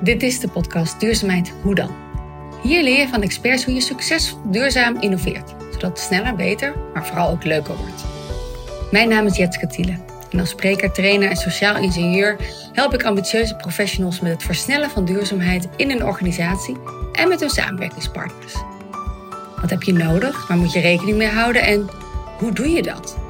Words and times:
Dit 0.00 0.22
is 0.22 0.40
de 0.40 0.48
podcast 0.48 1.00
Duurzaamheid 1.00 1.52
Hoe 1.62 1.74
dan? 1.74 1.90
Hier 2.62 2.82
leer 2.82 2.98
je 2.98 3.08
van 3.08 3.22
experts 3.22 3.64
hoe 3.64 3.74
je 3.74 3.80
succesvol 3.80 4.38
duurzaam 4.44 5.00
innoveert, 5.00 5.54
zodat 5.72 5.90
het 5.90 5.98
sneller, 5.98 6.34
beter, 6.34 6.74
maar 6.94 7.06
vooral 7.06 7.30
ook 7.30 7.44
leuker 7.44 7.76
wordt. 7.76 8.04
Mijn 8.90 9.08
naam 9.08 9.26
is 9.26 9.36
Jetske 9.36 9.66
Thiele 9.66 9.98
en 10.30 10.40
als 10.40 10.48
spreker, 10.48 10.92
trainer 10.92 11.30
en 11.30 11.36
sociaal 11.36 11.76
ingenieur 11.76 12.36
help 12.72 12.94
ik 12.94 13.04
ambitieuze 13.04 13.56
professionals 13.56 14.20
met 14.20 14.32
het 14.32 14.42
versnellen 14.42 14.90
van 14.90 15.04
duurzaamheid 15.04 15.68
in 15.76 15.90
een 15.90 16.04
organisatie 16.04 16.76
en 17.12 17.28
met 17.28 17.40
hun 17.40 17.50
samenwerkingspartners. 17.50 18.54
Wat 19.60 19.70
heb 19.70 19.82
je 19.82 19.92
nodig? 19.92 20.48
Waar 20.48 20.56
moet 20.56 20.72
je 20.72 20.80
rekening 20.80 21.16
mee 21.16 21.28
houden 21.28 21.62
en 21.62 21.88
hoe 22.38 22.52
doe 22.52 22.68
je 22.68 22.82
dat? 22.82 23.23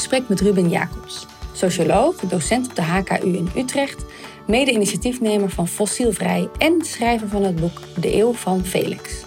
Gesprek 0.00 0.28
met 0.28 0.40
Ruben 0.40 0.68
Jacobs, 0.68 1.26
socioloog, 1.52 2.16
docent 2.16 2.68
op 2.68 2.74
de 2.74 2.82
HKU 2.82 3.36
in 3.36 3.48
Utrecht, 3.56 4.04
mede-initiatiefnemer 4.46 5.50
van 5.50 5.68
Fossielvrij 5.68 6.48
en 6.58 6.84
schrijver 6.84 7.28
van 7.28 7.44
het 7.44 7.56
boek 7.56 7.80
De 8.00 8.16
Eeuw 8.16 8.32
van 8.32 8.64
Felix. 8.64 9.24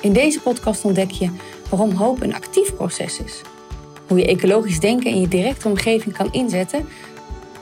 In 0.00 0.12
deze 0.12 0.40
podcast 0.40 0.84
ontdek 0.84 1.10
je 1.10 1.30
waarom 1.70 1.90
hoop 1.90 2.22
een 2.22 2.34
actief 2.34 2.74
proces 2.74 3.20
is, 3.20 3.42
hoe 4.06 4.18
je 4.18 4.26
ecologisch 4.26 4.80
denken 4.80 5.10
in 5.10 5.20
je 5.20 5.28
directe 5.28 5.68
omgeving 5.68 6.16
kan 6.16 6.32
inzetten, 6.32 6.88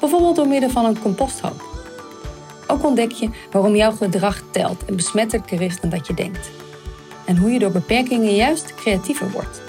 bijvoorbeeld 0.00 0.36
door 0.36 0.48
middel 0.48 0.70
van 0.70 0.84
een 0.84 1.00
composthoop. 1.00 1.64
Ook 2.66 2.84
ontdek 2.84 3.12
je 3.12 3.28
waarom 3.50 3.76
jouw 3.76 3.92
gedrag 3.92 4.42
telt 4.50 4.84
en 4.84 4.96
besmettelijker 4.96 5.60
is 5.60 5.80
dan 5.80 5.90
dat 5.90 6.06
je 6.06 6.14
denkt. 6.14 6.50
En 7.24 7.36
hoe 7.36 7.50
je 7.50 7.58
door 7.58 7.72
beperkingen 7.72 8.34
juist 8.34 8.74
creatiever 8.74 9.30
wordt 9.30 9.64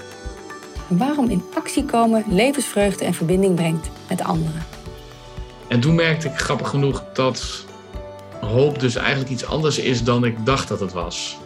waarom 0.88 1.30
in 1.30 1.44
actie 1.54 1.86
komen 1.86 2.24
levensvreugde 2.30 3.06
en 3.06 3.14
verbinding 3.14 3.56
brengt 3.56 3.90
met 4.10 4.24
anderen. 4.24 4.66
En 5.68 5.80
toen 5.80 5.96
merkte 5.96 6.28
ik 6.28 6.38
grappig 6.38 6.70
genoeg 6.70 7.04
dat 7.14 7.66
hoop 8.42 8.80
dus 8.80 8.96
eigenlijk 8.96 9.30
iets 9.30 9.46
anders 9.46 9.78
is 9.78 10.04
dan 10.04 10.26
ik 10.26 10.46
dacht 10.46 10.68
dat 10.68 10.80
het 10.80 10.94
was. 10.94 11.38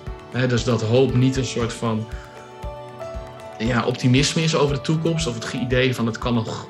dus 0.48 0.64
dat 0.64 0.81
hoop 0.81 1.16
niet 1.16 1.38
een 1.38 1.45
soort 1.45 1.73
van 1.73 2.06
ja, 3.58 3.86
optimisme 3.86 4.44
is 4.44 4.56
over 4.56 4.75
de 4.75 4.81
toekomst 4.81 5.28
of 5.28 5.33
het 5.33 5.53
idee 5.53 5.95
van 5.95 6.05
het, 6.05 6.17
kan 6.17 6.33
nog, 6.33 6.67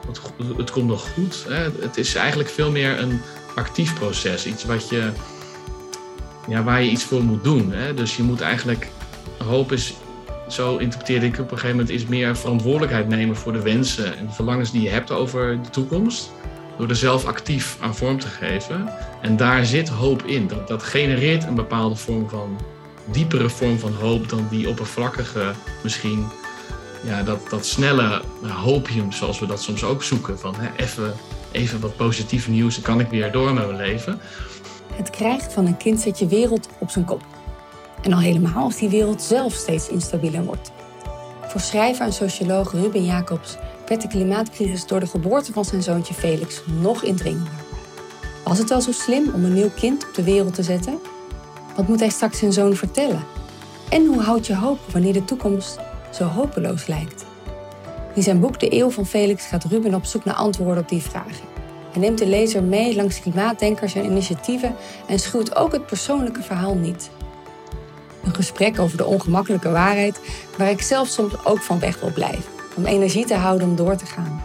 het, 0.58 0.72
komt 0.72 0.88
nog 0.88 1.10
goed. 1.14 1.46
Het 1.80 1.98
is 1.98 2.16
eigenlijk 2.16 2.50
veel 2.50 2.72
meer 2.72 3.00
een 3.00 3.22
actief 3.56 3.94
proces, 3.94 4.46
iets 4.46 4.66
wat 4.66 4.90
je, 4.90 5.12
ja, 6.48 6.64
waar 6.64 6.84
je 6.84 6.90
iets 6.90 7.04
voor 7.04 7.24
moet 7.24 7.44
doen. 7.44 7.74
Dus 7.96 8.16
je 8.16 8.24
moet 8.24 8.42
eigenlijk, 8.42 8.88
hoop 9.38 9.72
is 9.72 9.94
zo 10.54 10.78
interpreteerde 10.78 11.26
ik 11.26 11.34
op 11.34 11.52
een 11.52 11.58
gegeven 11.58 11.70
moment, 11.70 11.90
is 11.90 12.06
meer 12.06 12.38
verantwoordelijkheid 12.38 13.08
nemen 13.08 13.36
voor 13.36 13.54
de 13.54 13.62
wensen 13.62 14.18
en 14.18 14.26
de 14.26 14.34
verlangens 14.34 14.72
die 14.72 14.82
je 14.82 14.90
hebt 14.90 15.12
over 15.12 15.62
de 15.64 15.70
toekomst. 15.70 16.32
Door 16.78 16.90
er 16.90 16.96
zelf 16.96 17.26
actief 17.26 17.78
aan 17.80 17.96
vorm 17.96 18.20
te 18.20 18.28
geven. 18.28 18.90
En 19.22 19.38
daar 19.38 19.66
zit 19.66 19.90
hoop 19.90 20.24
in. 20.24 20.48
Dat, 20.48 20.68
dat 20.68 20.84
genereert 20.84 21.44
een 21.44 21.56
bepaalde 21.56 21.96
vorm 21.96 22.30
van, 22.30 22.58
diepere 23.12 23.50
vorm 23.50 23.80
van 23.80 23.94
hoop 23.94 24.30
dan 24.30 24.48
die 24.50 24.70
oppervlakkige, 24.70 25.52
misschien, 25.84 26.26
ja, 27.04 27.24
dat, 27.24 27.50
dat 27.50 27.66
snelle 27.66 28.22
hopium 28.48 29.12
zoals 29.12 29.40
we 29.40 29.46
dat 29.46 29.62
soms 29.62 29.84
ook 29.84 30.04
zoeken. 30.04 30.40
Van 30.40 30.56
hè, 30.58 30.84
even, 30.84 31.14
even 31.52 31.80
wat 31.80 31.96
positief 31.96 32.48
nieuws, 32.48 32.76
dan 32.76 32.84
kan 32.84 33.00
ik 33.00 33.08
weer 33.08 33.32
door 33.32 33.54
met 33.54 33.66
mijn 33.66 33.78
leven. 33.78 34.20
Het 34.94 35.10
krijgt 35.10 35.54
van 35.54 35.66
een 35.66 35.78
kind 35.78 36.00
zet 36.00 36.20
je 36.20 36.28
wereld 36.28 36.70
op 36.80 36.90
zijn 36.90 37.06
kop. 37.06 37.31
En 38.02 38.14
al 38.14 38.20
helemaal 38.20 38.64
als 38.64 38.78
die 38.78 38.90
wereld 38.90 39.22
zelf 39.22 39.54
steeds 39.54 39.90
instabieler 39.90 40.44
wordt. 40.44 40.72
Voor 41.48 41.62
schrijver 41.62 42.06
en 42.06 42.14
socioloog 42.14 42.72
Ruben 42.72 43.06
Jacobs 43.06 43.58
werd 43.88 44.02
de 44.02 44.08
klimaatcrisis 44.08 44.86
door 44.86 45.00
de 45.00 45.08
geboorte 45.08 45.54
van 45.54 45.66
zijn 45.66 45.84
zoontje 45.84 46.14
Felix 46.14 46.62
nog 46.82 47.04
indringender. 47.04 47.54
Was 48.44 48.58
het 48.58 48.70
wel 48.70 48.82
zo 48.82 48.92
slim 48.92 49.32
om 49.34 49.46
een 49.46 49.54
nieuw 49.54 49.72
kind 49.76 50.08
op 50.08 50.14
de 50.14 50.24
wereld 50.24 50.54
te 50.54 50.64
zetten? 50.64 51.00
Wat 51.76 51.88
moet 51.88 52.00
hij 52.00 52.10
straks 52.10 52.40
zijn 52.40 52.54
zoon 52.54 52.76
vertellen? 52.76 53.24
En 53.90 54.06
hoe 54.06 54.22
houd 54.22 54.48
je 54.48 54.56
hoop 54.56 54.80
wanneer 54.92 55.14
de 55.14 55.26
toekomst 55.26 55.80
zo 56.12 56.24
hopeloos 56.24 56.88
lijkt? 56.88 57.26
In 58.14 58.24
zijn 58.24 58.40
boek 58.40 58.60
De 58.60 58.74
Eeuw 58.74 58.90
van 58.90 59.06
Felix 59.06 59.46
gaat 59.46 59.64
Ruben 59.64 59.94
op 59.94 60.06
zoek 60.06 60.26
naar 60.26 60.36
antwoorden 60.36 60.84
op 60.84 60.90
die 60.90 61.02
vragen. 61.02 61.46
Hij 61.92 62.02
neemt 62.02 62.18
de 62.18 62.28
lezer 62.28 62.64
mee 62.64 62.96
langs 62.96 63.20
klimaatdenkers 63.20 63.96
en 63.96 64.06
initiatieven 64.06 64.76
en 65.08 65.20
schuwt 65.20 65.56
ook 65.56 65.72
het 65.72 65.86
persoonlijke 65.86 66.42
verhaal 66.42 66.76
niet. 66.76 67.10
Een 68.24 68.36
gesprek 68.36 68.80
over 68.80 68.98
de 68.98 69.06
ongemakkelijke 69.06 69.70
waarheid 69.70 70.20
waar 70.58 70.70
ik 70.70 70.82
zelf 70.82 71.08
soms 71.08 71.46
ook 71.46 71.60
van 71.60 71.80
weg 71.80 72.00
wil 72.00 72.12
blijven. 72.12 72.44
Om 72.76 72.86
energie 72.86 73.26
te 73.26 73.36
houden 73.36 73.68
om 73.68 73.76
door 73.76 73.96
te 73.96 74.06
gaan. 74.06 74.44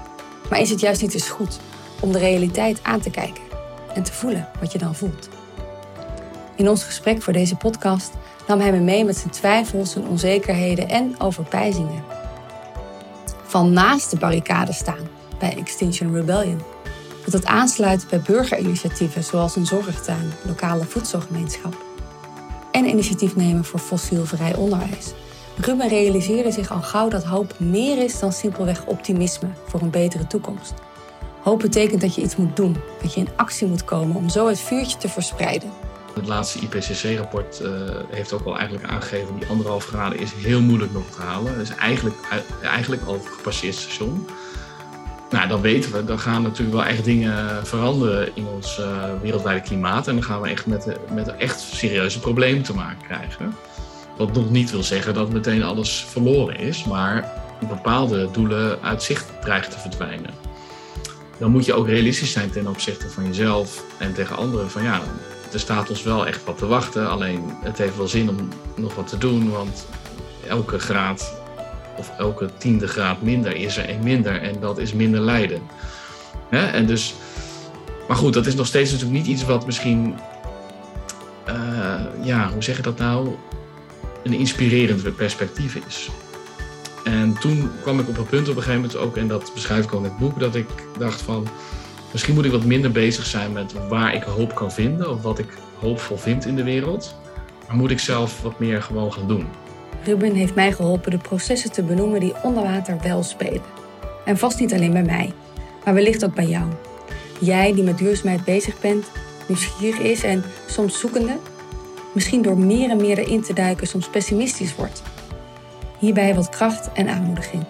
Maar 0.51 0.61
is 0.61 0.71
het 0.71 0.81
juist 0.81 1.03
niet 1.03 1.15
eens 1.15 1.29
goed 1.29 1.59
om 2.01 2.13
de 2.13 2.19
realiteit 2.19 2.79
aan 2.83 3.01
te 3.01 3.11
kijken 3.11 3.43
en 3.95 4.03
te 4.03 4.13
voelen 4.13 4.49
wat 4.61 4.73
je 4.73 4.79
dan 4.79 4.95
voelt? 4.95 5.29
In 6.57 6.69
ons 6.69 6.85
gesprek 6.85 7.23
voor 7.23 7.33
deze 7.33 7.57
podcast 7.57 8.11
nam 8.47 8.61
hij 8.61 8.73
me 8.73 8.81
mee 8.81 9.05
met 9.05 9.17
zijn 9.17 9.31
twijfels, 9.31 9.93
zijn 9.93 10.07
onzekerheden 10.07 10.89
en 10.89 11.15
overpijzingen. 11.19 12.05
Van 13.43 13.73
naast 13.73 14.11
de 14.11 14.17
barricade 14.17 14.73
staan 14.73 15.09
bij 15.39 15.57
Extinction 15.57 16.15
Rebellion. 16.15 16.63
Dat 17.25 17.33
het 17.33 17.47
aansluit 17.47 18.07
bij 18.11 18.21
burgerinitiatieven 18.21 19.25
zoals 19.25 19.57
een 19.57 19.67
zorgtuin, 19.67 20.33
lokale 20.43 20.85
voedselgemeenschap 20.85 21.86
en 22.77 22.89
initiatief 22.89 23.37
nemen 23.37 23.65
voor 23.65 23.81
fossielvrij 23.81 24.55
onderwijs. 24.55 25.13
Ruben 25.57 25.89
realiseerde 25.89 26.53
zich 26.53 26.71
al 26.71 26.83
gauw 26.83 27.09
dat 27.09 27.25
hoop 27.25 27.55
meer 27.59 27.99
is 27.99 28.19
dan 28.19 28.33
simpelweg 28.33 28.87
optimisme 28.87 29.49
voor 29.67 29.81
een 29.81 29.91
betere 29.91 30.27
toekomst. 30.27 30.75
Hoop 31.43 31.59
betekent 31.59 32.01
dat 32.01 32.15
je 32.15 32.23
iets 32.23 32.37
moet 32.37 32.57
doen, 32.57 32.77
dat 33.03 33.15
je 33.15 33.21
in 33.21 33.29
actie 33.37 33.67
moet 33.67 33.85
komen 33.85 34.17
om 34.17 34.29
zo 34.29 34.49
het 34.49 34.61
vuurtje 34.61 34.99
te 34.99 35.09
verspreiden. 35.09 35.71
Het 36.15 36.27
laatste 36.27 36.59
IPCC-rapport 36.59 37.61
eh, 37.61 37.71
heeft 38.11 38.33
ook 38.33 38.45
al 38.45 38.59
eigenlijk 38.59 38.89
aangegeven 38.89 39.39
die 39.39 39.49
anderhalf 39.49 39.85
graden 39.85 40.19
is 40.19 40.33
heel 40.33 40.61
moeilijk 40.61 40.93
nog 40.93 41.11
te 41.11 41.21
halen. 41.23 41.53
Dat 41.53 41.63
is 41.63 41.75
eigenlijk, 41.75 42.17
eigenlijk 42.63 43.03
al 43.07 43.21
gepasseerd 43.37 43.75
station 43.75 44.27
nou, 45.31 45.49
dan 45.49 45.61
weten 45.61 45.93
we, 45.93 46.05
dan 46.05 46.19
gaan 46.19 46.43
natuurlijk 46.43 46.77
wel 46.77 46.85
echt 46.85 47.05
dingen 47.05 47.67
veranderen 47.67 48.29
in 48.35 48.47
ons 48.47 48.79
uh, 48.79 48.87
wereldwijde 49.23 49.61
klimaat. 49.61 50.09
En 50.09 50.15
dan 50.15 50.25
gaan 50.25 50.41
we 50.41 50.49
echt 50.49 50.67
met, 50.67 50.87
met 51.15 51.37
echt 51.37 51.61
serieuze 51.61 52.21
problemen 52.21 52.63
te 52.63 52.75
maken 52.75 53.07
krijgen. 53.07 53.55
Wat 54.17 54.33
nog 54.33 54.51
niet 54.51 54.71
wil 54.71 54.83
zeggen 54.83 55.15
dat 55.15 55.33
meteen 55.33 55.63
alles 55.63 56.07
verloren 56.09 56.57
is, 56.57 56.85
maar 56.85 57.45
bepaalde 57.69 58.29
doelen 58.31 58.83
uit 58.83 59.03
zicht 59.03 59.33
dreigen 59.41 59.71
te 59.71 59.79
verdwijnen. 59.79 60.31
Dan 61.39 61.51
moet 61.51 61.65
je 61.65 61.75
ook 61.75 61.87
realistisch 61.87 62.33
zijn 62.33 62.51
ten 62.51 62.67
opzichte 62.67 63.11
van 63.11 63.27
jezelf 63.27 63.85
en 63.99 64.15
tegen 64.15 64.37
anderen. 64.37 64.71
Van 64.71 64.83
ja, 64.83 65.01
er 65.53 65.61
staat 65.61 65.91
ons 65.91 66.03
wel 66.03 66.27
echt 66.27 66.45
wat 66.45 66.59
te 66.59 66.67
wachten. 66.67 67.11
Alleen 67.11 67.43
het 67.63 67.79
heeft 67.79 67.97
wel 67.97 68.09
zin 68.09 68.29
om 68.29 68.49
nog 68.77 68.95
wat 68.95 69.09
te 69.09 69.19
doen, 69.19 69.51
want 69.51 69.87
elke 70.49 70.79
graad 70.79 71.41
of 71.99 72.13
elke 72.19 72.51
tiende 72.59 72.89
graad 72.89 73.23
minder 73.23 73.57
is 73.57 73.77
er 73.77 73.91
een 73.91 74.03
minder 74.03 74.43
en 74.43 74.61
dat 74.61 74.79
is 74.79 74.93
minder 74.93 75.21
lijden. 75.21 75.61
En 76.51 76.87
dus, 76.87 77.15
maar 78.09 78.17
goed, 78.17 78.35
dat 78.35 78.47
is 78.47 78.55
nog 78.55 78.67
steeds 78.67 78.93
natuurlijk 78.93 79.19
niet 79.19 79.27
iets 79.27 79.45
wat 79.45 79.67
misschien, 79.67 80.15
uh, 81.49 82.01
ja, 82.23 82.51
hoe 82.53 82.63
zeg 82.63 82.77
je 82.77 82.83
dat 82.83 82.99
nou, 82.99 83.29
een 84.23 84.33
inspirerend 84.33 85.17
perspectief 85.17 85.75
is. 85.87 86.09
En 87.05 87.37
toen 87.41 87.71
kwam 87.83 88.01
ik 88.01 88.09
op 88.09 88.19
een 88.19 88.27
punt 88.27 88.49
op 88.49 88.57
een 88.57 88.63
gegeven 88.63 88.81
moment 88.81 88.99
ook, 88.99 89.17
en 89.17 89.29
dat 89.29 89.51
beschrijf 89.55 89.85
ik 89.85 89.91
al 89.91 89.99
in 89.99 90.05
het 90.05 90.19
boek, 90.19 90.41
dat 90.41 90.55
ik 90.55 90.67
dacht 90.99 91.23
van, 91.23 91.49
misschien 92.13 92.35
moet 92.35 92.45
ik 92.45 92.51
wat 92.51 92.65
minder 92.65 92.93
bezig 92.93 93.27
zijn 93.27 93.53
met 93.53 93.75
waar 93.89 94.15
ik 94.15 94.23
hoop 94.23 94.55
kan 94.55 94.73
vinden 94.73 95.11
of 95.11 95.23
wat 95.23 95.39
ik 95.39 95.49
hoopvol 95.79 96.17
vind 96.17 96.47
in 96.47 96.57
de 96.57 96.65
wereld. 96.65 97.15
Maar 97.67 97.77
moet 97.77 97.91
ik 97.91 97.99
zelf 97.99 98.43
wat 98.43 98.59
meer 98.59 98.83
gewoon 98.83 99.13
gaan 99.13 99.29
doen. 99.29 99.47
Ruben 100.07 100.35
heeft 100.35 100.55
mij 100.55 100.73
geholpen 100.73 101.11
de 101.11 101.19
processen 101.19 101.73
te 101.73 101.83
benoemen 101.83 102.21
die 102.21 102.35
onder 102.43 102.63
water 102.63 102.99
wel 103.03 103.23
spelen. 103.23 103.63
En 104.25 104.39
vast 104.39 104.61
niet 104.61 104.73
alleen 104.73 104.93
bij 104.93 105.03
mij, 105.03 105.33
maar 105.85 105.95
wellicht 105.95 106.25
ook 106.25 106.35
bij 106.35 106.47
jou. 106.47 106.65
Jij 107.41 107.75
die 107.75 107.85
met 107.85 107.99
duurzaamheid 107.99 108.45
bezig 108.45 108.81
bent, 108.81 109.07
nieuwsgierig 109.49 109.99
is 109.99 110.23
en 110.23 110.45
soms 110.67 111.01
zoekende, 111.01 111.37
misschien 112.15 112.43
door 112.43 112.59
meer 112.59 112.91
en 112.91 112.97
meer 112.97 113.19
erin 113.19 113.43
te 113.43 113.53
duiken 113.53 113.87
soms 113.87 114.09
pessimistisch 114.09 114.75
wordt. 114.75 115.03
Hierbij 115.99 116.35
wat 116.35 116.49
kracht 116.49 116.93
en 116.93 117.09
aanmoediging. 117.09 117.65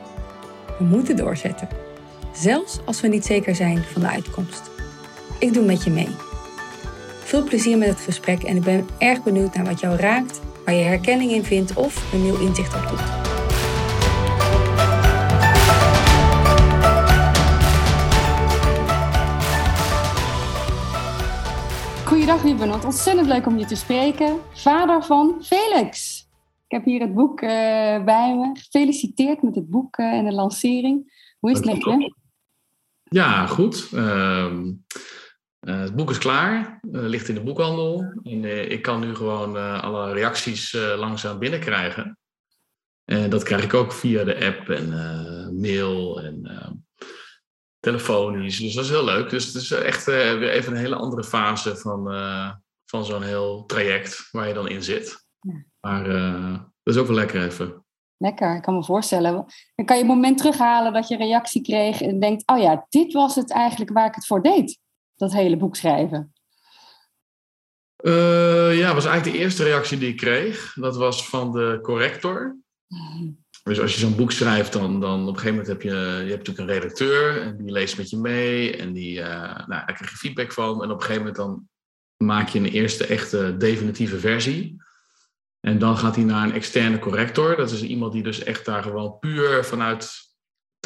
We 0.78 0.84
moeten 0.84 1.16
doorzetten, 1.16 1.68
zelfs 2.32 2.78
als 2.84 3.00
we 3.00 3.08
niet 3.08 3.24
zeker 3.24 3.54
zijn 3.54 3.82
van 3.92 4.02
de 4.02 4.08
uitkomst. 4.08 4.70
Ik 5.38 5.52
doe 5.52 5.64
met 5.64 5.84
je 5.84 5.90
mee. 5.90 6.16
Veel 7.24 7.44
plezier 7.44 7.78
met 7.78 7.88
het 7.88 8.00
gesprek 8.00 8.42
en 8.42 8.56
ik 8.56 8.62
ben 8.62 8.88
erg 8.98 9.22
benieuwd 9.22 9.54
naar 9.54 9.64
wat 9.64 9.80
jou 9.80 9.96
raakt 9.96 10.40
waar 10.66 10.74
je 10.74 10.82
herkenning 10.82 11.30
in 11.30 11.44
vindt 11.44 11.74
of 11.74 12.12
een 12.12 12.22
nieuw 12.22 12.40
inzicht 12.40 12.74
op 12.74 12.88
doet. 12.88 13.00
Goeiedag 22.04 22.42
Ruben, 22.42 22.84
ontzettend 22.84 23.26
leuk 23.26 23.46
om 23.46 23.58
je 23.58 23.64
te 23.64 23.76
spreken. 23.76 24.36
Vader 24.52 25.02
van 25.02 25.34
Felix. 25.42 26.20
Ik 26.68 26.76
heb 26.76 26.84
hier 26.84 27.00
het 27.00 27.14
boek 27.14 27.40
bij 27.40 28.36
me. 28.36 28.50
Gefeliciteerd 28.52 29.42
met 29.42 29.54
het 29.54 29.70
boek 29.70 29.96
en 29.96 30.24
de 30.24 30.32
lancering. 30.32 31.24
Hoe 31.38 31.50
is 31.50 31.56
het 31.56 31.66
met 31.66 31.84
je? 31.84 32.14
Ja, 33.04 33.46
goed. 33.46 33.88
Ehm, 35.66 35.80
het 35.80 35.96
boek 35.96 36.10
is 36.10 36.18
klaar, 36.18 36.78
ligt 36.90 37.28
in 37.28 37.34
de 37.34 37.42
boekhandel. 37.42 38.12
En, 38.22 38.70
ik 38.70 38.82
kan 38.82 39.00
nu 39.00 39.14
gewoon 39.14 39.80
alle 39.82 40.12
reacties 40.12 40.72
langzaam 40.72 41.38
binnenkrijgen. 41.38 42.18
En 43.04 43.30
dat 43.30 43.42
krijg 43.42 43.64
ik 43.64 43.74
ook 43.74 43.92
via 43.92 44.24
de 44.24 44.46
app 44.46 44.68
en 44.68 44.88
mail 45.60 46.20
en 46.20 46.42
telefonisch. 47.86 48.58
Dus 48.58 48.74
dat 48.74 48.84
is 48.84 48.90
heel 48.90 49.04
leuk. 49.04 49.30
Dus 49.30 49.46
het 49.46 49.54
is 49.54 49.70
echt 49.70 50.08
uh, 50.08 50.14
weer 50.14 50.50
even 50.50 50.72
een 50.72 50.78
hele 50.78 50.96
andere 50.96 51.24
fase 51.24 51.76
van, 51.76 52.12
uh, 52.12 52.50
van 52.84 53.04
zo'n 53.04 53.22
heel 53.22 53.64
traject 53.64 54.28
waar 54.32 54.48
je 54.48 54.54
dan 54.54 54.68
in 54.68 54.82
zit. 54.82 55.26
Ja. 55.40 55.64
Maar 55.80 56.06
uh, 56.08 56.52
dat 56.82 56.94
is 56.94 57.00
ook 57.00 57.06
wel 57.06 57.16
lekker 57.16 57.44
even. 57.44 57.84
Lekker, 58.16 58.56
ik 58.56 58.62
kan 58.62 58.74
me 58.74 58.84
voorstellen. 58.84 59.32
Dan 59.74 59.86
kan 59.86 59.96
je 59.96 60.02
een 60.02 60.08
moment 60.08 60.38
terughalen 60.38 60.92
dat 60.92 61.08
je 61.08 61.16
reactie 61.16 61.62
kreeg 61.62 62.00
en 62.00 62.20
denkt, 62.20 62.42
oh 62.46 62.58
ja, 62.58 62.86
dit 62.88 63.12
was 63.12 63.34
het 63.34 63.52
eigenlijk 63.52 63.90
waar 63.92 64.06
ik 64.06 64.14
het 64.14 64.26
voor 64.26 64.42
deed. 64.42 64.78
Dat 65.16 65.32
hele 65.32 65.56
boek 65.56 65.76
schrijven. 65.76 66.32
ja, 68.72 68.94
was 68.94 69.04
eigenlijk 69.04 69.24
de 69.24 69.42
eerste 69.42 69.64
reactie 69.64 69.98
die 69.98 70.08
ik 70.08 70.16
kreeg. 70.16 70.72
Dat 70.74 70.96
was 70.96 71.28
van 71.28 71.52
de 71.52 71.78
corrector. 71.82 72.56
Dus 73.62 73.80
als 73.80 73.94
je 73.94 74.00
zo'n 74.00 74.16
boek 74.16 74.32
schrijft, 74.32 74.72
dan, 74.72 75.00
dan 75.00 75.20
op 75.20 75.28
een 75.28 75.40
gegeven 75.40 75.50
moment 75.50 75.66
heb 75.66 75.82
je, 75.82 75.90
je 76.24 76.30
hebt 76.30 76.46
natuurlijk 76.46 76.58
een 76.58 76.74
redacteur 76.74 77.42
en 77.42 77.56
die 77.56 77.72
leest 77.72 77.96
met 77.96 78.10
je 78.10 78.16
mee 78.16 78.76
en 78.76 78.92
die, 78.92 79.18
uh, 79.18 79.26
nou, 79.26 79.66
daar 79.66 79.94
krijg 79.94 80.10
je 80.10 80.16
feedback 80.16 80.52
van. 80.52 80.82
En 80.82 80.90
op 80.90 80.96
een 80.96 81.00
gegeven 81.00 81.18
moment 81.18 81.36
dan 81.36 81.68
maak 82.16 82.48
je 82.48 82.58
een 82.58 82.64
eerste 82.64 83.06
echte 83.06 83.56
definitieve 83.56 84.18
versie. 84.18 84.76
En 85.60 85.78
dan 85.78 85.96
gaat 85.96 86.16
hij 86.16 86.24
naar 86.24 86.44
een 86.44 86.54
externe 86.54 86.98
corrector. 86.98 87.56
Dat 87.56 87.70
is 87.70 87.82
iemand 87.82 88.12
die 88.12 88.22
dus 88.22 88.42
echt 88.42 88.64
daar 88.64 88.82
gewoon 88.82 89.18
puur 89.18 89.64
vanuit 89.64 90.25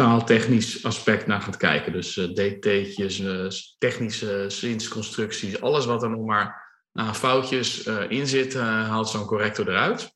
taaltechnisch 0.01 0.85
aspect 0.85 1.27
naar 1.27 1.41
gaat 1.41 1.57
kijken. 1.57 1.93
Dus 1.93 2.17
uh, 2.17 2.25
dt'tjes, 2.25 3.21
uh, 3.21 3.49
technische 3.79 4.45
zinsconstructies, 4.49 5.61
alles 5.61 5.87
wat 5.87 6.03
er 6.03 6.11
nog 6.11 6.25
maar 6.25 6.69
aan 6.93 7.15
foutjes 7.15 7.83
in 8.09 8.27
zit, 8.27 8.55
haalt 8.55 9.09
zo'n 9.09 9.27
corrector 9.27 9.69
eruit. 9.69 10.15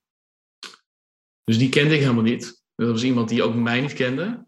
Dus 1.45 1.59
die 1.59 1.69
kende 1.69 1.95
ik 1.95 2.01
helemaal 2.01 2.23
niet. 2.23 2.63
Dat 2.75 2.91
was 2.91 3.03
iemand 3.03 3.29
die 3.29 3.43
ook 3.43 3.55
mij 3.55 3.81
niet 3.81 3.93
kende. 3.93 4.47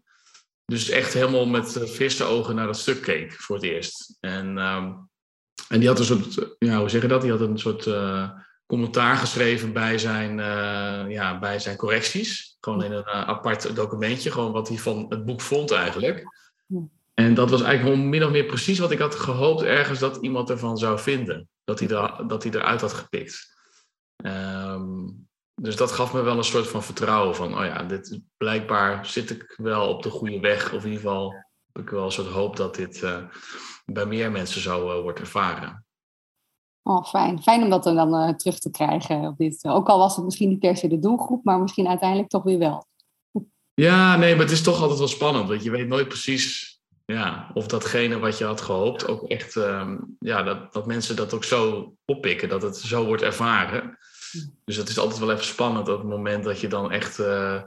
Dus 0.65 0.89
echt 0.89 1.13
helemaal 1.13 1.45
met 1.45 1.89
frisse 1.89 2.23
ogen 2.23 2.55
naar 2.55 2.65
dat 2.65 2.77
stuk 2.77 3.01
keek 3.01 3.33
voor 3.33 3.55
het 3.55 3.65
eerst. 3.65 4.17
En, 4.19 4.57
ehm, 4.57 4.93
en 5.67 5.79
die 5.79 5.87
had 5.87 5.99
een 5.99 6.05
soort, 6.05 6.55
ja, 6.59 6.79
hoe 6.79 6.89
zeg 6.89 7.01
je 7.01 7.07
dat? 7.07 7.21
Die 7.21 7.31
had 7.31 7.41
een 7.41 7.59
soort 7.59 7.85
commentaar 8.67 9.15
geschreven 9.15 9.73
bij 9.73 9.97
zijn, 9.97 10.39
uh, 10.39 11.11
ja, 11.11 11.39
bij 11.39 11.59
zijn 11.59 11.77
correcties. 11.77 12.57
Gewoon 12.59 12.83
in 12.83 12.91
een 12.91 13.07
apart 13.07 13.75
documentje, 13.75 14.31
gewoon 14.31 14.51
wat 14.51 14.67
hij 14.67 14.77
van 14.77 15.05
het 15.09 15.25
boek 15.25 15.41
vond 15.41 15.71
eigenlijk. 15.71 16.23
En 17.13 17.33
dat 17.33 17.49
was 17.49 17.61
eigenlijk 17.61 17.93
gewoon 17.93 18.09
min 18.09 18.23
of 18.23 18.31
meer 18.31 18.45
precies 18.45 18.79
wat 18.79 18.91
ik 18.91 18.99
had 18.99 19.15
gehoopt 19.15 19.61
ergens 19.61 19.99
dat 19.99 20.17
iemand 20.21 20.49
ervan 20.49 20.77
zou 20.77 20.99
vinden. 20.99 21.49
Dat 21.63 21.79
hij, 21.79 21.89
er, 21.89 22.27
dat 22.27 22.43
hij 22.43 22.51
eruit 22.51 22.81
had 22.81 22.93
gepikt. 22.93 23.55
Um, 24.17 25.27
dus 25.61 25.75
dat 25.75 25.91
gaf 25.91 26.13
me 26.13 26.21
wel 26.21 26.37
een 26.37 26.43
soort 26.43 26.67
van 26.67 26.83
vertrouwen 26.83 27.35
van, 27.35 27.57
oh 27.59 27.65
ja, 27.65 27.83
dit, 27.83 28.19
blijkbaar 28.37 29.05
zit 29.05 29.29
ik 29.29 29.53
wel 29.57 29.87
op 29.87 30.03
de 30.03 30.09
goede 30.09 30.39
weg. 30.39 30.73
Of 30.73 30.83
in 30.83 30.89
ieder 30.91 31.03
geval 31.03 31.33
heb 31.73 31.83
ik 31.83 31.89
wel 31.89 32.05
een 32.05 32.11
soort 32.11 32.27
hoop 32.27 32.55
dat 32.55 32.75
dit 32.75 33.01
uh, 33.01 33.17
bij 33.85 34.05
meer 34.05 34.31
mensen 34.31 34.61
zo 34.61 34.95
uh, 34.95 35.01
wordt 35.01 35.19
ervaren. 35.19 35.85
Oh, 36.87 37.03
fijn. 37.05 37.41
Fijn 37.41 37.63
om 37.63 37.69
dat 37.69 37.83
dan 37.83 38.13
uh, 38.13 38.29
terug 38.29 38.59
te 38.59 38.71
krijgen. 38.71 39.21
Op 39.21 39.37
dit. 39.37 39.63
Ook 39.63 39.87
al 39.87 39.97
was 39.97 40.15
het 40.15 40.25
misschien 40.25 40.49
niet 40.49 40.59
per 40.59 40.77
se 40.77 40.87
de 40.87 40.99
doelgroep, 40.99 41.43
maar 41.43 41.59
misschien 41.59 41.87
uiteindelijk 41.87 42.29
toch 42.29 42.43
weer 42.43 42.59
wel. 42.59 42.85
Ja, 43.73 44.15
nee, 44.15 44.35
maar 44.35 44.43
het 44.43 44.53
is 44.53 44.61
toch 44.61 44.81
altijd 44.81 44.99
wel 44.99 45.07
spannend. 45.07 45.47
Want 45.47 45.63
je 45.63 45.71
weet 45.71 45.87
nooit 45.87 46.07
precies 46.07 46.79
ja, 47.05 47.51
of 47.53 47.67
datgene 47.67 48.19
wat 48.19 48.37
je 48.37 48.45
had 48.45 48.61
gehoopt 48.61 49.07
ook 49.07 49.23
echt, 49.23 49.55
um, 49.55 50.15
ja, 50.19 50.43
dat, 50.43 50.73
dat 50.73 50.85
mensen 50.85 51.15
dat 51.15 51.33
ook 51.33 51.43
zo 51.43 51.93
oppikken, 52.05 52.49
dat 52.49 52.61
het 52.61 52.77
zo 52.77 53.05
wordt 53.05 53.21
ervaren. 53.21 53.97
Dus 54.65 54.75
het 54.75 54.89
is 54.89 54.99
altijd 54.99 55.19
wel 55.19 55.31
even 55.31 55.45
spannend 55.45 55.89
op 55.89 55.97
het 55.97 56.07
moment 56.07 56.43
dat 56.43 56.59
je 56.59 56.67
dan 56.67 56.91
echt 56.91 57.19
uh, 57.19 57.61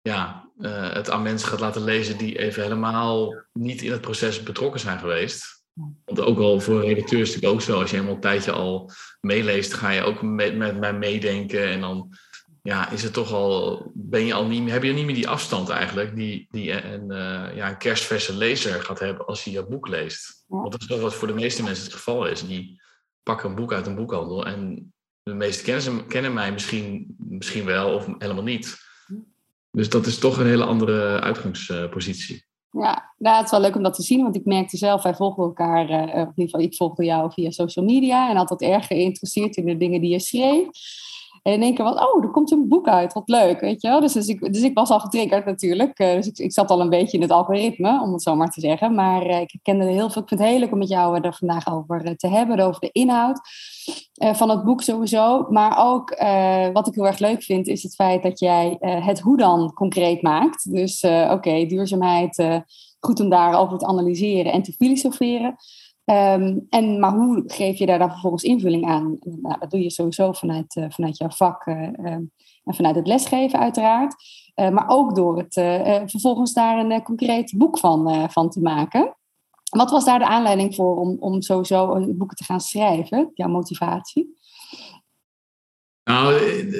ja, 0.00 0.50
uh, 0.58 0.92
het 0.92 1.10
aan 1.10 1.22
mensen 1.22 1.48
gaat 1.48 1.60
laten 1.60 1.84
lezen 1.84 2.18
die 2.18 2.38
even 2.38 2.62
helemaal 2.62 3.34
niet 3.52 3.82
in 3.82 3.92
het 3.92 4.00
proces 4.00 4.42
betrokken 4.42 4.80
zijn 4.80 4.98
geweest. 4.98 5.55
Want 6.04 6.20
ook 6.20 6.38
al 6.38 6.60
voor 6.60 6.80
redacteurs 6.80 7.28
is 7.28 7.34
het 7.34 7.44
ook 7.44 7.62
zo, 7.62 7.80
als 7.80 7.90
je 7.90 7.96
helemaal 7.96 8.14
een 8.14 8.20
tijdje 8.20 8.52
al 8.52 8.90
meeleest, 9.20 9.74
ga 9.74 9.90
je 9.90 10.02
ook 10.02 10.22
met, 10.22 10.56
met 10.56 10.78
mij 10.78 10.94
meedenken. 10.94 11.68
En 11.68 11.80
dan 11.80 12.16
ja, 12.62 12.90
is 12.90 13.02
het 13.02 13.12
toch 13.12 13.32
al, 13.32 13.82
ben 13.94 14.24
je 14.24 14.34
al 14.34 14.46
niet, 14.46 14.70
heb 14.70 14.82
je 14.82 14.92
niet 14.92 15.04
meer 15.04 15.14
die 15.14 15.28
afstand 15.28 15.68
eigenlijk, 15.68 16.16
die, 16.16 16.46
die 16.50 16.84
een, 16.84 17.10
uh, 17.10 17.56
ja, 17.56 17.68
een 17.68 17.78
kerstverse 17.78 18.34
lezer 18.34 18.82
gaat 18.82 18.98
hebben 18.98 19.26
als 19.26 19.44
hij 19.44 19.52
je 19.52 19.66
boek 19.66 19.88
leest. 19.88 20.44
Want 20.46 20.72
dat 20.72 20.80
is 20.80 20.86
wel 20.86 21.00
wat 21.00 21.14
voor 21.14 21.28
de 21.28 21.34
meeste 21.34 21.62
mensen 21.62 21.84
het 21.84 21.94
geval 21.94 22.26
is. 22.26 22.46
Die 22.46 22.80
pakken 23.22 23.48
een 23.48 23.54
boek 23.54 23.72
uit 23.72 23.86
een 23.86 23.94
boekhandel 23.94 24.46
en 24.46 24.92
de 25.22 25.34
meeste 25.34 25.62
kennen, 25.62 26.06
kennen 26.06 26.32
mij 26.32 26.52
misschien, 26.52 27.14
misschien 27.18 27.64
wel 27.64 27.94
of 27.94 28.08
helemaal 28.18 28.42
niet. 28.42 28.76
Dus 29.70 29.88
dat 29.88 30.06
is 30.06 30.18
toch 30.18 30.38
een 30.38 30.46
hele 30.46 30.64
andere 30.64 31.20
uitgangspositie. 31.20 32.44
Ja, 32.78 33.12
nou, 33.18 33.36
het 33.36 33.44
is 33.44 33.50
wel 33.50 33.60
leuk 33.60 33.76
om 33.76 33.82
dat 33.82 33.94
te 33.94 34.02
zien, 34.02 34.22
want 34.22 34.36
ik 34.36 34.44
merkte 34.44 34.76
zelf, 34.76 35.02
wij 35.02 35.14
volgen 35.14 35.42
elkaar, 35.42 35.90
uh, 35.90 36.00
in 36.00 36.08
ieder 36.08 36.32
geval 36.34 36.60
ik 36.60 36.74
volgde 36.74 37.04
jou 37.04 37.32
via 37.32 37.50
social 37.50 37.84
media 37.84 38.30
en 38.30 38.36
altijd 38.36 38.62
erg 38.62 38.86
geïnteresseerd 38.86 39.56
in 39.56 39.66
de 39.66 39.76
dingen 39.76 40.00
die 40.00 40.10
je 40.10 40.18
schreef. 40.18 40.66
En 41.42 41.52
in 41.52 41.62
één 41.62 41.74
keer 41.74 41.84
was, 41.84 41.94
oh, 41.94 42.24
er 42.24 42.30
komt 42.30 42.50
een 42.50 42.68
boek 42.68 42.88
uit, 42.88 43.12
wat 43.12 43.28
leuk, 43.28 43.60
weet 43.60 43.82
je 43.82 43.88
wel. 43.88 44.00
Dus, 44.00 44.12
dus, 44.12 44.26
ik, 44.26 44.52
dus 44.52 44.62
ik 44.62 44.74
was 44.74 44.90
al 44.90 45.00
getriggerd 45.00 45.44
natuurlijk. 45.44 46.00
Uh, 46.00 46.14
dus 46.14 46.26
ik, 46.26 46.38
ik, 46.38 46.52
zat 46.52 46.70
al 46.70 46.80
een 46.80 46.88
beetje 46.88 47.16
in 47.16 47.22
het 47.22 47.30
algoritme, 47.30 48.02
om 48.02 48.12
het 48.12 48.22
zo 48.22 48.34
maar 48.34 48.50
te 48.50 48.60
zeggen. 48.60 48.94
Maar 48.94 49.26
ik 49.26 49.58
kende 49.62 49.84
heel 49.84 50.10
veel, 50.10 50.22
ik 50.22 50.28
vind 50.28 50.40
het 50.40 50.48
heel 50.48 50.58
leuk 50.58 50.72
om 50.72 50.78
met 50.78 50.88
jou 50.88 51.20
er 51.20 51.34
vandaag 51.34 51.72
over 51.72 52.16
te 52.16 52.28
hebben, 52.28 52.60
over 52.60 52.80
de 52.80 52.92
inhoud 52.92 53.40
uh, 54.22 54.34
van 54.34 54.50
het 54.50 54.64
boek 54.64 54.82
sowieso. 54.82 55.46
Maar 55.50 55.88
ook, 55.88 56.10
wat 56.72 56.86
ik 56.86 56.94
heel 56.94 57.06
erg 57.06 57.18
leuk 57.18 57.42
vind, 57.42 57.66
is 57.66 57.82
het 57.82 57.94
feit 57.94 58.22
dat 58.22 58.38
jij 58.38 58.76
het 58.80 59.20
hoe 59.20 59.36
dan 59.36 59.72
concreet 59.72 60.22
maakt. 60.22 60.72
Dus 60.72 61.04
oké, 61.30 61.66
duurzaamheid, 61.66 62.62
goed 63.00 63.20
om 63.20 63.28
daarover 63.28 63.78
te 63.78 63.86
analyseren 63.86 64.52
en 64.52 64.62
te 64.62 64.72
filosoferen. 64.72 65.56
Ehm, 66.04 66.58
en, 66.68 67.00
maar 67.00 67.12
hoe 67.12 67.42
geef 67.46 67.78
je 67.78 67.86
daar 67.86 67.98
dan 67.98 68.10
vervolgens 68.10 68.42
invulling 68.42 68.86
aan? 68.86 69.18
Nou, 69.20 69.58
dat 69.58 69.70
doe 69.70 69.82
je 69.82 69.90
sowieso 69.90 70.32
vanuit, 70.32 70.86
vanuit 70.88 71.16
jouw 71.18 71.30
vak 71.30 71.66
uh, 71.66 71.74
en 72.64 72.74
vanuit 72.74 72.94
het 72.96 73.06
lesgeven 73.06 73.58
uiteraard. 73.58 74.14
Maar 74.54 74.84
ook 74.88 75.14
door 75.14 75.38
het 75.38 75.52
vervolgens 76.10 76.52
daar 76.52 76.78
een 76.78 77.02
concreet 77.02 77.54
boek 77.56 77.78
van, 77.78 78.30
van 78.30 78.50
te 78.50 78.60
maken. 78.60 79.15
Wat 79.70 79.90
was 79.90 80.04
daar 80.04 80.18
de 80.18 80.26
aanleiding 80.26 80.74
voor 80.74 80.96
om, 80.96 81.16
om 81.20 81.42
sowieso 81.42 82.06
boeken 82.14 82.36
te 82.36 82.44
gaan 82.44 82.60
schrijven? 82.60 83.30
Jouw 83.34 83.48
motivatie? 83.48 84.34
Nou, 86.10 86.34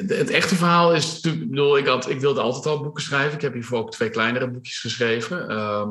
het 0.08 0.30
echte 0.30 0.54
verhaal 0.54 0.94
is 0.94 1.20
ik 1.20 1.48
bedoel, 1.48 1.78
ik, 1.78 1.86
had, 1.86 2.08
ik 2.08 2.20
wilde 2.20 2.40
altijd 2.40 2.66
al 2.66 2.82
boeken 2.82 3.02
schrijven. 3.02 3.34
Ik 3.34 3.40
heb 3.40 3.52
hiervoor 3.52 3.78
ook 3.78 3.90
twee 3.90 4.10
kleinere 4.10 4.50
boekjes 4.50 4.78
geschreven. 4.78 5.48
Ehm, 5.48 5.90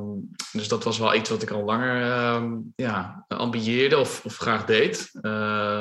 dus 0.51 0.67
dat 0.67 0.83
was 0.83 0.97
wel 0.97 1.15
iets 1.15 1.29
wat 1.29 1.41
ik 1.41 1.51
al 1.51 1.63
langer 1.63 2.33
um, 2.35 2.73
ja, 2.75 3.25
ambieerde 3.27 3.97
of, 3.97 4.25
of 4.25 4.37
graag 4.37 4.65
deed. 4.65 5.09
Uh, 5.13 5.21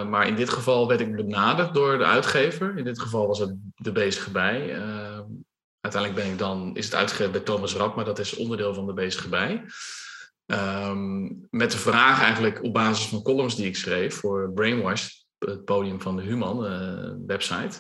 maar 0.08 0.26
in 0.26 0.34
dit 0.34 0.50
geval 0.50 0.88
werd 0.88 1.00
ik 1.00 1.16
benaderd 1.16 1.74
door 1.74 1.98
de 1.98 2.04
uitgever. 2.04 2.78
In 2.78 2.84
dit 2.84 3.00
geval 3.00 3.26
was 3.26 3.38
het 3.38 3.54
de 3.74 3.92
bezige 3.92 4.30
bij. 4.30 4.82
Uiteindelijk 5.80 6.22
ben 6.22 6.32
ik 6.32 6.38
dan, 6.38 6.76
is 6.76 6.84
het 6.84 6.94
uitgegeven 6.94 7.32
bij 7.32 7.40
Thomas 7.40 7.74
Rapp, 7.74 7.96
maar 7.96 8.04
dat 8.04 8.18
is 8.18 8.36
onderdeel 8.36 8.74
van 8.74 8.86
de 8.86 8.92
bezige 8.92 9.28
bij. 9.28 9.64
Met 11.50 11.70
de 11.70 11.78
vraag 11.78 12.22
eigenlijk 12.22 12.62
op 12.62 12.72
basis 12.72 13.06
van 13.06 13.22
columns 13.22 13.56
die 13.56 13.66
ik 13.66 13.76
schreef 13.76 14.14
voor 14.14 14.52
Brainwash 14.52 15.08
het 15.38 15.64
podium 15.64 16.00
van 16.00 16.16
de 16.16 16.22
Human 16.22 16.64
uh, 16.64 17.26
website. 17.26 17.78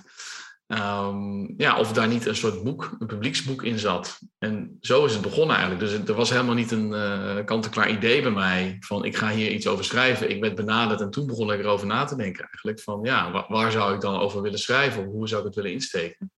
Um, 0.66 1.54
ja, 1.56 1.78
of 1.78 1.92
daar 1.92 2.08
niet 2.08 2.26
een 2.26 2.36
soort 2.36 2.62
boek, 2.62 2.96
een 2.98 3.06
publieksboek 3.06 3.62
in 3.62 3.78
zat. 3.78 4.18
En 4.38 4.76
zo 4.80 5.04
is 5.04 5.12
het 5.12 5.22
begonnen 5.22 5.56
eigenlijk. 5.56 5.90
Dus 5.90 6.08
er 6.08 6.14
was 6.14 6.30
helemaal 6.30 6.54
niet 6.54 6.70
een 6.70 6.90
uh, 6.90 7.44
kant-en-klaar 7.44 7.90
idee 7.90 8.22
bij 8.22 8.30
mij 8.30 8.76
van 8.80 9.04
ik 9.04 9.16
ga 9.16 9.30
hier 9.30 9.50
iets 9.50 9.66
over 9.66 9.84
schrijven. 9.84 10.30
Ik 10.30 10.40
werd 10.40 10.54
benaderd 10.54 11.00
en 11.00 11.10
toen 11.10 11.26
begon 11.26 11.52
ik 11.52 11.58
erover 11.58 11.86
na 11.86 12.04
te 12.04 12.16
denken 12.16 12.44
eigenlijk. 12.44 12.80
Van 12.80 13.00
ja, 13.02 13.46
waar, 13.48 13.70
zou 13.70 13.94
ik 13.94 14.00
dan 14.00 14.20
over 14.20 14.42
willen 14.42 14.58
schrijven? 14.58 15.04
Hoe 15.04 15.28
zou 15.28 15.40
ik 15.40 15.46
het 15.46 15.56
willen 15.56 15.72
insteken? 15.72 16.32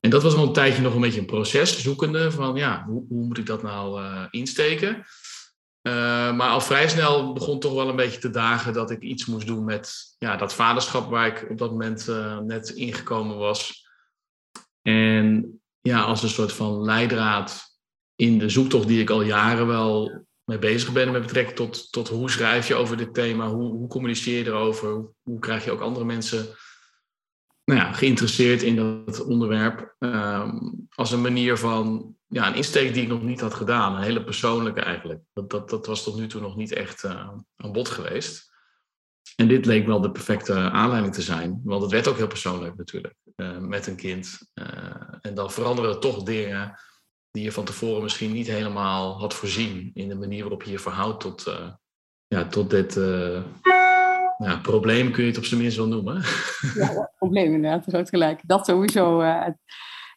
En 0.00 0.10
dat 0.10 0.22
was 0.22 0.34
wel 0.34 0.46
een 0.46 0.52
tijdje 0.52 0.82
nog 0.82 0.94
een 0.94 1.00
beetje 1.00 1.20
een 1.20 1.26
proces, 1.26 1.82
zoekende 1.82 2.30
van 2.30 2.54
ja, 2.54 2.84
hoe, 2.84 3.04
hoe 3.08 3.24
moet 3.24 3.38
ik 3.38 3.46
dat 3.46 3.62
nou 3.62 4.02
uh, 4.02 4.24
insteken? 4.30 5.04
Uh, 5.82 5.92
maar 6.36 6.50
al 6.50 6.60
vrij 6.60 6.88
snel 6.88 7.32
begon 7.32 7.60
toch 7.60 7.74
wel 7.74 7.88
een 7.88 7.96
beetje 7.96 8.20
te 8.20 8.30
dagen 8.30 8.72
dat 8.72 8.90
ik 8.90 9.02
iets 9.02 9.26
moest 9.26 9.46
doen 9.46 9.64
met 9.64 10.14
ja, 10.18 10.36
dat 10.36 10.54
vaderschap 10.54 11.10
waar 11.10 11.26
ik 11.26 11.46
op 11.50 11.58
dat 11.58 11.70
moment 11.70 12.08
uh, 12.08 12.38
net 12.38 12.68
ingekomen 12.68 13.36
was. 13.36 13.88
En 14.82 15.60
ja, 15.80 16.02
als 16.02 16.22
een 16.22 16.28
soort 16.28 16.52
van 16.52 16.84
leidraad 16.84 17.78
in 18.14 18.38
de 18.38 18.48
zoektocht 18.48 18.86
die 18.86 19.00
ik 19.00 19.10
al 19.10 19.22
jaren 19.22 19.66
wel 19.66 20.24
mee 20.44 20.58
bezig 20.58 20.92
ben 20.92 21.12
met 21.12 21.22
betrekking 21.22 21.56
tot, 21.56 21.92
tot 21.92 22.08
hoe 22.08 22.30
schrijf 22.30 22.68
je 22.68 22.74
over 22.74 22.96
dit 22.96 23.14
thema, 23.14 23.48
hoe, 23.48 23.70
hoe 23.70 23.88
communiceer 23.88 24.38
je 24.38 24.46
erover, 24.46 24.90
hoe, 24.90 25.10
hoe 25.22 25.38
krijg 25.38 25.64
je 25.64 25.70
ook 25.70 25.80
andere 25.80 26.04
mensen 26.04 26.46
nou 27.64 27.80
ja, 27.80 27.92
geïnteresseerd 27.92 28.62
in 28.62 28.76
dat 28.76 29.24
onderwerp. 29.24 29.94
Ehm, 29.98 30.58
als 30.90 31.12
een 31.12 31.20
manier 31.20 31.56
van 31.56 32.16
ja, 32.32 32.46
een 32.46 32.54
insteek 32.54 32.94
die 32.94 33.02
ik 33.02 33.08
nog 33.08 33.22
niet 33.22 33.40
had 33.40 33.54
gedaan. 33.54 33.94
Een 33.96 34.02
hele 34.02 34.24
persoonlijke 34.24 34.80
eigenlijk. 34.80 35.20
Dat, 35.32 35.50
dat, 35.50 35.70
dat 35.70 35.86
was 35.86 36.02
tot 36.02 36.16
nu 36.16 36.26
toe 36.26 36.40
nog 36.40 36.56
niet 36.56 36.72
echt 36.72 37.04
uh, 37.04 37.28
aan 37.56 37.72
bod 37.72 37.88
geweest. 37.88 38.50
En 39.36 39.48
dit 39.48 39.66
leek 39.66 39.86
wel 39.86 40.00
de 40.00 40.10
perfecte 40.10 40.54
aanleiding 40.54 41.14
te 41.14 41.22
zijn. 41.22 41.60
Want 41.64 41.82
het 41.82 41.90
werd 41.90 42.08
ook 42.08 42.16
heel 42.16 42.26
persoonlijk 42.26 42.76
natuurlijk. 42.76 43.14
Uh, 43.36 43.58
met 43.58 43.86
een 43.86 43.96
kind. 43.96 44.50
Uh, 44.54 44.66
en 45.20 45.34
dan 45.34 45.50
veranderen 45.50 45.90
er 45.90 45.98
toch 45.98 46.22
dingen 46.22 46.80
die 47.30 47.44
je 47.44 47.52
van 47.52 47.64
tevoren 47.64 48.02
misschien 48.02 48.32
niet 48.32 48.46
helemaal 48.46 49.18
had 49.18 49.34
voorzien. 49.34 49.90
In 49.94 50.08
de 50.08 50.16
manier 50.16 50.40
waarop 50.40 50.62
je 50.62 50.70
je 50.70 50.78
verhoudt 50.78 51.20
tot, 51.20 51.56
ja, 52.26 52.46
tot 52.46 52.70
dit 52.70 52.94
ja, 54.38 54.58
probleem 54.62 55.12
kun 55.12 55.22
je 55.22 55.28
het 55.28 55.38
op 55.38 55.44
zijn 55.44 55.60
minst 55.60 55.76
wel 55.76 55.88
noemen. 55.88 56.22
Ja, 56.74 57.12
probleem 57.18 57.54
inderdaad, 57.54 57.84
groot 57.88 58.08
gelijk. 58.08 58.40
Dat 58.46 58.66
sowieso. 58.66 59.20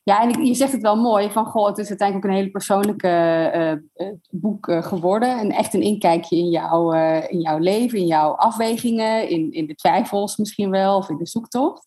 Ja, 0.06 0.22
en 0.22 0.46
je 0.46 0.54
zegt 0.54 0.72
het 0.72 0.82
wel 0.82 0.96
mooi, 0.96 1.30
van 1.30 1.46
goh, 1.46 1.68
het 1.68 1.78
is 1.78 1.90
uiteindelijk 1.90 2.28
ook 2.28 2.32
een 2.32 2.38
hele 2.38 2.52
persoonlijke 2.52 3.80
uh, 3.96 4.08
boek 4.30 4.68
uh, 4.68 4.84
geworden. 4.84 5.40
En 5.40 5.52
echt 5.52 5.74
een 5.74 5.82
inkijkje 5.82 6.38
in, 6.38 6.50
jouw 6.50 6.92
in 7.22 7.40
jouw 7.40 7.58
leven, 7.58 8.00
in 8.00 8.06
jouw 8.06 8.32
afwegingen, 8.32 9.30
in, 9.30 9.52
in 9.52 9.66
de 9.68 9.76
twijfels 9.76 10.38
misschien 10.38 10.70
wel, 10.70 10.98
of 10.98 11.10
in 11.10 11.18
de 11.18 11.28
zoektocht. 11.28 11.84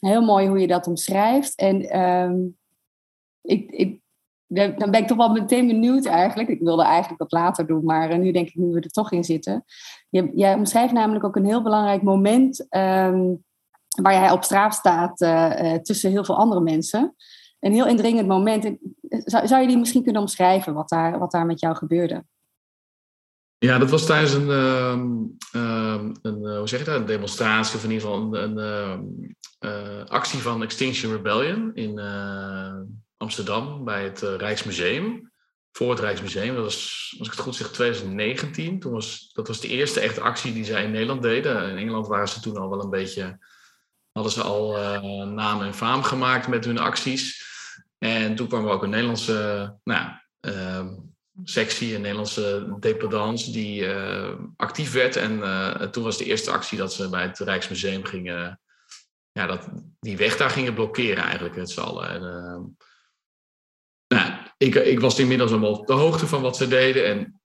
Heel 0.00 0.22
mooi 0.22 0.48
hoe 0.48 0.58
je 0.58 0.66
dat 0.66 0.86
omschrijft. 0.86 1.54
En 1.54 2.00
um, 2.00 2.56
ik, 3.40 3.70
ik, 3.70 4.00
dan 4.46 4.90
ben 4.90 5.00
ik 5.00 5.06
toch 5.06 5.16
wel 5.16 5.32
meteen 5.32 5.66
benieuwd 5.66 6.06
eigenlijk. 6.06 6.48
Ik 6.48 6.60
wilde 6.60 6.84
eigenlijk 6.84 7.18
dat 7.18 7.32
later 7.32 7.66
doen, 7.66 7.84
maar 7.84 8.18
nu 8.18 8.32
denk 8.32 8.48
ik, 8.48 8.54
nu 8.54 8.72
we 8.72 8.80
er 8.80 8.90
toch 8.90 9.12
in 9.12 9.24
zitten. 9.24 9.64
Je, 10.08 10.30
jij 10.34 10.54
omschrijft 10.54 10.92
namelijk 10.92 11.24
ook 11.24 11.36
een 11.36 11.44
heel 11.44 11.62
belangrijk 11.62 12.02
moment 12.02 12.60
um, 12.60 13.44
waar 14.02 14.12
jij 14.12 14.30
op 14.30 14.44
straat 14.44 14.74
staat 14.74 15.16
tussen 15.84 16.10
heel 16.10 16.24
veel 16.24 16.36
andere 16.36 16.60
mensen. 16.60 17.14
Een 17.62 17.72
heel 17.72 17.86
indringend 17.86 18.28
moment. 18.28 18.70
Zou, 19.08 19.46
zou 19.46 19.60
je 19.60 19.66
die 19.66 19.78
misschien 19.78 20.02
kunnen 20.02 20.20
omschrijven, 20.20 20.74
wat 20.74 20.88
daar, 20.88 21.18
wat 21.18 21.30
daar 21.30 21.46
met 21.46 21.60
jou 21.60 21.76
gebeurde? 21.76 22.24
Ja, 23.58 23.78
dat 23.78 23.90
was 23.90 24.06
tijdens 24.06 24.32
een, 24.32 24.48
uh, 25.54 26.00
een 26.22 26.56
hoe 26.58 26.68
zeg 26.68 26.78
je 26.78 26.84
dat, 26.84 27.00
een 27.00 27.06
demonstratie 27.06 27.76
of 27.76 27.84
in 27.84 27.90
ieder 27.90 28.08
geval 28.08 28.34
een, 28.34 28.56
een 28.58 29.36
uh, 29.60 30.04
actie 30.04 30.38
van 30.38 30.62
Extinction 30.62 31.12
Rebellion 31.12 31.70
in 31.74 32.00
Amsterdam 33.16 33.84
bij 33.84 34.04
het 34.04 34.20
Rijksmuseum 34.20 35.32
voor 35.72 35.90
het 35.90 36.00
Rijksmuseum. 36.00 36.54
Dat 36.54 36.64
was, 36.64 37.14
als 37.18 37.28
ik 37.28 37.34
het 37.34 37.42
goed 37.42 37.54
zeg, 37.54 37.70
2019. 37.70 38.80
Toen 38.80 38.92
was, 38.92 39.30
dat 39.32 39.48
was 39.48 39.60
de 39.60 39.68
eerste 39.68 40.00
echte 40.00 40.20
actie 40.20 40.52
die 40.52 40.64
zij 40.64 40.84
in 40.84 40.90
Nederland 40.90 41.22
deden. 41.22 41.70
In 41.70 41.76
Engeland 41.76 42.06
waren 42.06 42.28
ze 42.28 42.40
toen 42.40 42.56
al 42.56 42.70
wel 42.70 42.82
een 42.82 42.90
beetje, 42.90 43.38
hadden 44.12 44.32
ze 44.32 44.42
al 44.42 44.76
naam 45.26 45.62
en 45.62 45.74
faam 45.74 46.02
gemaakt 46.02 46.48
met 46.48 46.64
hun 46.64 46.78
acties. 46.78 47.50
En 48.02 48.34
toen 48.34 48.48
kwam 48.48 48.64
er 48.64 48.72
ook 48.72 48.82
een 48.82 48.90
Nederlandse 48.90 49.74
nou, 49.84 50.10
uh, 50.46 50.86
sectie, 51.44 51.94
een 51.94 52.00
Nederlandse 52.00 52.76
dependance 52.80 53.50
die 53.50 53.82
uh, 53.82 54.34
actief 54.56 54.92
werd. 54.92 55.16
En 55.16 55.38
uh, 55.38 55.70
toen 55.70 56.02
was 56.02 56.18
de 56.18 56.24
eerste 56.24 56.50
actie 56.50 56.78
dat 56.78 56.92
ze 56.92 57.08
bij 57.08 57.22
het 57.22 57.38
Rijksmuseum 57.38 58.04
gingen, 58.04 58.60
ja, 59.32 59.46
dat, 59.46 59.68
die 60.00 60.16
weg 60.16 60.36
daar 60.36 60.50
gingen 60.50 60.74
blokkeren 60.74 61.24
eigenlijk 61.24 61.56
met 61.56 61.70
z'n 61.70 61.80
allen. 61.80 62.08
En, 62.08 62.22
nou, 64.08 64.32
ik, 64.56 64.74
ik 64.74 65.00
was 65.00 65.18
inmiddels 65.18 65.52
al 65.52 65.78
op 65.78 65.86
de 65.86 65.92
hoogte 65.92 66.26
van 66.26 66.42
wat 66.42 66.56
ze 66.56 66.68
deden. 66.68 67.06
En 67.06 67.40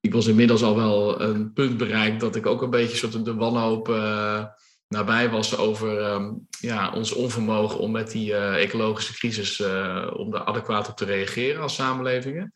ik 0.00 0.12
was 0.12 0.26
inmiddels 0.26 0.62
al 0.62 0.76
wel 0.76 1.20
een 1.20 1.52
punt 1.52 1.76
bereikt 1.76 2.20
dat 2.20 2.36
ik 2.36 2.46
ook 2.46 2.62
een 2.62 2.70
beetje 2.70 2.96
soort 2.96 3.24
de 3.24 3.34
wanhoop 3.34 3.88
uh, 3.88 4.44
nabij 4.88 5.30
was 5.30 5.56
over 5.56 6.12
um, 6.12 6.48
ja, 6.60 6.92
ons 6.92 7.12
onvermogen 7.12 7.78
om 7.78 7.90
met 7.90 8.10
die 8.10 8.30
uh, 8.30 8.62
ecologische 8.62 9.12
crisis 9.12 9.60
uh, 9.60 10.10
om 10.16 10.30
daar 10.30 10.44
adequaat 10.44 10.88
op 10.88 10.96
te 10.96 11.04
reageren 11.04 11.62
als 11.62 11.74
samenlevingen. 11.74 12.54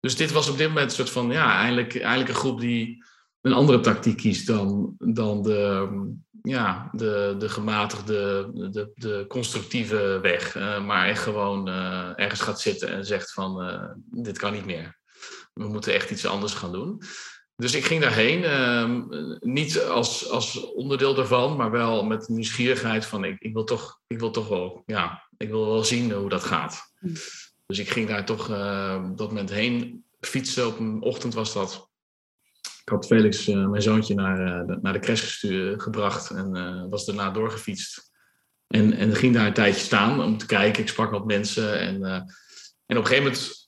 Dus 0.00 0.16
dit 0.16 0.32
was 0.32 0.48
op 0.48 0.56
dit 0.56 0.68
moment 0.68 0.90
een 0.90 0.96
soort 0.96 1.10
van, 1.10 1.30
ja, 1.30 1.56
eigenlijk, 1.56 2.00
eigenlijk 2.00 2.28
een 2.28 2.40
groep 2.40 2.60
die 2.60 3.04
een 3.40 3.52
andere 3.52 3.80
tactiek 3.80 4.16
kiest 4.16 4.46
dan, 4.46 4.94
dan 4.98 5.42
de, 5.42 5.88
ja, 6.42 6.90
de, 6.92 7.34
de 7.38 7.48
gematigde, 7.48 8.50
de, 8.70 8.90
de 8.94 9.24
constructieve 9.28 10.18
weg. 10.22 10.56
Uh, 10.56 10.84
maar 10.84 11.08
echt 11.08 11.22
gewoon 11.22 11.68
ergens 12.16 12.40
gaat 12.40 12.60
zitten 12.60 12.88
en 12.88 13.04
zegt 13.04 13.32
van 13.32 13.78
dit 14.10 14.38
kan 14.38 14.52
niet 14.52 14.66
meer. 14.66 15.00
We 15.52 15.68
moeten 15.68 15.94
echt 15.94 16.10
iets 16.10 16.26
anders 16.26 16.54
gaan 16.54 16.72
doen. 16.72 17.02
Dus 17.62 17.74
ik 17.74 17.84
ging 17.84 18.00
daarheen, 18.00 18.44
ehm, 18.44 19.02
niet 19.40 19.80
als, 19.80 20.30
als 20.30 20.72
onderdeel 20.72 21.14
daarvan, 21.14 21.56
maar 21.56 21.70
wel 21.70 22.04
met 22.04 22.28
nieuwsgierigheid 22.28 23.06
van 23.06 23.24
ik, 23.24 23.40
ik, 23.40 23.52
wil 23.52 23.64
toch, 23.64 24.00
ik 24.06 24.18
wil 24.18 24.30
toch 24.30 24.48
wel, 24.48 24.82
ja, 24.86 25.28
ik 25.36 25.48
wil 25.48 25.66
wel 25.66 25.84
zien 25.84 26.12
hoe 26.12 26.28
dat 26.28 26.44
gaat. 26.44 26.92
Hm. 26.98 27.14
Dus 27.66 27.78
ik 27.78 27.88
ging 27.88 28.08
daar 28.08 28.24
toch 28.24 28.48
op 29.10 29.18
dat 29.18 29.28
moment 29.28 29.50
heen 29.50 30.04
fietsen. 30.20 30.66
Op 30.66 30.78
een 30.78 31.02
ochtend 31.02 31.34
was 31.34 31.52
dat. 31.52 31.90
Ik 32.84 32.88
had 32.88 33.06
Felix, 33.06 33.48
uh, 33.48 33.68
mijn 33.68 33.82
zoontje, 33.82 34.14
naar, 34.14 34.40
uh, 34.40 34.66
de, 34.66 34.78
naar 34.82 34.92
de 34.92 34.98
crash 34.98 35.20
gestuur, 35.20 35.80
gebracht 35.80 36.30
en 36.30 36.56
uh, 36.56 36.84
was 36.90 37.04
daarna 37.04 37.30
doorgefietst. 37.30 38.10
En, 38.66 38.92
en 38.92 39.14
ging 39.14 39.34
daar 39.34 39.46
een 39.46 39.52
tijdje 39.52 39.80
staan 39.80 40.22
om 40.22 40.38
te 40.38 40.46
kijken. 40.46 40.82
Ik 40.82 40.88
sprak 40.88 41.10
wat 41.10 41.26
mensen. 41.26 41.78
En, 41.80 42.04
en 42.86 42.96
op 42.96 43.02
een 43.02 43.06
gegeven 43.06 43.22
moment 43.22 43.61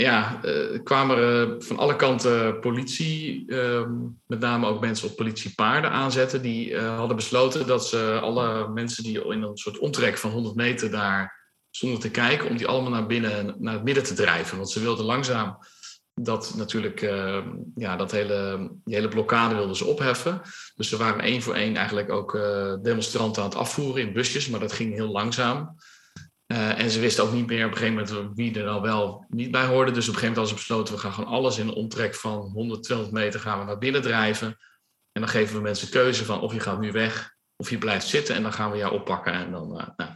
ja, 0.00 0.40
kwamen 0.84 1.16
er 1.16 1.62
van 1.62 1.78
alle 1.78 1.96
kanten 1.96 2.60
politie, 2.60 3.44
ehm, 3.46 3.92
met 4.26 4.40
name 4.40 4.66
ook 4.66 4.80
mensen 4.80 5.08
op 5.08 5.16
politiepaarden 5.16 5.90
aanzetten. 5.90 6.42
Die 6.42 6.76
hadden 6.78 7.16
besloten 7.16 7.66
dat 7.66 7.86
ze 7.86 8.18
alle 8.22 8.68
mensen 8.68 9.02
die 9.02 9.24
in 9.24 9.42
een 9.42 9.56
soort 9.56 9.78
omtrek 9.78 10.18
van 10.18 10.30
100 10.30 10.54
meter 10.54 10.90
daar 10.90 11.40
stonden 11.70 12.00
te 12.00 12.10
kijken, 12.10 12.48
om 12.48 12.56
die 12.56 12.66
allemaal 12.66 12.90
naar 12.90 13.06
binnen, 13.06 13.54
naar 13.58 13.74
het 13.74 13.84
midden 13.84 14.04
te 14.04 14.14
drijven. 14.14 14.56
Want 14.56 14.70
ze 14.70 14.80
wilden 14.80 15.04
langzaam 15.04 15.58
dat 16.14 16.54
natuurlijk, 16.56 17.02
uh, 17.02 17.38
ja, 17.74 17.96
dat 17.96 18.10
hele, 18.10 18.70
die 18.84 18.94
hele 18.94 19.08
blokkade 19.08 19.54
wilden 19.54 19.76
ze 19.76 19.84
opheffen. 19.84 20.40
Dus 20.74 20.88
ze 20.88 20.96
waren 20.96 21.20
één 21.20 21.42
voor 21.42 21.54
één 21.54 21.76
eigenlijk 21.76 22.10
ook 22.10 22.34
uh, 22.34 22.74
demonstranten 22.82 23.42
aan 23.42 23.48
het 23.48 23.58
afvoeren 23.58 24.02
in 24.02 24.12
busjes, 24.12 24.48
maar 24.48 24.60
dat 24.60 24.72
ging 24.72 24.94
heel 24.94 25.10
langzaam. 25.10 25.76
Uh, 26.52 26.78
en 26.78 26.90
ze 26.90 27.00
wisten 27.00 27.24
ook 27.24 27.32
niet 27.32 27.46
meer 27.46 27.64
op 27.64 27.70
een 27.70 27.76
gegeven 27.76 28.06
moment 28.14 28.36
wie 28.36 28.58
er 28.58 28.68
al 28.68 28.82
wel 28.82 29.24
niet 29.28 29.50
bij 29.50 29.66
hoorde. 29.66 29.90
Dus 29.90 30.08
op 30.08 30.14
een 30.14 30.20
gegeven 30.20 30.34
moment 30.34 30.36
hadden 30.36 30.48
ze 30.48 30.54
besloten, 30.54 30.94
we 30.94 31.00
gaan 31.00 31.12
gewoon 31.12 31.30
alles 31.30 31.58
in 31.58 31.68
een 31.68 31.74
omtrek 31.74 32.14
van 32.14 32.38
100, 32.40 32.82
200 32.82 33.18
meter 33.18 33.40
gaan 33.40 33.58
we 33.58 33.64
naar 33.64 33.78
binnen 33.78 34.02
drijven. 34.02 34.46
En 35.12 35.20
dan 35.20 35.28
geven 35.28 35.56
we 35.56 35.62
mensen 35.62 35.90
keuze 35.90 36.24
van 36.24 36.40
of 36.40 36.52
je 36.52 36.60
gaat 36.60 36.80
nu 36.80 36.92
weg 36.92 37.34
of 37.56 37.70
je 37.70 37.78
blijft 37.78 38.06
zitten 38.06 38.34
en 38.34 38.42
dan 38.42 38.52
gaan 38.52 38.70
we 38.70 38.76
jou 38.76 38.92
oppakken. 38.92 39.32
En 39.32 39.50
dan, 39.50 39.68
nou, 39.96 40.10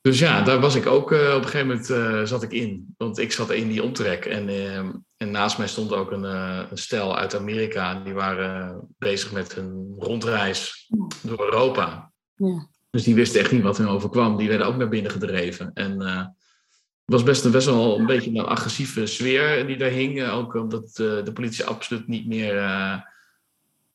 dus 0.00 0.18
ja, 0.18 0.42
daar 0.42 0.60
was 0.60 0.74
ik 0.74 0.86
ook 0.86 1.12
uh, 1.12 1.34
op 1.34 1.42
een 1.42 1.48
gegeven 1.48 1.66
moment 1.66 2.28
zat 2.28 2.42
ik 2.42 2.52
in. 2.52 2.94
Want 2.96 3.18
ik 3.18 3.32
zat 3.32 3.50
in 3.50 3.68
die 3.68 3.82
omtrek. 3.82 4.24
En, 4.24 4.48
uh, 4.48 4.78
en 5.16 5.30
naast 5.30 5.58
mij 5.58 5.68
stond 5.68 5.92
ook 5.92 6.10
een, 6.10 6.24
een 6.70 6.78
stel 6.78 7.16
uit 7.16 7.34
Amerika. 7.34 7.94
Die 7.94 8.14
waren 8.14 8.80
bezig 8.98 9.32
met 9.32 9.54
hun 9.54 9.94
rondreis 9.98 10.90
door 11.22 11.44
Europa. 11.44 12.12
Ja. 12.34 12.72
Dus 12.94 13.04
die 13.04 13.14
wisten 13.14 13.40
echt 13.40 13.52
niet 13.52 13.62
wat 13.62 13.78
hun 13.78 13.88
overkwam. 13.88 14.36
Die 14.36 14.48
werden 14.48 14.66
ook 14.66 14.76
naar 14.76 14.88
binnen 14.88 15.10
gedreven. 15.10 15.70
En 15.74 16.00
het 16.00 16.32
was 17.04 17.22
best, 17.22 17.50
best 17.50 17.66
wel 17.66 17.98
een 17.98 18.06
beetje 18.06 18.30
een 18.30 18.44
agressieve 18.44 19.06
sfeer 19.06 19.66
die 19.66 19.76
daar 19.76 19.90
hing. 19.90 20.28
Ook 20.28 20.54
omdat 20.54 20.96
de 20.96 21.30
politie 21.34 21.64
absoluut 21.64 22.08
niet 22.08 22.26
meer... 22.26 22.54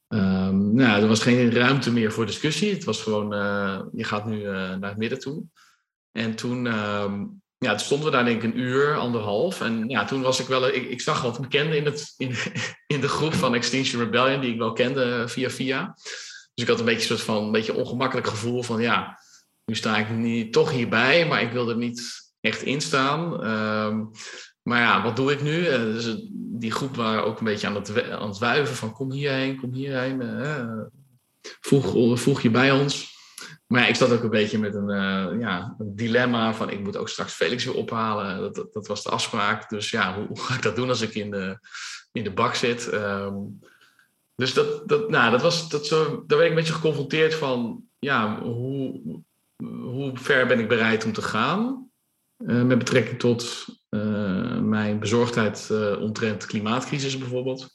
Um, 0.08 0.74
nou, 0.74 1.02
er 1.02 1.08
was 1.08 1.22
geen 1.22 1.52
ruimte 1.52 1.92
meer 1.92 2.12
voor 2.12 2.26
discussie. 2.26 2.74
Het 2.74 2.84
was 2.84 3.02
gewoon, 3.02 3.30
je 3.94 4.04
gaat 4.04 4.26
nu 4.26 4.44
naar 4.44 4.90
het 4.90 4.98
midden 4.98 5.20
toe. 5.20 5.44
En 6.12 6.36
toen, 6.36 6.66
uh, 6.66 7.12
ja, 7.58 7.70
toen 7.70 7.80
stonden 7.80 8.06
we 8.06 8.12
daar 8.12 8.26
denk 8.26 8.44
ik 8.44 8.54
een 8.54 8.60
uur, 8.60 8.98
anderhalf. 8.98 9.62
En 9.62 9.90
ja, 9.90 10.06
toen 10.06 10.22
was 10.22 10.40
ik 10.40 10.48
wel, 10.48 10.68
ik, 10.68 10.90
ik 10.90 11.02
zag 11.02 11.22
wat 11.22 11.42
bekenden 11.42 11.78
in, 11.78 11.86
het, 11.86 12.14
in, 12.18 12.36
in 12.96 13.02
de 13.02 13.08
groep 13.08 13.34
van 13.34 13.56
Extinction 13.56 14.04
Rebellion, 14.04 14.42
die 14.42 14.52
ik 14.52 14.58
wel 14.58 14.74
kende 14.74 15.28
via 15.28 15.50
via. 15.50 15.96
Dus 16.60 16.68
ik 16.68 16.74
had 16.74 16.80
een 16.80 16.94
beetje 16.94 17.12
een 17.12 17.18
soort 17.18 17.36
van, 17.36 17.44
een 17.44 17.52
beetje 17.52 17.74
ongemakkelijk 17.74 18.28
gevoel 18.28 18.64
van, 18.64 18.82
ja, 18.82 19.20
nu 19.66 19.76
sta 19.76 19.98
ik 19.98 20.10
niet, 20.10 20.54
toch 20.54 20.72
hierbij, 20.72 21.28
maar 21.28 21.42
ik 21.42 21.52
wil 21.52 21.70
er 21.70 21.78
niet 21.78 22.32
echt 22.42 22.62
in 22.62 22.82
staan. 22.82 23.34
Um, 23.34 24.12
maar 24.62 24.82
ja, 24.82 25.04
wat 25.04 25.16
doe 25.16 25.32
ik 25.32 25.42
nu? 25.42 25.68
Uh, 25.68 25.78
dus 25.78 26.16
die 26.32 26.72
groep 26.72 26.96
waren 26.96 27.26
ook 27.26 27.40
een 27.40 27.46
beetje 27.46 27.68
aan 27.68 27.76
het, 27.76 28.12
aan 28.12 28.28
het 28.28 28.38
wuiven 28.38 28.76
van 28.76 28.94
kom 28.94 29.12
hierheen, 29.12 29.60
kom 29.60 29.74
hierheen. 29.74 30.22
Uh, 30.22 30.82
voeg, 31.62 32.42
je 32.42 32.50
bij 32.50 32.72
ons. 32.72 33.18
Maar 33.68 33.82
ja, 33.82 33.88
ik 33.88 33.96
zat 33.96 34.12
ook 34.12 34.24
een 34.24 34.30
beetje 34.30 34.60
met 34.60 34.76
een, 34.76 34.90
ja, 35.40 35.76
een 35.78 35.96
dilemma 35.96 36.54
van 36.54 36.70
ik 36.70 36.80
moet 36.80 36.98
ook 36.98 37.10
straks 37.10 37.34
Felix 37.34 37.66
weer 37.66 37.76
ophalen. 37.76 38.54
Dat, 38.54 38.74
dat, 38.74 38.88
was 38.88 39.04
de 39.04 39.10
afspraak. 39.10 39.70
Dus 39.70 39.90
ja, 39.90 40.16
hoe, 40.16 40.28
hoe, 40.28 40.40
ga 40.40 40.56
ik 40.56 40.62
dat 40.62 40.76
doen 40.76 40.90
als 40.90 41.02
ik 41.02 41.16
in 41.16 41.32
de, 41.32 41.60
in 42.12 42.24
de 42.24 42.32
bak 42.32 42.56
zit? 42.56 42.94
Um, 42.94 43.60
dus 44.40 44.54
dat, 44.54 44.88
dat, 44.90 45.10
nou, 45.10 45.32
dat 45.32 45.42
was, 45.42 45.70
dat 45.70 45.86
zo, 45.86 46.24
daar 46.28 46.38
werd 46.38 46.42
ik 46.42 46.50
een 46.50 46.56
beetje 46.56 46.74
geconfronteerd 46.74 47.34
van 47.36 47.84
ja, 48.00 48.42
hoe, 48.42 49.02
hoe 49.64 50.12
ver 50.14 50.48
ben 50.48 50.60
ik 50.60 50.68
bereid 50.68 51.06
om 51.06 51.14
te 51.14 51.22
gaan? 51.22 51.90
Uh, 52.38 52.64
met 52.64 52.78
betrekking 52.78 53.20
tot 53.20 53.66
uh, 53.90 54.60
mijn 54.60 55.00
bezorgdheid 55.00 55.70
omtrent 56.00 56.46
klimaatcrisis 56.46 57.18
bijvoorbeeld. 57.18 57.70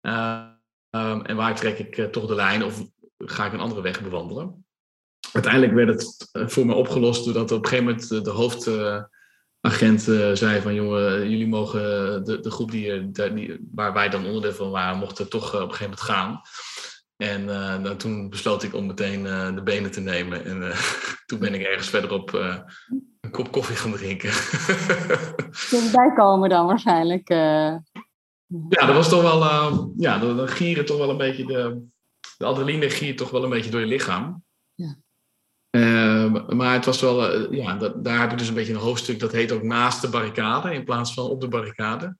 Um, 0.00 1.22
en 1.22 1.36
waar 1.36 1.56
trek 1.56 1.78
ik 1.78 2.12
toch 2.12 2.26
de 2.26 2.34
lijn 2.34 2.64
of 2.64 2.84
ga 3.16 3.46
ik 3.46 3.52
een 3.52 3.60
andere 3.60 3.80
weg 3.80 4.02
bewandelen? 4.02 4.64
uiteindelijk 5.34 5.72
werd 5.72 5.88
het 5.88 6.30
voor 6.50 6.66
me 6.66 6.74
opgelost 6.74 7.24
doordat 7.24 7.52
op 7.52 7.62
een 7.62 7.68
gegeven 7.68 7.84
moment 7.84 8.08
de 8.24 8.30
hoofdagent 9.70 10.38
zei 10.38 10.60
van 10.60 10.74
jongen, 10.74 11.30
jullie 11.30 11.48
mogen 11.48 11.80
de, 12.24 12.40
de 12.40 12.50
groep 12.50 12.70
die, 12.70 13.10
die, 13.10 13.68
waar 13.74 13.92
wij 13.92 14.08
dan 14.08 14.26
onderdeel 14.26 14.52
van 14.52 14.70
waren, 14.70 14.98
mochten 14.98 15.28
toch 15.28 15.54
op 15.54 15.60
een 15.60 15.74
gegeven 15.74 15.84
moment 15.84 16.00
gaan. 16.00 16.40
En 17.16 17.44
uh, 17.44 17.90
toen 17.90 18.30
besloot 18.30 18.62
ik 18.62 18.74
om 18.74 18.86
meteen 18.86 19.22
de 19.54 19.62
benen 19.64 19.90
te 19.90 20.00
nemen. 20.00 20.44
En 20.44 20.72
toen 21.26 21.38
ben 21.38 21.54
ik 21.54 21.62
ergens 21.62 21.88
verderop 21.88 22.32
een 23.20 23.30
kop 23.30 23.52
koffie 23.52 23.76
gaan 23.76 23.92
drinken. 23.92 24.30
Kun 25.70 25.90
bijkomen 25.92 26.48
dan 26.48 26.66
waarschijnlijk? 26.66 27.28
Ja, 27.28 28.86
dat 28.86 28.94
was 28.94 29.08
toch 29.08 29.22
wel... 29.22 29.92
ja, 29.96 30.18
dan 30.18 30.48
gieren 30.48 30.84
toch 30.84 30.98
wel 30.98 31.10
een 31.10 31.16
beetje... 31.16 31.44
De, 31.44 31.92
de 32.38 32.44
adrenaline 32.44 32.90
giert 32.90 33.16
toch 33.16 33.30
wel 33.30 33.44
een 33.44 33.50
beetje 33.50 33.70
door 33.70 33.80
je 33.80 33.86
lichaam. 33.86 34.44
Ja. 34.74 34.96
Maar 36.48 36.72
het 36.72 36.84
was 36.84 37.00
wel... 37.00 37.52
ja, 37.52 37.74
dat, 37.74 38.04
daar 38.04 38.20
heb 38.20 38.32
ik 38.32 38.38
dus 38.38 38.48
een 38.48 38.54
beetje 38.54 38.72
een 38.72 38.78
hoofdstuk... 38.78 39.20
Dat 39.20 39.32
heet 39.32 39.52
ook 39.52 39.62
naast 39.62 40.00
de 40.00 40.08
barricade 40.08 40.74
in 40.74 40.84
plaats 40.84 41.14
van 41.14 41.24
op 41.24 41.40
de 41.40 41.48
barricade. 41.48 42.16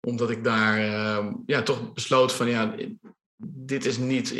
Omdat 0.00 0.30
ik 0.30 0.44
daar 0.44 0.78
ja, 1.46 1.62
toch 1.62 1.92
besloot 1.92 2.32
van... 2.32 2.48
Ja, 2.48 2.74
dit 3.42 3.84
is 3.84 3.98
niet, 3.98 4.34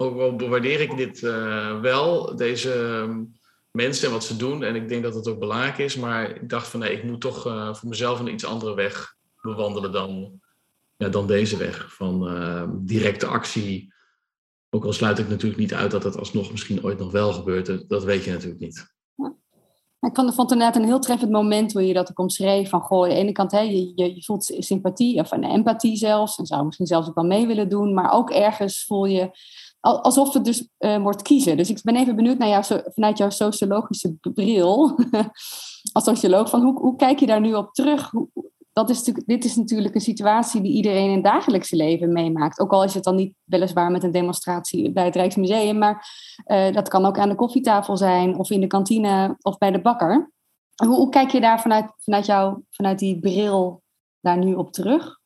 ook 0.00 0.20
al 0.20 0.36
bewaardeer 0.36 0.80
ik 0.80 0.96
dit 0.96 1.22
uh, 1.22 1.80
wel, 1.80 2.36
deze 2.36 2.72
ehm, 2.72 3.22
mensen 3.70 4.06
en 4.06 4.12
wat 4.12 4.24
ze 4.24 4.36
doen. 4.36 4.62
En 4.62 4.74
ik 4.74 4.88
denk 4.88 5.02
dat 5.02 5.14
het 5.14 5.28
ook 5.28 5.38
belangrijk 5.38 5.78
is. 5.78 5.96
Maar 5.96 6.30
ik 6.30 6.48
dacht 6.48 6.68
van 6.68 6.80
nee, 6.80 6.92
ik 6.92 7.04
moet 7.04 7.20
toch 7.20 7.46
uh, 7.46 7.74
voor 7.74 7.88
mezelf 7.88 8.20
een 8.20 8.32
iets 8.32 8.44
andere 8.44 8.74
weg 8.74 9.16
bewandelen 9.40 9.92
dan, 9.92 10.40
ja, 10.96 11.08
dan 11.08 11.26
deze 11.26 11.56
weg. 11.56 11.94
Van 11.94 12.82
directe 12.84 13.26
actie. 13.26 13.92
Ook 14.70 14.84
al 14.84 14.92
sluit 14.92 15.18
ik 15.18 15.28
natuurlijk 15.28 15.60
niet 15.60 15.74
uit 15.74 15.90
dat 15.90 16.04
het 16.04 16.18
alsnog 16.18 16.50
misschien 16.50 16.84
ooit 16.84 16.98
nog 16.98 17.12
wel 17.12 17.32
gebeurt. 17.32 17.88
Dat 17.88 18.04
weet 18.04 18.24
je 18.24 18.30
natuurlijk 18.30 18.60
niet. 18.60 18.96
Ik 20.00 20.14
vond, 20.14 20.50
het 20.50 20.58
net 20.58 20.76
een 20.76 20.84
heel 20.84 21.00
treffend 21.00 21.30
moment 21.30 21.72
hoe 21.72 21.86
je 21.86 21.94
dat 21.94 22.10
ook 22.10 22.18
omschreef. 22.18 22.68
Van 22.68 22.80
goh, 22.80 23.02
aan 23.02 23.08
de 23.08 23.14
ene 23.14 23.32
kant, 23.32 23.52
hè, 23.52 23.60
je, 23.60 23.92
je, 23.94 24.14
je 24.14 24.22
voelt 24.24 24.54
sympathie 24.58 25.20
of 25.20 25.30
een 25.30 25.44
empathie 25.44 25.96
zelfs. 25.96 26.38
En 26.38 26.46
zou 26.46 26.64
misschien 26.64 26.86
zelfs 26.86 27.08
ook 27.08 27.14
wel 27.14 27.24
mee 27.24 27.46
willen 27.46 27.68
doen. 27.68 27.94
Maar 27.94 28.12
ook 28.12 28.30
ergens 28.30 28.84
voel 28.84 29.04
je 29.04 29.30
alsof 29.80 30.32
het 30.32 30.44
dus 30.44 30.68
uh, 30.78 31.02
wordt 31.02 31.22
kiezen. 31.22 31.56
Dus 31.56 31.70
ik 31.70 31.82
ben 31.82 31.96
even 31.96 32.16
benieuwd 32.16 32.38
naar 32.38 32.48
jou, 32.48 32.82
vanuit 32.94 33.18
jouw 33.18 33.30
sociologische 33.30 34.16
bril. 34.20 34.98
als 35.92 36.04
socioloog, 36.04 36.50
van 36.50 36.62
hoe, 36.62 36.78
hoe 36.78 36.96
kijk 36.96 37.18
je 37.18 37.26
daar 37.26 37.40
nu 37.40 37.54
op 37.54 37.72
terug? 37.72 38.10
Hoe, 38.10 38.28
dat 38.78 38.90
is 38.90 39.02
dit 39.02 39.44
is 39.44 39.56
natuurlijk 39.56 39.94
een 39.94 40.00
situatie 40.00 40.60
die 40.60 40.72
iedereen 40.72 41.08
in 41.08 41.14
het 41.14 41.24
dagelijkse 41.24 41.76
leven 41.76 42.12
meemaakt. 42.12 42.60
Ook 42.60 42.72
al 42.72 42.84
is 42.84 42.94
het 42.94 43.04
dan 43.04 43.14
niet 43.14 43.34
weliswaar 43.44 43.90
met 43.90 44.02
een 44.02 44.10
demonstratie 44.10 44.92
bij 44.92 45.04
het 45.04 45.14
Rijksmuseum, 45.14 45.78
maar 45.78 46.06
uh, 46.46 46.72
dat 46.72 46.88
kan 46.88 47.04
ook 47.04 47.18
aan 47.18 47.28
de 47.28 47.34
koffietafel 47.34 47.96
zijn 47.96 48.38
of 48.38 48.50
in 48.50 48.60
de 48.60 48.66
kantine 48.66 49.36
of 49.38 49.58
bij 49.58 49.70
de 49.70 49.80
bakker. 49.80 50.32
Hoe, 50.84 50.96
hoe 50.96 51.08
kijk 51.08 51.30
je 51.30 51.40
daar 51.40 51.60
vanuit, 51.60 51.92
vanuit, 51.96 52.26
jou, 52.26 52.62
vanuit 52.70 52.98
die 52.98 53.18
bril 53.18 53.82
daar 54.20 54.38
nu 54.38 54.54
op 54.54 54.72
terug? 54.72 55.17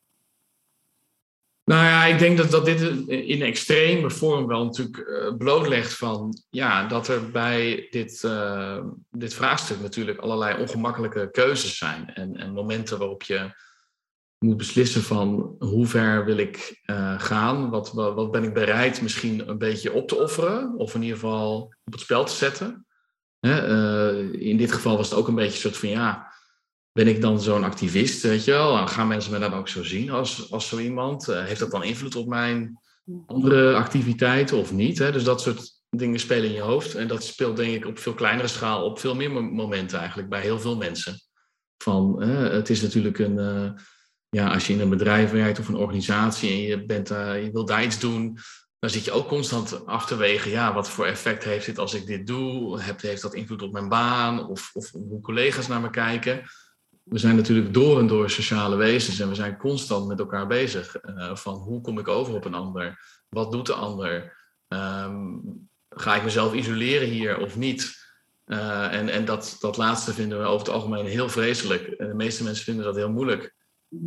Nou 1.64 1.85
ja, 1.85 2.04
ik 2.04 2.19
denk 2.19 2.37
dat, 2.37 2.50
dat 2.50 2.64
dit 2.64 2.81
in 3.09 3.42
extreme 3.42 4.11
vorm 4.11 4.47
wel 4.47 4.64
natuurlijk 4.64 4.97
uh, 4.97 5.37
blootlegt 5.37 5.95
van 5.95 6.42
ja, 6.50 6.87
dat 6.87 7.09
er 7.09 7.31
bij 7.31 7.87
dit, 7.90 8.23
uh, 8.25 8.85
dit 9.11 9.35
vraagstuk 9.35 9.81
natuurlijk 9.81 10.19
allerlei 10.19 10.61
ongemakkelijke 10.61 11.28
keuzes 11.31 11.78
zijn. 11.78 12.14
En, 12.14 12.37
en 12.37 12.52
momenten 12.52 12.99
waarop 12.99 13.23
je 13.23 13.50
moet 14.38 14.57
beslissen 14.57 15.02
van 15.02 15.57
hoe 15.59 15.87
ver 15.87 16.25
wil 16.25 16.37
ik 16.37 16.83
uh, 16.90 17.21
gaan, 17.21 17.71
wat, 17.71 17.92
wat, 17.92 18.14
wat, 18.14 18.31
ben 18.31 18.45
ik 18.45 18.54
bereid 18.54 19.02
misschien 19.02 19.49
een 19.49 19.59
beetje 19.59 19.92
op 19.92 20.09
te 20.09 20.16
offeren, 20.16 20.75
of 20.76 20.95
in 20.95 21.02
ieder 21.02 21.19
geval 21.19 21.75
op 21.85 21.92
het 21.92 22.00
spel 22.00 22.25
te 22.25 22.33
zetten. 22.33 22.87
Hè, 23.38 24.23
in 24.33 24.57
dit 24.57 24.73
geval 24.73 24.97
was 24.97 25.11
het 25.11 25.19
ook 25.19 25.28
een 25.28 25.35
beetje 25.35 25.52
een 25.52 25.59
soort 25.59 25.76
van 25.76 25.88
ja, 25.88 26.32
ben 26.93 27.09
ik 27.09 27.21
dan 27.21 27.40
zo'n 27.40 27.64
activist, 27.64 28.23
weet 28.23 28.45
je 28.45 28.51
wel? 28.51 28.87
Gaan 28.87 29.09
mensen 29.09 29.33
me 29.33 29.38
dan 29.38 29.55
ook 29.55 29.69
zo 29.69 29.85
zien 29.85 30.11
als, 30.11 30.51
als 30.51 30.69
zo 30.69 30.79
iemand? 30.79 31.29
Uh, 31.29 31.45
heeft 31.45 31.61
dat 31.61 31.71
dan 31.71 31.85
invloed 31.85 32.16
op 32.16 32.27
mijn 32.27 32.79
andere 33.27 33.75
activiteiten 33.75 34.57
of 34.57 34.73
niet? 34.73 34.99
Hè? 34.99 35.12
Dus 35.12 35.25
dat 35.25 35.40
soort 35.40 35.81
dingen 35.90 36.21
spelen 36.21 36.49
in 36.49 36.55
je 36.55 36.61
hoofd. 36.61 36.95
En 36.95 37.09
dat 37.09 37.25
speelt 37.25 37.57
denk 37.57 37.75
ik 37.75 37.87
op 37.87 37.99
veel 37.99 38.14
kleinere 38.14 38.49
schaal, 38.49 38.85
op 38.85 38.99
veel 38.99 39.14
meer 39.14 39.33
momenten 39.33 39.99
eigenlijk, 39.99 40.29
bij 40.29 40.40
heel 40.40 40.61
veel 40.61 40.77
mensen. 40.77 41.21
Van, 41.83 42.23
uh, 42.23 42.51
het 42.51 42.71
is 42.71 42.83
natuurlijk 42.83 43.19
een, 43.19 43.38
uh, 43.38 43.71
ja, 44.29 44.53
als 44.53 44.66
je 44.66 44.73
in 44.73 44.81
een 44.81 44.88
bedrijf 44.88 45.31
werkt 45.31 45.59
of 45.59 45.69
een 45.69 45.75
organisatie 45.75 46.51
en 46.51 46.61
je, 46.61 46.87
bent, 46.87 47.09
je 47.09 47.51
wil 47.53 47.64
daar 47.64 47.85
iets 47.85 47.99
doen, 47.99 48.38
dan 48.79 48.90
zit 48.90 49.05
je 49.05 49.12
ook 49.12 49.29
constant 49.29 49.87
af 49.87 50.07
te 50.07 50.16
wegen, 50.16 50.51
ja, 50.51 50.75
wat 50.75 50.90
voor 50.90 51.07
effect 51.07 51.45
heeft 51.45 51.66
dit 51.66 51.79
als 51.79 51.95
ik 51.95 52.07
dit 52.07 52.27
doe? 52.27 52.81
Heeft 52.83 53.23
dat 53.23 53.35
invloed 53.35 53.62
op 53.62 53.73
mijn 53.73 53.88
baan 53.88 54.49
of, 54.49 54.71
of 54.73 54.90
hoe 54.90 55.21
collega's 55.21 55.69
naar 55.69 55.81
me 55.81 55.90
kijken? 55.90 56.43
We 57.03 57.19
zijn 57.19 57.37
natuurlijk 57.37 57.75
door 57.75 57.99
en 57.99 58.07
door 58.07 58.31
sociale 58.31 58.77
wezens 58.77 59.21
en 59.21 59.29
we 59.29 59.35
zijn 59.35 59.57
constant 59.57 60.09
met 60.09 60.19
elkaar 60.19 60.47
bezig. 60.47 60.97
Uh, 61.05 61.37
van 61.37 61.55
hoe 61.55 61.81
kom 61.81 61.99
ik 61.99 62.09
over 62.09 62.35
op 62.35 62.45
een 62.45 62.55
ander? 62.55 62.99
Wat 63.29 63.53
doet 63.53 63.67
de 63.67 63.75
ander? 63.75 64.37
Um, 64.69 65.69
ga 65.88 66.17
ik 66.17 66.25
mezelf 66.25 66.55
isoleren 66.55 67.09
hier 67.09 67.38
of 67.38 67.57
niet? 67.57 68.01
Uh, 68.47 68.93
en 68.93 69.09
en 69.09 69.25
dat, 69.25 69.57
dat 69.61 69.77
laatste 69.77 70.12
vinden 70.12 70.38
we 70.38 70.45
over 70.45 70.67
het 70.67 70.75
algemeen 70.75 71.07
heel 71.07 71.29
vreselijk. 71.29 71.99
De 71.99 72.15
meeste 72.15 72.45
mensen 72.45 72.65
vinden 72.65 72.85
dat 72.85 72.97
heel 72.97 73.11
moeilijk 73.12 73.55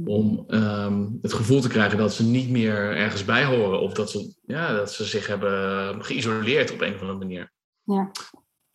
om 0.05 0.43
um, 0.47 1.19
het 1.21 1.33
gevoel 1.33 1.61
te 1.61 1.67
krijgen 1.67 1.97
dat 1.97 2.13
ze 2.13 2.23
niet 2.23 2.49
meer 2.49 2.95
ergens 2.95 3.25
bij 3.25 3.45
horen 3.45 3.79
of 3.79 3.93
dat 3.93 4.11
ze, 4.11 4.35
ja, 4.45 4.73
dat 4.73 4.93
ze 4.93 5.05
zich 5.05 5.27
hebben 5.27 6.05
geïsoleerd 6.05 6.71
op 6.71 6.81
een 6.81 6.93
of 6.93 7.01
andere 7.01 7.19
manier. 7.19 7.51
Ja. 7.83 8.11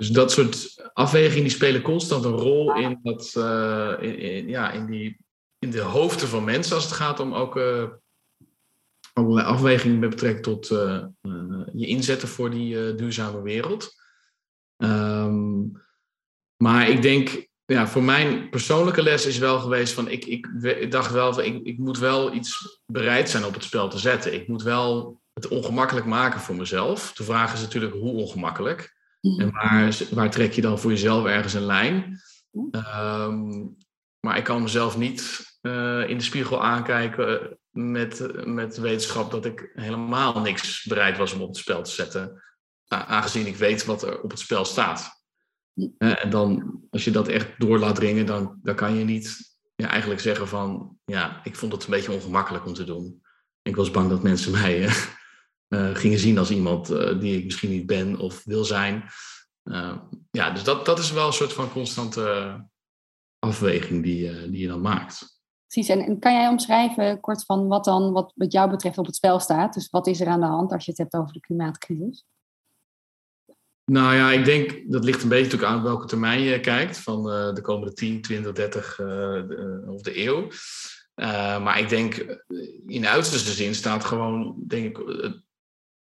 Dus 0.00 0.08
dat 0.08 0.32
soort 0.32 0.88
afwegingen 0.92 1.42
die 1.42 1.52
spelen 1.52 1.82
constant 1.82 2.24
een 2.24 2.36
rol 2.36 2.74
in, 2.74 2.98
dat, 3.02 3.34
uh, 3.38 3.94
in, 4.00 4.48
ja, 4.48 4.70
in, 4.70 4.86
die, 4.86 5.16
in 5.58 5.70
de 5.70 5.80
hoofden 5.80 6.28
van 6.28 6.44
mensen 6.44 6.74
als 6.74 6.84
het 6.84 6.92
gaat 6.92 7.20
om 7.20 7.34
ook 7.34 7.56
uh, 7.56 7.88
allerlei 9.12 9.46
afwegingen 9.46 9.98
met 9.98 10.10
betrekking 10.10 10.44
tot 10.44 10.70
uh, 10.70 11.04
je 11.72 11.86
inzetten 11.86 12.28
voor 12.28 12.50
die 12.50 12.94
duurzame 12.94 13.42
wereld. 13.42 13.94
Um, 14.76 15.72
maar 16.56 16.88
ik 16.88 17.02
denk, 17.02 17.46
ja, 17.64 17.88
voor 17.88 18.02
mijn 18.02 18.50
persoonlijke 18.50 19.02
les 19.02 19.26
is 19.26 19.38
wel 19.38 19.58
geweest 19.58 19.92
van 19.92 20.08
ik, 20.08 20.24
ik, 20.24 20.48
dacht 20.90 21.12
wel 21.12 21.32
van 21.32 21.44
ik, 21.44 21.66
ik 21.66 21.78
moet 21.78 21.98
wel 21.98 22.34
iets 22.34 22.80
bereid 22.86 23.30
zijn 23.30 23.44
op 23.44 23.54
het 23.54 23.64
spel 23.64 23.88
te 23.88 23.98
zetten. 23.98 24.34
Ik 24.34 24.48
moet 24.48 24.62
wel 24.62 25.20
het 25.32 25.48
ongemakkelijk 25.48 26.06
maken 26.06 26.40
voor 26.40 26.56
mezelf. 26.56 27.12
De 27.12 27.24
vraag 27.24 27.52
is 27.52 27.60
natuurlijk 27.60 27.92
hoe 27.92 28.12
ongemakkelijk. 28.12 28.98
En 29.20 29.46
mhm. 29.46 29.50
waar, 29.50 29.98
waar 30.10 30.30
trek 30.30 30.52
je 30.52 30.60
dan 30.60 30.78
voor 30.78 30.90
jezelf 30.90 31.26
ergens 31.26 31.54
een 31.54 31.66
lijn? 31.66 32.20
Um, 32.52 33.76
maar 34.20 34.36
ik 34.36 34.44
kan 34.44 34.62
mezelf 34.62 34.98
niet 34.98 35.48
uh, 35.62 36.08
in 36.08 36.18
de 36.18 36.24
spiegel 36.24 36.62
aankijken 36.62 37.58
met, 37.70 38.46
met 38.46 38.78
wetenschap 38.78 39.30
dat 39.30 39.44
ik 39.44 39.70
helemaal 39.74 40.40
niks 40.40 40.84
bereid 40.84 41.16
was 41.16 41.32
om 41.32 41.40
op 41.40 41.48
het 41.48 41.56
spel 41.56 41.82
te 41.82 41.90
zetten. 41.90 42.42
Aangezien 42.86 43.46
ik 43.46 43.56
weet 43.56 43.84
wat 43.84 44.02
er 44.02 44.20
op 44.20 44.30
het 44.30 44.40
spel 44.40 44.64
staat. 44.64 45.24
Uh, 45.74 46.24
en 46.24 46.30
dan, 46.30 46.80
als 46.90 47.04
je 47.04 47.10
dat 47.10 47.28
echt 47.28 47.48
door 47.58 47.78
laat 47.78 47.94
dringen, 47.94 48.26
dan, 48.26 48.58
dan 48.62 48.74
kan 48.74 48.94
je 48.94 49.04
niet 49.04 49.56
ja, 49.76 49.88
eigenlijk 49.88 50.20
zeggen 50.20 50.48
van, 50.48 50.98
ja, 51.04 51.40
ik 51.44 51.56
vond 51.56 51.72
het 51.72 51.84
een 51.84 51.90
beetje 51.90 52.12
ongemakkelijk 52.12 52.66
om 52.66 52.74
te 52.74 52.84
doen. 52.84 53.22
Ik 53.62 53.76
was 53.76 53.90
bang 53.90 54.08
dat 54.08 54.22
mensen 54.22 54.52
mij 54.52 54.82
uh, 54.82 54.94
uh, 55.70 55.94
gingen 55.94 56.18
zien 56.18 56.38
als 56.38 56.50
iemand 56.50 56.90
uh, 56.90 57.20
die 57.20 57.38
ik 57.38 57.44
misschien 57.44 57.70
niet 57.70 57.86
ben 57.86 58.18
of 58.18 58.44
wil 58.44 58.64
zijn. 58.64 59.04
Uh, 59.64 59.96
ja, 60.30 60.50
dus 60.50 60.64
dat, 60.64 60.84
dat 60.84 60.98
is 60.98 61.12
wel 61.12 61.26
een 61.26 61.32
soort 61.32 61.52
van 61.52 61.72
constante 61.72 62.56
afweging 63.38 64.02
die, 64.02 64.50
die 64.50 64.60
je 64.60 64.68
dan 64.68 64.80
maakt. 64.80 65.40
Precies, 65.66 65.90
en, 65.90 66.00
en, 66.00 66.18
kan 66.18 66.32
jij 66.32 66.48
omschrijven 66.48 67.20
kort 67.20 67.44
van 67.44 67.68
wat 67.68 67.84
dan 67.84 68.12
wat, 68.12 68.32
wat 68.34 68.52
jou 68.52 68.70
betreft 68.70 68.98
op 68.98 69.06
het 69.06 69.14
spel 69.14 69.40
staat? 69.40 69.74
Dus 69.74 69.90
wat 69.90 70.06
is 70.06 70.20
er 70.20 70.26
aan 70.26 70.40
de 70.40 70.46
hand 70.46 70.72
als 70.72 70.84
je 70.84 70.90
het 70.90 71.00
hebt 71.00 71.14
over 71.14 71.32
de 71.32 71.40
klimaatcrisis? 71.40 72.24
Nou 73.84 74.14
ja, 74.14 74.30
ik 74.30 74.44
denk 74.44 74.82
dat 74.92 75.04
ligt 75.04 75.22
een 75.22 75.28
beetje 75.28 75.44
natuurlijk 75.44 75.72
aan 75.72 75.82
welke 75.82 76.06
termijn 76.06 76.40
je 76.40 76.60
kijkt, 76.60 76.98
van 76.98 77.22
de 77.54 77.60
komende 77.62 77.92
10, 77.92 78.22
20, 78.22 78.52
30 78.52 79.00
of 79.86 80.02
de 80.02 80.24
eeuw. 80.24 80.48
maar 81.60 81.78
ik 81.78 81.88
denk 81.88 82.38
in 82.86 83.06
uiterste 83.06 83.52
zin 83.52 83.74
staat 83.74 84.04
gewoon, 84.04 84.54
denk 84.66 84.98
ik, 84.98 85.32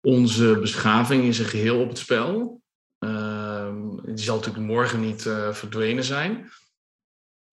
onze 0.04 0.58
beschaving 0.60 1.24
in 1.24 1.34
zijn 1.34 1.48
geheel 1.48 1.80
op 1.80 1.88
het 1.88 1.98
spel. 1.98 2.62
Uh, 2.98 3.74
die 4.04 4.24
zal 4.24 4.36
natuurlijk 4.36 4.66
morgen 4.66 5.00
niet 5.00 5.24
uh, 5.24 5.52
verdwenen 5.52 6.04
zijn. 6.04 6.50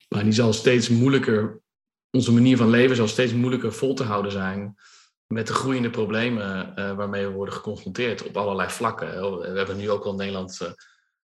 Maar 0.08 0.24
die 0.24 0.34
zal 0.34 0.54
steeds 0.54 0.90
moeilijker, 0.90 1.62
onze 2.10 2.34
manier 2.34 2.58
van 2.58 2.70
leven 2.70 2.96
zal 2.96 3.08
steeds 3.08 3.34
moeilijker 3.34 3.74
vol 3.74 3.94
te 3.94 4.04
houden 4.04 4.32
zijn 4.32 4.76
met 5.28 5.48
de 5.48 5.54
groeiende 5.54 5.90
problemen 5.90 6.74
uh, 6.76 6.96
waarmee 6.96 7.28
we 7.28 7.34
worden 7.34 7.54
geconfronteerd 7.54 8.24
op 8.28 8.38
allerlei 8.38 8.70
vlakken. 8.70 9.40
We 9.40 9.58
hebben 9.58 9.78
nu 9.78 9.90
ook 9.90 10.04
al 10.04 10.12
in 10.12 10.18
Nederland 10.18 10.60
uh, 10.62 10.70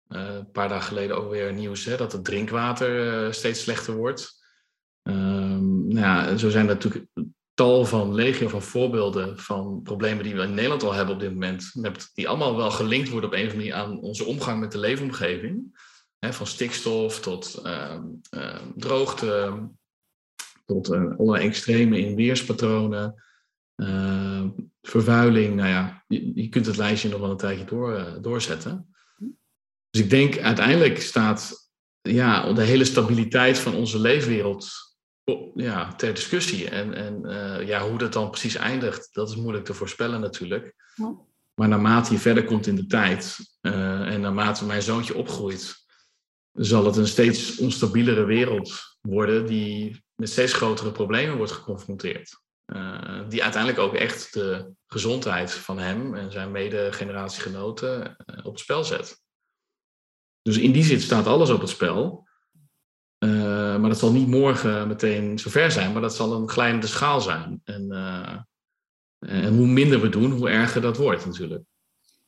een 0.09 0.51
paar 0.51 0.69
dagen 0.69 0.89
geleden 0.89 1.17
ook 1.17 1.31
weer 1.31 1.53
nieuws 1.53 1.85
hè, 1.85 1.97
dat 1.97 2.13
het 2.13 2.25
drinkwater 2.25 3.35
steeds 3.35 3.61
slechter 3.61 3.95
wordt. 3.95 4.41
Um, 5.03 5.89
nou 5.89 6.01
ja, 6.01 6.37
zo 6.37 6.51
zijn 6.51 6.69
er 6.69 6.75
natuurlijk 6.75 7.07
tal 7.55 7.85
van 7.85 8.15
legio 8.15 8.49
van 8.49 8.63
voorbeelden 8.63 9.39
van 9.39 9.81
problemen 9.83 10.25
die 10.25 10.35
we 10.35 10.43
in 10.43 10.55
Nederland 10.55 10.83
al 10.83 10.93
hebben 10.93 11.15
op 11.15 11.21
dit 11.21 11.33
moment, 11.33 11.71
die 12.15 12.29
allemaal 12.29 12.57
wel 12.57 12.71
gelinkt 12.71 13.09
worden 13.09 13.31
op 13.31 13.37
een 13.37 13.47
of 13.47 13.53
andere 13.53 13.71
manier 13.71 13.85
aan 13.85 14.01
onze 14.01 14.25
omgang 14.25 14.61
met 14.61 14.73
de 14.73 14.79
leefomgeving. 14.79 15.81
van 16.19 16.47
stikstof 16.47 17.21
tot 17.21 17.55
ehm, 17.55 18.03
ehm, 18.31 18.67
droogte, 18.77 19.59
tot 20.67 20.91
uh, 20.91 21.19
allerlei 21.19 21.47
extreme 21.47 21.99
in 21.99 22.15
weerspatronen, 22.15 23.23
ehm, 23.75 24.49
vervuiling. 24.83 25.55
Nou 25.55 25.69
ja, 25.69 26.05
je, 26.09 26.33
je, 26.35 26.49
kunt 26.49 26.67
het 26.67 26.77
lijstje 26.77 27.09
nog 27.09 27.21
wel 27.21 27.31
een 27.31 27.37
tijdje 27.37 27.65
door, 27.65 27.99
uh, 27.99 28.15
doorzetten. 28.21 28.95
Dus 29.91 30.01
ik 30.01 30.11
denk 30.11 30.39
uiteindelijk 30.39 31.01
staat 31.01 31.71
ja, 32.01 32.53
de 32.53 32.63
hele 32.63 32.85
stabiliteit 32.85 33.59
van 33.59 33.75
onze 33.75 33.99
leefwereld 33.99 34.92
ja, 35.55 35.95
ter 35.95 36.15
discussie. 36.15 36.69
En, 36.69 36.95
en 36.95 37.23
uh, 37.25 37.67
ja, 37.67 37.89
hoe 37.89 37.99
dat 37.99 38.13
dan 38.13 38.31
precies 38.31 38.55
eindigt, 38.55 39.09
dat 39.13 39.29
is 39.29 39.37
moeilijk 39.37 39.65
te 39.65 39.75
voorspellen 39.75 40.21
natuurlijk. 40.21 40.75
Ja. 40.95 41.17
Maar 41.55 41.69
naarmate 41.69 42.13
je 42.13 42.19
verder 42.19 42.45
komt 42.45 42.67
in 42.67 42.77
de 42.77 42.87
tijd 42.87 43.39
uh, 43.61 44.13
en 44.13 44.21
naarmate 44.21 44.65
mijn 44.65 44.83
zoontje 44.83 45.15
opgroeit, 45.15 45.85
zal 46.53 46.85
het 46.85 46.97
een 46.97 47.07
steeds 47.07 47.59
onstabielere 47.59 48.25
wereld 48.25 48.97
worden 49.01 49.47
die 49.47 50.05
met 50.15 50.31
steeds 50.31 50.53
grotere 50.53 50.93
problemen 50.93 51.37
wordt 51.37 51.53
geconfronteerd. 51.53 52.41
Uh, 52.67 53.29
die 53.29 53.43
uiteindelijk 53.43 53.83
ook 53.83 53.95
echt 53.95 54.33
de 54.33 54.73
gezondheid 54.87 55.53
van 55.53 55.79
hem 55.79 56.15
en 56.15 56.33
zijn 56.33 56.51
mede-generatiegenoten 56.51 58.17
op 58.43 58.53
het 58.53 58.61
spel 58.61 58.85
zet. 58.85 59.21
Dus 60.43 60.59
in 60.59 60.73
die 60.73 60.85
zin 60.85 61.01
staat 61.01 61.27
alles 61.27 61.51
op 61.51 61.61
het 61.61 61.71
spel. 61.71 62.29
Uh, 63.25 63.31
maar 63.77 63.89
dat 63.89 63.99
zal 63.99 64.13
niet 64.13 64.29
morgen 64.29 64.89
meteen 64.89 65.39
zover 65.39 65.71
zijn, 65.71 65.93
maar 65.93 66.03
dat 66.03 66.15
zal 66.15 66.33
een 66.33 66.49
glijdende 66.49 66.87
schaal 66.87 67.21
zijn. 67.21 67.61
En, 67.65 67.87
uh, 67.91 68.39
en 69.19 69.57
hoe 69.57 69.67
minder 69.67 70.01
we 70.01 70.09
doen, 70.09 70.31
hoe 70.31 70.51
erger 70.51 70.81
dat 70.81 70.97
wordt 70.97 71.27
natuurlijk. 71.27 71.65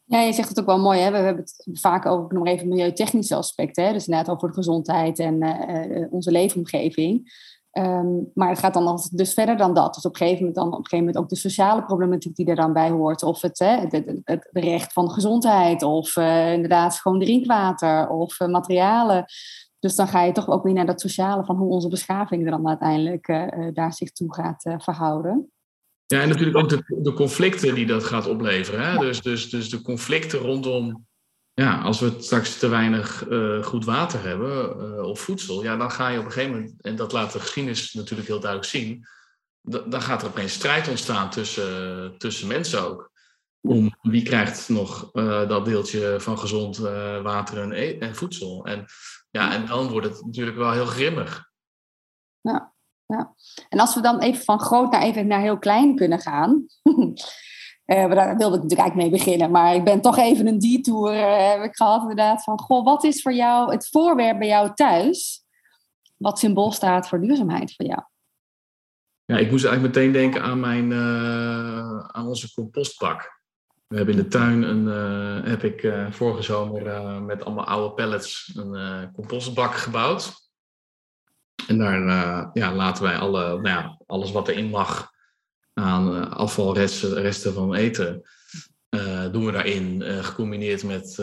Ja, 0.05 0.21
je 0.21 0.33
zegt 0.33 0.49
het 0.49 0.61
ook 0.61 0.67
wel 0.67 0.79
mooi. 0.79 1.01
Hè? 1.01 1.11
We 1.11 1.17
hebben 1.17 1.43
het 1.43 1.69
vaak 1.81 2.07
over 2.07 2.35
nog 2.35 2.47
even 2.47 2.69
milieutechnische 2.69 3.35
aspecten. 3.35 3.85
Hè? 3.85 3.93
Dus 3.93 4.07
inderdaad 4.07 4.35
over 4.35 4.49
de 4.49 4.55
gezondheid 4.55 5.19
en 5.19 5.43
uh, 5.43 6.07
onze 6.11 6.31
leefomgeving. 6.31 7.33
Um, 7.73 8.31
maar 8.35 8.49
het 8.49 8.59
gaat 8.59 8.75
dan 8.75 9.01
dus 9.13 9.35
verder 9.35 9.57
dan 9.57 9.75
dat. 9.75 9.95
Dus 9.95 10.05
op 10.05 10.11
een 10.11 10.17
gegeven 10.17 10.39
moment 10.39 10.57
dan 10.57 10.67
op 10.67 10.75
gegeven 10.75 10.99
moment 10.99 11.17
ook 11.17 11.29
de 11.29 11.37
sociale 11.37 11.85
problematiek 11.85 12.37
die 12.37 12.47
er 12.47 12.57
dan 12.57 12.73
bij 12.73 12.91
hoort. 12.91 13.23
Of 13.23 13.41
het, 13.41 13.59
hè, 13.59 13.77
het, 13.77 14.21
het, 14.25 14.49
recht 14.53 14.93
van 14.93 15.11
gezondheid, 15.11 15.83
of 15.83 16.17
inderdaad 16.17 16.95
gewoon 16.95 17.21
drinkwater, 17.21 18.09
of 18.09 18.39
materialen. 18.39 19.25
Dus 19.85 19.95
dan 19.95 20.09
ga 20.09 20.23
je 20.23 20.33
toch 20.33 20.49
ook 20.49 20.63
weer 20.63 20.73
naar 20.73 20.87
dat 20.87 21.01
sociale 21.01 21.45
van 21.45 21.57
hoe 21.57 21.71
onze 21.71 21.89
beschaving 21.89 22.45
er 22.45 22.51
dan 22.51 22.69
uiteindelijk 22.69 23.29
uh, 23.29 23.69
daar 23.73 23.93
zich 23.93 24.13
toe 24.13 24.35
gaat 24.35 24.65
uh, 24.65 24.75
verhouden. 24.79 25.53
Ja, 26.07 26.21
en 26.21 26.29
natuurlijk 26.29 26.57
ook 26.57 26.69
de, 26.69 27.01
de 27.03 27.13
conflicten 27.13 27.75
die 27.75 27.87
dat 27.87 28.05
gaat 28.05 28.27
opleveren. 28.27 28.91
Hè? 28.91 28.99
Dus, 28.99 29.23
dus, 29.23 29.51
dus 29.51 29.71
de 29.71 29.83
conflicten 29.83 30.39
rondom, 30.39 31.07
ja, 31.55 31.81
als 31.81 32.01
we 32.01 32.15
straks 32.19 32.59
te 32.59 32.69
weinig 32.69 33.29
uh, 33.29 33.63
goed 33.63 33.85
water 33.85 34.23
hebben 34.23 35.05
of 35.07 35.21
voedsel, 35.21 35.63
ja, 35.63 35.77
dan 35.77 35.91
ga 35.91 36.09
je 36.09 36.19
op 36.19 36.25
een 36.25 36.33
gegeven 36.33 36.55
moment, 36.55 36.83
en 36.83 36.97
dat 36.97 37.13
laat 37.13 37.33
de 37.33 37.41
geschiedenis 37.41 37.93
natuurlijk 37.93 38.29
heel 38.29 38.41
duidelijk 38.41 38.71
zien, 38.71 39.07
dan 39.63 40.03
gaat 40.03 40.23
er 40.23 40.29
opeens 40.29 40.53
strijd 40.53 40.89
ontstaan 40.89 41.31
tussen, 41.31 42.19
tussen 42.19 42.49
mensen 42.49 42.83
ook. 42.83 43.13
Om 43.61 43.97
wie 44.03 44.23
krijgt 44.23 44.69
nog 44.69 45.11
dat 45.49 45.65
deeltje 45.65 46.17
van 46.19 46.39
gezond 46.39 46.77
water 47.23 47.59
en, 47.59 47.73
e 47.73 47.99
en 47.99 48.15
voedsel. 48.15 48.67
En 48.67 48.87
ja, 49.35 49.53
en 49.53 49.67
dan 49.67 49.89
wordt 49.89 50.07
het 50.07 50.25
natuurlijk 50.25 50.57
wel 50.57 50.73
heel 50.73 50.87
grimmig. 50.87 51.51
Ja, 52.41 52.75
ja. 53.07 53.35
En 53.69 53.79
als 53.79 53.95
we 53.95 54.01
dan 54.01 54.21
even 54.21 54.45
van 54.45 54.61
groot 54.61 54.93
naar 54.93 55.03
even 55.03 55.27
naar 55.27 55.41
heel 55.41 55.59
klein 55.59 55.97
kunnen 55.97 56.21
gaan. 56.21 56.67
uh, 57.87 58.11
daar 58.11 58.37
wilde 58.37 58.57
ik 58.57 58.63
natuurlijk 58.63 58.81
eigenlijk 58.81 58.95
mee 58.95 59.11
beginnen. 59.11 59.51
Maar 59.51 59.75
ik 59.75 59.85
ben 59.85 60.01
toch 60.01 60.19
even 60.19 60.47
een 60.47 60.59
detour 60.59 61.15
uh, 61.15 61.51
heb 61.51 61.63
ik 61.63 61.77
gehad 61.77 62.01
inderdaad. 62.01 62.43
Van, 62.43 62.61
goh, 62.61 62.85
wat 62.85 63.05
is 63.05 63.23
voor 63.23 63.33
jou 63.33 63.71
het 63.71 63.89
voorwerp 63.89 64.39
bij 64.39 64.49
jou 64.49 64.75
thuis? 64.75 65.45
Wat 66.17 66.39
symbool 66.39 66.73
staat 66.73 67.09
voor 67.09 67.21
duurzaamheid 67.21 67.75
voor 67.75 67.87
jou? 67.87 68.03
Ja, 69.25 69.37
ik 69.37 69.51
moest 69.51 69.65
eigenlijk 69.65 69.95
meteen 69.95 70.13
denken 70.13 70.43
aan, 70.43 70.61
mijn, 70.61 70.91
uh, 70.91 71.99
aan 72.07 72.27
onze 72.27 72.55
compostbak. 72.55 73.34
We 73.95 74.01
hebben 74.01 74.19
in 74.19 74.23
de 74.23 74.29
tuin 74.29 74.63
een, 74.63 74.87
uh, 74.87 75.49
heb 75.49 75.65
ik 75.65 75.83
uh, 75.83 76.11
vorige 76.11 76.43
zomer 76.43 76.87
uh, 76.87 77.21
met 77.21 77.45
allemaal 77.45 77.65
oude 77.65 77.95
pallets 77.95 78.53
een 78.55 79.13
compostbak 79.13 79.75
gebouwd. 79.75 80.33
En 81.67 81.79
daar 81.79 82.01
ja, 82.53 82.75
laten 82.75 83.03
wij 83.03 83.17
alle, 83.17 83.45
nou 83.49 83.69
ja, 83.69 84.01
alles 84.07 84.33
wat 84.33 84.49
erin 84.49 84.71
mag 84.71 85.11
aan 85.73 86.31
afvalresten 86.31 87.15
resten 87.15 87.55
van 87.55 87.75
eten, 87.75 88.23
doen 89.33 89.47
we 89.47 89.53
daarin. 89.53 90.03
gecombineerd 90.03 90.85
met 90.85 91.15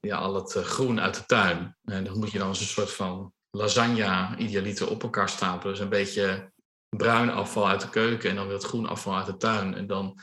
ja, 0.00 0.16
al 0.16 0.34
het 0.34 0.52
groen 0.52 1.00
uit 1.00 1.14
de 1.14 1.24
tuin. 1.26 1.76
En 1.84 2.04
dat 2.04 2.14
moet 2.14 2.30
je 2.30 2.38
dan 2.38 2.48
als 2.48 2.60
een 2.60 2.66
soort 2.66 2.92
van 2.92 3.32
lasagne 3.50 4.36
idealiter 4.36 4.90
op 4.90 5.02
elkaar 5.02 5.28
stapelen. 5.28 5.74
Dus 5.74 5.82
een 5.82 5.88
beetje 5.88 6.52
bruin 6.88 7.30
afval 7.30 7.68
uit 7.68 7.80
de 7.80 7.90
keuken 7.90 8.30
en 8.30 8.36
dan 8.36 8.46
weer 8.46 8.56
het 8.56 8.64
groen 8.64 8.88
afval 8.88 9.16
uit 9.16 9.26
de 9.26 9.36
tuin. 9.36 9.74
En 9.74 9.86
dan 9.86 10.18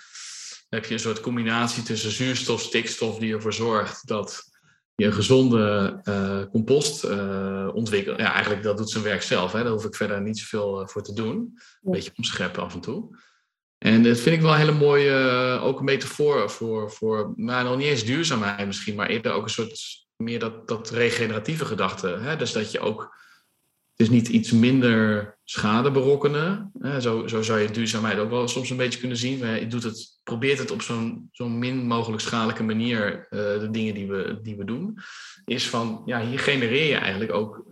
heb 0.75 0.85
je 0.85 0.93
een 0.93 0.99
soort 0.99 1.19
combinatie 1.19 1.83
tussen 1.83 2.11
zuurstof, 2.11 2.61
stikstof 2.61 3.19
die 3.19 3.33
ervoor 3.33 3.53
zorgt 3.53 4.07
dat 4.07 4.43
je 4.95 5.05
een 5.05 5.13
gezonde 5.13 5.99
uh, 6.03 6.51
compost 6.51 7.03
uh, 7.03 7.69
ontwikkelt. 7.73 8.19
Ja, 8.19 8.33
eigenlijk 8.33 8.63
dat 8.63 8.77
doet 8.77 8.89
zijn 8.89 9.03
werk 9.03 9.21
zelf. 9.21 9.51
Hè? 9.51 9.63
Daar 9.63 9.71
hoef 9.71 9.85
ik 9.85 9.95
verder 9.95 10.21
niet 10.21 10.39
zoveel 10.39 10.81
uh, 10.81 10.87
voor 10.87 11.03
te 11.03 11.13
doen. 11.13 11.35
Een 11.83 11.91
beetje 11.91 12.11
omscheppen 12.15 12.63
af 12.63 12.73
en 12.73 12.81
toe. 12.81 13.17
En 13.77 14.03
dat 14.03 14.19
vind 14.19 14.35
ik 14.35 14.41
wel 14.41 14.51
een 14.51 14.59
hele 14.59 14.71
mooie, 14.71 15.59
ook 15.61 15.79
een 15.79 15.85
metafoor 15.85 16.49
voor, 16.49 16.91
voor 16.91 17.33
nou, 17.35 17.63
nog 17.63 17.77
niet 17.77 17.87
eens 17.87 18.03
duurzaamheid 18.03 18.67
misschien, 18.67 18.95
maar 18.95 19.07
eerder 19.07 19.31
ook 19.31 19.43
een 19.43 19.49
soort 19.49 20.05
meer 20.15 20.39
dat, 20.39 20.67
dat 20.67 20.89
regeneratieve 20.89 21.65
gedachte. 21.65 22.07
Hè? 22.07 22.35
Dus 22.35 22.51
dat 22.51 22.71
je 22.71 22.79
ook 22.79 23.17
is 23.95 24.09
niet 24.09 24.27
iets 24.27 24.51
minder 24.51 25.37
schade 25.43 25.91
berokkenen. 25.91 26.71
Zo, 26.99 27.27
zo 27.27 27.41
zou 27.41 27.59
je 27.59 27.71
duurzaamheid 27.71 28.17
ook 28.17 28.29
wel 28.29 28.47
soms 28.47 28.69
een 28.69 28.77
beetje 28.77 28.99
kunnen 28.99 29.17
zien. 29.17 29.37
Je 29.59 29.67
doet 29.67 29.83
het, 29.83 30.19
probeert 30.23 30.59
het 30.59 30.71
op 30.71 30.81
zo'n 30.81 31.29
zo 31.31 31.49
min 31.49 31.87
mogelijk 31.87 32.21
schadelijke 32.21 32.63
manier, 32.63 33.27
uh, 33.29 33.39
de 33.59 33.69
dingen 33.71 33.93
die 33.93 34.07
we, 34.07 34.39
die 34.41 34.55
we 34.55 34.65
doen. 34.65 34.99
Is 35.45 35.69
van, 35.69 36.01
ja, 36.05 36.25
hier 36.25 36.39
genereer 36.39 36.87
je 36.87 36.95
eigenlijk 36.95 37.31
ook 37.31 37.63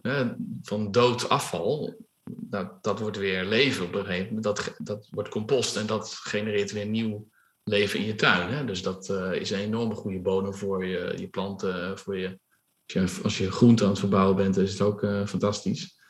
van 0.61 0.91
dood 0.91 1.29
afval. 1.29 1.95
Dat, 2.23 2.83
dat 2.83 2.99
wordt 2.99 3.17
weer 3.17 3.45
leven 3.45 3.85
op 3.85 3.95
een 3.95 4.05
gegeven 4.05 4.25
moment. 4.25 4.43
Dat, 4.43 4.75
dat 4.77 5.07
wordt 5.11 5.29
compost 5.29 5.75
en 5.75 5.85
dat 5.85 6.13
genereert 6.23 6.71
weer 6.71 6.85
nieuw 6.85 7.27
leven 7.63 7.99
in 7.99 8.05
je 8.05 8.15
tuin. 8.15 8.49
Hè? 8.49 8.65
Dus 8.65 8.81
dat 8.81 9.09
uh, 9.09 9.33
is 9.33 9.51
een 9.51 9.59
enorme 9.59 9.95
goede 9.95 10.19
bodem 10.19 10.53
voor 10.53 10.85
je, 10.85 11.13
je 11.17 11.27
planten. 11.27 11.97
Voor 11.97 12.17
je, 12.17 12.39
als, 12.99 13.17
je, 13.17 13.23
als 13.23 13.55
groente 13.55 13.83
aan 13.83 13.89
het 13.89 13.99
verbouwen 13.99 14.35
bent, 14.35 14.57
is 14.57 14.71
het 14.71 14.81
ook 14.81 15.03
uh, 15.03 15.25
fantastisch. 15.25 16.01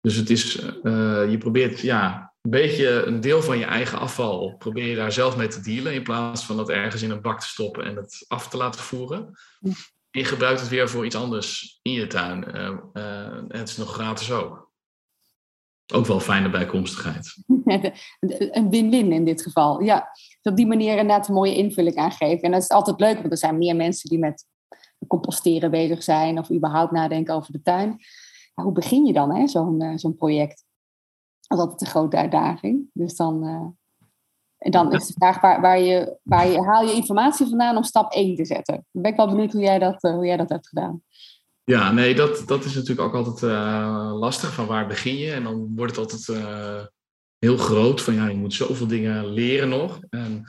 Dus 0.00 0.16
het 0.16 0.30
is, 0.30 0.60
uh, 0.82 1.30
je 1.30 1.38
probeert 1.38 1.80
ja, 1.80 2.34
een 2.42 2.50
beetje 2.50 3.02
een 3.04 3.20
deel 3.20 3.42
van 3.42 3.58
je 3.58 3.64
eigen 3.64 3.98
afval, 3.98 4.56
probeer 4.58 4.86
je 4.86 4.96
daar 4.96 5.12
zelf 5.12 5.36
mee 5.36 5.48
te 5.48 5.60
dealen, 5.60 5.94
in 5.94 6.02
plaats 6.02 6.44
van 6.44 6.56
dat 6.56 6.68
ergens 6.68 7.02
in 7.02 7.10
een 7.10 7.22
bak 7.22 7.40
te 7.40 7.46
stoppen 7.46 7.84
en 7.84 7.96
het 7.96 8.24
af 8.28 8.48
te 8.48 8.56
laten 8.56 8.80
voeren. 8.80 9.38
Je 10.10 10.24
gebruikt 10.24 10.60
het 10.60 10.68
weer 10.68 10.88
voor 10.88 11.04
iets 11.04 11.16
anders 11.16 11.78
in 11.82 11.92
je 11.92 12.06
tuin. 12.06 12.44
Uh, 12.56 12.70
uh, 12.92 13.26
en 13.26 13.48
het 13.48 13.68
is 13.68 13.76
nog 13.76 13.92
gratis 13.92 14.32
ook. 14.32 14.72
Ook 15.94 16.06
wel 16.06 16.20
fijne 16.20 16.50
bijkomstigheid. 16.50 17.36
een 18.50 18.70
win-win 18.70 19.12
in 19.12 19.24
dit 19.24 19.42
geval. 19.42 19.82
Ja, 19.82 20.08
op 20.42 20.56
die 20.56 20.66
manier 20.66 20.90
inderdaad 20.90 21.28
een 21.28 21.34
mooie 21.34 21.56
invulling 21.56 21.96
aangeven. 21.96 22.42
En 22.42 22.50
dat 22.50 22.62
is 22.62 22.68
altijd 22.68 23.00
leuk, 23.00 23.18
want 23.18 23.30
er 23.30 23.38
zijn 23.38 23.58
meer 23.58 23.76
mensen 23.76 24.08
die 24.08 24.18
met 24.18 24.46
composteren 25.06 25.70
bezig 25.70 26.02
zijn 26.02 26.38
of 26.38 26.50
überhaupt 26.50 26.92
nadenken 26.92 27.34
over 27.34 27.52
de 27.52 27.62
tuin 27.62 28.00
hoe 28.62 28.72
begin 28.72 29.06
je 29.06 29.12
dan, 29.12 29.48
zo'n 29.48 29.82
uh, 29.82 29.92
zo'n 29.94 30.16
project? 30.16 30.64
Dat 31.40 31.58
is 31.58 31.64
altijd 31.64 31.80
een 31.80 31.86
grote 31.86 32.16
uitdaging. 32.16 32.90
Dus 32.92 33.16
dan, 33.16 33.44
uh, 33.44 33.66
en 34.58 34.70
dan 34.70 34.92
is 34.92 35.06
de 35.06 35.12
vraag, 35.12 35.40
waar, 35.40 35.60
waar, 35.60 35.80
je, 35.80 36.18
waar 36.22 36.48
je, 36.48 36.62
haal 36.62 36.84
je 36.84 36.92
informatie 36.92 37.46
vandaan 37.46 37.76
om 37.76 37.82
stap 37.82 38.12
1 38.12 38.36
te 38.36 38.44
zetten? 38.44 38.86
Dan 38.90 39.02
ben 39.02 39.10
ik 39.10 39.16
wel 39.16 39.28
benieuwd 39.28 39.52
hoe 39.52 39.60
jij 39.60 39.78
dat, 39.78 40.04
uh, 40.04 40.12
hoe 40.12 40.26
jij 40.26 40.36
dat 40.36 40.48
hebt 40.48 40.68
gedaan. 40.68 41.02
Ja, 41.64 41.92
nee, 41.92 42.14
dat, 42.14 42.42
dat 42.46 42.64
is 42.64 42.74
natuurlijk 42.74 43.08
ook 43.08 43.26
altijd 43.26 43.52
lastig. 44.12 44.54
Van 44.54 44.66
waar 44.66 44.86
begin 44.86 45.16
je? 45.16 45.32
En 45.32 45.42
dan 45.42 45.72
wordt 45.76 45.96
het 45.96 46.10
altijd 46.10 46.40
heel 47.38 47.56
groot. 47.56 48.02
Van 48.02 48.14
ja, 48.14 48.26
je 48.26 48.36
moet 48.36 48.54
zoveel 48.54 48.86
dingen 48.86 49.26
leren 49.26 49.68
nog. 49.68 50.00
En, 50.10 50.44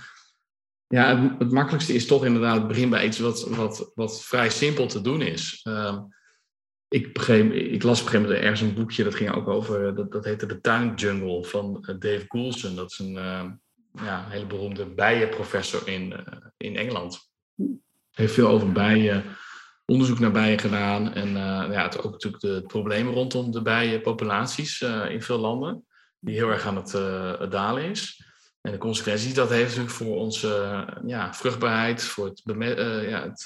ja, 0.89 1.21
het, 1.21 1.39
het, 1.39 1.51
makkelijkste 1.51 1.93
is 1.93 2.07
toch 2.07 2.25
inderdaad 2.25 2.67
begin 2.67 2.89
bij 2.89 3.05
iets 3.05 3.19
wat, 3.19 3.47
wat, 3.49 3.91
wat 3.95 4.23
vrij 4.23 4.49
simpel 4.49 4.87
te 4.87 5.01
doen 5.01 5.21
is. 5.21 5.59
Ehm, 5.63 6.01
ik, 6.89 7.17
ik 7.51 7.83
las 7.83 7.99
op 7.99 8.05
een 8.05 8.11
gegeven 8.11 8.21
moment 8.21 8.39
ergens 8.39 8.61
een 8.61 8.73
boekje, 8.73 9.03
dat 9.03 9.15
ging 9.15 9.31
ook 9.31 9.47
over, 9.47 9.95
dat, 9.95 10.11
dat 10.11 10.25
heette 10.25 10.45
De 10.45 10.61
Tuinjungle 10.61 11.43
van 11.43 11.85
eh, 11.85 11.95
Dave 11.99 12.27
Coulson. 12.27 12.75
Dat 12.75 12.91
is 12.91 12.99
een 12.99 13.15
uh, 13.15 13.45
ja, 13.93 14.25
hele 14.29 14.45
beroemde 14.45 14.85
bijenprofessor 14.85 15.87
in, 15.87 16.13
in 16.57 16.75
Engeland. 16.75 17.29
Heeft 18.11 18.33
veel 18.33 18.47
over 18.47 18.71
bijen, 18.71 19.23
onderzoek 19.85 20.19
naar 20.19 20.31
bijen 20.31 20.59
gedaan. 20.59 21.13
En 21.13 21.29
ja, 21.71 21.83
het 21.83 22.03
ook 22.03 22.11
natuurlijk 22.11 22.43
de 22.43 22.63
problemen 22.67 23.13
rondom 23.13 23.51
de 23.51 23.61
bijenpopulaties 23.61 24.81
in 25.09 25.21
veel 25.21 25.37
landen. 25.37 25.85
die 26.19 26.35
heel 26.35 26.49
erg 26.49 26.65
aan 26.65 26.75
het, 26.75 26.91
dalen 27.51 27.83
is. 27.83 28.23
En 28.61 28.71
de 28.71 28.77
consequenties 28.77 29.33
dat 29.33 29.49
heeft 29.49 29.67
natuurlijk 29.67 29.95
voor 29.95 30.15
onze 30.15 30.85
ja, 31.05 31.33
vruchtbaarheid, 31.33 32.03
voor 32.03 32.25
het, 32.25 32.41
ja, 32.45 33.23
het 33.23 33.43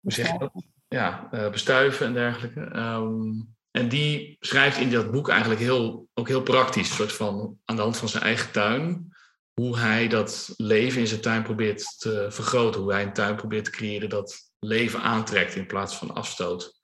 hoe 0.00 0.12
zeg 0.12 0.32
je 0.32 0.38
dat? 0.38 0.73
Ja, 0.94 1.28
bestuiven 1.50 2.06
en 2.06 2.12
dergelijke. 2.12 2.60
Ehm, 2.60 3.32
en 3.70 3.88
die 3.88 4.36
schrijft 4.40 4.78
in 4.78 4.90
dat 4.90 5.10
boek 5.10 5.28
eigenlijk 5.28 5.60
heel, 5.60 6.08
ook 6.14 6.28
heel 6.28 6.42
praktisch, 6.42 6.94
soort 6.94 7.12
van 7.12 7.58
aan 7.64 7.76
de 7.76 7.82
hand 7.82 7.96
van 7.96 8.08
zijn 8.08 8.22
eigen 8.22 8.52
tuin, 8.52 9.14
hoe 9.52 9.78
hij 9.78 10.08
dat 10.08 10.54
leven 10.56 11.00
in 11.00 11.06
zijn 11.06 11.20
tuin 11.20 11.42
probeert 11.42 11.98
te 11.98 12.26
vergroten, 12.30 12.80
hoe 12.80 12.92
hij 12.92 13.02
een 13.02 13.12
tuin 13.12 13.36
probeert 13.36 13.64
te 13.64 13.70
creëren 13.70 14.08
dat 14.08 14.52
leven 14.58 15.00
aantrekt 15.00 15.54
in 15.54 15.66
plaats 15.66 15.96
van 15.96 16.14
afstoot. 16.14 16.80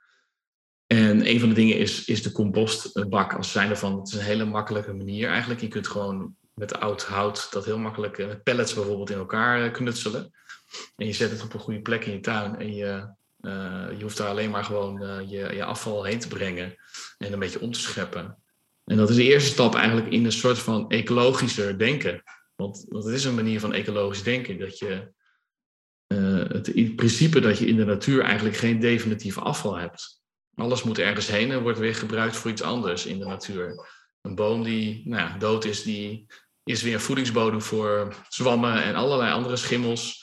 En 0.86 1.28
een 1.28 1.40
van 1.40 1.48
de 1.48 1.54
dingen 1.54 1.78
is, 1.78 2.04
is 2.04 2.22
de 2.22 2.32
compostbak 2.32 3.34
als 3.34 3.52
zijnde 3.52 3.76
van, 3.76 3.98
het 3.98 4.08
is 4.08 4.14
een 4.14 4.20
hele 4.20 4.44
makkelijke 4.44 4.92
manier 4.92 5.28
eigenlijk. 5.28 5.60
Je 5.60 5.68
kunt 5.68 5.88
gewoon 5.88 6.36
met 6.54 6.80
oud 6.80 7.04
hout 7.04 7.48
dat 7.50 7.64
heel 7.64 7.78
makkelijk, 7.78 8.18
met 8.18 8.28
eh, 8.28 8.42
pellets 8.42 8.74
bijvoorbeeld, 8.74 9.10
in 9.10 9.18
elkaar 9.18 9.64
eh, 9.64 9.72
knutselen. 9.72 10.30
En 10.96 11.06
je 11.06 11.12
zet 11.12 11.30
het 11.30 11.42
op 11.42 11.54
een 11.54 11.60
goede 11.60 11.80
plek 11.80 12.04
in 12.04 12.12
je 12.12 12.20
tuin 12.20 12.58
en 12.58 12.74
je, 12.74 13.18
uh, 13.42 13.87
je 13.96 14.03
hoeft 14.03 14.16
daar 14.16 14.29
alleen 14.29 14.50
maar 14.50 14.64
gewoon 14.64 15.03
uh, 15.03 15.31
je, 15.31 15.55
je 15.55 15.64
afval 15.64 16.05
heen 16.05 16.18
te 16.18 16.29
brengen 16.29 16.74
en 17.18 17.33
een 17.33 17.38
beetje 17.38 17.61
om 17.61 17.72
te 17.72 17.81
scheppen. 17.81 18.38
En 18.85 18.96
dat 18.96 19.11
is 19.11 19.16
de 19.16 19.24
eerste 19.24 19.50
stap 19.50 19.74
eigenlijk 19.74 20.11
in 20.11 20.24
een 20.24 20.33
soort 20.33 20.59
van 20.59 20.90
ecologischer 20.90 21.79
denken. 21.79 22.22
Want, 22.57 22.87
want 22.88 23.05
het 23.05 23.14
is 23.14 23.24
een 23.24 23.35
manier 23.35 23.61
van 23.61 23.74
ecologisch 23.74 24.22
denken. 24.22 24.59
Dat 24.59 24.79
je 24.79 25.12
uh, 26.12 26.48
het 26.48 26.96
principe 26.96 27.40
dat 27.40 27.59
je 27.59 27.66
in 27.66 27.76
de 27.76 27.85
natuur 27.85 28.22
eigenlijk 28.22 28.57
geen 28.57 28.81
definitief 28.81 29.38
afval 29.38 29.76
hebt. 29.76 30.22
Alles 30.55 30.83
moet 30.83 30.98
ergens 30.98 31.26
heen 31.26 31.50
en 31.50 31.62
wordt 31.62 31.79
weer 31.79 31.94
gebruikt 31.94 32.37
voor 32.37 32.50
iets 32.50 32.62
anders 32.62 33.07
in 33.07 33.18
de 33.18 33.24
natuur. 33.24 33.88
Een 34.20 34.35
boom 34.35 34.62
die 34.62 35.09
nou 35.09 35.38
dood 35.38 35.64
is, 35.64 35.83
die 35.83 36.26
is 36.64 36.83
weer 36.83 37.00
voedingsbodem 37.00 37.62
voor 37.62 38.14
zwammen 38.29 38.83
en 38.83 38.94
allerlei 38.94 39.33
andere 39.33 39.57
schimmels. 39.57 40.19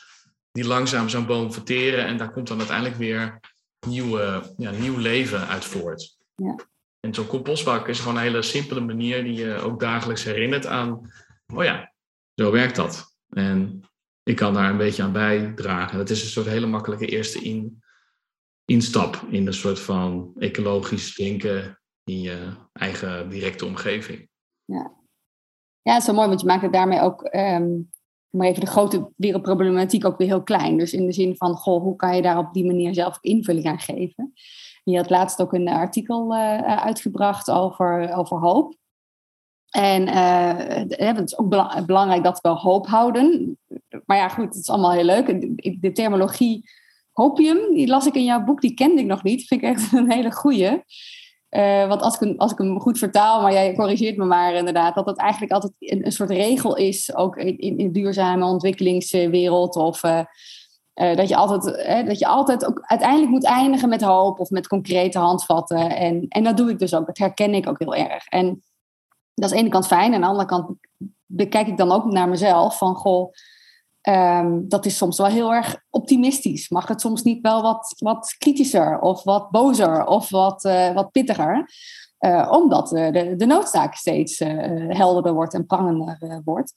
Die 0.58 0.67
langzaam 0.67 1.10
zo'n 1.10 1.26
boom 1.26 1.54
verteren. 1.54 2.06
En 2.06 2.17
daar 2.17 2.32
komt 2.32 2.48
dan 2.48 2.58
uiteindelijk 2.58 2.98
weer 2.98 3.39
nieuwe, 3.88 4.54
ja, 4.58 4.72
nieuw 4.72 4.98
leven 4.98 5.48
uit 5.48 5.65
voort. 5.65 6.17
Ja. 6.36 6.56
En 7.00 7.13
zo'n 7.13 7.28
compostbak 7.28 7.88
is 7.88 8.00
gewoon 8.00 8.15
een 8.15 8.22
hele 8.22 8.41
simpele 8.41 8.80
manier 8.80 9.24
die 9.24 9.34
je 9.34 9.56
ook 9.56 9.80
dagelijks 9.80 10.24
herinnert 10.24 10.65
aan. 10.65 11.12
Oh 11.54 11.63
ja, 11.63 11.93
zo 12.36 12.52
werkt 12.52 12.76
dat. 12.76 13.15
En 13.30 13.84
ik 14.24 14.36
kan 14.36 14.54
daar 14.54 14.70
een 14.70 14.78
beetje 14.78 15.04
aan 15.04 15.12
bijdragen. 15.12 15.98
Dat 15.98 16.10
is 16.10 16.22
een 16.22 16.30
soort 16.30 16.46
hele 16.46 16.67
makkelijke 16.67 17.06
eerste 17.06 17.39
in, 17.39 17.84
instap 18.65 19.15
in 19.30 19.48
een 19.48 19.54
soort 19.54 19.80
van 19.80 20.34
ecologisch 20.38 21.15
denken 21.15 21.82
in 22.04 22.22
je 22.22 22.54
eigen 22.74 23.30
directe 23.30 23.65
omgeving. 23.65 24.30
Ja, 24.65 24.93
ja 25.82 26.00
zo 26.00 26.13
mooi, 26.13 26.28
want 26.28 26.41
je 26.41 26.48
maakt 26.48 26.62
het 26.62 26.74
daarmee 26.74 27.02
ook, 27.02 27.34
um, 27.34 27.89
maar 28.30 28.48
even 28.48 28.62
de 28.62 28.72
grote 28.72 29.10
wereldproblematiek 29.16 30.06
ook 30.06 30.18
weer 30.18 30.28
heel 30.28 30.44
klein. 30.44 30.78
Dus 30.78 30.94
in 30.94 31.06
de 31.06 31.12
zin 31.12 31.36
van, 31.36 31.56
goh, 31.56 31.82
hoe 31.82 31.96
kan 31.96 32.16
je 32.16 32.22
daar 32.22 32.38
op 32.38 32.54
die 32.54 32.66
manier 32.66 32.94
zelf 32.94 33.18
invulling 33.22 33.66
aan 33.66 33.80
geven? 33.80 34.34
Je 34.84 34.98
had 34.98 35.10
laatst 35.10 35.42
ook 35.42 35.54
een 35.54 35.68
artikel 35.68 36.34
uh, 36.34 36.62
uitgebracht 36.62 37.52
over, 37.52 38.16
over 38.16 38.38
hoop. 38.38 38.76
En 39.70 40.08
uh, 40.08 40.54
het 40.88 41.22
is 41.24 41.38
ook 41.38 41.50
belangrijk 41.86 42.24
dat 42.24 42.42
we 42.42 42.50
hoop 42.50 42.88
houden. 42.88 43.58
Maar 44.06 44.18
ja, 44.18 44.30
goed, 44.30 44.46
het 44.46 44.56
is 44.56 44.70
allemaal 44.70 44.92
heel 44.92 45.04
leuk. 45.04 45.26
De 45.82 45.92
terminologie 45.92 46.70
hopium, 47.12 47.74
die 47.74 47.88
las 47.88 48.06
ik 48.06 48.16
in 48.16 48.24
jouw 48.24 48.44
boek, 48.44 48.62
die 48.62 48.74
kende 48.74 49.02
ik 49.02 49.08
nog 49.08 49.24
niet. 49.24 49.48
Vind 49.48 49.62
ik 49.62 49.68
echt 49.70 49.92
een 49.94 50.12
hele 50.12 50.32
goeie. 50.32 50.82
Uh, 51.50 51.88
want 51.88 52.02
als 52.02 52.20
ik, 52.20 52.38
als 52.38 52.52
ik 52.52 52.58
hem 52.58 52.80
goed 52.80 52.98
vertaal, 52.98 53.42
maar 53.42 53.52
jij 53.52 53.76
corrigeert 53.76 54.18
me 54.18 54.26
maar 54.26 54.54
inderdaad, 54.54 54.96
dat 54.96 55.06
het 55.06 55.18
eigenlijk 55.18 55.52
altijd 55.52 55.74
een, 55.80 56.12
soort 56.12 56.30
regel 56.30 56.76
is, 56.76 57.16
ook 57.16 57.36
in, 57.36 57.58
in 57.58 57.78
de 57.78 57.92
duurzame 57.92 58.46
ontwikkelingswereld. 58.46 59.76
Of 59.76 60.04
uh, 60.04 60.22
uh, 60.96 61.16
dat, 61.16 61.30
je 61.30 61.36
altijd, 61.36 61.64
dat 62.08 62.20
je 62.20 62.28
altijd 62.28 62.66
ook 62.66 62.80
uiteindelijk 62.82 63.32
moet 63.32 63.46
eindigen 63.46 63.90
met 63.90 64.02
hoop 64.02 64.40
of 64.40 64.50
met 64.50 64.68
concrete 64.68 65.20
handvatten. 65.20 65.90
En, 65.90 66.26
en 66.28 66.44
dat 66.44 66.58
doe 66.58 66.70
ik 66.70 66.80
dus 66.80 66.96
ook. 66.96 67.06
Dat 67.06 67.18
herken 67.18 67.54
ik 67.54 67.70
ook 67.70 67.80
heel 67.80 67.96
erg. 67.96 68.28
En 68.28 68.64
dat 69.34 69.46
is 69.46 69.52
aan 69.52 69.58
de 69.58 69.64
ene 69.64 69.70
kant 69.70 69.88
fijn. 69.88 70.14
En 70.14 70.14
aan 70.14 70.22
de 70.22 70.28
andere 70.28 70.48
kant 70.48 70.78
bekijk 71.26 71.68
ik 71.68 71.78
dan 71.78 71.92
ook 71.92 72.06
naar 72.06 72.30
mezelf 72.30 72.78
van 72.78 72.96
goh, 72.96 73.32
um, 74.10 74.70
dat 74.70 74.86
is 74.86 74.98
soms 74.98 75.17
wel 75.17 75.28
heel 75.28 75.54
erg 75.54 75.78
optimistisch. 75.89 76.70
Mag 76.70 76.88
het 76.88 77.02
soms 77.02 77.24
niet 77.24 77.41
wel 77.41 77.62
wat, 77.62 77.93
wat 77.98 78.36
kritischer 78.38 79.00
of 79.00 79.24
wat 79.24 79.52
bozer 79.52 80.06
of 80.06 80.30
wat, 80.30 80.65
uh, 80.65 80.93
wat 80.93 81.12
pittiger? 81.12 81.70
Uh, 82.20 82.48
omdat 82.52 82.91
uh, 82.91 83.12
de, 83.12 83.36
de 83.36 83.46
noodzaak 83.46 83.96
steeds 83.96 84.39
helderder 84.88 85.34
wordt 85.34 85.54
en 85.54 85.65
prangender 85.65 86.41
wordt. 86.46 86.74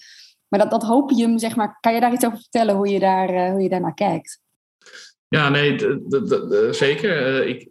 Maar 0.49 0.61
dat, 0.61 0.71
dat 0.71 0.83
hopium, 0.83 1.39
zeg 1.39 1.57
maar, 1.57 1.79
kan 1.81 1.95
je 1.95 2.01
daar 2.01 2.13
iets 2.13 2.27
over 2.27 2.39
vertellen 2.39 2.75
hoe 2.75 2.89
je 2.89 2.99
daar, 2.99 3.51
hoe 3.51 3.63
je 3.63 3.69
daar 3.69 3.81
naar 3.81 3.95
kijkt? 3.95 4.41
Ja, 5.29 5.49
nee, 5.49 5.77
zeker. 6.71 7.47
ik, 7.47 7.69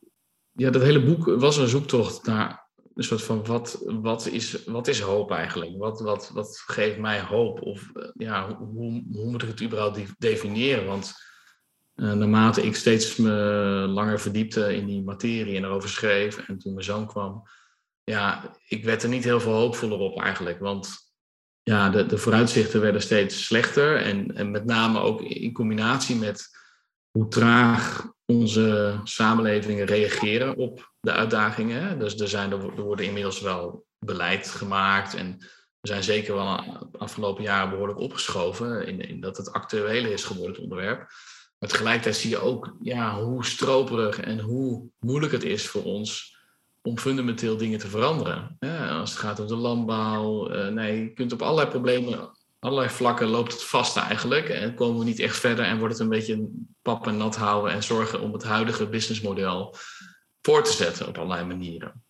ja, 0.51 0.69
dat 0.69 0.81
hele 0.81 1.03
boek 1.03 1.25
was 1.25 1.57
een 1.57 1.67
zoektocht 1.67 2.25
naar 2.25 2.68
een 2.99 3.05
soort 3.05 3.23
van 3.23 3.45
wat, 3.45 3.83
wat, 3.85 4.25
is, 4.25 4.63
wat 4.63 4.87
is 4.87 4.99
hoop 4.99 5.31
eigenlijk? 5.31 5.77
Wat, 5.77 5.99
wat, 5.99 6.31
wat 6.33 6.63
geeft 6.65 6.97
mij 6.97 7.21
hoop? 7.21 7.61
Of 7.61 7.91
eh, 7.93 8.09
ja, 8.13 8.55
hoe, 8.57 9.03
hoe 9.11 9.25
moet 9.25 9.41
ik 9.41 9.47
het 9.47 9.61
überhaupt 9.61 9.99
definiëren? 10.17 10.85
Want 10.85 11.13
uh, 11.95 12.13
naarmate 12.13 12.65
ik 12.65 12.75
steeds 12.75 13.15
me 13.15 13.31
langer 13.87 14.19
verdiepte 14.19 14.75
in 14.75 14.85
die 14.85 15.03
materie 15.03 15.55
en 15.55 15.63
erover 15.63 15.89
schreef 15.89 16.37
en 16.47 16.57
toen 16.57 16.73
mijn 16.73 16.85
zoon 16.85 17.07
kwam, 17.07 17.43
ja, 18.03 18.55
ik 18.67 18.83
werd 18.83 19.03
er 19.03 19.09
niet 19.09 19.23
heel 19.23 19.39
veel 19.39 19.53
hoopvoller 19.53 19.99
op 19.99 20.21
eigenlijk. 20.21 20.59
Want 20.59 20.97
ja, 21.63 21.89
de, 21.89 22.05
de 22.05 22.17
vooruitzichten 22.17 22.81
werden 22.81 23.01
steeds 23.01 23.45
slechter 23.45 23.95
en, 23.97 24.35
en 24.35 24.51
met 24.51 24.65
name 24.65 24.99
ook 24.99 25.21
in 25.21 25.53
combinatie 25.53 26.15
met 26.15 26.57
hoe 27.11 27.27
traag 27.27 28.11
onze 28.29 28.99
samenlevingen 29.03 29.85
reageren 29.85 30.55
op 30.55 30.91
de 30.99 31.11
uitdagingen. 31.11 31.99
Dus 31.99 32.19
er, 32.19 32.27
zijn, 32.27 32.51
er 32.51 32.81
worden 32.81 33.05
inmiddels 33.05 33.41
wel 33.41 33.85
beleid 33.99 34.47
gemaakt 34.49 35.15
en 35.15 35.37
we 35.79 35.87
zijn 35.87 36.03
zeker 36.03 36.33
wel 36.33 36.63
afgelopen 36.97 37.43
jaren 37.43 37.69
behoorlijk 37.69 37.99
opgeschoven 37.99 38.99
in, 38.99 39.19
dat 39.19 39.37
het 39.37 39.53
actuele 39.53 40.11
is 40.11 40.23
geworden, 40.23 40.53
het 40.53 40.63
onderwerp. 40.63 40.97
Maar 41.59 41.69
tegelijkertijd 41.69 42.15
zie 42.15 42.29
je 42.29 42.37
ook 42.37 42.75
ja, 42.81 43.23
hoe 43.23 43.45
stroperig 43.45 44.19
en 44.19 44.39
hoe 44.39 44.89
moeilijk 44.99 45.31
het 45.31 45.43
is 45.43 45.67
voor 45.67 45.83
ons 45.83 46.37
om 46.81 46.97
fundamenteel 46.97 47.57
dingen 47.57 47.79
te 47.79 47.87
veranderen. 47.87 48.55
Ja, 48.59 48.99
als 48.99 49.09
het 49.09 49.19
gaat 49.19 49.39
om 49.39 49.47
de 49.47 49.55
landbouw, 49.55 50.53
uh, 50.55 50.67
nee, 50.67 50.99
je 51.03 51.13
kunt 51.13 51.31
op 51.31 51.41
allerlei 51.41 51.69
problemen 51.69 52.31
allerlei 52.59 52.89
vlakken 52.89 53.27
loopt 53.27 53.51
het 53.51 53.63
vast 53.63 53.97
eigenlijk. 53.97 54.49
En 54.49 54.75
komen 54.75 54.99
we 54.99 55.05
niet 55.05 55.19
echt 55.19 55.37
verder 55.37 55.65
en 55.65 55.77
wordt 55.77 55.93
het 55.93 56.01
een 56.01 56.09
beetje 56.09 56.49
pap 56.81 57.07
en 57.07 57.17
nat 57.17 57.35
houden 57.35 57.71
en 57.71 57.83
zorgen 57.83 58.21
om 58.21 58.33
het 58.33 58.43
huidige 58.43 58.87
businessmodel 58.87 59.75
voor 60.41 60.63
te 60.63 60.71
zetten 60.71 61.07
op 61.07 61.17
allerlei 61.17 61.45
manieren. 61.45 62.03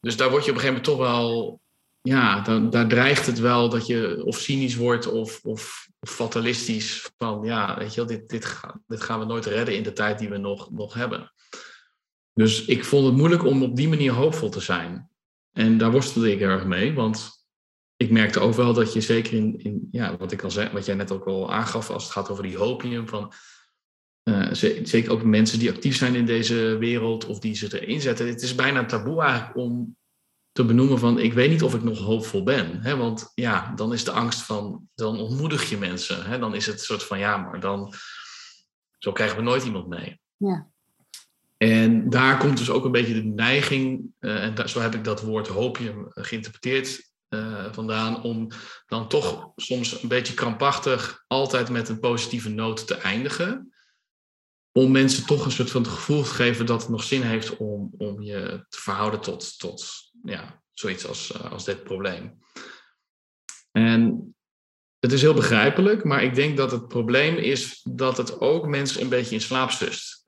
Dus 0.00 0.16
daar 0.16 0.30
word 0.30 0.44
je 0.44 0.50
op 0.50 0.56
een 0.56 0.62
gegeven 0.62 0.82
moment 0.82 0.84
toch 0.84 0.98
wel, 0.98 1.60
ja, 2.02 2.40
daar, 2.40 2.70
daar 2.70 2.88
dreigt 2.88 3.26
het 3.26 3.38
wel 3.38 3.68
dat 3.68 3.86
je 3.86 4.22
of 4.24 4.38
cynisch 4.38 4.76
wordt 4.76 5.06
of, 5.06 5.40
of, 5.42 5.88
fatalistisch 6.00 7.10
van, 7.16 7.44
ja, 7.44 7.78
weet 7.78 7.94
je 7.94 7.96
wel, 7.96 8.06
dit, 8.06 8.28
dit, 8.28 8.60
dit 8.86 9.02
gaan 9.02 9.18
we 9.18 9.24
nooit 9.24 9.46
redden 9.46 9.76
in 9.76 9.82
de 9.82 9.92
tijd 9.92 10.18
die 10.18 10.28
we 10.28 10.36
nog, 10.36 10.70
nog 10.70 10.94
hebben. 10.94 11.32
Dus 12.34 12.64
ik 12.64 12.84
vond 12.84 13.06
het 13.06 13.14
moeilijk 13.14 13.44
om 13.44 13.62
op 13.62 13.76
die 13.76 13.88
manier 13.88 14.12
hoopvol 14.12 14.48
te 14.48 14.60
zijn. 14.60 15.08
En 15.52 15.78
daar 15.78 15.90
worstelde 15.90 16.32
ik 16.32 16.40
erg 16.40 16.64
mee, 16.64 16.94
want 16.94 17.43
ik 17.96 18.10
merkte 18.10 18.40
ook 18.40 18.54
wel 18.54 18.72
dat 18.72 18.92
je 18.92 19.00
zeker 19.00 19.32
in, 19.32 19.58
in 19.58 19.88
ja, 19.90 20.16
wat 20.16 20.32
ik 20.32 20.42
al 20.42 20.50
zei, 20.50 20.70
wat 20.72 20.86
jij 20.86 20.94
net 20.94 21.12
ook 21.12 21.26
al 21.26 21.52
aangaf, 21.52 21.90
als 21.90 22.02
het 22.02 22.12
gaat 22.12 22.30
over 22.30 22.42
die 22.42 22.56
hopium, 22.56 23.08
van 23.08 23.32
uh, 24.24 24.48
zeker 24.82 25.12
ook 25.12 25.22
mensen 25.22 25.58
die 25.58 25.70
actief 25.70 25.96
zijn 25.96 26.14
in 26.14 26.26
deze 26.26 26.76
wereld 26.78 27.26
of 27.26 27.38
die 27.38 27.54
ze 27.54 27.80
erin 27.80 28.00
zetten. 28.00 28.26
Het 28.26 28.42
is 28.42 28.54
bijna 28.54 28.84
taboe 28.84 29.22
eigenlijk 29.22 29.56
om 29.56 29.96
te 30.52 30.64
benoemen 30.64 30.98
van 30.98 31.18
ik 31.18 31.32
weet 31.32 31.50
niet 31.50 31.62
of 31.62 31.74
ik 31.74 31.82
nog 31.82 31.98
hoopvol 31.98 32.42
ben. 32.42 32.82
Hè? 32.82 32.96
Want 32.96 33.30
ja, 33.34 33.72
dan 33.74 33.92
is 33.92 34.04
de 34.04 34.10
angst 34.10 34.42
van, 34.42 34.88
dan 34.94 35.18
ontmoedig 35.18 35.70
je 35.70 35.76
mensen. 35.76 36.24
Hè? 36.24 36.38
Dan 36.38 36.54
is 36.54 36.66
het 36.66 36.74
een 36.74 36.84
soort 36.84 37.04
van 37.04 37.18
ja, 37.18 37.36
maar 37.36 37.60
dan, 37.60 37.94
zo 38.98 39.12
krijgen 39.12 39.36
we 39.36 39.42
nooit 39.42 39.64
iemand 39.64 39.88
mee. 39.88 40.20
Ja. 40.36 40.68
En 41.56 42.10
daar 42.10 42.38
komt 42.38 42.58
dus 42.58 42.70
ook 42.70 42.84
een 42.84 42.92
beetje 42.92 43.14
de 43.14 43.24
neiging, 43.24 44.12
uh, 44.20 44.44
en 44.44 44.68
zo 44.68 44.80
heb 44.80 44.94
ik 44.94 45.04
dat 45.04 45.22
woord 45.22 45.48
hopium 45.48 46.06
geïnterpreteerd, 46.08 47.13
uh, 47.34 47.72
vandaan 47.72 48.22
om 48.22 48.48
dan 48.86 49.08
toch 49.08 49.52
soms 49.56 50.02
een 50.02 50.08
beetje 50.08 50.34
krampachtig 50.34 51.24
altijd 51.26 51.68
met 51.68 51.88
een 51.88 52.00
positieve 52.00 52.48
noot 52.48 52.86
te 52.86 52.94
eindigen. 52.94 53.72
Om 54.72 54.90
mensen 54.90 55.26
toch 55.26 55.44
een 55.44 55.50
soort 55.50 55.70
van 55.70 55.82
het 55.82 55.90
gevoel 55.90 56.22
te 56.22 56.30
geven 56.30 56.66
dat 56.66 56.80
het 56.80 56.90
nog 56.90 57.02
zin 57.02 57.22
heeft 57.22 57.56
om, 57.56 57.94
om 57.98 58.22
je 58.22 58.66
te 58.68 58.80
verhouden 58.80 59.20
tot, 59.20 59.58
tot 59.58 59.84
ja, 60.22 60.62
zoiets 60.72 61.06
als, 61.06 61.32
uh, 61.32 61.52
als 61.52 61.64
dit 61.64 61.84
probleem. 61.84 62.38
En 63.70 64.34
het 64.98 65.12
is 65.12 65.22
heel 65.22 65.34
begrijpelijk, 65.34 66.04
maar 66.04 66.22
ik 66.22 66.34
denk 66.34 66.56
dat 66.56 66.70
het 66.70 66.88
probleem 66.88 67.36
is 67.36 67.80
dat 67.82 68.16
het 68.16 68.40
ook 68.40 68.66
mensen 68.66 69.02
een 69.02 69.08
beetje 69.08 69.34
in 69.34 69.40
slaap 69.40 69.70
stust. 69.70 70.24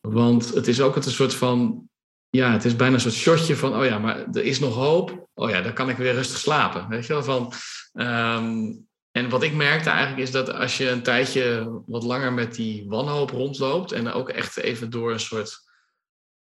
Want 0.00 0.54
het 0.54 0.68
is 0.68 0.80
ook 0.80 0.96
een 0.96 1.02
soort 1.02 1.34
van 1.34 1.90
ja, 2.36 2.52
het 2.52 2.64
is 2.64 2.76
bijna 2.76 2.94
een 2.94 3.00
soort 3.00 3.14
shotje 3.14 3.56
van, 3.56 3.76
oh 3.76 3.84
ja, 3.84 3.98
maar 3.98 4.26
er 4.32 4.44
is 4.44 4.58
nog 4.58 4.74
hoop. 4.74 5.28
Oh 5.34 5.50
ja, 5.50 5.60
dan 5.60 5.72
kan 5.72 5.88
ik 5.88 5.96
weer 5.96 6.12
rustig 6.12 6.38
slapen. 6.38 6.88
Weet 6.88 7.06
je 7.06 7.12
wel? 7.12 7.22
Van, 7.22 7.52
ehm, 7.92 8.72
en 9.10 9.28
wat 9.28 9.42
ik 9.42 9.54
merkte 9.54 9.90
eigenlijk 9.90 10.22
is 10.22 10.30
dat 10.30 10.52
als 10.52 10.76
je 10.76 10.90
een 10.90 11.02
tijdje 11.02 11.80
wat 11.86 12.02
langer 12.02 12.32
met 12.32 12.54
die 12.54 12.84
wanhoop 12.88 13.30
rondloopt 13.30 13.92
en 13.92 14.12
ook 14.12 14.28
echt 14.28 14.56
even 14.56 14.90
door 14.90 15.12
een 15.12 15.20
soort 15.20 15.58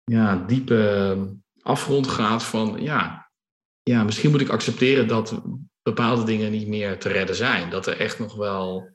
ja, 0.04 0.44
diepe 0.48 1.28
afgrond 1.62 2.08
gaat 2.08 2.44
van, 2.44 2.82
ja, 2.82 3.32
ja, 3.82 4.04
misschien 4.04 4.32
moet 4.32 4.42
ik 4.42 4.50
accepteren 4.50 5.08
dat 5.08 5.42
bepaalde 5.82 6.24
dingen 6.24 6.52
niet 6.52 6.68
meer 6.68 7.00
te 7.00 7.10
redden 7.10 7.36
zijn. 7.36 7.70
Dat 7.70 7.88
er 7.88 8.00
echt 8.00 8.20
nog 8.20 8.36
wel 8.36 8.93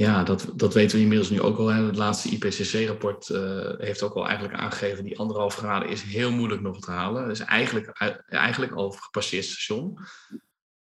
ja, 0.00 0.22
dat, 0.22 0.52
dat 0.54 0.74
weten 0.74 0.96
we 0.96 1.02
inmiddels 1.02 1.30
nu 1.30 1.40
ook 1.40 1.58
al. 1.58 1.66
Hè. 1.66 1.84
Het 1.84 1.96
laatste 1.96 2.28
IPCC-rapport 2.28 3.28
uh, 3.28 3.72
heeft 3.78 4.02
ook 4.02 4.14
al 4.14 4.26
eigenlijk 4.26 4.58
aangegeven... 4.58 5.04
die 5.04 5.18
anderhalf 5.18 5.54
graden 5.54 5.88
is 5.88 6.02
heel 6.02 6.30
moeilijk 6.30 6.60
nog 6.60 6.80
te 6.80 6.90
halen. 6.90 7.22
Dat 7.22 7.30
is 7.30 7.40
eigenlijk, 7.40 8.16
eigenlijk 8.28 8.72
al 8.72 8.90
gepasseerd 8.90 9.44
station. 9.44 9.98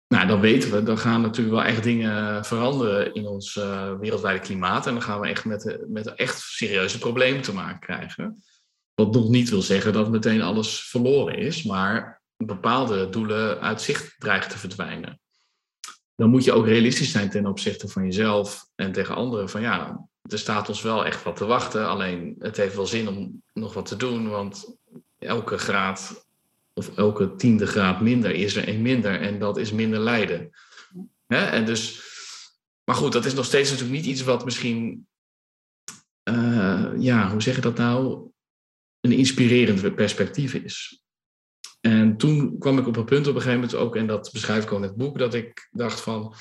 Nou, 0.08 0.28
dan 0.28 0.40
weten 0.40 0.72
we, 0.72 0.84
dan 0.84 0.98
gaan 0.98 1.22
natuurlijk 1.22 1.56
wel 1.56 1.66
echt 1.66 1.84
dingen 1.84 2.46
veranderen 2.46 3.14
in 3.14 3.28
ons 3.28 3.54
wereldwijde 4.00 4.40
klimaat. 4.40 4.88
En 4.88 4.94
dan 4.94 5.02
gaan 5.02 5.20
we 5.20 5.28
echt 5.28 5.46
met, 5.46 5.78
met 5.88 6.16
echt 6.16 6.40
serieuze 6.40 6.98
problemen 6.98 7.42
te 7.42 7.54
maken 7.54 7.80
krijgen. 7.80 8.44
Wat 8.94 9.14
nog 9.14 9.30
niet 9.30 9.50
wil 9.50 9.62
zeggen 9.62 9.94
dat 9.94 10.12
meteen 10.12 10.42
alles 10.42 10.90
verloren 10.90 11.38
is, 11.38 11.64
maar 11.64 12.22
bepaalde 12.38 13.10
doelen 13.10 13.62
uit 13.62 13.82
zicht 13.82 14.16
dreigen 14.18 14.50
te 14.50 14.58
verdwijnen 14.58 15.20
dan 16.20 16.30
moet 16.30 16.44
je 16.44 16.52
ook 16.52 16.66
realistisch 16.66 17.12
zijn 17.12 17.30
ten 17.30 17.46
opzichte 17.46 17.88
van 17.88 18.04
jezelf 18.04 18.66
en 18.76 18.92
tegen 18.92 19.16
anderen. 19.16 19.50
Van 19.50 19.62
ja, 19.62 20.08
er 20.22 20.40
staat 20.40 20.70
ons 20.70 20.82
wel 20.82 21.06
echt 21.06 21.24
wat 21.24 21.36
te 21.36 21.46
wachten. 21.46 21.88
Alleen 21.88 22.36
het 22.40 22.58
heeft 22.58 22.76
wel 22.76 22.86
zin 22.86 23.08
om 23.08 23.44
nog 23.54 23.74
wat 23.74 23.86
te 23.86 23.96
doen. 23.96 24.30
Want 24.30 24.76
elke 25.20 25.58
graad 25.58 26.28
of 26.74 26.98
elke 26.98 27.36
tiende 27.36 27.68
graad 27.68 28.02
minder 28.02 28.32
is 28.32 28.56
er 28.56 28.68
een 28.68 28.82
minder. 28.82 29.22
En 29.22 29.40
dat 29.40 29.58
is 29.58 29.72
minder 29.72 30.00
lijden. 30.00 30.50
En 31.28 31.66
dus, 31.66 32.02
maar 32.84 32.96
goed, 32.96 33.12
dat 33.12 33.26
is 33.26 33.34
nog 33.34 33.46
steeds 33.46 33.70
natuurlijk 33.70 33.98
niet 34.00 34.10
iets 34.10 34.24
wat 34.24 34.46
misschien, 34.46 35.08
uh, 36.24 36.92
ja, 36.98 37.32
hoe 37.32 37.42
zeg 37.42 37.56
je 37.56 37.62
dat 37.62 37.78
nou? 37.78 38.28
Een 39.02 39.12
inspirerend 39.12 39.96
perspectief 39.96 40.54
is. 40.54 41.04
En 41.80 42.18
toen 42.18 42.60
kwam 42.60 42.78
ik 42.78 42.88
op 42.88 42.98
een 42.98 43.06
punt 43.06 43.28
op 43.28 43.36
een 43.36 43.42
gegeven 43.42 43.60
moment 43.60 43.76
ook, 43.76 43.96
en 43.96 44.08
dat 44.08 44.30
beschrijf 44.34 44.64
ik 44.64 44.72
ook 44.72 44.78
in 44.78 44.88
het 44.88 44.96
boek, 44.96 45.18
dat 45.18 45.34
ik 45.34 45.68
dacht 45.72 46.02
van, 46.02 46.34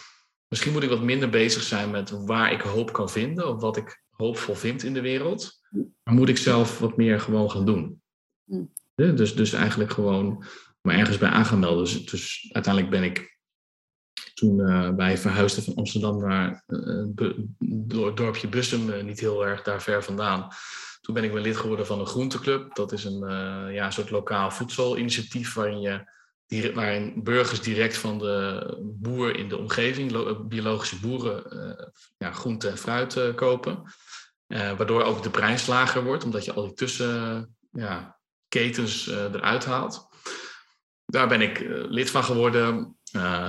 misschien 0.48 0.72
moet 0.72 0.82
ik 0.82 0.88
wat 0.88 1.02
minder 1.02 1.30
bezig 1.30 1.62
zijn 1.62 1.90
met 1.90 2.10
waar 2.10 2.52
ik 2.52 2.60
hoop 2.60 2.92
kan 2.92 3.10
vinden, 3.10 3.48
of 3.48 3.60
wat 3.60 3.76
ik 3.76 4.02
hoopvol 4.10 4.54
vind 4.54 4.82
in 4.82 4.94
de 4.94 5.00
wereld. 5.00 5.60
Maar 6.02 6.14
moet 6.14 6.28
ik 6.28 6.36
zelf 6.36 6.78
wat 6.78 6.96
meer 6.96 7.20
gewoon 7.20 7.50
gaan 7.50 7.66
doen. 7.66 8.02
Mm. 8.44 8.72
Dus, 8.94 9.34
dus 9.34 9.52
eigenlijk 9.52 9.90
gewoon 9.90 10.44
me 10.80 10.92
ergens 10.92 11.18
bij 11.18 11.28
aan 11.28 11.44
gaan 11.44 11.58
melden. 11.58 11.84
Dus, 11.84 12.06
dus 12.06 12.48
uiteindelijk 12.52 12.92
ben 12.92 13.02
ik 13.02 13.38
toen 14.34 14.58
uh, 14.58 14.90
wij 14.96 15.18
verhuisden 15.18 15.62
van 15.62 15.74
Amsterdam 15.74 16.18
naar 16.18 16.64
uh, 16.66 17.06
het 18.06 18.16
dorpje 18.16 18.48
Bussum, 18.48 18.88
uh, 18.88 19.02
niet 19.02 19.20
heel 19.20 19.46
erg 19.46 19.62
daar 19.62 19.82
ver 19.82 20.04
vandaan. 20.04 20.48
Toen 21.08 21.16
ben 21.16 21.26
ik 21.26 21.32
weer 21.32 21.42
lid 21.42 21.56
geworden 21.56 21.86
van 21.86 22.00
een 22.00 22.06
groenteclub. 22.06 22.74
Dat 22.74 22.92
is 22.92 23.04
een 23.04 23.22
uh, 23.22 23.74
ja, 23.74 23.90
soort 23.90 24.10
lokaal 24.10 24.50
voedselinitiatief 24.50 25.54
waarin, 25.54 25.80
je, 25.80 27.22
burgers 27.22 27.60
direct 27.60 27.96
van 27.96 28.18
de 28.18 28.76
boer 28.82 29.36
in 29.36 29.48
de 29.48 29.56
omgeving, 29.56 30.38
biologische 30.48 31.00
boeren, 31.00 31.44
uh, 31.52 31.86
ja, 32.16 32.32
groente 32.32 32.68
en 32.68 32.78
fruit 32.78 33.16
uh, 33.16 33.34
kopen. 33.34 33.82
waardoor 34.46 35.02
ook 35.02 35.22
de 35.22 35.30
prijs 35.30 35.66
lager 35.66 36.04
wordt, 36.04 36.24
omdat 36.24 36.44
je 36.44 36.52
al 36.52 36.62
die 36.62 36.74
tussenketens 36.74 37.48
ja, 37.70 38.18
ketens, 38.48 39.06
eruit 39.06 39.64
haalt. 39.64 40.08
Daar 41.06 41.28
ben 41.28 41.40
ik 41.40 41.58
lid 41.88 42.10
van 42.10 42.24
geworden. 42.24 42.96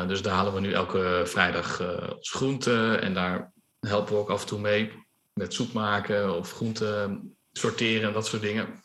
dus 0.07 0.21
daar 0.21 0.33
halen 0.33 0.53
we 0.53 0.59
nu 0.59 0.71
elke 0.71 1.21
vrijdag 1.25 1.81
ons 2.15 2.31
groente 2.31 2.95
en 2.95 3.13
daar 3.13 3.53
helpen 3.79 4.13
we 4.13 4.19
ook 4.19 4.29
af 4.29 4.41
en 4.41 4.47
toe 4.47 4.59
mee 4.59 5.07
met 5.33 5.53
soep 5.53 5.73
maken 5.73 6.35
of 6.35 6.51
groente 6.51 7.19
sorteren 7.59 8.07
en 8.07 8.13
dat 8.13 8.27
soort 8.27 8.41
dingen. 8.41 8.83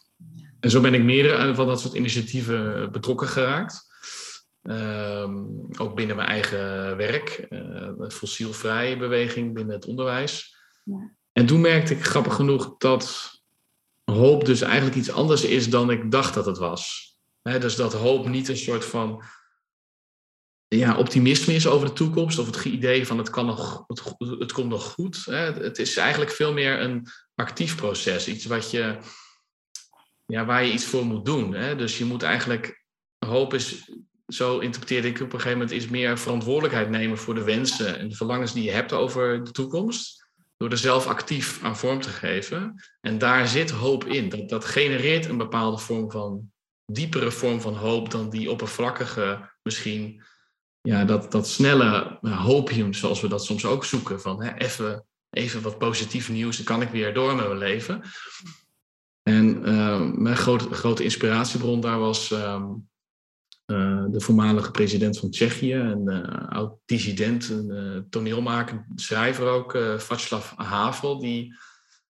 En 0.60 0.70
zo 0.70 0.80
ben 0.80 0.94
ik 0.94 1.02
meer 1.02 1.54
van 1.54 1.66
dat 1.66 1.80
soort 1.80 1.94
initiatieven 1.94 2.92
betrokken 2.92 3.28
geraakt. 3.28 3.92
Ehm, 4.62 5.34
ook 5.78 5.94
binnen 5.94 6.16
mijn 6.16 6.28
eigen 6.28 6.96
werk, 6.96 7.46
uh, 7.50 8.08
fossielvrije 8.08 8.96
beweging 8.96 9.54
binnen 9.54 9.74
het 9.74 9.86
onderwijs. 9.86 10.56
Ja. 10.84 11.14
En 11.32 11.46
toen 11.46 11.60
merkte 11.60 11.94
ik 11.94 12.04
grappig 12.04 12.34
genoeg 12.34 12.74
dat 12.78 13.30
hoop 14.04 14.44
dus 14.44 14.60
eigenlijk 14.60 14.96
iets 14.96 15.10
anders 15.10 15.44
is 15.44 15.70
dan 15.70 15.90
ik 15.90 16.10
dacht 16.10 16.34
dat 16.34 16.46
het 16.46 16.58
was. 16.58 17.12
dus 17.42 17.76
dat 17.76 17.92
hoop 17.92 18.28
niet 18.28 18.48
een 18.48 18.56
soort 18.56 18.84
van 18.84 19.22
ja, 20.68 20.96
optimisme 20.96 21.54
is 21.54 21.66
over 21.66 21.86
de 21.86 21.92
toekomst 21.92 22.38
of 22.38 22.46
het 22.46 22.64
idee 22.64 23.06
van 23.06 23.18
het, 23.18 23.30
kan 23.30 23.46
nog, 23.46 23.84
het, 23.86 24.02
het 24.38 24.52
komt 24.52 24.68
nog 24.68 24.84
goed. 24.92 25.24
Het 25.24 25.78
is 25.78 25.96
eigenlijk 25.96 26.30
veel 26.30 26.52
meer 26.52 26.80
een 26.80 27.06
actief 27.34 27.76
proces. 27.76 28.28
Iets 28.28 28.44
wat 28.44 28.70
je, 28.70 28.98
ja, 30.26 30.44
waar 30.44 30.64
je 30.64 30.72
iets 30.72 30.84
voor 30.84 31.04
moet 31.04 31.24
doen. 31.24 31.54
Hè? 31.54 31.76
Dus 31.76 31.98
je 31.98 32.04
moet 32.04 32.22
eigenlijk, 32.22 32.84
hoop 33.26 33.54
is, 33.54 33.90
zo 34.26 34.58
interpreteerde 34.58 35.08
ik 35.08 35.20
op 35.20 35.32
een 35.32 35.40
gegeven 35.40 35.58
moment, 35.58 35.70
is 35.70 35.88
meer 35.88 36.18
verantwoordelijkheid 36.18 36.90
nemen 36.90 37.18
voor 37.18 37.34
de 37.34 37.44
wensen 37.44 37.98
en 37.98 38.08
de 38.08 38.16
verlangens 38.16 38.52
die 38.52 38.64
je 38.64 38.70
hebt 38.70 38.92
over 38.92 39.44
de 39.44 39.50
toekomst. 39.50 40.22
Door 40.56 40.70
er 40.70 40.78
zelf 40.78 41.06
actief 41.06 41.62
aan 41.62 41.76
vorm 41.76 42.00
te 42.00 42.08
geven. 42.08 42.84
En 43.00 43.18
daar 43.18 43.48
zit 43.48 43.70
hoop 43.70 44.04
in. 44.04 44.28
Dat, 44.28 44.48
dat 44.48 44.64
genereert 44.64 45.26
een 45.26 45.36
bepaalde 45.36 45.78
vorm 45.78 46.10
van, 46.10 46.52
diepere 46.86 47.30
vorm 47.30 47.60
van 47.60 47.74
hoop 47.74 48.10
dan 48.10 48.30
die 48.30 48.50
oppervlakkige, 48.50 49.50
misschien, 49.62 50.22
ja, 50.80 51.04
dat, 51.04 51.32
dat 51.32 51.48
snelle 51.48 52.18
hopium, 52.20 52.92
zoals 52.92 53.20
we 53.20 53.28
dat 53.28 53.44
soms 53.44 53.64
ook 53.64 53.84
zoeken. 53.84 54.20
Van 54.20 54.42
hè, 54.42 54.54
even 54.54 55.06
even 55.34 55.62
wat 55.62 55.78
positief 55.78 56.28
nieuws, 56.28 56.56
dan 56.56 56.64
kan 56.64 56.82
ik 56.82 56.88
weer 56.88 57.14
door 57.14 57.34
met 57.34 57.46
mijn 57.46 57.58
leven. 57.58 58.02
En 59.22 59.68
uh, 59.68 60.10
mijn 60.12 60.36
grote, 60.36 60.74
grote 60.74 61.02
inspiratiebron 61.02 61.80
daar 61.80 61.98
was 61.98 62.30
uh, 62.30 62.64
uh, 63.66 64.04
de 64.10 64.20
voormalige 64.20 64.70
president 64.70 65.18
van 65.18 65.30
Tsjechië, 65.30 65.74
een 65.74 66.10
uh, 66.10 66.48
oud-dissident, 66.48 67.48
een 67.48 68.06
toneelmaker, 68.10 68.86
schrijver 68.94 69.46
ook, 69.46 69.78
Václav 69.96 70.52
Havel, 70.56 71.18
die 71.18 71.54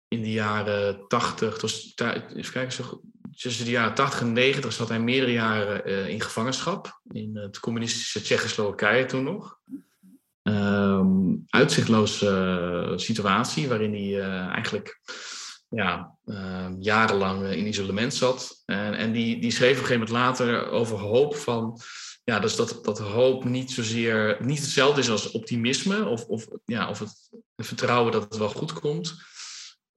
in 0.08 0.22
de 0.22 0.32
jaren 0.32 1.08
80, 1.08 1.60
was, 1.60 1.94
even 2.34 2.52
kijken, 2.52 2.72
zo, 2.72 3.00
tussen 3.36 3.64
de 3.64 3.70
jaren 3.70 3.94
80 3.94 4.20
en 4.20 4.32
90 4.32 4.72
zat 4.72 4.88
hij 4.88 5.00
meerdere 5.00 5.32
jaren 5.32 6.08
in 6.08 6.20
gevangenschap 6.20 7.00
in 7.12 7.36
het 7.36 7.60
communistische 7.60 8.22
Tsjechoslowakije 8.22 9.06
toen 9.06 9.24
nog 9.24 9.58
um, 10.42 11.44
uitzichtloze 11.48 12.92
situatie 12.96 13.68
waarin 13.68 13.92
hij 13.92 14.28
uh, 14.28 14.46
eigenlijk 14.46 15.00
ja, 15.68 16.16
uh, 16.24 16.66
jarenlang 16.78 17.46
in 17.46 17.66
isolement 17.66 18.14
zat. 18.14 18.62
En, 18.66 18.94
en 18.94 19.12
die, 19.12 19.40
die 19.40 19.50
schreef 19.50 19.76
op 19.76 19.80
een 19.80 19.86
gegeven 19.86 20.06
moment 20.08 20.38
later 20.38 20.70
over 20.70 20.98
hoop 20.98 21.36
van. 21.36 21.80
Ja, 22.24 22.38
dus 22.38 22.56
dat, 22.56 22.84
dat 22.84 22.98
hoop 22.98 23.44
niet 23.44 23.70
zozeer 23.70 24.36
niet 24.40 24.60
hetzelfde 24.60 25.00
is 25.00 25.10
als 25.10 25.30
optimisme 25.30 26.04
of, 26.04 26.24
of, 26.24 26.46
ja, 26.64 26.88
of 26.88 26.98
het 26.98 27.30
vertrouwen 27.56 28.12
dat 28.12 28.22
het 28.22 28.36
wel 28.36 28.48
goed 28.48 28.72
komt. 28.72 29.14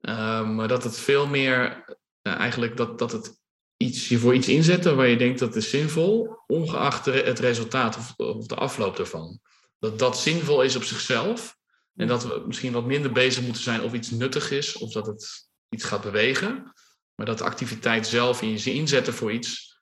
Um, 0.00 0.54
maar 0.54 0.68
dat 0.68 0.84
het 0.84 0.98
veel 0.98 1.26
meer 1.26 1.84
eigenlijk 2.22 2.76
dat, 2.76 2.98
dat 2.98 3.12
het 3.12 3.38
iets, 3.76 4.08
je 4.08 4.18
voor 4.18 4.34
iets 4.34 4.48
inzetten 4.48 4.96
waar 4.96 5.06
je 5.06 5.16
denkt 5.16 5.38
dat 5.38 5.56
is 5.56 5.70
zinvol, 5.70 6.36
ongeacht 6.46 7.04
het 7.04 7.38
resultaat 7.38 7.96
of, 7.96 8.14
of 8.16 8.46
de 8.46 8.54
afloop 8.54 8.98
ervan 8.98 9.40
dat 9.84 9.98
dat 9.98 10.18
zinvol 10.18 10.62
is 10.62 10.76
op 10.76 10.82
zichzelf. 10.82 11.56
En 11.96 12.06
dat 12.06 12.24
we 12.24 12.42
misschien 12.46 12.72
wat 12.72 12.84
minder 12.84 13.12
bezig 13.12 13.42
moeten 13.44 13.62
zijn 13.62 13.82
of 13.82 13.92
iets 13.92 14.10
nuttig 14.10 14.50
is 14.50 14.76
of 14.76 14.92
dat 14.92 15.06
het 15.06 15.48
iets 15.68 15.84
gaat 15.84 16.02
bewegen. 16.02 16.72
Maar 17.14 17.26
dat 17.26 17.38
de 17.38 17.44
activiteit 17.44 18.06
zelf 18.06 18.42
in 18.42 18.58
je 18.58 18.74
inzetten 18.74 19.14
voor 19.14 19.32
iets, 19.32 19.80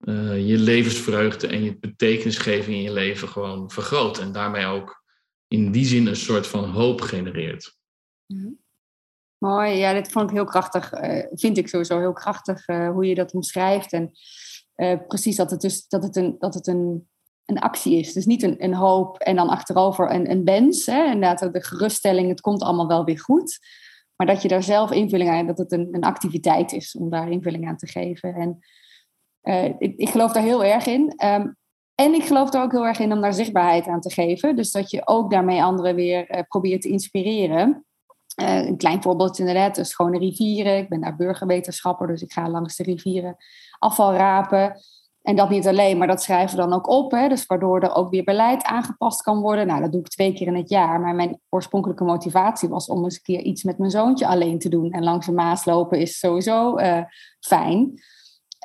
uh, 0.00 0.48
je 0.48 0.58
levensvreugde 0.58 1.46
en 1.46 1.62
je 1.62 1.78
betekenisgeving 1.78 2.76
in 2.76 2.82
je 2.82 2.92
leven 2.92 3.28
gewoon 3.28 3.70
vergroot. 3.70 4.18
En 4.18 4.32
daarmee 4.32 4.66
ook 4.66 5.02
in 5.46 5.72
die 5.72 5.84
zin 5.84 6.06
een 6.06 6.16
soort 6.16 6.46
van 6.46 6.64
hoop 6.64 7.00
genereert. 7.00 7.76
Mhm. 8.26 8.50
Mooi, 9.38 9.70
ja, 9.70 9.92
dit 9.92 10.12
vond 10.12 10.30
ik 10.30 10.36
heel 10.36 10.44
krachtig. 10.44 10.92
Uh, 10.92 11.26
vind 11.30 11.58
ik 11.58 11.68
sowieso 11.68 11.98
heel 11.98 12.12
krachtig 12.12 12.68
uh, 12.68 12.90
hoe 12.90 13.06
je 13.06 13.14
dat 13.14 13.32
omschrijft. 13.32 13.92
En 13.92 14.12
precies 15.06 15.36
dat 15.36 15.50
het 15.50 15.60
dus 15.60 15.88
dat 15.88 16.02
het 16.02 16.16
een, 16.16 16.36
dat 16.38 16.54
het 16.54 16.66
een 16.66 17.08
een 17.48 17.58
actie 17.58 17.98
is. 17.98 18.12
Dus 18.12 18.26
niet 18.26 18.42
een, 18.42 18.64
een 18.64 18.74
hoop 18.74 19.18
en 19.18 19.36
dan 19.36 19.48
achterover 19.48 20.14
een, 20.14 20.30
een 20.30 20.44
wens. 20.44 20.86
Hè? 20.86 21.04
Inderdaad, 21.04 21.52
de 21.52 21.62
geruststelling, 21.62 22.28
het 22.28 22.40
komt 22.40 22.62
allemaal 22.62 22.86
wel 22.86 23.04
weer 23.04 23.18
goed. 23.18 23.58
Maar 24.16 24.26
dat 24.26 24.42
je 24.42 24.48
daar 24.48 24.62
zelf 24.62 24.90
invulling 24.90 25.30
aan, 25.30 25.46
dat 25.46 25.58
het 25.58 25.72
een, 25.72 25.88
een 25.90 26.04
activiteit 26.04 26.72
is 26.72 26.96
om 26.96 27.10
daar 27.10 27.30
invulling 27.30 27.68
aan 27.68 27.76
te 27.76 27.86
geven. 27.86 28.34
En 28.34 28.58
uh, 29.42 29.64
ik, 29.64 29.96
ik, 29.96 30.08
geloof 30.08 30.32
daar 30.32 30.42
heel 30.42 30.64
erg 30.64 30.86
in. 30.86 31.12
Um, 31.24 31.56
en 31.94 32.14
ik 32.14 32.24
geloof 32.24 32.54
er 32.54 32.62
ook 32.62 32.72
heel 32.72 32.86
erg 32.86 32.98
in 32.98 33.12
om 33.12 33.20
daar 33.20 33.34
zichtbaarheid 33.34 33.86
aan 33.86 34.00
te 34.00 34.12
geven. 34.12 34.56
Dus 34.56 34.70
dat 34.70 34.90
je 34.90 35.06
ook 35.06 35.30
daarmee 35.30 35.62
anderen 35.62 35.94
weer 35.94 36.30
uh, 36.30 36.42
probeert 36.48 36.82
te 36.82 36.88
inspireren. 36.88 37.84
een 38.34 38.76
klein 38.76 39.02
voorbeeld 39.02 39.38
inderdaad, 39.38 39.74
de 39.74 39.84
schone 39.84 40.18
rivieren. 40.18 40.78
Ik 40.78 40.88
ben 40.88 41.00
daar 41.00 41.16
burgerwetenschapper, 41.16 42.06
dus 42.06 42.22
ik 42.22 42.32
ga 42.32 42.48
langs 42.48 42.76
de 42.76 42.82
rivieren 42.82 43.36
afval 43.78 44.14
rapen. 44.14 44.80
En 45.28 45.36
dat 45.36 45.50
niet 45.50 45.66
alleen, 45.66 45.98
maar 45.98 46.06
dat 46.06 46.22
schrijven 46.22 46.56
we 46.56 46.62
dan 46.62 46.72
ook 46.72 46.88
op. 46.88 47.10
Hè? 47.10 47.28
Dus 47.28 47.46
waardoor 47.46 47.80
er 47.80 47.94
ook 47.94 48.10
weer 48.10 48.24
beleid 48.24 48.64
aangepast 48.64 49.22
kan 49.22 49.40
worden. 49.40 49.66
Nou, 49.66 49.80
dat 49.80 49.92
doe 49.92 50.00
ik 50.00 50.08
twee 50.08 50.32
keer 50.32 50.46
in 50.46 50.56
het 50.56 50.68
jaar. 50.68 51.00
Maar 51.00 51.14
mijn 51.14 51.40
oorspronkelijke 51.48 52.04
motivatie 52.04 52.68
was 52.68 52.86
om 52.86 53.04
eens 53.04 53.14
een 53.14 53.22
keer 53.22 53.40
iets 53.40 53.62
met 53.62 53.78
mijn 53.78 53.90
zoontje 53.90 54.26
alleen 54.26 54.58
te 54.58 54.68
doen. 54.68 54.90
En 54.90 55.04
langs 55.04 55.26
de 55.26 55.32
Maas 55.32 55.64
lopen 55.64 56.00
is 56.00 56.18
sowieso 56.18 56.78
uh, 56.78 57.00
fijn. 57.40 58.02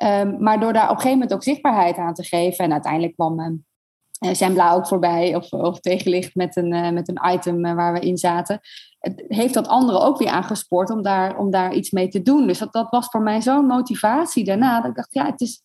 Um, 0.02 0.42
maar 0.42 0.60
door 0.60 0.72
daar 0.72 0.84
op 0.84 0.90
een 0.90 0.96
gegeven 0.96 1.18
moment 1.18 1.34
ook 1.34 1.42
zichtbaarheid 1.42 1.96
aan 1.96 2.14
te 2.14 2.24
geven. 2.24 2.64
En 2.64 2.72
uiteindelijk 2.72 3.14
kwam 3.14 3.40
uh, 3.40 4.32
Zembla 4.32 4.72
ook 4.72 4.86
voorbij. 4.86 5.34
Of, 5.36 5.52
of 5.52 5.80
tegenlicht 5.80 6.34
met 6.34 6.56
een, 6.56 6.72
uh, 6.72 6.90
met 6.90 7.08
een 7.08 7.32
item 7.32 7.62
waar 7.62 7.92
we 7.92 8.00
in 8.00 8.16
zaten. 8.16 8.60
Het 8.98 9.24
heeft 9.28 9.54
dat 9.54 9.68
anderen 9.68 10.00
ook 10.00 10.18
weer 10.18 10.28
aangespoord 10.28 10.90
om 10.90 11.02
daar, 11.02 11.38
om 11.38 11.50
daar 11.50 11.74
iets 11.74 11.90
mee 11.90 12.08
te 12.08 12.22
doen. 12.22 12.46
Dus 12.46 12.58
dat, 12.58 12.72
dat 12.72 12.90
was 12.90 13.06
voor 13.06 13.22
mij 13.22 13.42
zo'n 13.42 13.66
motivatie 13.66 14.44
daarna. 14.44 14.80
Dat 14.80 14.90
ik 14.90 14.96
dacht, 14.96 15.14
ja, 15.14 15.26
het 15.26 15.40
is 15.40 15.62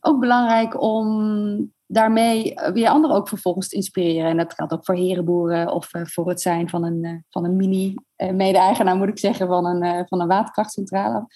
ook 0.00 0.20
belangrijk 0.20 0.82
om 0.82 1.72
daarmee 1.86 2.54
weer 2.72 2.88
anderen 2.88 3.16
ook 3.16 3.28
vervolgens 3.28 3.68
te 3.68 3.76
inspireren. 3.76 4.30
En 4.30 4.36
dat 4.36 4.54
geldt 4.54 4.72
ook 4.72 4.84
voor 4.84 4.94
herenboeren 4.94 5.72
of 5.72 5.94
uh, 5.94 6.02
voor 6.04 6.28
het 6.28 6.40
zijn 6.40 6.68
van 6.68 6.84
een, 6.84 7.04
uh, 7.04 7.14
van 7.28 7.44
een 7.44 7.56
mini-mede-eigenaar, 7.56 8.96
moet 8.96 9.08
ik 9.08 9.18
zeggen, 9.18 9.46
van 9.46 9.66
een, 9.66 10.06
van 10.08 10.20
een 10.20 10.28
waterkrachtcentrale. 10.28 11.26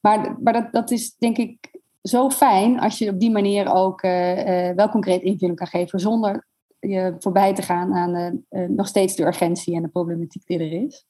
Maar, 0.00 0.36
maar 0.42 0.52
dat, 0.52 0.72
dat 0.72 0.90
is 0.90 1.14
denk 1.16 1.36
ik 1.36 1.80
zo 2.02 2.30
fijn 2.30 2.80
als 2.80 2.98
je 2.98 3.10
op 3.10 3.20
die 3.20 3.30
manier 3.30 3.72
ook 3.72 4.00
wel 4.00 4.88
concreet 4.90 5.22
invulling 5.22 5.58
kan 5.58 5.66
geven, 5.66 6.00
zonder 6.00 6.46
je 6.78 7.14
voorbij 7.18 7.54
te 7.54 7.62
gaan 7.62 7.94
aan 7.94 8.44
nog 8.68 8.86
steeds 8.86 9.16
de 9.16 9.26
urgentie 9.26 9.74
en 9.74 9.82
de 9.82 9.88
problematiek 9.88 10.46
die 10.46 10.58
er 10.58 10.84
is. 10.84 11.04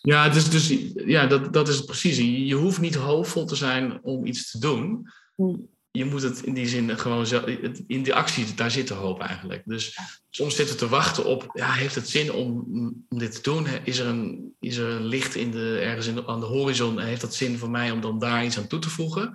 Ja, 0.00 0.28
dus, 0.28 0.50
dus, 0.50 0.92
ja 0.94 1.26
dat, 1.26 1.52
dat 1.52 1.68
is 1.68 1.76
het 1.76 1.86
precies. 1.86 2.16
Je, 2.16 2.46
je 2.46 2.54
hoeft 2.54 2.80
niet 2.80 2.94
hoopvol 2.94 3.44
te 3.44 3.56
zijn 3.56 4.04
om 4.04 4.24
iets 4.24 4.50
te 4.50 4.58
doen. 4.58 5.06
Hmm 5.34 5.71
je 5.92 6.04
moet 6.04 6.22
het 6.22 6.42
in 6.42 6.54
die 6.54 6.68
zin 6.68 6.98
gewoon 6.98 7.26
zo, 7.26 7.44
in 7.86 8.02
die 8.02 8.14
actie, 8.14 8.54
daar 8.54 8.70
zit 8.70 8.88
de 8.88 8.94
hoop 8.94 9.20
eigenlijk. 9.20 9.62
Dus 9.64 9.98
soms 10.30 10.56
zitten 10.56 10.74
we 10.74 10.80
te 10.80 10.88
wachten 10.88 11.24
op, 11.24 11.50
ja, 11.52 11.72
heeft 11.72 11.94
het 11.94 12.08
zin 12.08 12.32
om, 12.32 12.66
om 13.08 13.18
dit 13.18 13.34
te 13.34 13.42
doen? 13.42 13.66
Is 13.84 13.98
er 13.98 14.06
een, 14.06 14.54
is 14.60 14.76
er 14.76 14.88
een 14.88 15.04
licht 15.04 15.34
in 15.34 15.50
de, 15.50 15.78
ergens 15.78 16.06
in 16.06 16.26
aan 16.26 16.40
de 16.40 16.46
horizon? 16.46 16.98
Heeft 16.98 17.20
dat 17.20 17.34
zin 17.34 17.58
voor 17.58 17.70
mij 17.70 17.90
om 17.90 18.00
dan 18.00 18.18
daar 18.18 18.44
iets 18.44 18.58
aan 18.58 18.66
toe 18.66 18.78
te 18.78 18.90
voegen? 18.90 19.34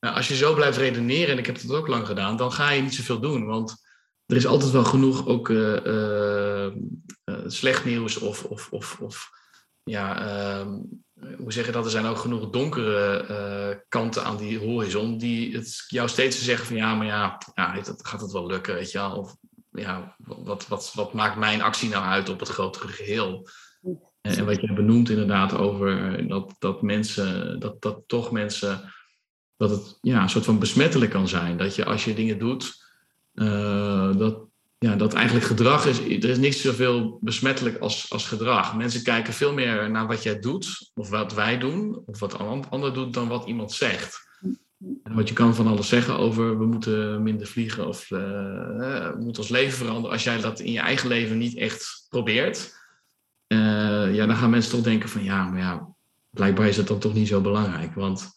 Nou, 0.00 0.16
als 0.16 0.28
je 0.28 0.36
zo 0.36 0.54
blijft 0.54 0.78
redeneren, 0.78 1.32
en 1.32 1.38
ik 1.38 1.46
heb 1.46 1.60
dat 1.62 1.76
ook 1.76 1.88
lang 1.88 2.06
gedaan, 2.06 2.36
dan 2.36 2.52
ga 2.52 2.70
je 2.70 2.82
niet 2.82 2.94
zoveel 2.94 3.20
doen. 3.20 3.46
Want 3.46 3.76
er 4.26 4.36
is 4.36 4.46
altijd 4.46 4.70
wel 4.70 4.84
genoeg 4.84 5.26
ook 5.26 5.48
uh, 5.48 5.84
uh, 5.84 6.66
uh, 7.24 7.36
slecht 7.46 7.84
nieuws 7.84 8.18
of, 8.18 8.44
of, 8.44 8.68
of, 8.70 9.00
of 9.00 9.30
ja, 9.82 10.26
ehm, 10.26 10.78
hoe 11.38 11.52
zeg 11.52 11.66
je 11.66 11.72
dat? 11.72 11.84
Er 11.84 11.90
zijn 11.90 12.06
ook 12.06 12.18
genoeg 12.18 12.50
donkere 12.50 13.26
uh, 13.30 13.76
kanten 13.88 14.24
aan 14.24 14.36
die 14.36 14.58
horizon 14.58 15.18
die 15.18 15.56
het 15.56 15.84
jou 15.88 16.08
steeds 16.08 16.44
zeggen 16.44 16.66
van 16.66 16.76
ja, 16.76 16.94
maar 16.94 17.06
ja, 17.06 17.38
ja 17.54 17.82
gaat 17.96 18.20
het 18.20 18.32
wel 18.32 18.46
lukken, 18.46 18.74
weet 18.74 18.90
je 18.90 18.98
wel? 18.98 19.16
Of 19.16 19.36
ja, 19.70 20.16
wat, 20.18 20.66
wat, 20.68 20.92
wat 20.94 21.12
maakt 21.12 21.36
mijn 21.36 21.62
actie 21.62 21.88
nou 21.88 22.04
uit 22.04 22.28
op 22.28 22.40
het 22.40 22.48
grotere 22.48 22.88
geheel? 22.88 23.48
En, 24.20 24.44
wat 24.44 24.60
je 24.60 24.72
benoemt 24.72 25.08
inderdaad 25.08 25.54
over 25.54 26.28
dat, 26.28 26.54
dat 26.58 26.82
mensen, 26.82 27.60
dat, 27.60 27.82
dat 27.82 28.02
toch 28.06 28.30
mensen, 28.30 28.92
dat 29.56 29.70
het 29.70 29.98
ja, 30.00 30.22
een 30.22 30.30
soort 30.30 30.44
van 30.44 30.58
besmettelijk 30.58 31.10
kan 31.10 31.28
zijn. 31.28 31.56
Dat 31.56 31.74
je 31.74 31.84
als 31.84 32.04
je 32.04 32.14
dingen 32.14 32.38
doet, 32.38 32.84
dat, 34.18 34.46
ja, 34.84 34.96
dat 34.96 35.12
eigenlijk 35.12 35.46
gedrag 35.46 35.86
is, 35.86 35.98
er 35.98 36.30
is 36.30 36.38
niks 36.38 36.60
zoveel 36.60 37.18
besmettelijk 37.20 37.78
als, 37.78 38.10
als 38.10 38.26
gedrag. 38.26 38.76
Mensen 38.76 39.02
kijken 39.02 39.32
veel 39.32 39.52
meer 39.52 39.90
naar 39.90 40.06
wat 40.06 40.22
jij 40.22 40.38
doet, 40.38 40.90
of 40.94 41.08
wat 41.08 41.34
wij 41.34 41.58
doen, 41.58 42.02
of 42.06 42.18
wat 42.18 42.40
een 42.40 42.68
ander 42.68 42.94
doet, 42.94 43.14
dan 43.14 43.28
wat 43.28 43.46
iemand 43.46 43.72
zegt. 43.72 44.22
Wat 45.02 45.28
je 45.28 45.34
kan 45.34 45.54
van 45.54 45.66
alles 45.66 45.88
zeggen 45.88 46.18
over 46.18 46.58
we 46.58 46.66
moeten 46.66 47.22
minder 47.22 47.46
vliegen 47.46 47.86
of 47.86 48.10
uh, 48.10 48.18
we 48.18 49.18
moeten 49.18 49.42
ons 49.42 49.50
leven 49.50 49.78
veranderen. 49.78 50.10
Als 50.10 50.24
jij 50.24 50.40
dat 50.40 50.60
in 50.60 50.72
je 50.72 50.80
eigen 50.80 51.08
leven 51.08 51.38
niet 51.38 51.56
echt 51.56 52.06
probeert, 52.08 52.74
uh, 53.48 54.14
ja, 54.14 54.26
dan 54.26 54.36
gaan 54.36 54.50
mensen 54.50 54.70
toch 54.70 54.82
denken 54.82 55.08
van 55.08 55.24
ja, 55.24 55.44
maar 55.44 55.60
ja, 55.60 55.88
blijkbaar 56.30 56.68
is 56.68 56.76
het 56.76 56.86
dan 56.86 56.98
toch 56.98 57.14
niet 57.14 57.28
zo 57.28 57.40
belangrijk. 57.40 57.94
Want 57.94 58.32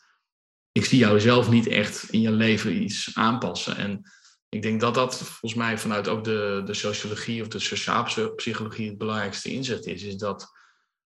ik 0.72 0.86
zie 0.86 1.00
jou 1.00 1.20
zelf 1.20 1.50
niet 1.50 1.68
echt 1.68 2.10
in 2.10 2.22
je 2.22 2.32
leven 2.32 2.82
iets 2.84 3.12
aanpassen. 3.14 3.78
En 3.78 4.02
ik 4.50 4.62
denk 4.62 4.82
dat 4.82 4.94
dat 4.96 5.18
volgens 5.18 5.54
mij 5.54 5.78
vanuit 5.78 6.08
ook 6.08 6.24
de, 6.24 6.62
de 6.66 6.74
sociologie 6.74 7.42
of 7.42 7.48
de 7.48 7.60
sociale 7.60 8.34
psychologie 8.36 8.88
het 8.90 8.98
belangrijkste 8.98 9.50
inzet 9.50 9.86
is. 9.86 10.04
Is 10.04 10.16
dat 10.16 10.48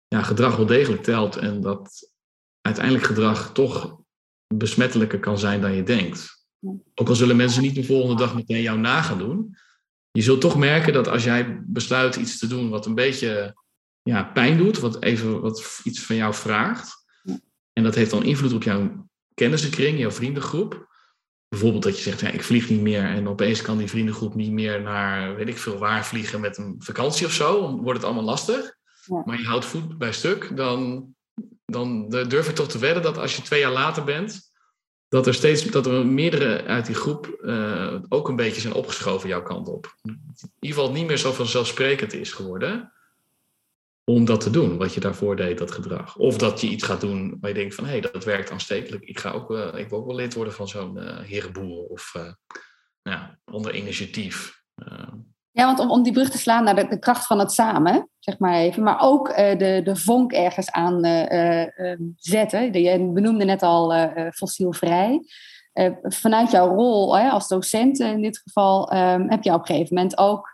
ja, 0.07 0.21
gedrag 0.21 0.55
wel 0.55 0.65
degelijk 0.65 1.03
telt 1.03 1.35
en 1.35 1.61
dat 1.61 2.11
uiteindelijk 2.61 3.05
gedrag 3.05 3.51
toch 3.51 4.01
besmettelijker 4.55 5.19
kan 5.19 5.39
zijn 5.39 5.61
dan 5.61 5.73
je 5.73 5.83
denkt. 5.83 6.45
Ook 6.95 7.09
al 7.09 7.15
zullen 7.15 7.35
mensen 7.35 7.61
niet 7.61 7.75
de 7.75 7.83
volgende 7.83 8.15
dag 8.15 8.35
meteen 8.35 8.61
jou 8.61 8.79
na 8.79 9.01
gaan 9.01 9.17
doen. 9.17 9.57
Je 10.11 10.21
zult 10.21 10.41
toch 10.41 10.57
merken 10.57 10.93
dat 10.93 11.07
als 11.07 11.23
jij 11.23 11.61
besluit 11.65 12.15
iets 12.15 12.39
te 12.39 12.47
doen 12.47 12.69
wat 12.69 12.85
een 12.85 12.95
beetje 12.95 13.61
ja, 14.01 14.23
pijn 14.23 14.57
doet, 14.57 14.79
wat 14.79 15.03
even 15.03 15.41
wat 15.41 15.81
iets 15.83 16.01
van 16.01 16.15
jou 16.15 16.33
vraagt. 16.33 17.05
En 17.73 17.83
dat 17.83 17.95
heeft 17.95 18.11
dan 18.11 18.23
invloed 18.23 18.53
op 18.53 18.63
jouw 18.63 19.09
kennissenkring, 19.33 19.99
jouw 19.99 20.11
vriendengroep 20.11 20.92
bijvoorbeeld 21.53 21.83
dat 21.83 21.97
je 21.97 22.03
zegt, 22.03 22.19
ja, 22.19 22.29
ik 22.29 22.43
vlieg 22.43 22.69
niet 22.69 22.81
meer 22.81 23.03
en 23.03 23.27
opeens 23.27 23.61
kan 23.61 23.77
die 23.77 23.89
vriendengroep 23.89 24.35
niet 24.35 24.51
meer 24.51 24.81
naar, 24.81 25.35
weet 25.35 25.47
ik 25.47 25.57
veel 25.57 25.77
waar, 25.77 26.05
vliegen 26.05 26.41
met 26.41 26.57
een 26.57 26.75
vakantie 26.79 27.25
of 27.25 27.31
zo, 27.31 27.61
dan 27.61 27.81
wordt 27.81 27.97
het 27.97 28.03
allemaal 28.03 28.23
lastig. 28.23 28.75
Ja. 29.05 29.21
Maar 29.25 29.39
je 29.39 29.45
houdt 29.45 29.65
voet 29.65 29.97
bij 29.97 30.11
stuk, 30.11 30.55
dan, 30.55 31.07
dan 31.65 32.09
durf 32.09 32.49
ik 32.49 32.55
toch 32.55 32.67
te 32.67 32.77
wedden 32.77 33.03
dat 33.03 33.17
als 33.17 33.35
je 33.35 33.41
twee 33.41 33.59
jaar 33.59 33.71
later 33.71 34.03
bent, 34.03 34.51
dat 35.07 35.27
er 35.27 35.33
steeds, 35.33 35.63
dat 35.63 35.85
er 35.85 36.05
meerdere 36.05 36.63
uit 36.63 36.85
die 36.85 36.95
groep 36.95 37.37
uh, 37.41 37.95
ook 38.09 38.29
een 38.29 38.35
beetje 38.35 38.61
zijn 38.61 38.73
opgeschoven 38.73 39.29
jouw 39.29 39.43
kant 39.43 39.67
op. 39.67 39.95
In 40.01 40.19
ieder 40.59 40.77
geval 40.77 40.91
niet 40.91 41.07
meer 41.07 41.17
zo 41.17 41.31
vanzelfsprekend 41.31 42.13
is 42.13 42.31
geworden 42.31 42.93
om 44.05 44.25
dat 44.25 44.41
te 44.41 44.49
doen, 44.49 44.77
wat 44.77 44.93
je 44.93 44.99
daarvoor 44.99 45.35
deed, 45.35 45.57
dat 45.57 45.71
gedrag. 45.71 46.15
Of 46.17 46.37
dat 46.37 46.61
je 46.61 46.67
iets 46.67 46.83
gaat 46.83 47.01
doen 47.01 47.37
waar 47.39 47.49
je 47.49 47.55
denkt 47.55 47.75
van, 47.75 47.83
hé, 47.83 47.91
hey, 47.91 48.01
dat 48.01 48.23
werkt 48.23 48.51
aanstekelijk. 48.51 49.03
Ik, 49.03 49.19
ga 49.19 49.31
ook, 49.31 49.51
ik 49.51 49.89
wil 49.89 49.99
ook 49.99 50.05
wel 50.05 50.15
lid 50.15 50.33
worden 50.33 50.53
van 50.53 50.67
zo'n 50.67 50.97
uh, 50.97 51.19
herenboer 51.19 51.85
of 51.85 52.13
uh, 52.17 52.31
ja, 53.01 53.39
ander 53.43 53.75
initiatief. 53.75 54.61
Ja, 55.51 55.75
want 55.75 55.79
om, 55.79 56.03
die 56.03 56.13
brug 56.13 56.29
te 56.29 56.37
slaan 56.37 56.63
naar 56.63 56.89
de, 56.89 56.99
kracht 56.99 57.25
van 57.25 57.39
het 57.39 57.51
samen, 57.51 58.09
zeg 58.19 58.39
maar 58.39 58.55
even, 58.55 58.83
maar 58.83 59.01
ook 59.01 59.35
de, 59.35 59.81
de 59.83 59.95
vonk 59.95 60.31
ergens 60.31 60.71
aan 60.71 61.03
ehm, 61.03 62.01
zetten. 62.15 62.73
Je 62.73 63.11
benoemde 63.13 63.45
net 63.45 63.61
al 63.61 64.09
fossielvrij. 64.31 65.21
vanuit 66.01 66.51
jouw 66.51 66.75
rol 66.75 67.17
als 67.17 67.47
docent 67.47 67.99
in 67.99 68.21
dit 68.21 68.41
geval, 68.43 68.91
ehm, 68.91 69.29
heb 69.29 69.43
je 69.43 69.53
op 69.53 69.59
een 69.59 69.65
gegeven 69.65 69.95
moment 69.95 70.17
ook 70.17 70.52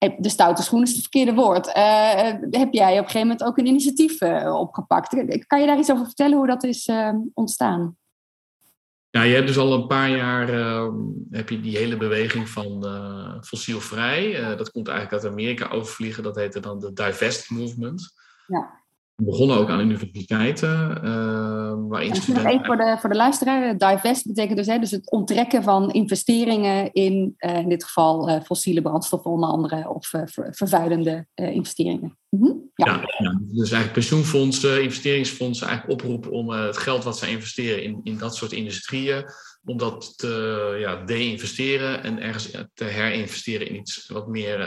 de 0.00 0.28
stoute 0.28 0.62
schoen 0.62 0.82
is 0.82 0.90
het 0.90 1.00
verkeerde 1.00 1.34
woord. 1.34 1.66
Uh, 1.66 2.32
heb 2.50 2.72
jij 2.72 2.92
op 2.92 3.04
een 3.04 3.10
gegeven 3.10 3.20
moment 3.20 3.42
ook 3.42 3.58
een 3.58 3.66
initiatief 3.66 4.20
uh, 4.20 4.54
opgepakt? 4.54 5.08
Kan 5.46 5.60
je 5.60 5.66
daar 5.66 5.78
iets 5.78 5.90
over 5.90 6.04
vertellen 6.04 6.36
hoe 6.36 6.46
dat 6.46 6.64
is 6.64 6.88
uh, 6.88 7.14
ontstaan? 7.34 7.96
Ja, 9.10 9.22
je 9.22 9.34
hebt 9.34 9.46
dus 9.46 9.58
al 9.58 9.72
een 9.72 9.86
paar 9.86 10.10
jaar 10.10 10.48
ehm, 10.48 10.94
heb 11.30 11.48
je 11.48 11.60
die 11.60 11.76
hele 11.76 11.96
beweging 11.96 12.48
van 12.48 12.84
fossielvrij. 13.44 14.56
dat 14.56 14.70
komt 14.70 14.88
eigenlijk 14.88 15.22
uit 15.22 15.32
Amerika 15.32 15.68
overvliegen. 15.68 16.22
Dat 16.22 16.36
heette 16.36 16.60
dan 16.60 16.78
de 16.78 16.92
Divest 16.92 17.50
Movement. 17.50 18.12
Ja 18.46 18.79
begonnen 19.24 19.56
ook 19.56 19.68
aan 19.68 19.80
universiteiten. 19.80 21.00
Uh, 21.04 21.74
waarin 21.88 22.14
studenten... 22.14 22.50
Even 22.50 22.64
voor 22.64 22.76
de, 22.76 22.96
voor 23.00 23.10
de 23.10 23.16
luisteraar. 23.16 23.76
Divest 23.78 24.26
betekent 24.26 24.56
dus, 24.56 24.66
hè, 24.66 24.78
dus 24.78 24.90
het 24.90 25.10
onttrekken 25.10 25.62
van 25.62 25.90
investeringen 25.90 26.92
in, 26.92 27.34
uh, 27.38 27.58
in 27.58 27.68
dit 27.68 27.84
geval 27.84 28.28
uh, 28.28 28.40
fossiele 28.42 28.82
brandstoffen 28.82 29.30
onder 29.30 29.48
andere, 29.48 29.88
of 29.88 30.12
vervuilende 30.34 31.26
investeringen. 31.34 32.18
Mm 32.28 32.40
-hmm. 32.40 32.70
ja. 32.74 32.86
Ja, 32.86 33.00
ja. 33.18 33.40
dus 33.40 33.70
eigenlijk 33.70 33.92
pensioenfondsen, 33.92 34.82
investeringsfondsen 34.82 35.66
eigenlijk 35.66 36.02
oproepen 36.02 36.30
om 36.30 36.50
het 36.50 36.76
geld 36.76 37.04
wat 37.04 37.18
zij 37.18 37.30
investeren 37.30 37.82
in, 37.82 38.00
in 38.02 38.18
dat 38.18 38.36
soort 38.36 38.52
industrieën 38.52 39.24
om 39.64 39.78
dat 39.78 40.18
te 40.18 40.76
ja, 40.78 41.04
de-investeren 41.04 42.02
en 42.02 42.18
ergens 42.22 42.50
te 42.74 42.84
herinvesteren 42.84 43.68
in 43.68 43.76
iets 43.76 44.08
wat 44.08 44.28
meer 44.28 44.58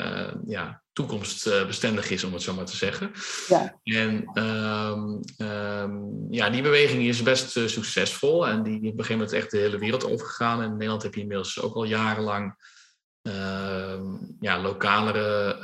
ja, 0.46 0.83
toekomstbestendig 0.94 2.10
is, 2.10 2.24
om 2.24 2.34
het 2.34 2.42
zo 2.42 2.54
maar 2.54 2.66
te 2.66 2.76
zeggen. 2.76 3.12
Ja. 3.48 3.80
En 3.84 4.30
um, 4.44 5.20
um, 5.48 6.28
ja, 6.30 6.50
die 6.50 6.62
beweging 6.62 7.04
is 7.04 7.24
best 7.24 7.58
uh, 7.58 7.68
succesvol 7.68 8.48
en 8.48 8.64
die, 8.64 8.80
die 8.80 8.92
op 8.92 8.98
een 8.98 9.06
gegeven 9.06 9.18
moment 9.18 9.32
echt 9.32 9.52
de 9.52 9.58
hele 9.58 9.78
wereld 9.78 10.06
overgegaan. 10.06 10.62
En 10.62 10.66
in 10.66 10.72
Nederland 10.72 11.04
heb 11.04 11.14
je 11.14 11.22
inmiddels 11.22 11.62
ook 11.62 11.76
al 11.76 11.84
jarenlang 11.84 12.56
uh, 13.28 14.00
ja, 14.40 14.62
lokalere 14.62 15.58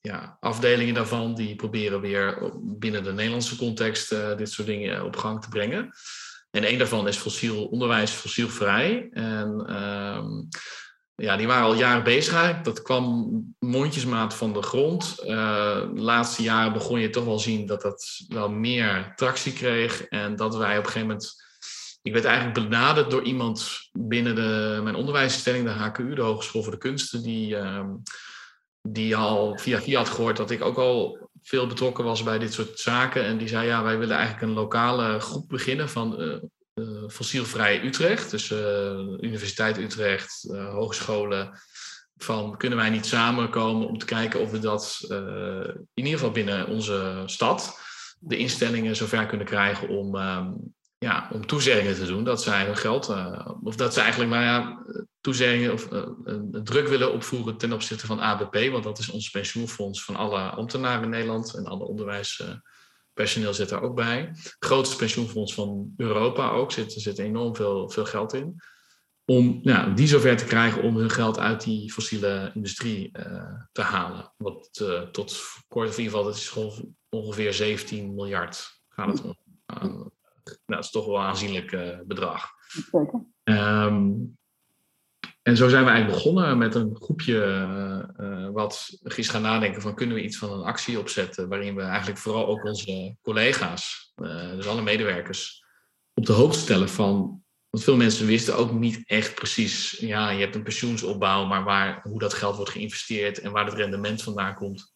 ja, 0.00 0.36
afdelingen 0.40 0.94
daarvan, 0.94 1.34
die 1.34 1.56
proberen 1.56 2.00
weer 2.00 2.52
binnen 2.62 3.04
de 3.04 3.12
Nederlandse 3.12 3.56
context 3.56 4.12
uh, 4.12 4.36
dit 4.36 4.50
soort 4.50 4.66
dingen 4.66 5.04
op 5.04 5.16
gang 5.16 5.42
te 5.42 5.48
brengen. 5.48 5.90
En 6.50 6.68
een 6.68 6.78
daarvan 6.78 7.08
is 7.08 7.16
fossiel 7.16 7.66
onderwijs, 7.66 8.10
fossielvrij. 8.10 9.08
En 9.12 9.66
ja, 11.16 11.36
die 11.36 11.46
waren 11.46 11.64
al 11.64 11.74
jaren 11.74 12.04
bezig 12.04 12.60
Dat 12.62 12.82
kwam 12.82 13.30
mondjesmaat 13.58 14.34
van 14.34 14.52
de 14.52 14.62
grond. 14.62 15.16
de 15.16 15.90
laatste 15.94 16.42
jaren 16.42 16.72
begon 16.72 17.00
je 17.00 17.10
toch 17.10 17.24
wel 17.24 17.38
zien 17.38 17.66
dat 17.66 17.82
dat 17.82 18.24
wel 18.28 18.50
meer 18.50 19.12
tractie 19.16 19.52
kreeg. 19.52 20.02
En 20.02 20.36
dat 20.36 20.56
wij 20.56 20.78
op 20.78 20.84
een 20.84 20.90
gegeven 20.90 21.08
moment 21.08 21.44
ik 22.06 22.12
werd 22.12 22.24
eigenlijk 22.24 22.68
benaderd 22.68 23.10
door 23.10 23.22
iemand 23.22 23.88
binnen 23.92 24.34
de, 24.34 24.80
mijn 24.82 24.94
onderwijsinstelling, 24.94 25.64
de 25.64 25.70
HKU, 25.70 26.14
de 26.14 26.22
Hogeschool 26.22 26.62
voor 26.62 26.72
de 26.72 26.78
Kunsten, 26.78 27.22
die, 27.22 27.56
ehm, 27.56 27.90
die 28.82 29.16
al 29.16 29.58
via 29.58 29.80
via 29.80 29.98
had 29.98 30.08
gehoord 30.08 30.36
dat 30.36 30.50
ik 30.50 30.62
ook 30.62 30.76
al 30.76 31.28
veel 31.42 31.66
betrokken 31.66 32.04
was 32.04 32.22
bij 32.22 32.38
dit 32.38 32.52
soort 32.52 32.78
zaken. 32.78 33.24
En 33.24 33.38
die 33.38 33.48
zei, 33.48 33.66
ja, 33.66 33.82
wij 33.82 33.98
willen 33.98 34.16
eigenlijk 34.16 34.46
een 34.46 34.58
lokale 34.58 35.20
groep 35.20 35.48
beginnen 35.48 35.88
van 35.88 36.22
uh, 36.22 36.36
fossielvrij 37.08 37.84
Utrecht. 37.84 38.30
Dus 38.30 38.50
uh, 38.50 38.58
Universiteit 39.20 39.78
Utrecht, 39.78 40.48
hogescholen. 40.52 41.60
Van 42.16 42.56
kunnen 42.56 42.78
wij 42.78 42.90
niet 42.90 43.06
samenkomen 43.06 43.88
om 43.88 43.98
te 43.98 44.06
kijken 44.06 44.40
of 44.40 44.50
we 44.50 44.58
dat 44.58 44.98
in 45.94 46.04
ieder 46.04 46.12
geval 46.12 46.30
binnen 46.30 46.66
onze 46.66 47.22
stad 47.26 47.78
de 48.18 48.36
instellingen 48.36 48.96
zover 48.96 49.26
kunnen 49.26 49.46
krijgen 49.46 49.88
om 49.88 50.16
ehm, 50.16 50.52
ja, 50.98 51.28
om 51.32 51.46
toezeggingen 51.46 51.94
te 51.94 52.06
doen 52.06 52.24
dat 52.24 52.42
zij 52.42 52.64
hun 52.64 52.76
geld, 52.76 53.14
of 53.62 53.76
dat 53.76 53.94
ze 53.94 54.00
eigenlijk 54.00 54.30
maar 54.30 54.44
ja, 54.44 54.84
toezeggingen 55.20 55.72
of 55.72 55.90
een 56.24 56.60
druk 56.64 56.88
willen 56.88 57.12
opvoeren 57.12 57.56
ten 57.56 57.72
opzichte 57.72 58.06
van 58.06 58.20
ABP, 58.20 58.70
want 58.70 58.84
dat 58.84 58.98
is 58.98 59.10
ons 59.10 59.30
pensioenfonds 59.30 60.04
van 60.04 60.16
alle 60.16 60.40
ambtenaren 60.40 61.02
in 61.02 61.10
Nederland 61.10 61.54
en 61.54 61.64
alle 61.64 61.84
onderwijspersoneel 63.16 63.54
zit 63.54 63.68
daar 63.68 63.82
ook 63.82 63.94
bij. 63.94 64.28
Het 64.32 64.56
grootste 64.58 64.96
pensioenfonds 64.96 65.54
van 65.54 65.92
Europa 65.96 66.50
ook, 66.50 66.72
zit, 66.72 66.94
er 66.94 67.00
zit 67.00 67.18
enorm 67.18 67.56
veel, 67.56 67.90
veel 67.90 68.04
geld 68.04 68.34
in. 68.34 68.60
Om 69.24 69.58
ja, 69.62 69.88
die 69.88 70.06
zover 70.06 70.36
te 70.36 70.44
krijgen 70.44 70.82
om 70.82 70.96
hun 70.96 71.10
geld 71.10 71.38
uit 71.38 71.62
die 71.64 71.92
fossiele 71.92 72.50
industrie 72.54 73.10
uh, 73.18 73.62
te 73.72 73.82
halen. 73.82 74.32
Wat 74.36 74.70
tot 75.12 75.42
kort 75.68 75.90
in 75.90 76.04
ieder 76.04 76.12
geval, 76.12 76.24
dat 76.24 76.36
is 76.36 76.56
ongeveer 77.08 77.52
17 77.52 78.14
miljard 78.14 78.74
gaat 78.88 79.08
het 79.08 79.22
om 79.22 79.36
nou, 79.66 80.10
dat 80.66 80.84
is 80.84 80.90
toch 80.90 81.06
wel 81.06 81.16
een 81.16 81.22
aanzienlijk 81.22 81.72
uh, 81.72 81.98
bedrag. 82.04 82.48
Um, 83.44 84.38
en 85.46 85.56
zo 85.56 85.68
zijn 85.68 85.84
we 85.84 85.90
eigenlijk 85.90 86.22
begonnen 86.22 86.58
met 86.58 86.74
een 86.74 86.96
groepje 87.00 87.34
uh, 88.20 88.48
wat 88.52 88.98
is 89.16 89.28
gaan 89.28 89.42
nadenken 89.42 89.82
van 89.82 89.94
kunnen 89.94 90.16
we 90.16 90.22
iets 90.22 90.36
van 90.36 90.52
een 90.52 90.64
actie 90.64 90.98
opzetten 90.98 91.48
waarin 91.48 91.74
we 91.74 91.82
eigenlijk 91.82 92.18
vooral 92.18 92.46
ook 92.46 92.64
onze 92.64 93.16
collega's, 93.22 94.12
dus 94.56 94.66
alle 94.66 94.82
medewerkers, 94.82 95.64
op 96.14 96.26
de 96.26 96.32
hoogte 96.32 96.58
stellen 96.58 96.88
van, 96.88 97.42
want 97.70 97.84
veel 97.84 97.96
mensen 97.96 98.26
wisten 98.26 98.56
ook 98.56 98.72
niet 98.72 99.02
echt 99.04 99.34
precies, 99.34 99.90
ja 99.90 100.30
je 100.30 100.40
hebt 100.40 100.54
een 100.54 100.62
pensioensopbouw, 100.62 101.44
maar 101.44 101.64
waar, 101.64 102.00
hoe 102.02 102.18
dat 102.18 102.34
geld 102.34 102.56
wordt 102.56 102.70
geïnvesteerd 102.70 103.40
en 103.40 103.52
waar 103.52 103.64
het 103.64 103.74
rendement 103.74 104.22
vandaan 104.22 104.54
komt 104.54 104.94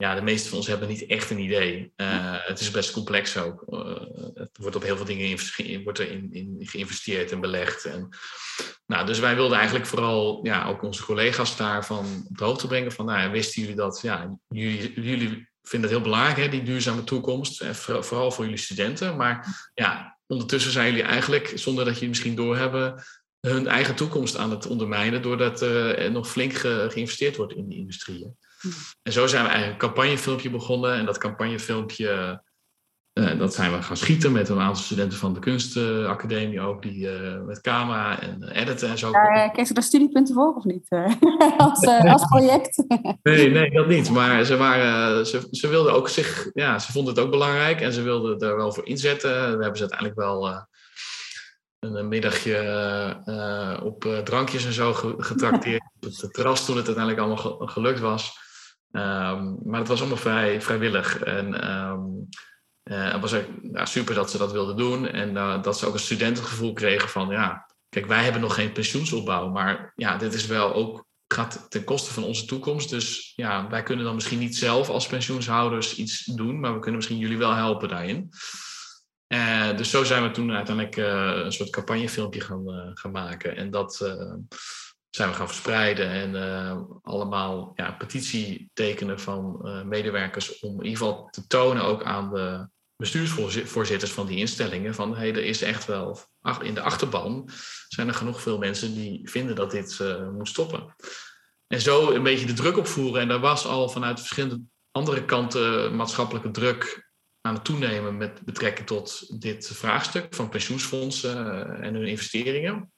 ja, 0.00 0.14
de 0.14 0.22
meeste 0.22 0.48
van 0.48 0.58
ons 0.58 0.66
hebben 0.66 0.88
niet 0.88 1.06
echt 1.06 1.30
een 1.30 1.38
idee. 1.38 1.92
Uh, 1.96 2.34
het 2.40 2.60
is 2.60 2.70
best 2.70 2.92
complex 2.92 3.36
ook. 3.36 3.64
Uh, 3.68 3.94
het 4.34 4.50
wordt 4.60 4.76
op 4.76 4.82
heel 4.82 4.96
veel 4.96 5.04
dingen 5.04 5.38
in, 5.56 5.82
wordt 5.82 5.98
er 5.98 6.10
in, 6.10 6.28
in 6.32 6.56
geïnvesteerd 6.60 7.32
en 7.32 7.40
belegd. 7.40 7.84
En, 7.84 8.08
nou, 8.86 9.06
dus 9.06 9.18
wij 9.18 9.34
wilden 9.34 9.56
eigenlijk 9.56 9.86
vooral 9.86 10.40
ja, 10.42 10.66
ook 10.66 10.82
onze 10.82 11.04
collega's 11.04 11.56
daarvan 11.56 12.24
op 12.28 12.38
de 12.38 12.44
hoogte 12.44 12.66
brengen. 12.66 12.92
Van, 12.92 13.06
nou, 13.06 13.30
wisten 13.30 13.60
jullie 13.60 13.76
dat? 13.76 14.00
Ja, 14.02 14.38
jullie, 14.48 15.00
jullie 15.00 15.48
vinden 15.62 15.90
het 15.90 15.98
heel 15.98 16.08
belangrijk, 16.10 16.36
hè, 16.36 16.48
die 16.48 16.62
duurzame 16.62 17.04
toekomst. 17.04 17.60
En 17.60 17.74
vooral 17.74 18.30
voor 18.30 18.44
jullie 18.44 18.58
studenten. 18.58 19.16
Maar 19.16 19.70
ja, 19.74 20.18
ondertussen 20.26 20.72
zijn 20.72 20.86
jullie 20.86 21.02
eigenlijk, 21.02 21.52
zonder 21.54 21.84
dat 21.84 21.94
jullie 21.94 22.08
misschien 22.08 22.34
doorhebben, 22.34 23.04
hun 23.40 23.66
eigen 23.66 23.94
toekomst 23.94 24.36
aan 24.36 24.50
het 24.50 24.66
ondermijnen. 24.66 25.22
Doordat 25.22 25.60
er 25.60 26.10
nog 26.10 26.30
flink 26.30 26.52
geïnvesteerd 26.52 27.36
wordt 27.36 27.52
in 27.52 27.68
die 27.68 27.78
industrieën. 27.78 28.36
En 29.02 29.12
zo 29.12 29.26
zijn 29.26 29.44
we 29.44 29.50
eigenlijk 29.50 29.82
een 29.82 29.88
campagnefilmpje 29.88 30.50
begonnen. 30.50 30.94
En 30.94 31.04
dat 31.04 31.18
campagnefilmpje, 31.18 32.42
uh, 33.14 33.38
dat 33.38 33.54
zijn 33.54 33.72
we 33.72 33.82
gaan 33.82 33.96
schieten 33.96 34.32
met 34.32 34.48
een 34.48 34.60
aantal 34.60 34.82
studenten 34.82 35.18
van 35.18 35.34
de 35.34 35.40
kunstacademie 35.40 36.60
ook, 36.60 36.82
die 36.82 37.20
uh, 37.20 37.40
met 37.40 37.60
camera 37.60 38.20
en 38.20 38.48
editen 38.48 38.88
en 38.88 38.98
zo. 38.98 39.10
Uh, 39.12 39.52
kreeg 39.52 39.66
ze 39.66 39.74
daar 39.74 39.82
studiepunten 39.82 40.34
voor 40.34 40.54
of 40.54 40.64
niet? 40.64 40.88
als, 41.56 41.86
als 41.86 42.26
project? 42.26 42.84
nee, 43.22 43.50
nee, 43.50 43.70
dat 43.70 43.86
niet. 43.86 44.10
Maar 44.10 44.44
ze, 44.44 44.56
waren, 44.56 45.26
ze, 45.26 45.48
ze 45.50 45.68
wilden 45.68 45.92
ook 45.92 46.08
zich, 46.08 46.50
ja, 46.52 46.78
ze 46.78 46.92
vonden 46.92 47.14
het 47.14 47.22
ook 47.22 47.30
belangrijk 47.30 47.80
en 47.80 47.92
ze 47.92 48.02
wilden 48.02 48.38
er 48.38 48.56
wel 48.56 48.72
voor 48.72 48.86
inzetten. 48.86 49.30
We 49.30 49.62
hebben 49.62 49.76
ze 49.76 49.90
uiteindelijk 49.90 50.18
wel 50.18 50.68
een 51.78 52.08
middagje 52.08 53.80
op 53.82 54.20
drankjes 54.24 54.64
en 54.64 54.72
zo 54.72 54.92
getrakteerd. 55.18 55.82
op 56.00 56.02
het 56.02 56.32
terras 56.32 56.64
toen 56.64 56.76
het 56.76 56.86
uiteindelijk 56.86 57.26
allemaal 57.26 57.66
gelukt 57.68 58.00
was. 58.00 58.38
Um, 58.92 59.58
maar 59.64 59.78
het 59.78 59.88
was 59.88 60.00
allemaal 60.00 60.16
vrij 60.16 60.60
vrijwillig. 60.62 61.18
En 61.18 61.70
um, 61.70 62.28
uh, 62.84 63.12
het 63.12 63.20
was 63.20 63.34
nou, 63.62 63.86
super 63.86 64.14
dat 64.14 64.30
ze 64.30 64.38
dat 64.38 64.52
wilden 64.52 64.76
doen. 64.76 65.08
En 65.08 65.30
uh, 65.34 65.62
dat 65.62 65.78
ze 65.78 65.86
ook 65.86 65.94
een 65.94 66.00
studentengevoel 66.00 66.72
kregen 66.72 67.08
van, 67.08 67.28
ja, 67.28 67.66
kijk, 67.88 68.06
wij 68.06 68.24
hebben 68.24 68.40
nog 68.40 68.54
geen 68.54 68.72
pensioensopbouw. 68.72 69.48
Maar 69.48 69.92
ja, 69.96 70.16
dit 70.16 70.34
is 70.34 70.46
wel 70.46 70.74
ook, 70.74 71.06
gaat 71.26 71.66
ten 71.68 71.84
koste 71.84 72.12
van 72.12 72.24
onze 72.24 72.44
toekomst. 72.44 72.90
Dus 72.90 73.32
ja, 73.36 73.68
wij 73.68 73.82
kunnen 73.82 74.04
dan 74.04 74.14
misschien 74.14 74.38
niet 74.38 74.56
zelf 74.56 74.88
als 74.88 75.06
pensioenshouders 75.06 75.94
iets 75.94 76.24
doen. 76.24 76.60
Maar 76.60 76.72
we 76.72 76.78
kunnen 76.78 76.96
misschien 76.96 77.18
jullie 77.18 77.38
wel 77.38 77.54
helpen 77.54 77.88
daarin. 77.88 78.30
Uh, 79.28 79.76
dus 79.76 79.90
zo 79.90 80.04
zijn 80.04 80.22
we 80.22 80.30
toen 80.30 80.52
uiteindelijk 80.52 80.96
een 81.44 81.52
soort 81.52 81.70
campagnefilmpje 81.70 82.40
gaan, 82.40 82.92
gaan 82.94 83.10
maken. 83.10 83.56
En 83.56 83.70
dat 83.70 84.16
zijn 85.10 85.28
we 85.28 85.34
gaan 85.34 85.46
verspreiden 85.46 86.08
en 86.08 86.34
uh, 86.34 86.80
allemaal 87.02 87.72
ja, 87.74 87.92
petitie 87.92 88.70
tekenen 88.72 89.20
van 89.20 89.60
uh, 89.64 89.82
medewerkers 89.82 90.58
om 90.58 90.70
in 90.70 90.84
ieder 90.84 90.98
geval 90.98 91.28
te 91.30 91.46
tonen 91.46 91.82
ook 91.82 92.04
aan 92.04 92.30
de 92.30 92.68
bestuursvoorzitters 92.96 94.12
van 94.12 94.26
die 94.26 94.38
instellingen 94.38 94.94
van 94.94 95.16
hey, 95.16 95.28
er 95.28 95.44
is 95.44 95.62
echt 95.62 95.86
wel 95.86 96.20
in 96.62 96.74
de 96.74 96.80
achterban 96.80 97.48
zijn 97.88 98.08
er 98.08 98.14
genoeg 98.14 98.40
veel 98.40 98.58
mensen 98.58 98.94
die 98.94 99.30
vinden 99.30 99.56
dat 99.56 99.70
dit 99.70 99.98
uh, 100.02 100.28
moet 100.28 100.48
stoppen. 100.48 100.94
En 101.66 101.80
zo 101.80 102.10
een 102.10 102.22
beetje 102.22 102.46
de 102.46 102.52
druk 102.52 102.76
opvoeren 102.76 103.20
en 103.20 103.28
daar 103.28 103.40
was 103.40 103.66
al 103.66 103.88
vanuit 103.88 104.18
verschillende 104.18 104.60
andere 104.90 105.24
kanten 105.24 105.96
maatschappelijke 105.96 106.50
druk 106.50 107.10
aan 107.40 107.54
het 107.54 107.64
toenemen 107.64 108.16
met 108.16 108.44
betrekking 108.44 108.86
tot 108.86 109.40
dit 109.40 109.66
vraagstuk 109.66 110.34
van 110.34 110.48
pensioensfondsen 110.48 111.66
en 111.82 111.94
hun 111.94 112.06
investeringen. 112.06 112.92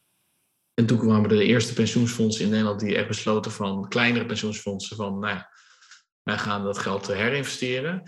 En 0.75 0.87
toen 0.87 0.99
kwamen 0.99 1.31
er 1.31 1.37
de 1.37 1.45
eerste 1.45 1.73
pensioensfondsen 1.73 2.45
in 2.45 2.51
Nederland 2.51 2.81
die 2.81 2.97
echt 2.97 3.09
besloten 3.09 3.53
van 3.53 3.89
kleinere 3.89 4.27
pensioensfondsen 4.27 4.97
van, 4.97 5.19
nou 5.19 5.35
ja, 5.35 5.51
wij 6.23 6.39
gaan 6.39 6.65
dat 6.65 6.79
geld 6.79 7.07
herinvesteren. 7.07 8.03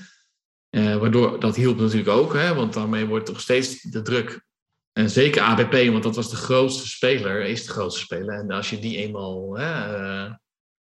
Uh, 0.71 0.97
waardoor 0.97 1.41
dat 1.41 1.57
hielp 1.57 1.79
natuurlijk 1.79 2.09
ook, 2.09 2.33
hè, 2.33 2.55
want 2.55 2.73
daarmee 2.73 3.07
wordt 3.07 3.27
toch 3.27 3.41
steeds 3.41 3.83
de 3.83 4.03
druk. 4.03 4.45
En 4.93 5.11
zeker 5.11 5.43
ABP, 5.43 5.91
want 5.91 6.03
dat 6.03 6.17
was 6.17 6.31
de 6.31 6.37
grootste 6.37 6.89
speler, 6.89 7.45
is 7.45 7.67
de 7.67 7.73
grootste 7.73 8.01
speler. 8.01 8.39
En 8.39 8.51
als 8.51 8.71
je 8.71 8.79
die 8.79 8.97
eenmaal, 8.97 9.57
hè, 9.57 9.99
uh, 9.99 10.35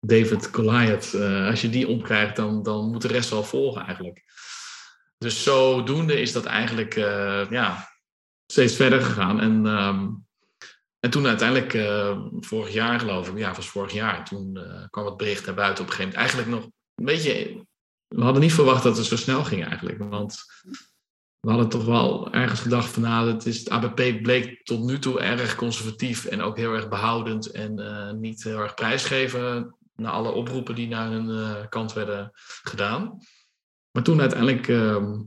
David 0.01 0.49
Goliath, 0.53 1.13
uh, 1.15 1.47
als 1.47 1.61
je 1.61 1.71
die 1.71 1.89
omkrijgt, 1.89 2.37
dan, 2.37 2.63
dan 2.63 2.91
moet 2.91 3.03
de 3.03 3.09
rest 3.09 3.31
wel 3.31 3.45
volgen 3.45 3.83
eigenlijk. 3.83 4.25
Dus 5.19 5.43
zodoende 5.43 6.21
is 6.21 6.33
dat 6.33 6.45
eigenlijk 6.45 6.95
ja, 7.51 7.89
steeds 8.47 8.77
verder 8.77 9.03
gegaan. 9.03 9.41
En 9.41 9.67
um, 9.67 10.28
en 11.01 11.11
toen 11.11 11.27
uiteindelijk, 11.27 11.75
uh, 11.75 12.19
vorig 12.41 12.73
jaar 12.73 13.01
geloof 13.01 13.29
ik, 13.29 13.39
ja, 13.39 13.55
was 13.55 13.69
vorig 13.69 13.93
jaar, 13.93 14.25
toen 14.25 14.57
uh, 14.57 14.85
kwam 14.91 15.07
het 15.07 15.17
bericht 15.17 15.47
naar 15.47 15.55
buiten 15.55 15.85
op 15.85 15.91
een 15.91 15.97
gegeven 15.97 16.19
moment. 16.19 16.33
Eigenlijk 16.39 16.49
nog 16.49 16.73
een 16.95 17.05
beetje, 17.05 17.65
we 18.09 18.23
hadden 18.23 18.43
niet 18.43 18.53
verwacht 18.53 18.83
dat 18.83 18.97
het 18.97 19.07
zo 19.07 19.17
snel 19.17 19.45
ging 19.45 19.65
eigenlijk. 19.65 19.99
Want 19.99 20.37
we 21.41 21.51
hadden 21.51 21.69
toch 21.69 21.85
wel 21.85 22.33
ergens 22.33 22.61
gedacht 22.61 22.89
van, 22.89 23.03
nou, 23.03 23.33
het, 23.33 23.47
is, 23.47 23.59
het 23.59 23.71
ABP 23.71 24.23
bleek 24.23 24.65
tot 24.65 24.85
nu 24.85 24.99
toe 24.99 25.21
erg 25.21 25.55
conservatief 25.55 26.25
en 26.25 26.41
ook 26.41 26.57
heel 26.57 26.75
erg 26.75 26.89
behoudend 26.89 27.51
en 27.51 27.81
uh, 27.81 28.13
niet 28.13 28.45
heel 28.45 28.59
erg 28.59 28.75
prijsgeven 28.75 29.77
naar 29.95 30.13
alle 30.13 30.31
oproepen 30.31 30.75
die 30.75 30.89
naar 30.89 31.11
hun 31.11 31.69
kant 31.69 31.93
werden 31.93 32.31
gedaan. 32.63 33.19
Maar 33.91 34.03
toen 34.03 34.21
uiteindelijk 34.21 34.69
ehm, 34.69 35.21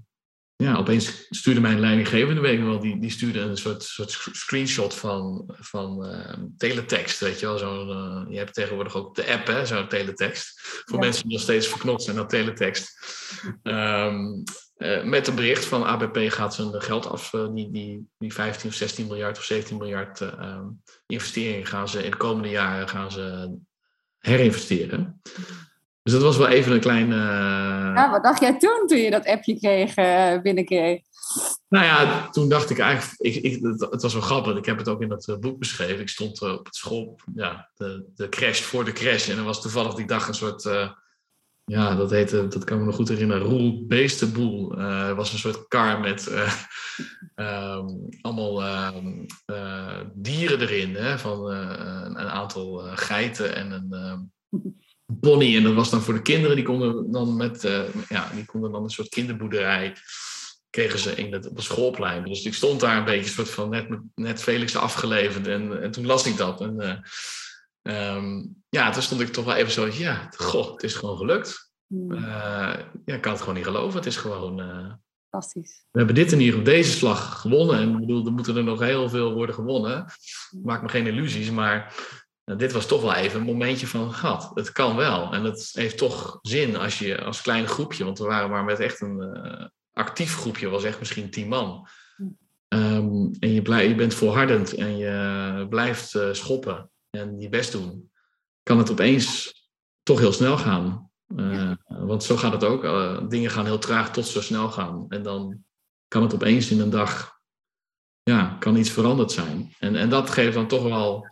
ja, 0.61 0.75
opeens 0.75 1.27
stuurde 1.29 1.61
mijn 1.61 1.79
leidinggevende, 1.79 2.41
weet 2.41 2.59
ik 2.59 2.65
wel, 2.65 2.79
die, 2.79 2.99
die 2.99 3.09
stuurde 3.09 3.39
een 3.39 3.57
soort, 3.57 3.83
soort 3.83 4.11
screenshot 4.31 4.95
van, 4.95 5.53
van 5.59 6.05
uh, 6.05 6.33
teletext, 6.57 7.19
weet 7.19 7.39
je 7.39 7.45
wel. 7.45 7.57
Zo, 7.57 7.89
uh, 7.89 8.25
je 8.29 8.37
hebt 8.37 8.53
tegenwoordig 8.53 8.95
ook 8.95 9.15
de 9.15 9.27
app, 9.27 9.47
hè, 9.47 9.65
zo'n 9.65 9.87
teletext. 9.87 10.59
Voor 10.85 10.99
mensen 10.99 11.23
die 11.23 11.31
nog 11.31 11.41
steeds 11.41 11.67
verknopt 11.67 12.03
zijn 12.03 12.17
aan 12.17 12.27
teletext. 12.27 12.97
Um, 13.63 14.43
uh, 14.77 15.03
met 15.03 15.27
een 15.27 15.35
bericht 15.35 15.65
van 15.65 15.83
ABP 15.83 16.17
gaat 16.31 16.53
zijn 16.53 16.81
geld 16.81 17.07
af, 17.07 17.29
die, 17.29 17.71
die, 17.71 18.07
die 18.17 18.33
15 18.33 18.69
of 18.69 18.75
16 18.75 19.07
miljard 19.07 19.37
of 19.37 19.43
17 19.43 19.77
miljard 19.77 20.19
um, 20.19 20.81
investeringen 21.07 21.65
gaan 21.65 21.89
ze 21.89 22.03
in 22.03 22.11
de 22.11 22.17
komende 22.17 22.49
jaren 22.49 22.89
gaan 22.89 23.11
ze 23.11 23.57
herinvesteren. 24.17 25.21
Dus 26.03 26.13
dat 26.13 26.21
was 26.21 26.37
wel 26.37 26.47
even 26.47 26.71
een 26.71 26.79
klein... 26.79 27.09
Ja, 27.09 28.09
wat 28.11 28.23
dacht 28.23 28.41
jij 28.41 28.57
toen, 28.57 28.83
toen 28.87 28.97
je 28.97 29.11
dat 29.11 29.25
appje 29.25 29.59
kreeg, 29.59 29.93
binnenkreeg? 30.41 31.01
Nou 31.69 31.85
ja, 31.85 32.29
toen 32.29 32.49
dacht 32.49 32.69
ik 32.69 32.79
eigenlijk, 32.79 33.19
ik, 33.19 33.43
ik, 33.43 33.63
het, 33.89 34.01
was 34.01 34.13
wel 34.13 34.21
grappig, 34.21 34.57
ik 34.57 34.65
heb 34.65 34.77
het 34.77 34.89
ook 34.89 35.01
in 35.01 35.09
dat 35.09 35.37
boek 35.39 35.59
beschreven. 35.59 35.99
Ik 35.99 36.09
stond 36.09 36.41
op 36.41 36.65
het 36.65 36.75
school, 36.75 37.19
ja, 37.35 37.69
de, 37.75 38.05
de 38.15 38.29
crash 38.29 38.61
voor 38.61 38.85
de 38.85 38.91
crash. 38.91 39.29
En 39.29 39.37
er 39.37 39.43
was 39.43 39.61
toevallig 39.61 39.93
die 39.93 40.07
dag 40.07 40.27
een 40.27 40.33
soort 40.33 40.65
ja, 41.71 41.95
dat 41.95 42.11
heette, 42.11 42.47
dat 42.47 42.63
kan 42.63 42.75
ik 42.75 42.81
me 42.81 42.87
nog 42.87 42.95
goed 42.95 43.09
herinneren, 43.09 43.47
Roel 43.47 43.85
Beestenboel. 43.87 44.79
Uh, 44.79 45.13
was 45.13 45.33
een 45.33 45.39
soort 45.39 45.67
kar 45.67 45.99
met 45.99 46.27
uh, 46.29 46.53
um, 47.75 48.09
allemaal 48.21 48.61
uh, 49.45 49.99
dieren 50.13 50.61
erin. 50.61 50.95
Hè, 50.95 51.19
van 51.19 51.49
een, 51.49 52.19
een, 52.19 52.29
aantal 52.29 52.77
geiten 52.77 53.55
en 53.55 53.71
een 53.71 54.31
pony. 55.19 55.55
En 55.55 55.63
dat 55.63 55.73
was 55.73 55.89
dan 55.89 56.01
voor 56.01 56.13
de 56.13 56.21
kinderen, 56.21 56.55
die 56.55 56.65
konden 56.65 57.11
dan 57.11 57.35
met, 57.35 57.61
ja, 58.09 58.31
die 58.35 58.45
konden 58.45 58.71
dan 58.71 58.83
een 58.83 58.89
soort 58.89 59.09
kinderboerderij 59.09 59.95
kregen 60.69 60.99
ze 60.99 61.15
in 61.15 61.33
het, 61.33 61.49
op 61.49 61.55
het 61.55 61.65
schoolplein. 61.65 62.23
Dus 62.23 62.43
ik 62.43 62.53
stond 62.53 62.79
daar 62.79 62.97
een 62.97 63.05
beetje 63.05 63.31
soort 63.31 63.49
van 63.49 63.69
net, 63.69 63.87
net 64.15 64.41
Felix 64.41 64.75
afgeleverd. 64.75 65.47
En, 65.47 65.81
en 65.81 65.91
toen 65.91 66.05
las 66.05 66.25
ik 66.25 66.37
dat. 66.37 66.61
En, 66.61 67.03
Um, 67.83 68.63
ja, 68.69 68.91
toen 68.91 69.01
stond 69.01 69.21
ik 69.21 69.27
toch 69.27 69.45
wel 69.45 69.55
even 69.55 69.71
zo, 69.71 69.87
ja, 69.87 70.29
goh, 70.35 70.71
het 70.71 70.83
is 70.83 70.93
gewoon 70.93 71.17
gelukt. 71.17 71.71
Uh, 71.87 72.19
ja, 73.05 73.15
ik 73.15 73.21
kan 73.21 73.31
het 73.31 73.41
gewoon 73.41 73.55
niet 73.55 73.65
geloven. 73.65 73.97
Het 73.97 74.05
is 74.05 74.15
gewoon. 74.15 74.59
Fantastisch. 75.29 75.83
We 75.91 75.97
hebben 75.97 76.15
dit 76.15 76.31
in 76.31 76.39
ieder 76.39 76.59
geval 76.59 76.73
deze 76.73 76.91
slag 76.91 77.41
gewonnen. 77.41 77.79
En 77.79 77.91
ik 77.91 77.99
bedoel, 77.99 78.25
er 78.25 78.31
moeten 78.31 78.55
er 78.55 78.63
nog 78.63 78.79
heel 78.79 79.09
veel 79.09 79.33
worden 79.33 79.55
gewonnen. 79.55 80.05
Maak 80.63 80.81
me 80.81 80.89
geen 80.89 81.07
illusies, 81.07 81.51
maar 81.51 81.93
uh, 82.51 82.57
dit 82.57 82.71
was 82.71 82.85
toch 82.85 83.01
wel 83.01 83.13
even 83.13 83.39
een 83.39 83.45
momentje 83.45 83.87
van, 83.87 84.13
gat, 84.13 84.51
het 84.53 84.71
kan 84.71 84.95
wel. 84.95 85.33
En 85.33 85.43
het 85.43 85.69
heeft 85.73 85.97
toch 85.97 86.39
zin 86.41 86.75
als 86.75 86.99
je 86.99 87.21
als 87.23 87.41
klein 87.41 87.67
groepje, 87.67 88.03
want 88.03 88.19
we 88.19 88.25
waren 88.25 88.49
maar 88.49 88.63
met 88.63 88.79
echt 88.79 89.01
een 89.01 89.71
actief 89.93 90.35
groepje, 90.35 90.69
was 90.69 90.83
echt 90.83 90.99
misschien 90.99 91.29
tien 91.29 91.47
man. 91.47 91.87
Um, 92.73 93.31
en 93.39 93.53
je, 93.53 93.61
blij, 93.61 93.87
je 93.87 93.95
bent 93.95 94.13
volhardend 94.13 94.73
en 94.73 94.97
je 94.97 95.65
blijft 95.69 96.17
schoppen 96.31 96.89
en 97.09 97.39
je 97.39 97.49
best 97.49 97.71
doen, 97.71 98.11
kan 98.63 98.77
het 98.77 98.91
opeens 98.91 99.53
toch 100.03 100.19
heel 100.19 100.33
snel 100.33 100.57
gaan. 100.57 101.11
Uh, 101.35 101.71
want 101.87 102.23
zo 102.23 102.37
gaat 102.37 102.51
het 102.51 102.63
ook. 102.63 102.83
Uh, 102.83 103.19
dingen 103.27 103.51
gaan 103.51 103.65
heel 103.65 103.79
traag 103.79 104.11
tot 104.11 104.27
ze 104.27 104.41
snel 104.41 104.69
gaan. 104.69 105.05
En 105.09 105.23
dan 105.23 105.63
kan 106.07 106.21
het 106.21 106.33
opeens 106.33 106.71
in 106.71 106.79
een 106.79 106.89
dag, 106.89 107.39
ja, 108.23 108.55
kan 108.59 108.75
iets 108.75 108.89
veranderd 108.89 109.31
zijn. 109.31 109.73
En, 109.79 109.95
en 109.95 110.09
dat 110.09 110.29
geeft 110.29 110.53
dan 110.53 110.67
toch 110.67 110.83
wel 110.83 111.27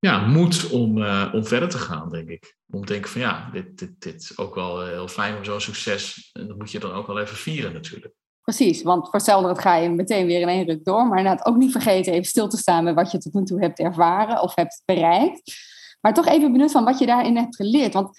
ja, 0.00 0.26
moed 0.26 0.70
om, 0.70 0.98
uh, 0.98 1.30
om 1.32 1.44
verder 1.44 1.68
te 1.68 1.78
gaan, 1.78 2.10
denk 2.10 2.28
ik. 2.28 2.56
Om 2.70 2.84
te 2.84 2.92
denken 2.92 3.10
van 3.10 3.20
ja, 3.20 3.50
dit, 3.52 3.78
dit, 3.78 3.90
dit 3.98 4.22
is 4.22 4.38
ook 4.38 4.54
wel 4.54 4.86
heel 4.86 5.08
fijn 5.08 5.36
om 5.36 5.44
zo'n 5.44 5.60
succes. 5.60 6.30
En 6.32 6.46
dat 6.46 6.56
moet 6.56 6.70
je 6.70 6.78
dan 6.78 6.92
ook 6.92 7.06
wel 7.06 7.18
even 7.18 7.36
vieren 7.36 7.72
natuurlijk. 7.72 8.14
Precies, 8.42 8.82
want 8.82 9.04
voor 9.04 9.14
hetzelfde 9.14 9.60
ga 9.60 9.76
je 9.76 9.88
meteen 9.88 10.26
weer 10.26 10.40
in 10.40 10.48
één 10.48 10.66
ruk 10.66 10.84
door. 10.84 11.06
Maar 11.06 11.18
inderdaad 11.18 11.46
ook 11.46 11.56
niet 11.56 11.72
vergeten 11.72 12.12
even 12.12 12.24
stil 12.24 12.48
te 12.48 12.56
staan 12.56 12.84
met 12.84 12.94
wat 12.94 13.10
je 13.10 13.18
tot 13.18 13.32
nu 13.32 13.44
toe 13.44 13.60
hebt 13.60 13.78
ervaren 13.78 14.42
of 14.42 14.54
hebt 14.54 14.82
bereikt. 14.84 15.52
Maar 16.00 16.14
toch 16.14 16.26
even 16.26 16.52
benieuwd 16.52 16.72
van 16.72 16.84
wat 16.84 16.98
je 16.98 17.06
daarin 17.06 17.36
hebt 17.36 17.56
geleerd. 17.56 17.94
Want 17.94 18.18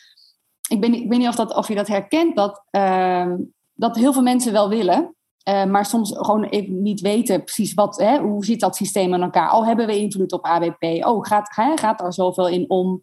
ik, 0.69 0.81
ben, 0.81 0.93
ik 0.93 1.09
weet 1.09 1.19
niet 1.19 1.27
of, 1.27 1.35
dat, 1.35 1.55
of 1.55 1.67
je 1.67 1.75
dat 1.75 1.87
herkent, 1.87 2.35
dat, 2.35 2.63
uh, 2.71 3.33
dat 3.73 3.95
heel 3.95 4.13
veel 4.13 4.21
mensen 4.21 4.51
wel 4.51 4.69
willen. 4.69 5.15
Uh, 5.49 5.65
maar 5.65 5.85
soms 5.85 6.11
gewoon 6.15 6.43
even 6.43 6.81
niet 6.81 7.01
weten 7.01 7.43
precies 7.43 7.73
wat, 7.73 7.97
hè, 7.97 8.19
hoe 8.19 8.45
zit 8.45 8.59
dat 8.59 8.75
systeem 8.75 9.13
in 9.13 9.21
elkaar. 9.21 9.53
Oh, 9.53 9.65
hebben 9.65 9.87
we 9.87 9.97
invloed 9.97 10.31
op 10.31 10.45
ABP? 10.45 10.83
Oh, 11.05 11.25
gaat, 11.25 11.55
hè, 11.55 11.77
gaat 11.77 11.99
daar 11.99 12.13
zoveel 12.13 12.47
in 12.47 12.69
om? 12.69 13.01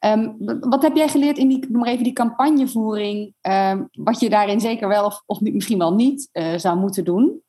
Um, 0.00 0.36
wat 0.60 0.82
heb 0.82 0.96
jij 0.96 1.08
geleerd 1.08 1.38
in 1.38 1.48
die, 1.48 1.70
maar 1.70 1.88
even 1.88 2.04
die 2.04 2.12
campagnevoering, 2.12 3.34
um, 3.40 3.88
wat 3.92 4.20
je 4.20 4.28
daarin 4.28 4.60
zeker 4.60 4.88
wel 4.88 5.22
of, 5.26 5.40
misschien 5.40 5.78
wel 5.78 5.94
niet 5.94 6.28
uh, 6.32 6.58
zou 6.58 6.78
moeten 6.78 7.04
doen? 7.04 7.42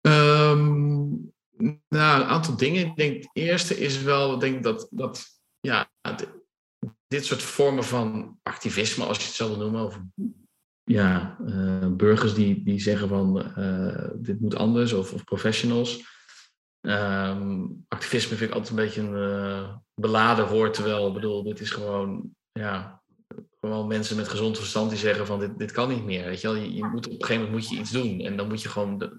Um, 0.00 1.32
nou, 1.88 2.20
een 2.20 2.26
aantal 2.26 2.56
dingen. 2.56 2.86
Ik 2.86 2.96
denk, 2.96 3.16
het 3.16 3.30
eerste 3.32 3.78
is 3.78 4.02
wel, 4.02 4.38
denk 4.38 4.62
dat, 4.62 4.86
dat 4.90 5.24
ja, 5.60 5.90
dit 7.06 7.24
soort 7.24 7.42
vormen 7.42 7.84
van 7.84 8.38
activisme, 8.42 9.04
als 9.04 9.16
je 9.16 9.24
het 9.24 9.32
zo 9.32 9.56
noemen, 9.56 9.84
of 9.84 10.00
ja, 10.84 11.36
uh, 11.46 11.86
burgers 11.88 12.34
die, 12.34 12.62
die 12.64 12.80
zeggen 12.80 13.08
van 13.08 13.52
uh, 13.58 14.08
dit 14.14 14.40
moet 14.40 14.56
anders, 14.56 14.92
of, 14.92 15.12
of 15.12 15.24
professionals. 15.24 16.12
Um, 16.80 17.84
activisme 17.88 18.36
vind 18.36 18.50
ik 18.50 18.56
altijd 18.56 18.70
een 18.70 18.84
beetje 18.84 19.00
een 19.00 19.14
uh, 19.14 19.74
beladen 19.94 20.48
woord, 20.48 20.74
terwijl 20.74 21.06
ik 21.06 21.14
bedoel, 21.14 21.42
dit 21.42 21.60
is 21.60 21.70
gewoon, 21.70 22.30
ja, 22.52 23.02
gewoon 23.60 23.86
mensen 23.86 24.16
met 24.16 24.28
gezond 24.28 24.56
verstand 24.56 24.90
die 24.90 24.98
zeggen 24.98 25.26
van 25.26 25.38
dit, 25.38 25.58
dit 25.58 25.72
kan 25.72 25.88
niet 25.88 26.04
meer. 26.04 26.24
Weet 26.24 26.40
je, 26.40 26.48
wel? 26.48 26.56
Je, 26.56 26.84
moet, 26.84 27.06
op 27.06 27.12
een 27.12 27.26
gegeven 27.26 27.42
moment 27.42 27.52
moet 27.52 27.70
je 27.70 27.80
iets 27.80 27.90
doen 27.90 28.20
en 28.20 28.36
dan 28.36 28.48
moet 28.48 28.62
je 28.62 28.68
gewoon 28.68 29.18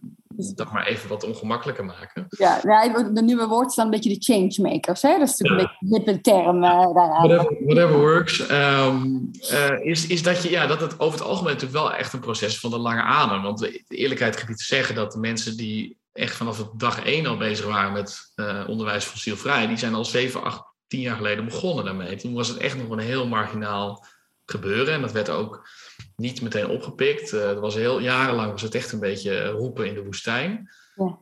dat 0.56 0.72
maar 0.72 0.88
even 0.88 1.10
wat 1.10 1.24
ongemakkelijker 1.24 1.86
maken. 1.86 2.26
Ja, 2.30 2.60
ja 2.64 3.04
de 3.04 3.22
nieuwe 3.22 3.48
woord 3.48 3.70
is 3.70 3.76
dan 3.76 3.86
een 3.86 3.92
beetje 3.92 4.10
de 4.10 4.24
changemakers. 4.24 5.02
Hè? 5.02 5.18
Dat 5.18 5.28
is 5.28 5.38
natuurlijk 5.38 5.70
ja. 5.70 5.78
een 5.80 5.90
beetje 5.90 6.12
een 6.12 6.22
term 6.22 6.64
uh, 6.64 6.94
daaraan. 6.94 7.28
Whatever, 7.28 7.58
whatever 7.66 8.00
works. 8.00 8.50
Um, 8.50 9.32
uh, 9.52 9.86
is, 9.86 10.08
is 10.08 10.24
dat, 10.24 10.44
je, 10.44 10.50
ja, 10.50 10.68
dat 10.68 10.82
het 10.82 11.00
over 11.00 11.20
het 11.20 11.28
algemeen 11.28 11.54
natuurlijk 11.54 11.80
wel 11.80 11.94
echt 11.94 12.14
een 12.14 12.20
proces 12.20 12.60
van 12.60 12.70
de 12.70 12.78
lange 12.78 13.02
adem. 13.02 13.42
Want 13.42 13.60
de, 13.60 13.84
de 13.88 13.96
eerlijkheid 13.96 14.38
gebied 14.38 14.58
te 14.58 14.64
zeggen 14.64 14.96
dat 14.96 15.12
de 15.12 15.20
mensen 15.20 15.58
die 15.58 15.98
echt 16.14 16.36
vanaf 16.36 16.58
het 16.58 16.70
dag 16.80 17.04
één 17.04 17.26
al 17.26 17.38
bezig 17.38 17.66
waren 17.66 17.94
met 17.94 18.32
uh, 18.36 18.64
onderwijs 18.68 19.06
fossielvrij, 19.06 19.68
die 19.68 19.78
zijn 19.78 19.94
al 19.94 20.06
7, 20.06 20.44
8, 20.44 20.64
10 20.88 21.00
jaar 21.00 21.16
geleden 21.16 21.46
begonnen 21.46 21.86
daarmee. 21.86 22.16
Toen 22.16 22.34
was 22.34 22.48
het 22.48 22.58
echt 22.58 22.78
nog 22.78 22.90
een 22.90 23.00
heel 23.00 23.28
marginaal 23.28 24.06
gebeuren. 24.46 24.94
En 24.94 25.02
dat 25.02 25.12
werd 25.12 25.30
ook 25.30 25.68
niet 26.16 26.42
meteen 26.42 26.68
opgepikt. 26.68 27.34
Uh, 27.34 27.50
er 27.50 27.60
was 27.60 27.76
heel 27.76 28.00
jarenlang 28.00 28.52
was 28.52 28.62
het 28.62 28.76
echt 28.76 28.92
een 28.92 29.00
beetje 29.00 29.48
roepen 29.48 29.88
in 29.88 29.94
de 29.94 30.04
woestijn. 30.04 30.70
Ja. 30.96 31.20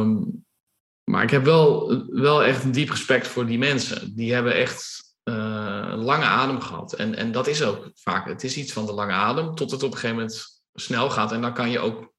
Um, 0.00 0.44
maar 1.04 1.22
ik 1.22 1.30
heb 1.30 1.44
wel, 1.44 2.02
wel 2.08 2.44
echt 2.44 2.64
een 2.64 2.72
diep 2.72 2.90
respect 2.90 3.28
voor 3.28 3.46
die 3.46 3.58
mensen. 3.58 4.14
Die 4.14 4.32
hebben 4.32 4.54
echt 4.54 5.02
uh, 5.24 5.34
een 5.90 6.04
lange 6.04 6.24
adem 6.24 6.60
gehad. 6.60 6.92
En, 6.92 7.14
en 7.14 7.32
dat 7.32 7.46
is 7.46 7.62
ook 7.62 7.90
vaak, 7.94 8.28
het 8.28 8.44
is 8.44 8.56
iets 8.56 8.72
van 8.72 8.86
de 8.86 8.92
lange 8.92 9.12
adem, 9.12 9.54
tot 9.54 9.70
het 9.70 9.82
op 9.82 9.90
een 9.92 9.98
gegeven 9.98 10.16
moment 10.16 10.62
snel 10.74 11.10
gaat. 11.10 11.32
En 11.32 11.40
dan 11.40 11.54
kan 11.54 11.70
je 11.70 11.78
ook 11.78 12.12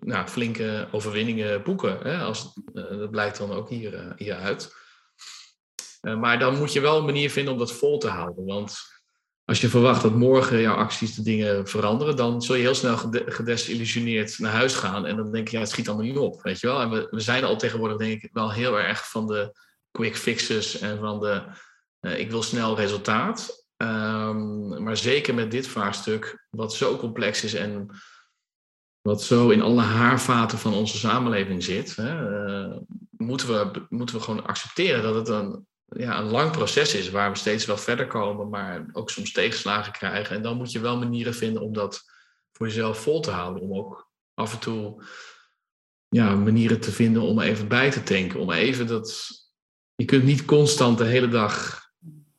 nou, 0.00 0.26
flinke 0.26 0.88
overwinningen 0.92 1.62
boeken. 1.62 1.98
Hè, 2.02 2.18
als, 2.18 2.52
uh, 2.74 2.88
dat 2.88 3.10
blijkt 3.10 3.38
dan 3.38 3.52
ook 3.52 3.68
hier, 3.68 3.94
uh, 3.94 4.12
hieruit. 4.16 4.74
maar 6.00 6.38
dan 6.38 6.58
moet 6.58 6.72
je 6.72 6.80
wel 6.80 6.98
een 6.98 7.04
manier 7.04 7.30
vinden 7.30 7.52
om 7.52 7.58
dat 7.58 7.72
vol 7.72 7.98
te 7.98 8.08
houden. 8.08 8.44
Want 8.44 8.93
als 9.44 9.60
je 9.60 9.68
verwacht 9.68 10.02
dat 10.02 10.14
morgen 10.14 10.60
jouw 10.60 10.74
acties 10.74 11.14
de 11.14 11.22
dingen 11.22 11.68
veranderen, 11.68 12.16
dan 12.16 12.42
zul 12.42 12.54
je 12.54 12.62
heel 12.62 12.74
snel 12.74 12.96
gedesillusioneerd 13.26 14.38
naar 14.38 14.52
huis 14.52 14.74
gaan. 14.74 15.06
En 15.06 15.16
dan 15.16 15.32
denk 15.32 15.48
je, 15.48 15.54
ja, 15.54 15.62
het 15.62 15.70
schiet 15.70 15.88
allemaal 15.88 16.06
niet 16.06 16.16
op, 16.16 16.42
weet 16.42 16.60
je 16.60 16.66
wel. 16.66 16.80
En 16.80 16.90
we, 16.90 17.06
we 17.10 17.20
zijn 17.20 17.44
al 17.44 17.56
tegenwoordig, 17.56 17.96
denk 17.96 18.22
ik, 18.22 18.30
wel 18.32 18.52
heel 18.52 18.78
erg 18.80 19.10
van 19.10 19.26
de 19.26 19.58
quick 19.90 20.16
fixes 20.16 20.78
en 20.78 20.98
van 20.98 21.20
de, 21.20 21.42
uh, 22.00 22.18
ik 22.18 22.30
wil 22.30 22.42
snel 22.42 22.76
resultaat. 22.76 23.66
Um, 23.76 24.82
maar 24.82 24.96
zeker 24.96 25.34
met 25.34 25.50
dit 25.50 25.66
vraagstuk, 25.66 26.46
wat 26.50 26.74
zo 26.74 26.96
complex 26.96 27.44
is 27.44 27.54
en 27.54 27.88
wat 29.00 29.22
zo 29.22 29.50
in 29.50 29.62
alle 29.62 29.82
haarvaten 29.82 30.58
van 30.58 30.74
onze 30.74 30.96
samenleving 30.98 31.64
zit, 31.64 31.96
hè, 31.96 32.46
uh, 32.46 32.76
moeten, 33.10 33.48
we, 33.48 33.86
moeten 33.88 34.16
we 34.16 34.22
gewoon 34.22 34.46
accepteren 34.46 35.02
dat 35.02 35.14
het 35.14 35.28
een 35.28 35.66
ja, 35.96 36.18
een 36.18 36.30
lang 36.30 36.50
proces 36.50 36.94
is 36.94 37.10
waar 37.10 37.30
we 37.30 37.38
steeds 37.38 37.66
wel 37.66 37.76
verder 37.76 38.06
komen, 38.06 38.48
maar 38.48 38.86
ook 38.92 39.10
soms 39.10 39.32
tegenslagen 39.32 39.92
krijgen. 39.92 40.36
En 40.36 40.42
dan 40.42 40.56
moet 40.56 40.72
je 40.72 40.80
wel 40.80 40.98
manieren 40.98 41.34
vinden 41.34 41.62
om 41.62 41.72
dat 41.72 42.02
voor 42.52 42.66
jezelf 42.66 42.98
vol 42.98 43.20
te 43.20 43.30
houden. 43.30 43.62
Om 43.62 43.74
ook 43.78 44.10
af 44.34 44.52
en 44.52 44.58
toe 44.58 45.02
ja, 46.08 46.34
manieren 46.34 46.80
te 46.80 46.92
vinden 46.92 47.22
om 47.22 47.40
even 47.40 47.68
bij 47.68 47.90
te 47.90 48.02
tanken. 48.02 48.40
Om 48.40 48.50
even 48.50 48.86
dat. 48.86 49.28
Je 49.94 50.04
kunt 50.04 50.24
niet 50.24 50.44
constant 50.44 50.98
de 50.98 51.04
hele 51.04 51.28
dag 51.28 51.82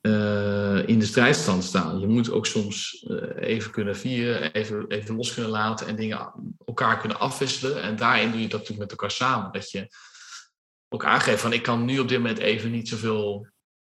uh, 0.01 0.87
in 0.87 0.99
de 0.99 1.05
strijdstand 1.05 1.63
staan. 1.63 1.99
Je 1.99 2.07
moet 2.07 2.31
ook 2.31 2.45
soms 2.45 3.05
uh, 3.07 3.21
even 3.35 3.71
kunnen 3.71 3.95
vieren, 3.95 4.53
even, 4.53 4.87
even 4.87 5.15
los 5.15 5.33
kunnen 5.33 5.51
laten 5.51 5.87
en 5.87 5.95
dingen 5.95 6.31
elkaar 6.65 6.99
kunnen 6.99 7.19
afwisselen. 7.19 7.81
En 7.81 7.95
daarin 7.95 8.31
doe 8.31 8.41
je 8.41 8.47
dat 8.47 8.59
natuurlijk 8.59 8.79
met 8.79 8.91
elkaar 8.91 9.11
samen. 9.11 9.51
Dat 9.51 9.71
je 9.71 9.87
ook 10.95 11.05
aangeven 11.05 11.39
van 11.39 11.53
ik 11.53 11.63
kan 11.63 11.85
nu 11.85 11.99
op 11.99 12.07
dit 12.07 12.17
moment 12.17 12.37
even 12.37 12.71
niet 12.71 12.87
zoveel 12.87 13.47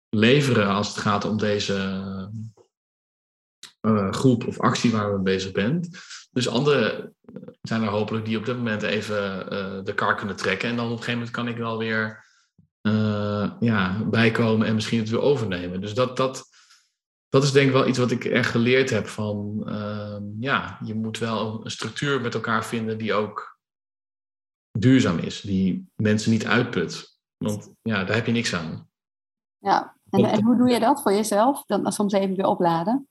leveren 0.09 0.69
als 0.69 0.89
het 0.89 0.97
gaat 0.97 1.25
om 1.25 1.39
deze 1.39 1.75
uh, 3.87 4.13
groep 4.13 4.47
of 4.47 4.61
actie 4.61 4.93
waar 4.93 5.13
we 5.13 5.21
bezig 5.21 5.53
bent. 5.53 5.89
Dus 6.31 6.49
anderen 6.49 7.15
zijn 7.63 7.83
er 7.83 7.89
hopelijk 7.89 8.25
die 8.25 8.39
op 8.39 8.45
dit 8.45 8.57
moment 8.57 8.83
even 8.83 9.53
uh, 9.53 9.85
de 9.85 9.95
kar 9.95 10.15
kunnen 10.15 10.37
trekken. 10.37 10.69
En 10.69 10.77
dan 10.77 10.85
op 10.85 10.91
een 10.91 10.97
gegeven 10.97 11.19
moment 11.19 11.37
kan 11.37 11.49
ik 11.49 11.57
wel 11.57 11.79
weer 11.79 12.25
ja, 13.61 14.05
bijkomen 14.11 14.67
en 14.67 14.75
misschien 14.75 14.99
het 14.99 15.09
weer 15.09 15.21
overnemen. 15.21 15.81
Dus 15.81 15.95
dat, 15.95 16.17
dat, 16.17 16.45
dat 17.29 17.43
is 17.43 17.53
denk 17.53 17.67
ik 17.67 17.73
wel 17.73 17.87
iets 17.87 17.99
wat 17.99 18.11
ik 18.11 18.25
echt 18.25 18.51
geleerd 18.51 18.91
heb 18.91 19.07
van 19.07 19.63
ja, 20.41 20.79
je 20.85 20.95
moet 20.95 21.19
wel 21.19 21.61
een 21.65 21.71
structuur 21.71 22.21
met 22.21 22.35
elkaar 22.35 22.65
vinden 22.65 22.99
die 22.99 23.15
ook 23.15 23.54
duurzaam 24.79 25.19
is, 25.19 25.41
die 25.41 25.91
mensen 25.95 26.31
niet 26.31 26.47
uitput. 26.47 27.19
Want 27.37 27.73
ja, 27.83 28.05
daar 28.05 28.17
heb 28.17 28.27
je 28.27 28.33
niks 28.33 28.55
aan. 28.55 28.89
Ja, 29.59 29.97
En, 30.11 30.25
en 30.25 30.43
hoe 30.43 30.57
doe 30.57 30.71
je 30.71 30.81
dat 30.81 31.03
voor 31.03 31.13
jezelf? 31.13 31.65
Dan 31.67 31.93
soms 31.93 32.13
even 32.13 32.37
weer 32.37 32.47
opladen? 32.47 33.09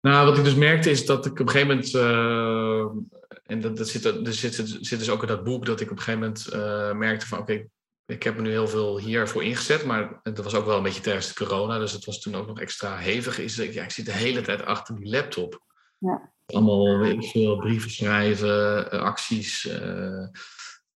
Nou, 0.00 0.28
wat 0.28 0.38
ik 0.38 0.44
dus 0.44 0.54
merkte 0.54 0.90
is 0.90 1.06
dat 1.06 1.26
ik 1.26 1.32
op 1.32 1.38
een 1.38 1.48
gegeven 1.48 1.68
moment, 1.68 1.94
uh, 1.94 3.02
en 3.42 3.60
dat, 3.60 3.76
dat 3.76 3.88
zit, 3.88 4.04
er 4.04 4.32
zit, 4.32 4.54
zit 4.80 4.98
dus 4.98 5.10
ook 5.10 5.22
in 5.22 5.28
dat 5.28 5.44
boek, 5.44 5.66
dat 5.66 5.80
ik 5.80 5.90
op 5.90 5.96
een 5.96 6.02
gegeven 6.02 6.20
moment 6.20 6.48
uh, 6.52 6.92
merkte 6.98 7.26
van 7.26 7.38
oké, 7.38 7.66
ik 8.06 8.22
heb 8.22 8.36
er 8.36 8.42
nu 8.42 8.50
heel 8.50 8.68
veel 8.68 8.98
hiervoor 8.98 9.44
ingezet, 9.44 9.84
maar 9.84 10.20
dat 10.22 10.44
was 10.44 10.54
ook 10.54 10.66
wel 10.66 10.76
een 10.76 10.82
beetje 10.82 11.02
tijdens 11.02 11.28
de 11.28 11.44
corona, 11.44 11.78
dus 11.78 11.92
het 11.92 12.04
was 12.04 12.20
toen 12.20 12.34
ook 12.34 12.46
nog 12.46 12.60
extra 12.60 12.96
hevig. 12.96 13.38
Is 13.38 13.54
dat, 13.54 13.74
ja, 13.74 13.82
ik 13.82 13.90
zit 13.90 14.06
de 14.06 14.12
hele 14.12 14.40
tijd 14.40 14.64
achter 14.64 14.94
die 14.94 15.10
laptop. 15.10 15.62
Ja. 15.98 16.32
Allemaal 16.54 16.98
weet 16.98 17.22
ik 17.22 17.30
veel, 17.30 17.56
brieven 17.56 17.90
schrijven, 17.90 18.94
uh, 18.94 19.00
acties, 19.00 19.68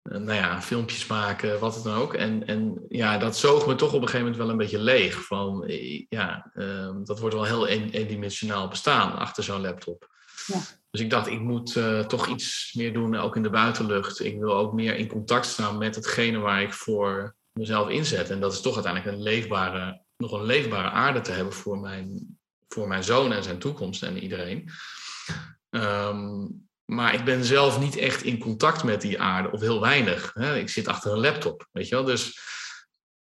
nou 0.03 0.33
ja, 0.33 0.63
filmpjes 0.63 1.07
maken, 1.07 1.61
wat 1.61 1.75
het 1.75 1.85
dan 1.85 1.95
ook. 1.95 2.15
En, 2.15 2.47
en 2.47 2.85
ja, 2.89 3.19
dat 3.19 3.37
zoog 3.37 3.67
me 3.67 3.75
toch 3.75 3.93
op 3.93 4.03
een 4.03 4.09
gegeven 4.09 4.21
moment 4.21 4.37
wel 4.37 4.51
een 4.51 4.57
beetje 4.57 4.79
leeg. 4.79 5.25
Van, 5.25 5.65
ja, 6.09 6.51
ehm, 6.55 7.05
dat 7.05 7.21
wordt 7.21 7.35
wel 7.35 7.45
heel 7.45 7.67
eendimensionaal 7.67 8.69
bestaan 8.69 9.19
achter 9.19 9.45
zo'n 9.45 9.61
laptop. 9.61 10.11
Ja. 10.47 10.61
Dus 10.91 11.01
ik 11.01 11.11
dacht, 11.11 11.27
ik 11.27 11.41
moet 11.41 11.77
uh, 11.77 12.01
toch 12.01 12.27
iets 12.27 12.73
meer 12.77 12.93
doen, 12.93 13.17
ook 13.17 13.37
in 13.37 13.43
de 13.43 13.51
buitenlucht. 13.51 14.25
Ik 14.25 14.39
wil 14.39 14.55
ook 14.55 14.73
meer 14.73 14.97
in 14.97 15.09
contact 15.09 15.47
staan 15.47 15.79
met 15.79 15.95
hetgene 15.95 16.39
waar 16.39 16.63
ik 16.63 16.73
voor 16.73 17.35
mezelf 17.53 17.89
inzet. 17.89 18.31
En 18.31 18.41
dat 18.41 18.53
is 18.53 18.61
toch 18.61 18.75
uiteindelijk 18.75 19.17
een 19.17 19.23
leefbare, 19.23 20.03
nog 20.17 20.33
een 20.33 20.45
leefbare 20.45 20.91
aarde 20.91 21.21
te 21.21 21.33
hebben 21.33 21.53
voor 21.53 21.79
mijn, 21.79 22.39
voor 22.69 22.89
mijn 22.89 23.05
zoon 23.05 23.33
en 23.33 23.43
zijn 23.43 23.59
toekomst 23.59 24.03
en 24.03 24.23
iedereen. 24.23 24.71
Um, 25.75 26.61
maar 26.85 27.15
ik 27.15 27.25
ben 27.25 27.45
zelf 27.45 27.81
niet 27.81 27.97
echt 27.97 28.23
in 28.23 28.39
contact 28.39 28.85
met 28.85 29.01
die 29.01 29.21
aarde, 29.21 29.51
of 29.51 29.61
heel 29.61 29.81
weinig. 29.81 30.31
Hè? 30.35 30.57
Ik 30.57 30.69
zit 30.69 30.89
achter 30.89 31.13
een 31.13 31.21
laptop, 31.21 31.69
weet 31.73 31.89
je 31.89 31.95
wel. 31.95 32.05
Dus 32.05 32.41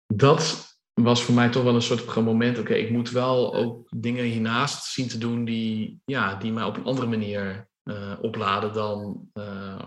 dat 0.06 0.70
was 0.92 1.22
voor 1.22 1.34
mij 1.34 1.48
toch 1.48 1.62
wel 1.62 1.74
een 1.74 1.82
soort 1.82 2.14
moment. 2.14 2.58
Oké, 2.58 2.74
ik 2.74 2.90
moet 2.90 3.10
wel 3.10 3.54
ook 3.54 3.88
dingen 3.96 4.24
hiernaast 4.24 4.84
zien 4.84 5.08
te 5.08 5.18
doen 5.18 5.44
die, 5.44 6.00
ja, 6.04 6.34
die 6.34 6.52
mij 6.52 6.64
op 6.64 6.76
een 6.76 6.84
andere 6.84 7.06
manier 7.06 7.68
uh, 7.84 8.12
opladen 8.20 8.72
dan, 8.72 9.28
uh, 9.34 9.86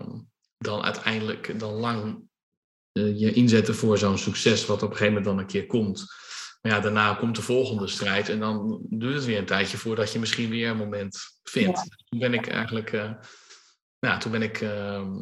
dan 0.58 0.82
uiteindelijk 0.82 1.58
dan 1.58 1.72
lang 1.72 2.28
uh, 2.92 3.20
je 3.20 3.32
inzetten 3.32 3.74
voor 3.74 3.98
zo'n 3.98 4.18
succes, 4.18 4.66
wat 4.66 4.82
op 4.82 4.90
een 4.90 4.96
gegeven 4.96 5.14
moment 5.14 5.24
dan 5.24 5.38
een 5.38 5.46
keer 5.46 5.66
komt. 5.66 6.14
Maar 6.66 6.74
ja, 6.74 6.80
daarna 6.80 7.14
komt 7.14 7.36
de 7.36 7.42
volgende 7.42 7.86
strijd 7.86 8.28
en 8.28 8.38
dan 8.38 8.80
duurt 8.88 9.14
het 9.14 9.24
weer 9.24 9.38
een 9.38 9.44
tijdje 9.44 9.76
voordat 9.76 10.12
je 10.12 10.18
misschien 10.18 10.50
weer 10.50 10.68
een 10.68 10.76
moment 10.76 11.18
vindt. 11.42 11.78
Ja. 11.78 11.84
Toen 12.08 12.18
ben 12.18 12.34
ik 12.34 12.46
eigenlijk 12.48 12.90
nou, 14.00 14.20
toen 14.20 14.32
ben 14.32 14.42
ik 14.42 14.60
ehm, 14.60 15.14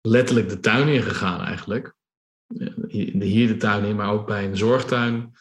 letterlijk 0.00 0.48
de 0.48 0.60
tuin 0.60 0.88
in 0.88 1.02
gegaan 1.02 1.40
eigenlijk. 1.40 1.94
Hier 2.88 3.46
de 3.46 3.56
tuin 3.56 3.84
in, 3.84 3.96
maar 3.96 4.12
ook 4.12 4.26
bij 4.26 4.44
een 4.44 4.56
zorgtuin. 4.56 5.32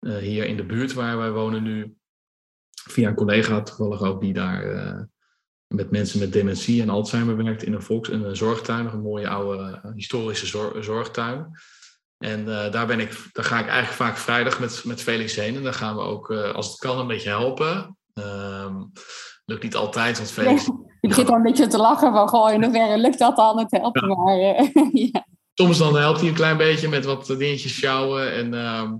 Uh, 0.00 0.16
hier 0.16 0.44
in 0.44 0.56
de 0.56 0.66
buurt 0.66 0.92
waar 0.92 1.16
wij 1.16 1.30
wonen 1.30 1.62
nu. 1.62 1.96
Via 2.88 3.08
een 3.08 3.14
collega 3.14 3.62
toevallig 3.62 4.02
ook 4.02 4.20
die 4.20 4.32
daar 4.32 4.74
uh, 4.74 5.02
met 5.66 5.90
mensen 5.90 6.18
met 6.18 6.32
dementie 6.32 6.82
en 6.82 6.88
Alzheimer 6.88 7.36
werkt 7.36 7.62
in 7.62 7.72
een, 7.72 7.82
volks, 7.82 8.08
in 8.08 8.22
een 8.22 8.36
zorgtuin. 8.36 8.86
Een 8.86 9.00
mooie 9.00 9.28
oude 9.28 9.80
uh, 9.84 9.92
historische 9.94 10.46
zor 10.46 10.84
zorgtuin. 10.84 11.50
En 12.18 12.44
daar, 12.44 12.86
ben 12.86 13.00
ik, 13.00 13.28
daar 13.32 13.44
ga 13.44 13.58
ik 13.58 13.66
eigenlijk 13.66 13.96
vaak 13.96 14.16
vrijdag 14.16 14.60
met, 14.60 14.84
met 14.84 15.02
Felix 15.02 15.36
heen. 15.36 15.56
En 15.56 15.62
dan 15.62 15.74
gaan 15.74 15.96
we 15.96 16.02
ook, 16.02 16.30
als 16.30 16.68
het 16.68 16.78
kan, 16.78 16.98
een 16.98 17.06
beetje 17.06 17.28
helpen. 17.28 17.96
Ehm, 18.14 18.74
lukt 19.44 19.62
niet 19.62 19.76
altijd, 19.76 20.16
want 20.16 20.30
Felix... 20.30 20.64
je 21.00 21.08
begint 21.08 21.28
al 21.28 21.34
een 21.34 21.42
beetje 21.42 21.66
te 21.66 21.76
lachen 21.76 22.12
van, 22.12 22.28
goh, 22.28 22.52
in 22.52 22.62
hoeverre 22.62 22.98
lukt 22.98 23.18
dat 23.18 23.36
dan, 23.36 23.58
het 23.58 23.70
helpen, 23.70 24.08
ja. 24.08 24.14
maar... 24.14 24.38
Uh, 24.38 24.92
ja. 25.12 25.26
Soms 25.54 25.78
dan 25.78 25.96
helpt 25.96 26.20
hij 26.20 26.28
een 26.28 26.34
klein 26.34 26.56
beetje 26.56 26.88
met 26.88 27.04
wat 27.04 27.26
dingetjes 27.26 27.74
sjouwen 27.74 28.32
en... 28.32 28.52
Uh, 28.52 28.92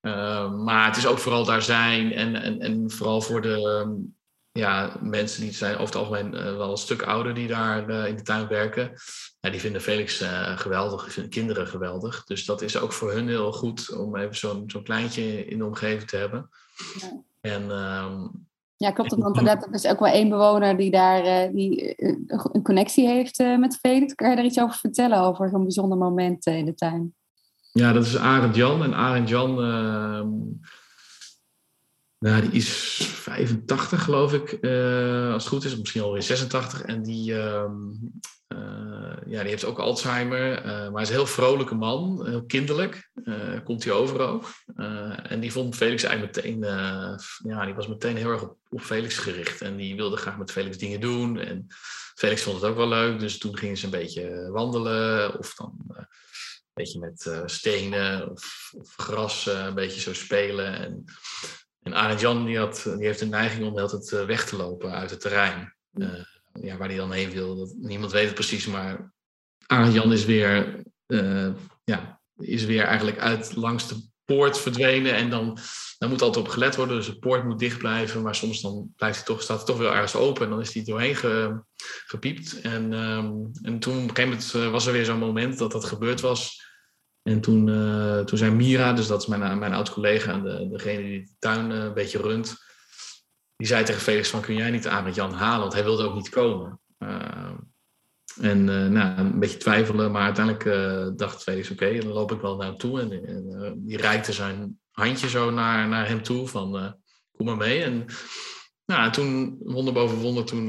uh, 0.00 0.52
maar 0.52 0.86
het 0.86 0.96
is 0.96 1.06
ook 1.06 1.18
vooral 1.18 1.44
daar 1.44 1.62
zijn 1.62 2.12
en, 2.12 2.42
en, 2.42 2.60
en 2.60 2.90
vooral 2.90 3.20
voor 3.20 3.42
de 3.42 4.08
ja, 4.52 4.96
mensen 5.00 5.40
die 5.40 5.52
zijn 5.52 5.74
over 5.74 5.86
het 5.86 5.94
algemeen 5.94 6.30
wel 6.30 6.70
een 6.70 6.76
stuk 6.76 7.02
ouder 7.02 7.34
die 7.34 7.48
daar 7.48 7.90
in 8.08 8.16
de 8.16 8.22
tuin 8.22 8.48
werken. 8.48 8.92
Ja, 9.40 9.50
die 9.50 9.60
vinden 9.60 9.80
Felix 9.80 10.22
uh, 10.22 10.58
geweldig, 10.58 11.02
die 11.02 11.12
vinden 11.12 11.32
kinderen 11.32 11.66
geweldig. 11.66 12.24
Dus 12.24 12.44
dat 12.44 12.62
is 12.62 12.78
ook 12.78 12.92
voor 12.92 13.12
hun 13.12 13.28
heel 13.28 13.52
goed 13.52 13.96
om 13.96 14.16
even 14.16 14.36
zo'n 14.36 14.70
zo'n 14.70 14.82
kleintje 14.82 15.46
in 15.46 15.58
de 15.58 15.64
omgeving 15.64 16.08
te 16.08 16.16
hebben. 16.16 16.50
Ja. 17.00 17.22
En 17.40 17.70
um, 17.70 18.46
ja, 18.78 18.90
klopt. 18.90 19.14
Want 19.14 19.36
er 19.36 19.68
is 19.72 19.86
ook 19.86 19.98
wel 19.98 20.12
één 20.12 20.28
bewoner 20.28 20.76
die 20.76 20.90
daar 20.90 21.24
uh, 21.24 21.54
die, 21.54 21.94
uh, 21.96 22.16
een 22.52 22.62
connectie 22.62 23.06
heeft 23.06 23.40
uh, 23.40 23.58
met 23.58 23.78
Felix. 23.80 24.14
Kan 24.14 24.30
je 24.30 24.36
daar 24.36 24.44
iets 24.44 24.60
over 24.60 24.76
vertellen, 24.76 25.18
over 25.18 25.48
zo'n 25.48 25.62
bijzonder 25.62 25.98
moment 25.98 26.46
in 26.46 26.64
de 26.64 26.74
tuin? 26.74 27.14
Ja, 27.72 27.92
dat 27.92 28.06
is 28.06 28.16
Arend 28.16 28.54
Jan. 28.54 28.82
En 28.82 28.94
Arend 28.94 29.28
Jan, 29.28 29.50
ehm, 29.50 30.28
nou, 32.18 32.40
die 32.40 32.52
is 32.52 32.68
85 33.04 34.04
geloof 34.04 34.32
ik, 34.32 34.64
als 35.32 35.44
het 35.44 35.52
goed 35.52 35.64
is. 35.64 35.78
Misschien 35.78 36.02
alweer 36.02 36.22
86. 36.22 36.82
En 36.82 37.02
die, 37.02 37.40
ehm, 37.40 37.72
ja, 39.26 39.40
die 39.40 39.50
heeft 39.50 39.64
ook 39.64 39.78
Alzheimer. 39.78 40.62
maar 40.64 40.92
hij 40.92 41.02
is 41.02 41.08
een 41.08 41.14
heel 41.14 41.26
vrolijke 41.26 41.74
man, 41.74 42.26
heel 42.26 42.44
kinderlijk. 42.44 43.10
komt 43.64 43.84
hij 43.84 43.92
over 43.92 44.20
ook. 44.20 44.48
en 45.22 45.40
die 45.40 45.52
vond 45.52 45.76
Felix 45.76 46.02
eigenlijk 46.02 46.36
meteen, 46.36 46.60
ja, 47.42 47.64
die 47.64 47.74
was 47.74 47.88
meteen 47.88 48.16
heel 48.16 48.30
erg 48.30 48.42
op 48.42 48.58
op 48.68 48.80
Felix 48.80 49.18
gericht. 49.18 49.60
En 49.60 49.76
die 49.76 49.96
wilde 49.96 50.16
graag 50.16 50.38
met 50.38 50.52
Felix 50.52 50.78
dingen 50.78 51.00
doen. 51.00 51.38
En 51.38 51.66
Felix 52.14 52.42
vond 52.42 52.60
het 52.60 52.70
ook 52.70 52.76
wel 52.76 52.88
leuk. 52.88 53.20
Dus 53.20 53.38
toen 53.38 53.56
gingen 53.56 53.76
ze 53.76 53.84
een 53.84 53.90
beetje 53.90 54.50
wandelen. 54.50 55.38
Of 55.38 55.54
dan 55.54 55.84
een 55.88 56.06
beetje 56.74 56.98
met 56.98 57.24
uh, 57.28 57.42
stenen 57.46 58.30
of, 58.30 58.72
of 58.76 58.94
gras 58.96 59.46
uh, 59.46 59.64
een 59.64 59.74
beetje 59.74 60.00
zo 60.00 60.14
spelen. 60.14 60.74
En, 60.74 61.04
en 61.82 61.94
Arend 61.94 62.20
Jan 62.20 62.44
die 62.44 62.58
had, 62.58 62.82
die 62.82 63.06
heeft 63.06 63.20
een 63.20 63.28
neiging 63.28 63.66
om 63.66 63.78
altijd 63.78 64.26
weg 64.26 64.46
te 64.46 64.56
lopen 64.56 64.92
uit 64.92 65.10
het 65.10 65.20
terrein. 65.20 65.76
Ja, 66.62 66.76
waar 66.76 66.88
hij 66.88 66.96
dan 66.96 67.12
heen 67.12 67.30
wil. 67.30 67.74
Niemand 67.78 68.12
weet 68.12 68.24
het 68.24 68.34
precies. 68.34 68.66
Maar 68.66 69.12
Arend 69.66 69.94
Jan 69.94 70.12
is 70.12 70.24
weer, 70.24 70.82
ja, 71.84 72.20
is 72.36 72.64
weer 72.64 72.84
eigenlijk 72.84 73.18
uit 73.18 73.56
langs 73.56 73.88
de 73.88 74.08
poort 74.24 74.58
verdwenen. 74.58 75.14
En 75.14 75.30
dan 75.30 75.58
daar 75.98 76.08
moet 76.08 76.22
altijd 76.22 76.44
op 76.44 76.50
gelet 76.50 76.76
worden. 76.76 76.96
Dus 76.96 77.06
de 77.06 77.18
poort 77.18 77.44
moet 77.44 77.58
dicht 77.58 77.78
blijven. 77.78 78.22
Maar 78.22 78.34
soms 78.34 78.60
dan 78.60 78.92
blijft 78.96 79.16
hij 79.16 79.24
toch, 79.24 79.42
staat 79.42 79.56
het 79.56 79.66
toch 79.66 79.78
weer 79.78 79.92
ergens 79.92 80.14
open. 80.14 80.44
En 80.44 80.50
dan 80.50 80.60
is 80.60 80.74
hij 80.74 80.84
doorheen 80.84 81.16
ge, 81.16 81.62
gepiept. 82.06 82.60
En, 82.60 82.92
um, 82.92 83.50
en 83.62 83.78
toen 83.78 83.94
op 83.94 84.02
een 84.02 84.16
gegeven 84.16 84.28
moment 84.28 84.54
eh, 84.54 84.70
was 84.70 84.86
er 84.86 84.92
weer 84.92 85.04
zo'n 85.04 85.18
moment 85.18 85.58
dat 85.58 85.72
dat 85.72 85.84
gebeurd 85.84 86.20
was. 86.20 86.66
En 87.22 87.40
toen, 87.40 87.66
uh, 87.66 88.20
toen 88.20 88.38
zei 88.38 88.50
Mira, 88.50 88.92
dus 88.92 89.06
dat 89.06 89.20
is 89.20 89.26
mijn, 89.26 89.58
mijn 89.58 89.74
oud-collega 89.74 90.32
en 90.32 90.42
de, 90.42 90.68
degene 90.70 91.02
die 91.02 91.22
de 91.22 91.34
tuin 91.38 91.70
een 91.70 91.94
beetje 91.94 92.18
runt. 92.18 92.56
Die 93.58 93.66
zei 93.66 93.84
tegen 93.84 94.00
Felix 94.00 94.28
van, 94.28 94.40
kun 94.40 94.54
jij 94.54 94.70
niet 94.70 94.86
aan 94.86 95.04
met 95.04 95.14
Jan 95.14 95.32
halen? 95.32 95.60
Want 95.60 95.72
hij 95.72 95.84
wilde 95.84 96.04
ook 96.04 96.14
niet 96.14 96.28
komen. 96.28 96.80
Uh, 96.98 97.50
en 98.40 98.64
nou, 98.92 99.18
een 99.18 99.38
beetje 99.38 99.56
twijfelen, 99.56 100.10
maar 100.12 100.22
uiteindelijk 100.22 101.18
dacht 101.18 101.42
Felix, 101.42 101.70
oké, 101.70 101.98
dan 101.98 102.12
loop 102.12 102.32
ik 102.32 102.40
wel 102.40 102.56
naartoe. 102.56 103.00
En, 103.00 103.26
en 103.26 103.74
die 103.76 103.96
reikte 103.96 104.32
zijn 104.32 104.80
handje 104.90 105.28
zo 105.28 105.50
naar, 105.50 105.88
naar 105.88 106.08
hem 106.08 106.22
toe 106.22 106.48
van 106.48 106.96
kom 107.36 107.46
maar 107.46 107.56
mee. 107.56 107.82
En 107.82 108.06
nou, 108.86 109.12
toen, 109.12 109.58
wonder 109.60 109.92
boven 109.92 110.16
wonder, 110.16 110.44
toen 110.44 110.68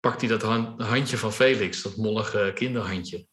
pakte 0.00 0.26
hij 0.26 0.38
dat 0.38 0.42
handje 0.76 1.16
van 1.16 1.32
Felix, 1.32 1.82
dat 1.82 1.96
mollige 1.96 2.52
kinderhandje. 2.54 3.26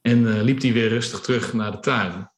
En 0.00 0.42
liep 0.42 0.62
hij 0.62 0.72
weer 0.72 0.88
rustig 0.88 1.20
terug 1.20 1.52
naar 1.52 1.72
de 1.72 1.80
tuin. 1.80 2.30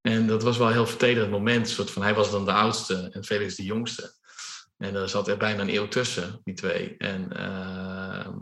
En 0.00 0.26
dat 0.26 0.42
was 0.42 0.58
wel 0.58 0.66
een 0.66 0.72
heel 0.72 0.86
vertederend 0.86 1.30
moment. 1.30 1.68
Soort 1.68 1.90
van, 1.90 2.02
hij 2.02 2.14
was 2.14 2.30
dan 2.30 2.44
de 2.44 2.52
oudste 2.52 3.08
en 3.12 3.24
Felix 3.24 3.54
de 3.54 3.64
jongste. 3.64 4.20
En 4.82 4.94
er 4.94 5.08
zat 5.08 5.28
er 5.28 5.36
bijna 5.36 5.62
een 5.62 5.74
eeuw 5.74 5.88
tussen, 5.88 6.40
die 6.44 6.54
twee. 6.54 6.94
En 6.98 7.36
ehm, 7.36 8.38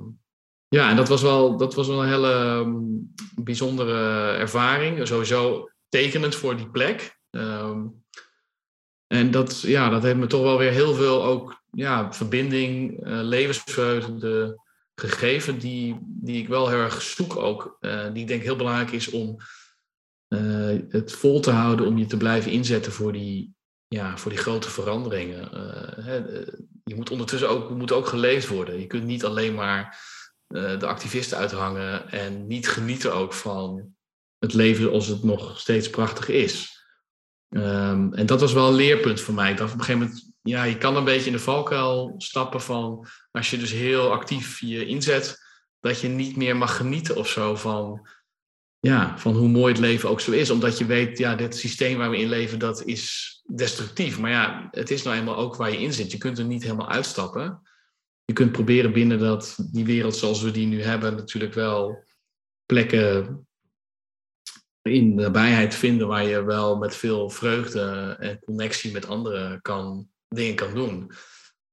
ja, 0.69 0.91
en 0.91 0.97
dat 0.97 1.09
was 1.09 1.23
wel, 1.23 1.57
dat 1.57 1.75
was 1.75 1.87
wel 1.87 2.03
een 2.03 2.09
hele 2.09 2.33
um, 2.33 3.15
bijzondere 3.35 4.31
ervaring. 4.33 5.07
Sowieso 5.07 5.71
tekenend 5.89 6.35
voor 6.35 6.57
die 6.57 6.71
plek. 6.71 7.19
Um, 7.31 8.05
en 9.07 9.31
dat, 9.31 9.61
ja, 9.61 9.89
dat 9.89 10.03
heeft 10.03 10.17
me 10.17 10.27
toch 10.27 10.43
wel 10.43 10.59
weer 10.59 10.71
heel 10.71 10.95
veel 10.95 11.25
ook 11.25 11.63
ja, 11.71 12.13
verbinding, 12.13 13.07
uh, 13.07 13.21
levensvreugde 13.23 14.61
gegeven, 14.95 15.59
die, 15.59 15.99
die 16.03 16.43
ik 16.43 16.49
wel 16.49 16.69
heel 16.69 16.79
erg 16.79 17.03
zoek 17.03 17.37
ook. 17.37 17.77
Uh, 17.81 18.13
die 18.13 18.23
ik 18.23 18.29
denk 18.29 18.43
heel 18.43 18.57
belangrijk 18.57 18.91
is 18.91 19.11
om 19.11 19.37
uh, 20.29 20.79
het 20.89 21.13
vol 21.13 21.41
te 21.41 21.51
houden, 21.51 21.87
om 21.87 21.99
je 21.99 22.07
te 22.07 22.17
blijven 22.17 22.51
inzetten 22.51 22.93
voor 22.93 23.13
die, 23.13 23.55
ja, 23.95 24.17
voor 24.17 24.31
die 24.31 24.41
grote 24.41 24.71
veranderingen. 24.71 25.49
Hè, 26.05 26.15
je 26.85 26.95
moet 26.95 27.11
ondertussen 27.11 27.49
ook, 27.49 27.71
moet 27.71 27.93
ook 27.93 28.07
geleefd 28.07 28.49
worden. 28.49 28.81
Je 28.81 28.87
kunt 28.87 29.05
niet 29.05 29.25
alleen 29.25 29.55
maar 29.55 29.99
de 30.47 30.87
activisten 30.87 31.39
uithangen 31.39 32.11
en 32.11 32.47
niet 32.47 32.69
genieten 32.69 33.15
ook 33.15 33.33
van 33.33 33.95
het 34.39 34.53
leven 34.55 34.91
als 34.91 35.07
het 35.07 35.23
nog 35.23 35.61
steeds 35.61 35.91
prachtig 35.91 36.29
is. 36.29 36.85
Um, 37.49 38.15
en 38.15 38.27
dat 38.27 38.41
was 38.41 38.53
wel 38.53 38.69
een 38.69 38.75
leerpunt 38.75 39.21
voor 39.21 39.35
mij. 39.35 39.51
Ik 39.51 39.57
dacht 39.57 39.73
op 39.73 39.79
een 39.79 39.85
gegeven 39.85 40.07
moment, 40.07 40.33
ja, 40.43 40.63
je 40.63 40.79
kan 40.79 40.97
een 40.97 41.05
beetje 41.05 41.27
in 41.27 41.33
de 41.33 41.39
valkuil 41.39 42.15
stappen 42.19 42.61
van 42.61 43.07
als 43.31 43.51
je 43.51 43.59
dus 43.59 43.73
heel 43.73 44.13
actief 44.13 44.61
je 44.61 44.87
inzet, 44.87 45.39
dat 45.81 46.01
je 46.01 46.09
niet 46.09 46.37
meer 46.37 46.57
mag 46.57 46.77
genieten 46.77 47.17
of 47.17 47.29
zo 47.29 47.57
van 47.57 48.09
ja, 48.79 49.19
van 49.19 49.35
hoe 49.35 49.49
mooi 49.49 49.73
het 49.73 49.81
leven 49.81 50.09
ook 50.09 50.21
zo 50.21 50.31
is. 50.31 50.51
Omdat 50.51 50.79
je 50.79 50.87
weet, 50.87 51.19
ja, 51.19 51.35
dit 51.35 51.57
systeem 51.57 51.99
waar 51.99 52.11
we 52.11 52.19
in 52.19 52.29
leven, 52.29 52.59
dat 52.59 52.85
is 52.85 53.40
destructief. 53.57 54.19
Maar 54.19 54.31
ja, 54.31 54.69
het 54.71 54.91
is 54.91 55.03
nou 55.03 55.17
eenmaal 55.17 55.37
ook 55.37 55.57
waar 55.57 55.71
je 55.71 55.81
in 55.81 55.93
zit. 55.93 56.13
Je 56.13 56.19
kunt 56.19 56.39
er 56.39 56.45
niet 56.45 56.63
helemaal 56.63 56.91
uitstappen. 56.91 57.63
Je 58.25 58.33
kunt 58.33 58.53
proberen 58.53 58.93
binnen 58.93 59.19
dat, 59.19 59.57
die 59.73 59.85
wereld 59.85 60.17
zoals 60.17 60.43
we 60.43 60.51
die 60.51 60.67
nu 60.67 60.83
hebben, 60.83 61.17
natuurlijk 61.17 61.55
wel 61.55 62.05
plekken 62.67 63.47
in 64.83 65.15
nabijheid 65.15 65.75
vinden 65.75 66.07
waar 66.07 66.25
je 66.25 66.45
wel 66.45 66.77
met 66.77 66.97
veel 66.97 67.31
vreugde 67.31 68.17
en 68.19 68.41
connectie 68.41 68.93
met 68.93 69.07
anderen 69.07 69.61
kan, 69.61 70.09
dingen 70.29 70.55
kan 70.55 70.75
doen. 70.75 71.13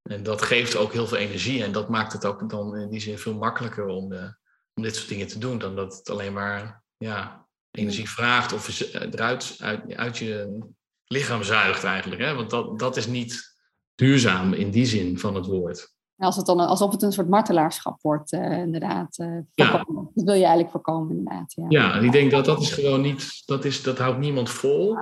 En 0.10 0.24
dat 0.24 0.42
geeft 0.42 0.76
ook 0.76 0.94
heel 0.94 1.08
veel 1.08 1.18
energie 1.18 1.64
en 1.64 1.72
dat 1.72 1.90
maakt 1.90 2.14
het 2.14 2.26
ook 2.26 2.50
dan 2.50 2.78
in 2.78 2.90
die 2.90 3.00
zin 3.00 3.18
veel 3.18 3.38
makkelijker 3.38 3.86
om, 3.86 4.10
de, 4.10 4.38
om 4.74 4.84
dit 4.84 4.96
soort 4.96 5.10
dingen 5.10 5.28
te 5.28 5.40
doen 5.40 5.58
dan 5.58 5.76
dat 5.76 5.98
het 5.98 6.10
alleen 6.10 6.34
maar 6.34 6.84
ja, 6.98 7.48
energie 7.72 8.10
vraagt 8.10 8.54
of 8.54 8.94
eruit 8.94 9.56
uit, 9.60 9.96
uit 9.96 10.18
je 10.18 10.60
lichaam 11.08 11.44
zuigt 11.44 11.84
eigenlijk. 11.84 12.22
Hè? 12.22 12.36
Want 12.36 12.50
dat, 12.50 12.80
dat 12.80 12.98
is 12.98 13.08
niet 13.08 13.56
duurzaam 13.96 14.54
in 14.54 14.72
die 14.72 14.86
zin 14.86 15.20
van 15.20 15.36
het 15.36 15.46
woord. 15.46 15.96
Als 16.18 16.36
het 16.36 16.46
dan, 16.46 16.60
alsof 16.60 16.92
het 16.92 17.02
een 17.02 17.12
soort 17.12 17.30
martelaarschap 17.30 18.02
wordt, 18.02 18.34
uh, 18.34 18.58
inderdaad. 18.58 19.18
Uh, 19.18 19.40
ja. 19.54 19.72
Dat 19.72 20.26
wil 20.26 20.34
je 20.34 20.40
eigenlijk 20.40 20.72
voorkomen, 20.72 21.18
inderdaad. 21.18 21.54
Ja, 21.54 21.66
ja 21.70 21.94
en 21.94 22.04
ik 22.04 22.12
denk 22.12 22.32
dat 22.32 22.46
dat 22.46 22.62
is 22.62 22.72
gewoon 22.72 23.02
niet, 23.02 23.44
dat, 23.46 23.66
is, 23.66 23.84
dat 23.84 23.98
houdt 23.98 24.20
niemand 24.20 24.50
vol. 24.50 24.98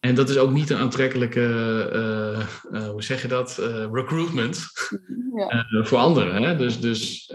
En 0.00 0.14
dat 0.14 0.28
is 0.28 0.38
ook 0.38 0.50
niet 0.50 0.70
een 0.70 0.78
aantrekkelijke, 0.78 1.40
uh, 2.70 2.88
hoe 2.88 3.02
zeg 3.02 3.22
je 3.22 3.28
dat, 3.28 3.56
recruitment 3.92 4.66
ja. 5.34 5.66
voor 5.84 5.98
anderen. 5.98 6.42
Hè? 6.42 6.56
Dus, 6.56 6.80
dus 6.80 7.32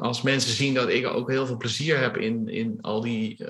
als 0.00 0.22
mensen 0.22 0.52
zien 0.52 0.74
dat 0.74 0.88
ik 0.88 1.06
ook 1.06 1.30
heel 1.30 1.46
veel 1.46 1.56
plezier 1.56 2.00
heb 2.00 2.16
in, 2.16 2.48
in 2.48 2.78
al 2.80 3.00
die 3.00 3.44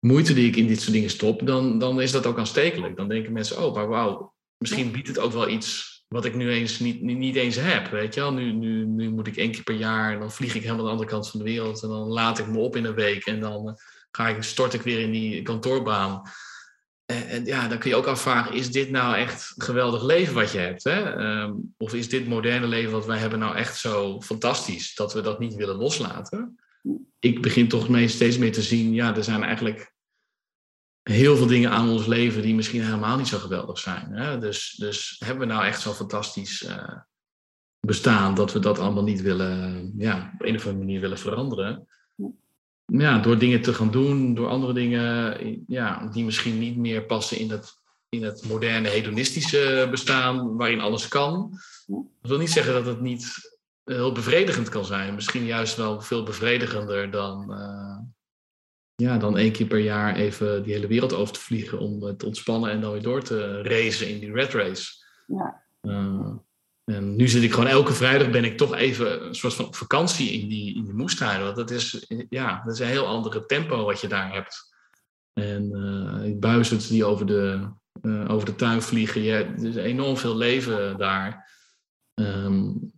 moeite 0.00 0.34
die 0.34 0.48
ik 0.48 0.56
in 0.56 0.66
dit 0.66 0.80
soort 0.80 0.92
dingen 0.92 1.10
stop, 1.10 1.46
dan, 1.46 1.78
dan 1.78 2.00
is 2.00 2.12
dat 2.12 2.26
ook 2.26 2.38
aanstekelijk. 2.38 2.96
Dan 2.96 3.08
denken 3.08 3.32
mensen, 3.32 3.64
oh, 3.64 3.74
maar 3.74 3.88
wauw, 3.88 4.34
misschien 4.58 4.92
biedt 4.92 5.08
het 5.08 5.18
ook 5.18 5.32
wel 5.32 5.48
iets 5.48 5.90
wat 6.08 6.24
ik 6.24 6.34
nu 6.34 6.50
eens 6.50 6.78
niet, 6.78 7.02
niet, 7.02 7.36
eens 7.36 7.56
heb. 7.56 7.90
Weet 7.90 8.14
je 8.14 8.20
wel? 8.20 8.32
Nu, 8.32 8.52
nu, 8.52 8.84
nu 8.84 9.10
moet 9.10 9.26
ik 9.26 9.36
één 9.36 9.50
keer 9.50 9.62
per 9.62 9.74
jaar, 9.74 10.18
dan 10.18 10.32
vlieg 10.32 10.54
ik 10.54 10.62
helemaal 10.62 10.78
aan 10.78 10.84
de 10.84 10.90
andere 10.90 11.10
kant 11.10 11.30
van 11.30 11.38
de 11.38 11.44
wereld 11.44 11.82
en 11.82 11.88
dan 11.88 12.08
laat 12.08 12.38
ik 12.38 12.46
me 12.46 12.58
op 12.58 12.76
in 12.76 12.84
een 12.84 12.94
week 12.94 13.26
en 13.26 13.40
dan 13.40 13.68
eh, 13.68 13.74
ga 14.10 14.28
ik, 14.28 14.42
stort 14.42 14.74
ik 14.74 14.82
weer 14.82 15.00
in 15.00 15.10
die 15.10 15.42
kantoorbaan. 15.42 16.22
En, 17.06 17.26
en, 17.26 17.44
ja, 17.44 17.68
dan 17.68 17.78
kun 17.78 17.90
je 17.90 17.96
ook 17.96 18.06
afvragen, 18.06 18.54
is 18.54 18.70
dit 18.70 18.90
nou 18.90 19.16
echt 19.16 19.52
een 19.56 19.62
geweldig 19.62 20.02
leven 20.02 20.34
wat 20.34 20.52
je 20.52 20.58
hebt? 20.58 20.84
Hè? 20.84 21.14
Ehm, 21.14 21.52
of 21.76 21.94
is 21.94 22.08
dit 22.08 22.26
moderne 22.26 22.66
leven 22.66 22.92
wat 22.92 23.06
wij 23.06 23.18
hebben 23.18 23.38
nou 23.38 23.56
echt 23.56 23.78
zo 23.78 24.20
fantastisch 24.20 24.94
dat 24.94 25.12
we 25.12 25.20
dat 25.20 25.38
niet 25.38 25.54
willen 25.54 25.76
loslaten? 25.76 26.58
Ik 27.20 27.42
begin 27.42 27.68
toch 27.68 27.88
mee, 27.88 28.08
steeds 28.08 28.38
meer 28.38 28.52
te 28.52 28.62
zien, 28.62 28.92
ja, 28.92 29.16
er 29.16 29.24
zijn 29.24 29.42
eigenlijk 29.42 29.94
heel 31.02 31.36
veel 31.36 31.46
dingen 31.46 31.70
aan 31.70 31.88
ons 31.88 32.06
leven 32.06 32.42
die 32.42 32.54
misschien 32.54 32.84
helemaal 32.84 33.16
niet 33.16 33.28
zo 33.28 33.38
geweldig 33.38 33.78
zijn. 33.78 34.12
Hè? 34.12 34.38
Dus, 34.38 34.74
dus 34.78 35.16
hebben 35.24 35.48
we 35.48 35.52
nou 35.52 35.64
echt 35.64 35.80
zo'n 35.80 35.94
fantastisch 35.94 36.62
uh, 36.62 36.98
bestaan 37.80 38.34
dat 38.34 38.52
we 38.52 38.58
dat 38.58 38.78
allemaal 38.78 39.02
niet 39.02 39.20
willen, 39.20 39.92
ja, 39.96 40.30
op 40.34 40.42
een 40.46 40.54
of 40.54 40.66
andere 40.66 40.84
manier 40.84 41.00
willen 41.00 41.18
veranderen? 41.18 41.88
Ja, 42.84 43.18
door 43.18 43.38
dingen 43.38 43.62
te 43.62 43.74
gaan 43.74 43.90
doen, 43.90 44.34
door 44.34 44.48
andere 44.48 44.72
dingen 44.72 45.64
ja, 45.66 46.06
die 46.06 46.24
misschien 46.24 46.58
niet 46.58 46.76
meer 46.76 47.04
passen 47.04 47.38
in 47.38 47.50
het, 47.50 47.72
in 48.08 48.22
het 48.22 48.44
moderne 48.48 48.88
hedonistische 48.88 49.88
bestaan 49.90 50.56
waarin 50.56 50.80
alles 50.80 51.08
kan. 51.08 51.50
Dat 51.86 52.30
wil 52.30 52.38
niet 52.38 52.50
zeggen 52.50 52.72
dat 52.72 52.86
het 52.86 53.00
niet 53.00 53.49
heel 53.94 54.12
bevredigend 54.12 54.68
kan 54.68 54.84
zijn. 54.84 55.14
Misschien 55.14 55.44
juist 55.44 55.76
wel 55.76 56.00
veel 56.00 56.22
bevredigender 56.22 57.10
dan, 57.10 57.52
uh, 57.52 57.98
ja, 58.94 59.18
dan 59.18 59.38
één 59.38 59.52
keer 59.52 59.66
per 59.66 59.78
jaar 59.78 60.16
even 60.16 60.62
die 60.62 60.72
hele 60.72 60.86
wereld 60.86 61.12
over 61.12 61.34
te 61.34 61.40
vliegen 61.40 61.78
om 61.78 62.16
te 62.16 62.26
ontspannen 62.26 62.70
en 62.70 62.80
dan 62.80 62.92
weer 62.92 63.02
door 63.02 63.22
te 63.22 63.62
racen 63.62 64.08
in 64.08 64.18
die 64.18 64.32
red 64.32 64.52
race. 64.52 64.92
Ja. 65.26 65.62
Uh, 65.82 66.32
en 66.84 67.16
nu 67.16 67.28
zit 67.28 67.42
ik 67.42 67.52
gewoon 67.52 67.66
elke 67.66 67.92
vrijdag 67.92 68.30
ben 68.30 68.44
ik 68.44 68.56
toch 68.56 68.74
even 68.74 69.26
een 69.26 69.34
soort 69.34 69.54
van 69.54 69.64
op 69.64 69.76
vakantie 69.76 70.30
in 70.30 70.48
die, 70.48 70.74
in 70.74 70.84
die 70.84 70.94
moestuin. 70.94 71.42
Want 71.42 71.56
dat 71.56 71.70
is, 71.70 72.06
ja, 72.28 72.62
dat 72.64 72.74
is 72.74 72.80
een 72.80 72.86
heel 72.86 73.06
andere 73.06 73.46
tempo 73.46 73.84
wat 73.84 74.00
je 74.00 74.08
daar 74.08 74.32
hebt. 74.32 74.74
En 75.32 75.70
uh, 75.72 76.38
buizers 76.38 76.88
die 76.88 77.04
over 77.04 77.26
de, 77.26 77.68
uh, 78.02 78.30
over 78.30 78.46
de 78.46 78.54
tuin 78.54 78.82
vliegen. 78.82 79.22
Je, 79.22 79.32
er 79.32 79.64
is 79.66 79.76
enorm 79.76 80.16
veel 80.16 80.36
leven 80.36 80.98
daar. 80.98 81.50
Um, 82.14 82.92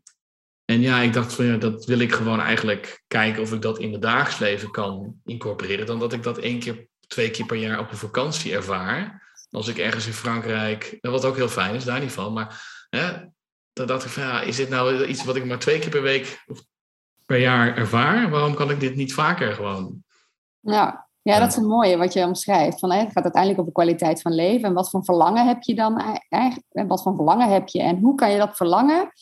en 0.72 0.80
ja, 0.80 0.98
ik 0.98 1.12
dacht 1.12 1.32
van 1.32 1.44
ja, 1.44 1.56
dat 1.56 1.84
wil 1.84 1.98
ik 1.98 2.12
gewoon 2.12 2.40
eigenlijk 2.40 3.02
kijken 3.06 3.42
of 3.42 3.52
ik 3.52 3.62
dat 3.62 3.78
in 3.78 3.92
het 3.92 4.02
dagelijks 4.02 4.38
leven 4.38 4.70
kan 4.70 5.14
incorporeren. 5.24 5.86
Dan 5.86 5.98
dat 5.98 6.12
ik 6.12 6.22
dat 6.22 6.38
één 6.38 6.58
keer, 6.58 6.86
twee 7.06 7.30
keer 7.30 7.46
per 7.46 7.56
jaar 7.56 7.78
op 7.78 7.90
een 7.90 7.96
vakantie 7.96 8.54
ervaar. 8.54 9.30
Als 9.50 9.68
ik 9.68 9.78
ergens 9.78 10.06
in 10.06 10.12
Frankrijk, 10.12 10.98
wat 11.00 11.24
ook 11.24 11.36
heel 11.36 11.48
fijn 11.48 11.74
is, 11.74 11.84
daar 11.84 12.00
niet 12.00 12.12
van. 12.12 12.32
Maar 12.32 12.86
hè, 12.90 13.12
dan 13.72 13.86
dacht 13.86 14.04
ik 14.04 14.10
van 14.10 14.22
ja, 14.22 14.40
is 14.40 14.56
dit 14.56 14.68
nou 14.68 15.04
iets 15.04 15.24
wat 15.24 15.36
ik 15.36 15.44
maar 15.44 15.58
twee 15.58 15.78
keer 15.78 15.90
per 15.90 16.02
week 16.02 16.44
of 16.46 16.64
per 17.26 17.38
jaar 17.38 17.76
ervaar? 17.76 18.30
Waarom 18.30 18.54
kan 18.54 18.70
ik 18.70 18.80
dit 18.80 18.96
niet 18.96 19.14
vaker 19.14 19.54
gewoon? 19.54 20.04
Ja, 20.60 21.08
ja, 21.22 21.38
dat 21.38 21.48
is 21.48 21.56
een 21.56 21.66
mooie 21.66 21.96
wat 21.96 22.12
je 22.12 22.24
omschrijft. 22.24 22.78
Van, 22.78 22.92
hè, 22.92 22.98
het 22.98 23.12
gaat 23.12 23.22
uiteindelijk 23.22 23.60
over 23.60 23.72
de 23.72 23.80
kwaliteit 23.80 24.22
van 24.22 24.34
leven. 24.34 24.68
En 24.68 24.74
wat 24.74 24.90
voor 24.90 25.04
verlangen 25.04 25.46
heb 25.46 25.62
je 25.62 25.74
dan 25.74 26.18
eigenlijk? 26.28 26.66
En 26.72 26.86
wat 26.86 27.02
voor 27.02 27.14
verlangen 27.14 27.48
heb 27.48 27.68
je? 27.68 27.82
En 27.82 27.98
hoe 27.98 28.14
kan 28.14 28.30
je 28.30 28.38
dat 28.38 28.56
verlangen 28.56 29.12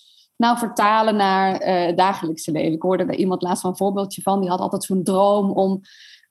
nou 0.40 0.58
vertalen 0.58 1.16
naar 1.16 1.52
uh, 1.52 1.86
het 1.86 1.96
dagelijkse 1.96 2.52
leven? 2.52 2.72
Ik 2.72 2.82
hoorde 2.82 3.04
er 3.04 3.14
iemand 3.14 3.42
laatst 3.42 3.60
van 3.60 3.70
een 3.70 3.76
voorbeeldje 3.76 4.22
van. 4.22 4.40
Die 4.40 4.50
had 4.50 4.60
altijd 4.60 4.84
zo'n 4.84 5.02
droom 5.02 5.50
om, 5.50 5.80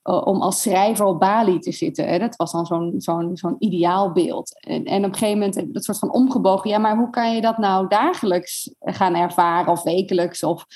uh, 0.04 0.26
om 0.26 0.40
als 0.40 0.62
schrijver 0.62 1.04
op 1.04 1.20
Bali 1.20 1.58
te 1.58 1.72
zitten. 1.72 2.20
Dat 2.20 2.36
was 2.36 2.52
dan 2.52 2.66
zo'n 2.66 2.94
zo'n 2.96 3.30
zo'n 3.36 3.56
ideaalbeeld. 3.58 4.60
En, 4.60 4.84
en 4.84 5.04
op 5.04 5.12
een 5.12 5.18
gegeven 5.18 5.38
moment 5.38 5.74
dat 5.74 5.84
soort 5.84 5.98
van 5.98 6.12
omgebogen. 6.12 6.70
Ja, 6.70 6.78
maar 6.78 6.96
hoe 6.96 7.10
kan 7.10 7.34
je 7.34 7.40
dat 7.40 7.58
nou 7.58 7.88
dagelijks 7.88 8.74
gaan 8.80 9.14
ervaren 9.14 9.72
of 9.72 9.82
wekelijks? 9.82 10.42
Of... 10.42 10.66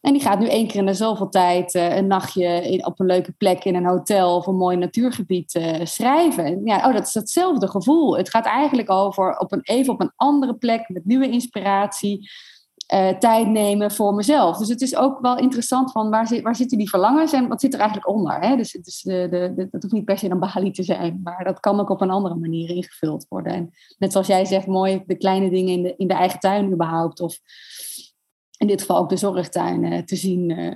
En 0.00 0.12
die 0.12 0.22
gaat 0.22 0.38
nu 0.38 0.46
één 0.46 0.66
keer 0.66 0.80
in 0.80 0.86
de 0.86 0.94
zoveel 0.94 1.28
tijd 1.28 1.74
uh, 1.74 1.96
een 1.96 2.06
nachtje 2.06 2.82
op 2.84 3.00
een 3.00 3.06
leuke 3.06 3.32
plek 3.32 3.64
in 3.64 3.74
een 3.74 3.86
hotel 3.86 4.36
of 4.36 4.46
een 4.46 4.56
mooi 4.56 4.76
natuurgebied 4.76 5.60
schrijven. 5.82 6.60
Ja, 6.64 6.76
oh, 6.76 6.92
dat 6.92 7.06
is 7.06 7.14
hetzelfde 7.14 7.68
gevoel. 7.68 8.16
Het 8.16 8.30
gaat 8.30 8.46
eigenlijk 8.46 8.90
over 8.90 9.38
op 9.38 9.52
een, 9.52 9.60
even 9.62 9.92
op 9.92 10.00
een 10.00 10.12
andere 10.16 10.54
plek 10.54 10.88
met 10.88 11.04
nieuwe 11.04 11.30
inspiratie 11.30 12.28
uh, 12.94 13.08
tijd 13.08 13.48
nemen 13.48 13.90
voor 13.90 14.14
mezelf. 14.14 14.56
Dus 14.56 14.68
het 14.68 14.80
is 14.80 14.96
ook 14.96 15.20
wel 15.20 15.38
interessant 15.38 15.92
van 15.92 16.10
waar, 16.10 16.26
zit, 16.26 16.42
waar 16.42 16.56
zitten 16.56 16.78
die 16.78 16.88
verlangens 16.88 17.32
en 17.32 17.48
wat 17.48 17.60
zit 17.60 17.74
er 17.74 17.80
eigenlijk 17.80 18.08
onder. 18.08 18.38
Hè? 18.40 18.56
Dus, 18.56 18.78
dus 18.82 19.02
de, 19.02 19.28
de, 19.30 19.68
dat 19.70 19.82
hoeft 19.82 19.94
niet 19.94 20.04
per 20.04 20.18
se 20.18 20.30
een 20.30 20.38
Bali 20.38 20.70
te 20.70 20.82
zijn, 20.82 21.20
maar 21.22 21.44
dat 21.44 21.60
kan 21.60 21.80
ook 21.80 21.90
op 21.90 22.00
een 22.00 22.10
andere 22.10 22.34
manier 22.34 22.70
ingevuld 22.70 23.26
worden. 23.28 23.52
En 23.52 23.70
net 23.98 24.12
zoals 24.12 24.26
jij 24.26 24.44
zegt, 24.44 24.66
mooi 24.66 25.02
de 25.06 25.16
kleine 25.16 25.50
dingen 25.50 25.72
in 25.72 25.82
de, 25.82 25.94
in 25.96 26.08
de 26.08 26.14
eigen 26.14 26.40
tuin 26.40 26.72
überhaupt. 26.72 27.20
Of 27.20 27.38
in 28.58 28.66
dit 28.66 28.80
geval 28.80 28.98
ook 28.98 29.08
de 29.08 29.16
zorgtuin 29.16 29.84
uh, 29.84 29.98
te 29.98 30.16
zien 30.16 30.74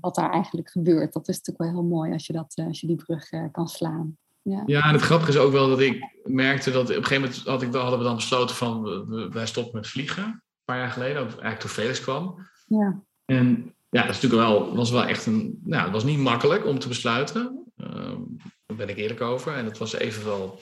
wat 0.00 0.14
daar 0.14 0.30
eigenlijk 0.30 0.70
gebeurt. 0.70 1.12
Dat 1.12 1.28
is 1.28 1.36
natuurlijk 1.36 1.64
wel 1.72 1.82
heel 1.82 1.90
mooi 1.90 2.12
als 2.12 2.26
je, 2.26 2.32
dat, 2.32 2.62
als 2.66 2.80
je 2.80 2.86
die 2.86 3.04
brug 3.04 3.28
kan 3.52 3.68
slaan. 3.68 4.16
Ja. 4.42 4.62
ja, 4.66 4.82
en 4.82 4.92
het 4.92 5.02
grappige 5.02 5.30
is 5.30 5.38
ook 5.38 5.52
wel 5.52 5.68
dat 5.68 5.80
ik 5.80 6.18
merkte 6.24 6.70
dat 6.70 6.82
op 6.82 6.96
een 6.96 7.04
gegeven 7.04 7.20
moment 7.20 7.46
had 7.46 7.62
ik, 7.62 7.74
hadden 7.74 7.98
we 7.98 8.04
dan 8.04 8.14
besloten 8.14 8.56
van 8.56 9.06
wij 9.30 9.46
stoppen 9.46 9.74
met 9.74 9.88
vliegen 9.88 10.42
paar 10.70 10.78
jaar 10.78 10.90
geleden, 10.90 11.22
of 11.22 11.32
eigenlijk 11.32 11.60
toen 11.60 11.70
Felix 11.70 12.00
kwam. 12.00 12.48
Ja. 12.66 13.02
En 13.24 13.74
ja, 13.90 14.02
dat 14.02 14.10
is 14.10 14.20
natuurlijk 14.20 14.48
wel, 14.48 14.76
was 14.76 14.90
wel 14.90 15.04
echt 15.04 15.26
een, 15.26 15.60
nou, 15.64 15.82
het 15.82 15.92
was 15.92 16.04
niet 16.04 16.18
makkelijk 16.18 16.66
om 16.66 16.78
te 16.78 16.88
besluiten. 16.88 17.64
Uh, 17.76 18.18
daar 18.66 18.76
ben 18.76 18.88
ik 18.88 18.96
eerlijk 18.96 19.20
over. 19.20 19.54
En 19.54 19.64
het 19.64 19.78
was 19.78 19.92
even 19.92 20.24
wel, 20.24 20.60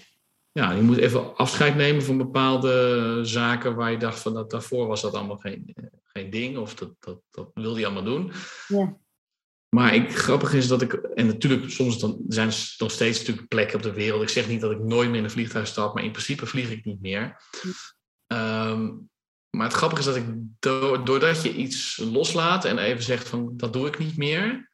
ja, 0.53 0.73
je 0.73 0.83
moet 0.83 0.97
even 0.97 1.37
afscheid 1.37 1.75
nemen 1.75 2.03
van 2.03 2.19
bepaalde 2.19 3.21
zaken 3.23 3.75
waar 3.75 3.91
je 3.91 3.99
dacht 3.99 4.21
van 4.21 4.35
dat 4.35 4.51
daarvoor 4.51 4.87
was 4.87 5.03
dat 5.03 5.15
allemaal 5.15 5.37
geen, 5.37 5.75
geen 6.05 6.31
ding 6.31 6.57
of 6.57 6.75
dat, 6.75 6.95
dat, 6.99 7.21
dat 7.31 7.51
wilde 7.55 7.81
je 7.81 7.87
allemaal 7.87 8.05
doen. 8.05 8.33
Ja. 8.69 8.97
Maar 9.77 9.95
ik, 9.95 10.17
grappig 10.17 10.53
is 10.53 10.69
dat 10.69 10.83
ik, 10.83 10.93
en 10.93 11.27
natuurlijk, 11.27 11.71
soms 11.71 11.99
dan 11.99 12.21
zijn 12.29 12.49
er 12.49 12.75
nog 12.79 12.91
steeds 12.91 13.19
natuurlijk 13.19 13.49
plekken 13.49 13.77
op 13.77 13.83
de 13.83 13.93
wereld. 13.93 14.23
Ik 14.23 14.29
zeg 14.29 14.49
niet 14.49 14.61
dat 14.61 14.71
ik 14.71 14.81
nooit 14.81 15.09
meer 15.09 15.19
in 15.19 15.25
een 15.25 15.31
vliegtuig 15.31 15.67
stap, 15.67 15.95
maar 15.95 16.05
in 16.05 16.11
principe 16.11 16.47
vlieg 16.47 16.71
ik 16.71 16.85
niet 16.85 17.01
meer. 17.01 17.43
Um, 18.33 19.09
maar 19.51 19.67
het 19.67 19.77
grappige 19.77 20.01
is 20.01 20.07
dat 20.07 20.17
ik, 20.17 20.27
doordat 21.07 21.43
je 21.43 21.55
iets 21.55 21.97
loslaat 21.97 22.65
en 22.65 22.79
even 22.79 23.03
zegt 23.03 23.29
van 23.29 23.57
dat 23.57 23.73
doe 23.73 23.87
ik 23.87 23.99
niet 23.99 24.17
meer, 24.17 24.69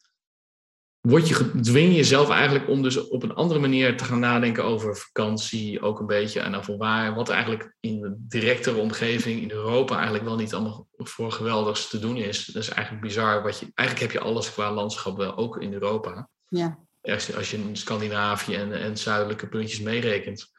word 1.09 1.29
je, 1.29 1.61
dwing 1.61 1.95
jezelf 1.95 2.31
eigenlijk 2.31 2.69
om 2.69 2.83
dus 2.83 3.09
op 3.09 3.23
een 3.23 3.35
andere 3.35 3.61
manier 3.61 3.97
te 3.97 4.05
gaan 4.05 4.19
nadenken 4.19 4.65
over 4.65 4.97
vakantie, 4.97 5.81
ook 5.83 6.01
een 6.01 6.07
beetje. 6.07 6.41
En 6.41 6.55
over 6.55 6.77
waar, 6.77 7.15
wat 7.15 7.29
eigenlijk 7.29 7.75
in 7.81 8.01
de 8.01 8.15
directere 8.19 8.79
omgeving 8.79 9.43
in 9.43 9.51
Europa 9.51 9.95
eigenlijk 9.95 10.25
wel 10.25 10.37
niet 10.37 10.55
allemaal 10.55 10.89
voor 10.97 11.33
geweldigs 11.33 11.89
te 11.89 11.99
doen 11.99 12.17
is. 12.17 12.45
Dat 12.45 12.63
is 12.63 12.69
eigenlijk 12.69 13.07
bizar. 13.07 13.43
Wat 13.43 13.59
je, 13.59 13.71
eigenlijk 13.75 14.13
heb 14.13 14.23
je 14.23 14.29
alles 14.29 14.53
qua 14.53 14.73
landschap 14.73 15.17
wel, 15.17 15.37
ook 15.37 15.63
in 15.63 15.73
Europa. 15.73 16.29
Ja. 16.49 16.79
Als, 17.03 17.37
als 17.37 17.51
je 17.51 17.57
in 17.57 17.77
Scandinavië 17.77 18.55
en, 18.55 18.73
en 18.73 18.99
zuidelijke 18.99 19.49
puntjes 19.49 19.81
meerekent. 19.81 20.51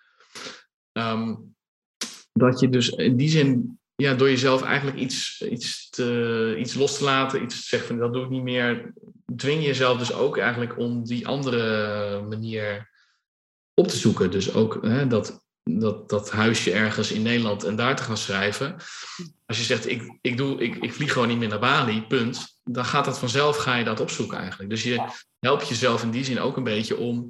Um, 0.91 1.55
dat 2.31 2.59
je 2.59 2.69
dus 2.69 2.89
in 2.89 3.15
die 3.15 3.29
zin 3.29 3.79
ja, 3.95 4.13
door 4.13 4.29
jezelf 4.29 4.61
eigenlijk 4.61 4.97
iets, 4.97 5.41
iets, 5.41 5.89
te, 5.89 6.55
iets 6.59 6.73
los 6.73 6.97
te 6.97 7.03
laten, 7.03 7.43
iets 7.43 7.61
te 7.61 7.67
zeggen 7.67 7.87
van 7.87 7.97
dat 7.97 8.13
doe 8.13 8.23
ik 8.23 8.29
niet 8.29 8.43
meer, 8.43 8.93
dwing 9.35 9.61
je 9.61 9.67
jezelf 9.67 9.97
dus 9.97 10.13
ook 10.13 10.37
eigenlijk 10.37 10.77
om 10.77 11.03
die 11.03 11.27
andere 11.27 12.21
manier 12.21 12.91
op 13.73 13.87
te 13.87 13.97
zoeken. 13.97 14.31
Dus 14.31 14.53
ook 14.53 14.79
hè, 14.81 15.07
dat, 15.07 15.45
dat, 15.63 16.09
dat 16.09 16.31
huisje 16.31 16.71
ergens 16.71 17.11
in 17.11 17.21
Nederland 17.21 17.63
en 17.63 17.75
daar 17.75 17.95
te 17.95 18.03
gaan 18.03 18.17
schrijven. 18.17 18.75
Als 19.45 19.57
je 19.57 19.63
zegt, 19.63 19.89
ik, 19.89 20.17
ik, 20.21 20.37
doe, 20.37 20.61
ik, 20.61 20.75
ik 20.75 20.93
vlieg 20.93 21.11
gewoon 21.11 21.27
niet 21.27 21.37
meer 21.37 21.47
naar 21.49 21.59
Bali, 21.59 22.07
punt. 22.07 22.59
Dan 22.63 22.85
gaat 22.85 23.05
dat 23.05 23.19
vanzelf, 23.19 23.57
ga 23.57 23.75
je 23.75 23.83
dat 23.83 23.99
opzoeken 23.99 24.37
eigenlijk. 24.37 24.69
Dus 24.69 24.83
je 24.83 25.07
helpt 25.39 25.67
jezelf 25.67 26.03
in 26.03 26.11
die 26.11 26.23
zin 26.23 26.39
ook 26.39 26.57
een 26.57 26.63
beetje 26.63 26.97
om 26.97 27.29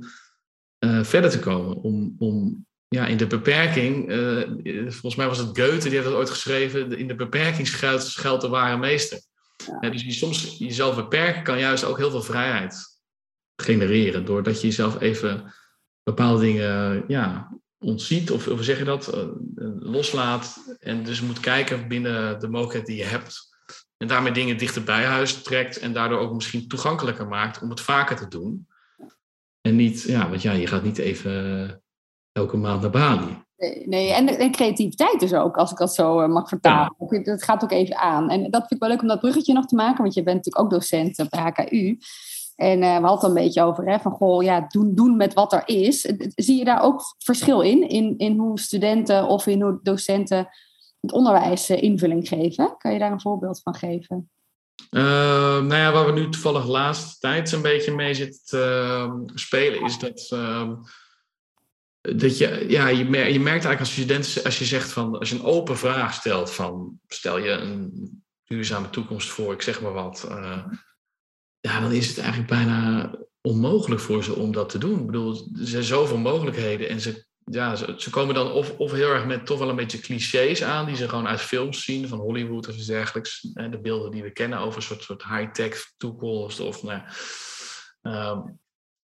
uh, 0.80 1.04
verder 1.04 1.30
te 1.30 1.40
komen. 1.40 1.76
Om, 1.76 2.16
om 2.18 2.66
ja, 2.88 3.06
in 3.06 3.18
de 3.18 3.28
beperking, 3.28 4.12
uh, 4.12 4.42
volgens 4.82 5.16
mij 5.16 5.28
was 5.28 5.38
het 5.38 5.60
Goethe, 5.60 5.84
die 5.84 5.92
heeft 5.92 6.04
dat 6.04 6.14
ooit 6.14 6.30
geschreven, 6.30 6.98
in 6.98 7.08
de 7.08 7.16
beperking 7.16 7.68
schuilt, 7.68 8.42
de 8.42 8.48
ware 8.48 8.78
meester. 8.78 9.20
Ja. 9.82 9.90
dus 9.90 10.04
je 10.04 10.12
soms 10.12 10.58
jezelf 10.58 10.96
beperken 10.96 11.44
kan 11.44 11.60
juist 11.60 11.84
ook 11.84 11.98
heel 11.98 12.12
veel 12.12 12.22
vrijheid 12.22 13.00
genereren, 13.56 14.26
doordat 14.26 14.62
je 14.62 14.68
jezelf 14.68 15.02
even 15.02 15.54
bepaalde 16.04 16.42
dingen 16.42 17.04
ja, 17.08 17.58
ontziet, 17.80 18.32
of 18.32 18.46
hoe 18.46 18.64
zeg 18.64 18.78
je 18.78 18.84
dat, 18.84 19.16
uh, 19.16 19.24
loslaat. 19.80 20.76
En 20.80 21.04
dus 21.04 21.22
moet 21.22 21.40
kijken 21.40 21.88
binnen 21.88 22.40
de 22.40 22.48
mogelijkheid 22.48 22.86
die 22.86 22.98
je 22.98 23.04
hebt. 23.04 23.54
En 23.98 24.08
daarmee 24.08 24.32
dingen 24.32 24.58
dichter 24.58 24.84
bij 24.84 25.04
huis 25.04 25.42
trekt 25.42 25.78
en 25.78 25.94
daardoor 25.94 26.20
ook 26.20 26.34
misschien 26.34 26.68
toegankelijker 26.68 27.28
maakt 27.28 27.62
om 27.62 27.70
het 27.70 27.82
vaker 27.82 28.16
te 28.16 28.28
doen. 28.28 28.68
En 29.62 29.76
niet, 29.76 30.02
ja, 30.02 30.30
want 30.30 30.42
ja, 30.42 30.52
je 30.52 30.68
gaat 30.68 30.84
niet 30.84 30.98
even 30.98 31.84
elke 32.36 32.58
maand 32.58 32.82
naar 32.82 32.90
Bali. 32.90 33.44
Nee, 33.58 33.88
nee 33.88 34.14
en, 34.14 34.28
en, 34.28 34.52
creativiteit 34.52 35.20
dus 35.20 35.34
ook, 35.34 35.58
als 35.58 35.72
ik 35.72 35.78
dat 35.78 35.94
zo 35.94 36.22
uh, 36.22 36.28
mag 36.28 36.50
vertalen. 36.50 36.96
Ja. 37.10 37.20
Dat 37.20 37.44
gaat 37.44 37.64
ook 37.64 37.72
even 37.72 37.98
aan. 37.98 38.30
En 38.30 38.52
dat 38.52 38.60
vind 38.60 38.72
ik 38.72 38.80
wel 38.80 38.90
leuk 38.90 39.02
om 39.02 39.08
dat 39.08 39.20
bruggetje 39.20 39.54
nog 39.54 39.66
te 39.66 39.76
maken, 39.76 40.02
want 40.02 40.14
je 40.14 40.24
bent 40.24 40.36
natuurlijk 40.36 40.66
ook 40.66 40.72
docent 40.72 41.20
op 41.20 41.30
de 41.30 41.38
HKU. 41.38 41.98
En 42.56 42.82
uh, 42.82 42.98
we 42.98 43.06
hadden 43.06 43.12
het 43.12 43.24
een 43.24 43.44
beetje 43.44 43.64
over, 43.64 43.90
hè, 43.90 44.00
van 44.00 44.12
goh, 44.12 44.44
ja, 44.44 44.66
doen, 44.68 44.96
doen 44.96 45.16
met 45.16 45.34
wat 45.34 45.54
er 45.54 45.64
is. 45.66 46.02
Zie 46.36 46.58
je 46.58 46.66
daar 46.66 46.82
ook 46.82 47.02
verschil 47.18 47.62
in, 47.62 47.90
in, 47.90 48.18
in 48.18 48.38
hoe 48.38 48.60
studenten 48.60 49.28
of 49.28 49.48
in 49.48 49.62
hoe 49.62 49.80
docenten 49.84 50.48
het 51.02 51.12
onderwijs 51.12 51.70
uh, 51.70 51.82
invulling 51.82 52.28
geven? 52.28 52.76
Kan 52.78 52.94
je 52.94 53.00
daar 53.00 53.12
een 53.12 53.22
voorbeeld 53.22 53.62
van 53.62 53.76
geven? 53.76 54.30
Uh, 54.92 55.02
nou 55.62 55.76
ja, 55.76 55.92
waar 55.92 56.06
we 56.06 56.12
nu 56.12 56.30
toevallig 56.30 56.68
laatst 56.68 57.20
tijd 57.20 57.52
een 57.52 57.62
beetje 57.62 57.96
mee 57.96 58.14
zitten 58.14 58.62
ehm, 58.62 59.22
spelen, 59.34 59.84
is 59.84 60.00
dat, 60.00 60.28
ehm, 60.30 60.74
dat 62.16 62.38
je, 62.38 62.66
ja, 62.68 62.88
je, 62.88 63.06
merkt, 63.06 63.34
je 63.34 63.40
merkt 63.40 63.66
eigenlijk 63.66 63.80
als 63.80 63.92
student, 63.92 64.42
als 64.44 64.60
je 64.60 64.66
zegt 64.66 64.92
van, 64.92 65.20
als 65.20 65.30
je 65.30 65.36
een 65.36 65.44
open 65.44 65.78
vraag 65.78 66.14
stelt 66.14 66.52
van, 66.52 67.00
stel 67.08 67.38
je 67.38 67.50
een 67.50 68.10
duurzame 68.44 68.90
toekomst 68.90 69.30
voor, 69.30 69.54
ik 69.54 69.62
zeg 69.62 69.82
maar 69.82 69.94
wat, 69.94 70.28
ja, 71.60 71.80
dan 71.80 71.92
is 71.92 72.08
het 72.08 72.18
eigenlijk 72.18 72.50
bijna 72.50 73.12
onmogelijk 73.42 74.02
voor 74.02 74.24
ze 74.24 74.36
om 74.36 74.52
dat 74.52 74.70
te 74.70 74.78
doen. 74.78 75.00
Ik 75.00 75.06
bedoel, 75.06 75.34
er 75.34 75.68
zijn 75.68 75.84
zoveel 75.84 76.18
mogelijkheden 76.18 76.90
en 76.90 77.00
ze, 77.00 77.26
ja, 77.44 77.76
ze, 77.76 78.10
komen 78.10 78.36
dan 78.36 78.52
of, 78.52 78.78
of 78.78 78.92
heel 78.92 79.10
erg 79.10 79.26
met 79.26 79.46
toch 79.46 79.60
wel 79.60 79.70
een 79.70 79.76
beetje 79.76 80.00
clichés 80.00 80.64
aan, 80.64 80.86
die 80.86 80.96
ze 80.96 81.10
gewoon 81.10 81.28
uit 81.28 81.42
films 81.42 81.84
zien, 81.84 82.08
van 82.08 82.20
Hollywood 82.20 82.68
of 82.68 82.76
iets 82.76 82.86
dergelijks. 82.86 83.42
De 83.42 83.80
beelden 83.82 84.12
die 84.12 84.24
we 84.24 84.32
kennen 84.32 84.60
over 84.60 84.78
een 84.78 84.84
soort, 84.84 85.04
soort 85.04 85.24
high-tech 85.24 85.94
toekomst. 85.98 86.60
Of, 86.60 86.84
nou, 86.84 87.02
um, 88.02 88.60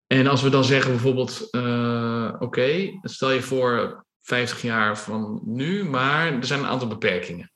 en 0.06 0.26
als 0.26 0.42
we 0.42 0.50
dan 0.50 0.64
zeggen 0.64 0.90
bijvoorbeeld, 0.90 1.48
uh, 1.50 2.34
oké, 2.38 2.98
stel 3.02 3.30
je 3.30 3.42
voor 3.42 4.04
50 4.22 4.62
jaar 4.62 4.98
van 4.98 5.40
nu, 5.44 5.84
maar 5.84 6.32
er 6.32 6.46
zijn 6.46 6.60
een 6.60 6.66
aantal 6.66 6.88
beperkingen. 6.88 7.52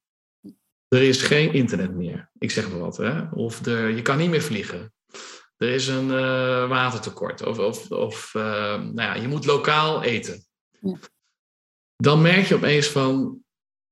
Er 0.89 1.03
is 1.03 1.23
geen 1.23 1.53
internet 1.53 1.95
meer. 1.95 2.31
Ik 2.39 2.51
zeg 2.51 2.71
maar 2.71 2.79
wat. 2.79 2.97
Hè? 2.97 3.23
Of 3.31 3.67
er, 3.67 3.89
je 3.89 4.03
kan 4.03 4.19
niet 4.19 4.31
meer 4.31 4.43
vliegen. 4.43 4.93
Er 5.57 5.69
is 5.69 5.89
een 5.89 6.09
uh, 6.09 6.69
watertekort. 6.69 7.47
Of, 7.47 7.59
of, 7.59 7.91
of 7.91 8.35
uh, 8.35 8.43
nou 8.75 8.95
ja, 8.95 9.15
je 9.15 9.29
moet 9.29 9.45
lokaal 9.45 10.03
eten. 10.03 10.45
Ja. 10.81 10.97
Dan 11.97 12.23
merk 12.23 12.47
je 12.47 12.55
opeens 12.55 12.87
van 12.87 13.43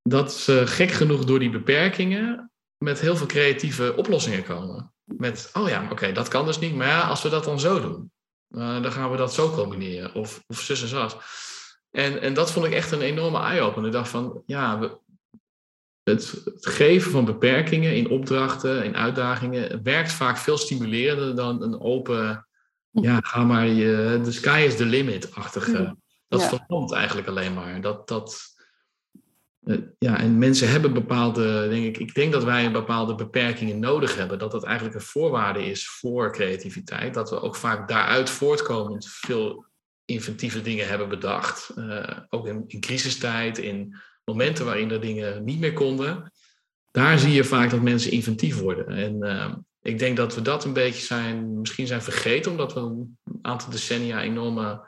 dat 0.02 0.34
ze 0.34 0.66
gek 0.66 0.90
genoeg 0.90 1.24
door 1.24 1.38
die 1.38 1.50
beperkingen 1.50 2.52
met 2.76 3.00
heel 3.00 3.16
veel 3.16 3.26
creatieve 3.26 3.96
oplossingen 3.96 4.44
komen. 4.44 4.92
Met, 5.04 5.50
oh 5.52 5.68
ja, 5.68 5.88
oké, 5.90 6.12
dat 6.12 6.28
kan 6.28 6.46
dus 6.46 6.58
niet. 6.58 6.74
Maar 6.74 6.86
ja, 6.86 7.00
als 7.00 7.22
we 7.22 7.28
dat 7.28 7.44
dan 7.44 7.60
zo 7.60 7.80
doen, 7.80 8.12
uh, 8.50 8.82
dan 8.82 8.92
gaan 8.92 9.10
we 9.10 9.16
dat 9.16 9.34
zo 9.34 9.50
combineren. 9.50 10.14
Of, 10.14 10.42
of 10.46 10.60
zus 10.60 10.82
en 10.82 10.88
zo. 10.88 11.08
En, 11.90 12.20
en 12.20 12.34
dat 12.34 12.52
vond 12.52 12.66
ik 12.66 12.72
echt 12.72 12.92
een 12.92 13.00
enorme 13.00 13.38
eye-opener. 13.38 13.86
Ik 13.86 13.92
dacht 13.92 14.10
van, 14.10 14.42
ja, 14.46 14.78
we, 14.78 14.98
het, 16.02 16.42
geven 16.60 17.10
van 17.10 17.24
beperkingen 17.24 17.96
in 17.96 18.10
opdrachten, 18.10 18.84
in 18.84 18.96
uitdagingen, 18.96 19.82
werkt 19.82 20.12
vaak 20.12 20.36
veel 20.36 20.58
stimulerender 20.58 21.36
dan 21.36 21.62
een 21.62 21.80
open, 21.80 22.46
ja, 22.90 23.20
ga 23.20 23.44
maar, 23.44 23.66
je, 23.66 24.20
the 24.24 24.32
sky 24.32 24.64
is 24.66 24.76
the 24.76 24.84
limit-achtige. 24.84 25.96
Dat 26.28 26.40
ja. 26.40 26.48
verlamt 26.48 26.92
eigenlijk 26.92 27.28
alleen 27.28 27.54
maar. 27.54 27.80
Dat, 27.80 28.08
dat, 28.08 28.54
eh, 28.56 28.57
ja, 29.98 30.18
en 30.18 30.38
mensen 30.38 30.70
hebben 30.70 30.92
bepaalde, 30.92 31.68
denk 31.68 31.84
ik, 31.84 31.98
ik 31.98 32.14
denk 32.14 32.32
dat 32.32 32.44
wij 32.44 32.64
een 32.64 32.72
bepaalde 32.72 33.14
beperkingen 33.14 33.78
nodig 33.78 34.16
hebben. 34.16 34.38
Dat 34.38 34.50
dat 34.50 34.64
eigenlijk 34.64 34.94
een 34.94 35.00
voorwaarde 35.00 35.64
is 35.64 35.88
voor 35.88 36.32
creativiteit. 36.32 37.14
Dat 37.14 37.30
we 37.30 37.40
ook 37.40 37.56
vaak 37.56 37.88
daaruit 37.88 38.30
voortkomend 38.30 39.08
veel 39.08 39.66
inventieve 40.04 40.62
dingen 40.62 40.88
hebben 40.88 41.08
bedacht. 41.08 41.72
Uh, 41.76 42.18
ook 42.28 42.46
in, 42.46 42.64
in 42.66 42.80
crisistijd, 42.80 43.58
in 43.58 43.96
momenten 44.24 44.64
waarin 44.64 44.90
er 44.90 45.00
dingen 45.00 45.44
niet 45.44 45.60
meer 45.60 45.72
konden, 45.72 46.32
daar 46.90 47.18
zie 47.18 47.32
je 47.32 47.44
vaak 47.44 47.70
dat 47.70 47.82
mensen 47.82 48.10
inventief 48.10 48.58
worden. 48.58 48.86
En 48.88 49.16
uh, 49.24 49.54
ik 49.82 49.98
denk 49.98 50.16
dat 50.16 50.34
we 50.34 50.42
dat 50.42 50.64
een 50.64 50.72
beetje 50.72 51.02
zijn, 51.02 51.60
misschien 51.60 51.86
zijn 51.86 52.02
vergeten, 52.02 52.50
omdat 52.50 52.74
we 52.74 52.80
een 52.80 53.18
aantal 53.42 53.70
decennia 53.70 54.22
enorme, 54.22 54.80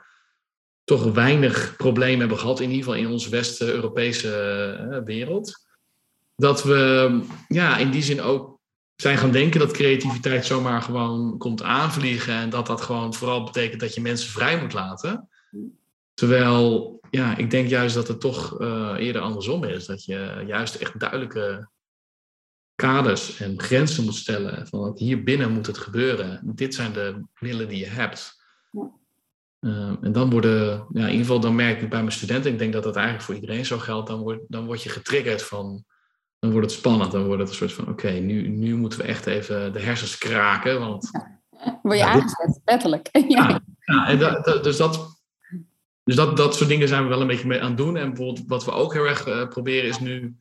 toch 0.83 1.13
weinig 1.13 1.73
problemen 1.77 2.19
hebben 2.19 2.39
gehad, 2.39 2.59
in 2.59 2.69
ieder 2.69 2.83
geval 2.83 2.99
in 2.99 3.11
onze 3.11 3.29
West-Europese 3.29 4.77
uh, 4.91 4.97
wereld. 5.03 5.65
Dat 6.35 6.63
we 6.63 7.21
ja, 7.47 7.77
in 7.77 7.91
die 7.91 8.03
zin 8.03 8.21
ook 8.21 8.59
zijn 8.95 9.17
gaan 9.17 9.31
denken 9.31 9.59
dat 9.59 9.71
creativiteit 9.71 10.45
zomaar 10.45 10.81
gewoon 10.81 11.37
komt 11.37 11.63
aanvliegen 11.63 12.33
en 12.33 12.49
dat 12.49 12.67
dat 12.67 12.81
gewoon 12.81 13.13
vooral 13.13 13.43
betekent 13.43 13.79
dat 13.79 13.93
je 13.93 14.01
mensen 14.01 14.29
vrij 14.29 14.61
moet 14.61 14.73
laten. 14.73 15.29
Terwijl, 16.13 16.99
ja, 17.09 17.37
ik 17.37 17.49
denk 17.49 17.69
juist 17.69 17.95
dat 17.95 18.07
het 18.07 18.19
toch 18.19 18.61
uh, 18.61 18.93
eerder 18.97 19.21
andersom 19.21 19.63
is. 19.63 19.85
Dat 19.85 20.05
je 20.05 20.43
juist 20.47 20.75
echt 20.75 20.99
duidelijke 20.99 21.69
kaders 22.75 23.39
en 23.39 23.61
grenzen 23.61 24.03
moet 24.03 24.15
stellen. 24.15 24.67
Van 24.67 24.91
hier 24.95 25.23
binnen 25.23 25.51
moet 25.51 25.67
het 25.67 25.77
gebeuren. 25.77 26.41
Dit 26.55 26.75
zijn 26.75 26.93
de 26.93 27.23
middelen 27.39 27.67
die 27.67 27.79
je 27.79 27.85
hebt. 27.85 28.40
Uh, 29.61 29.93
en 30.01 30.11
dan 30.11 30.29
worden, 30.29 30.69
ja, 30.69 31.01
in 31.01 31.11
ieder 31.11 31.25
geval 31.25 31.39
dan 31.39 31.55
merk 31.55 31.81
ik 31.81 31.89
bij 31.89 31.99
mijn 31.99 32.11
studenten, 32.11 32.51
ik 32.51 32.59
denk 32.59 32.73
dat 32.73 32.83
dat 32.83 32.95
eigenlijk 32.95 33.25
voor 33.25 33.35
iedereen 33.35 33.65
zo 33.65 33.77
geldt, 33.77 34.07
dan 34.07 34.19
word, 34.19 34.39
dan 34.47 34.65
word 34.65 34.83
je 34.83 34.89
getriggerd 34.89 35.43
van, 35.43 35.83
dan 36.39 36.51
wordt 36.51 36.69
het 36.69 36.75
spannend. 36.77 37.11
Dan 37.11 37.25
wordt 37.25 37.41
het 37.41 37.49
een 37.49 37.55
soort 37.55 37.73
van, 37.73 37.87
oké, 37.87 38.11
nu, 38.11 38.47
nu 38.47 38.75
moeten 38.75 38.99
we 38.99 39.05
echt 39.05 39.25
even 39.25 39.73
de 39.73 39.79
hersens 39.79 40.17
kraken. 40.17 40.79
Want, 40.79 41.09
ja. 41.11 41.39
Word 41.83 41.97
je 41.97 42.03
ja, 42.03 42.11
aangezet, 42.11 42.59
letterlijk. 42.65 43.09
ja, 43.27 43.61
ja 43.79 44.07
en 44.07 44.17
dus 44.61 44.77
dat 44.77 45.19
dus 46.03 46.15
dat, 46.15 46.37
dat 46.37 46.55
soort 46.55 46.69
dingen 46.69 46.87
zijn 46.87 47.03
we 47.03 47.09
wel 47.09 47.21
een 47.21 47.27
beetje 47.27 47.47
mee 47.47 47.61
aan 47.61 47.67
het 47.67 47.77
doen. 47.77 47.97
En 47.97 48.07
bijvoorbeeld 48.07 48.47
wat 48.47 48.65
we 48.65 48.71
ook 48.71 48.93
heel 48.93 49.05
erg 49.05 49.27
uh, 49.27 49.47
proberen 49.47 49.89
is 49.89 49.99
nu, 49.99 50.37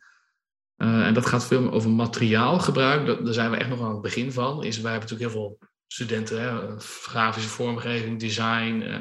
uh, 0.77 1.07
en 1.07 1.15
dat 1.15 1.27
gaat 1.27 1.47
veel 1.47 1.61
meer 1.61 1.73
over 1.73 1.91
materiaalgebruik, 1.91 3.07
dat, 3.07 3.25
daar 3.25 3.35
zijn 3.35 3.51
we 3.51 3.57
echt 3.57 3.69
nog 3.69 3.83
aan 3.83 3.93
het 3.93 4.03
begin 4.03 4.33
van, 4.33 4.65
is 4.65 4.81
wij 4.81 4.91
hebben 4.91 5.11
natuurlijk 5.11 5.33
heel 5.33 5.41
veel 5.41 5.59
studenten, 5.93 6.41
hè, 6.41 6.81
grafische 6.81 7.49
vormgeving, 7.49 8.21
design, 8.21 8.83
uh, 8.87 8.97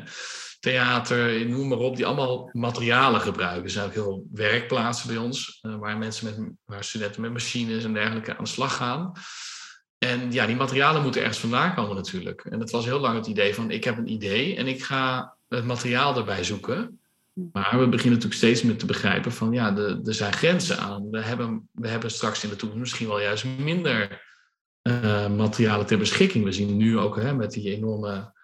theater, 0.60 1.46
noem 1.46 1.68
maar 1.68 1.78
op, 1.78 1.96
die 1.96 2.06
allemaal 2.06 2.50
materialen 2.52 3.22
gebruiken. 3.22 3.64
Er 3.64 3.70
zijn 3.70 3.86
ook 3.86 3.94
heel 3.94 4.28
werkplaatsen 4.32 5.08
bij 5.08 5.18
ons, 5.18 5.60
waar, 5.62 5.98
mensen 5.98 6.26
met, 6.26 6.52
waar 6.66 6.84
studenten 6.84 7.22
met 7.22 7.32
machines 7.32 7.84
en 7.84 7.94
dergelijke 7.94 8.38
aan 8.38 8.44
de 8.44 8.50
slag 8.50 8.76
gaan. 8.76 9.12
En 9.98 10.32
ja, 10.32 10.46
die 10.46 10.56
materialen 10.56 11.02
moeten 11.02 11.22
ergens 11.22 11.40
vandaan 11.40 11.76
komen 11.76 11.96
natuurlijk. 11.96 12.46
En 12.46 12.60
het 12.60 12.72
was 12.72 12.86
heel 12.86 13.00
lang 13.00 13.16
het 13.16 13.28
idee 13.28 13.56
van, 13.56 13.72
ik 13.72 13.84
heb 13.84 13.98
een 13.98 14.12
idee 14.12 14.56
en 14.56 14.68
ik 14.68 14.84
ga 14.84 15.36
het 15.48 15.66
materiaal 15.66 16.18
erbij 16.18 16.44
zoeken. 16.44 17.00
Maar 17.52 17.80
we 17.80 17.88
beginnen 17.88 18.20
natuurlijk 18.20 18.34
steeds 18.34 18.62
meer 18.62 18.78
te 18.78 18.86
begrijpen 18.86 19.32
van 19.32 19.52
ja, 19.52 19.78
er 19.78 20.14
zijn 20.14 20.34
grenzen 20.34 20.80
aan. 20.80 21.10
We 21.10 21.22
hebben, 21.22 21.70
we 21.72 21.88
hebben 21.88 22.12
straks 22.12 22.44
in 22.44 22.50
de 22.50 22.56
toekomst 22.56 22.84
misschien 22.84 23.08
wel 23.08 23.22
juist 23.22 23.46
minder 23.46 24.28
uh, 24.84 25.30
materialen 25.30 25.86
ter 25.86 25.98
beschikking. 25.98 26.44
We 26.44 26.52
zien 26.52 26.78
nu 26.78 26.98
ook 26.98 27.16
hè, 27.16 27.34
met 27.34 27.52
die 27.52 27.76
enorme 27.76 28.38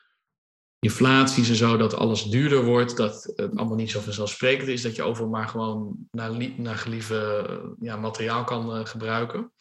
inflaties 0.80 1.50
en 1.50 1.56
zo, 1.56 1.78
dat 1.78 1.94
alles 1.94 2.24
duurder 2.24 2.64
wordt, 2.64 2.98
dat 2.98 3.34
het 3.36 3.58
allemaal 3.58 3.76
niet 3.76 3.92
zo 3.92 4.00
vanzelfsprekend 4.00 4.68
is 4.68 4.82
dat 4.82 4.96
je 4.96 5.04
overal 5.04 5.30
maar 5.30 5.48
gewoon 5.48 5.96
naar, 6.12 6.32
naar 6.58 6.76
gelieve 6.76 7.76
ja, 7.80 7.98
materiaal 7.98 8.44
kan 8.44 8.78
uh, 8.78 8.86
gebruiken. 8.86 9.54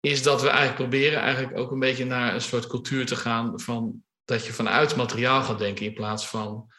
Is 0.00 0.22
dat 0.22 0.42
we 0.42 0.48
eigenlijk 0.48 0.78
proberen 0.78 1.20
eigenlijk 1.20 1.58
ook 1.58 1.70
een 1.70 1.78
beetje 1.78 2.04
naar 2.04 2.34
een 2.34 2.40
soort 2.40 2.66
cultuur 2.66 3.06
te 3.06 3.16
gaan 3.16 3.60
van 3.60 4.02
dat 4.24 4.46
je 4.46 4.52
vanuit 4.52 4.96
materiaal 4.96 5.42
gaat 5.42 5.58
denken 5.58 5.86
in 5.86 5.94
plaats 5.94 6.28
van 6.28 6.72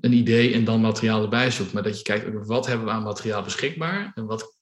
een 0.00 0.12
idee 0.12 0.54
en 0.54 0.64
dan 0.64 0.80
materiaal 0.80 1.22
erbij 1.22 1.50
zoekt. 1.50 1.72
Maar 1.72 1.82
dat 1.82 1.96
je 1.96 2.02
kijkt, 2.02 2.46
wat 2.46 2.66
hebben 2.66 2.86
we 2.86 2.92
aan 2.92 3.02
materiaal 3.02 3.42
beschikbaar 3.42 4.12
en 4.14 4.26
wat, 4.26 4.58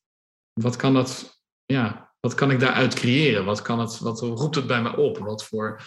wat 0.53 0.77
kan 0.77 0.95
dat, 0.95 1.43
ja, 1.65 2.08
wat 2.21 2.35
kan 2.35 2.51
ik 2.51 2.61
daaruit 2.61 2.95
creëren? 2.95 3.45
Wat, 3.45 3.63
kan 3.63 3.79
het, 3.79 3.99
wat 3.99 4.21
roept 4.21 4.55
het 4.55 4.67
bij 4.67 4.83
me 4.83 4.97
op? 4.97 5.19
Wat 5.19 5.45
voor 5.45 5.83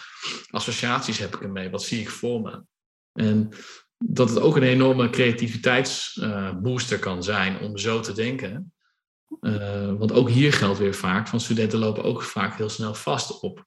associaties 0.50 1.18
heb 1.18 1.34
ik 1.34 1.42
ermee? 1.42 1.70
Wat 1.70 1.82
zie 1.82 2.00
ik 2.00 2.10
voor 2.10 2.40
me? 2.40 2.62
En 3.12 3.48
dat 3.98 4.28
het 4.28 4.40
ook 4.40 4.56
een 4.56 4.62
enorme 4.62 5.10
creativiteitsbooster 5.10 6.98
kan 6.98 7.22
zijn 7.22 7.60
om 7.60 7.78
zo 7.78 8.00
te 8.00 8.12
denken. 8.12 8.72
Uh, 9.40 9.92
want 9.98 10.12
ook 10.12 10.28
hier 10.28 10.52
geldt 10.52 10.78
weer 10.78 10.94
vaak, 10.94 11.28
van 11.28 11.40
studenten 11.40 11.78
lopen 11.78 12.04
ook 12.04 12.22
vaak 12.22 12.56
heel 12.56 12.68
snel 12.68 12.94
vast 12.94 13.40
op. 13.40 13.66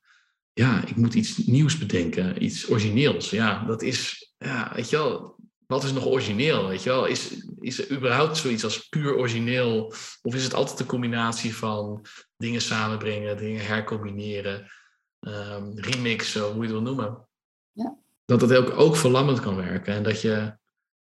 Ja, 0.53 0.85
ik 0.85 0.95
moet 0.95 1.13
iets 1.13 1.37
nieuws 1.37 1.77
bedenken, 1.77 2.43
iets 2.43 2.69
origineels. 2.69 3.29
Ja, 3.29 3.65
dat 3.65 3.81
is, 3.81 4.31
ja, 4.37 4.71
weet 4.75 4.89
je 4.89 4.95
wel, 4.97 5.35
wat 5.67 5.83
is 5.83 5.93
nog 5.93 6.05
origineel? 6.05 6.67
Weet 6.67 6.83
je 6.83 6.89
wel? 6.89 7.05
Is, 7.05 7.45
is 7.59 7.79
er 7.79 7.97
überhaupt 7.97 8.37
zoiets 8.37 8.63
als 8.63 8.87
puur 8.87 9.15
origineel? 9.15 9.93
Of 10.21 10.35
is 10.35 10.43
het 10.43 10.53
altijd 10.53 10.79
een 10.79 10.85
combinatie 10.85 11.55
van 11.55 12.05
dingen 12.37 12.61
samenbrengen, 12.61 13.37
dingen 13.37 13.65
hercombineren, 13.65 14.71
um, 15.19 15.79
remixen, 15.79 16.41
hoe 16.41 16.53
je 16.55 16.61
het 16.61 16.71
wil 16.71 16.81
noemen? 16.81 17.27
Ja. 17.71 17.97
Dat 18.25 18.41
het 18.41 18.53
ook, 18.53 18.79
ook 18.79 18.95
verlammend 18.95 19.39
kan 19.39 19.55
werken. 19.55 19.93
En 19.93 20.03
dat 20.03 20.21
je, 20.21 20.57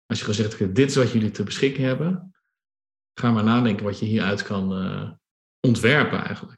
als 0.06 0.20
je 0.20 0.26
gezegd 0.26 0.60
hebt, 0.60 0.76
dit 0.76 0.90
is 0.90 0.96
wat 0.96 1.12
jullie 1.12 1.32
te 1.32 1.44
beschikken 1.44 1.84
hebben, 1.84 2.36
ga 3.14 3.32
maar 3.32 3.44
nadenken 3.44 3.86
wat 3.86 4.00
je 4.00 4.06
hieruit 4.06 4.44
kan 4.44 4.84
uh, 4.84 5.12
ontwerpen 5.60 6.24
eigenlijk. 6.24 6.58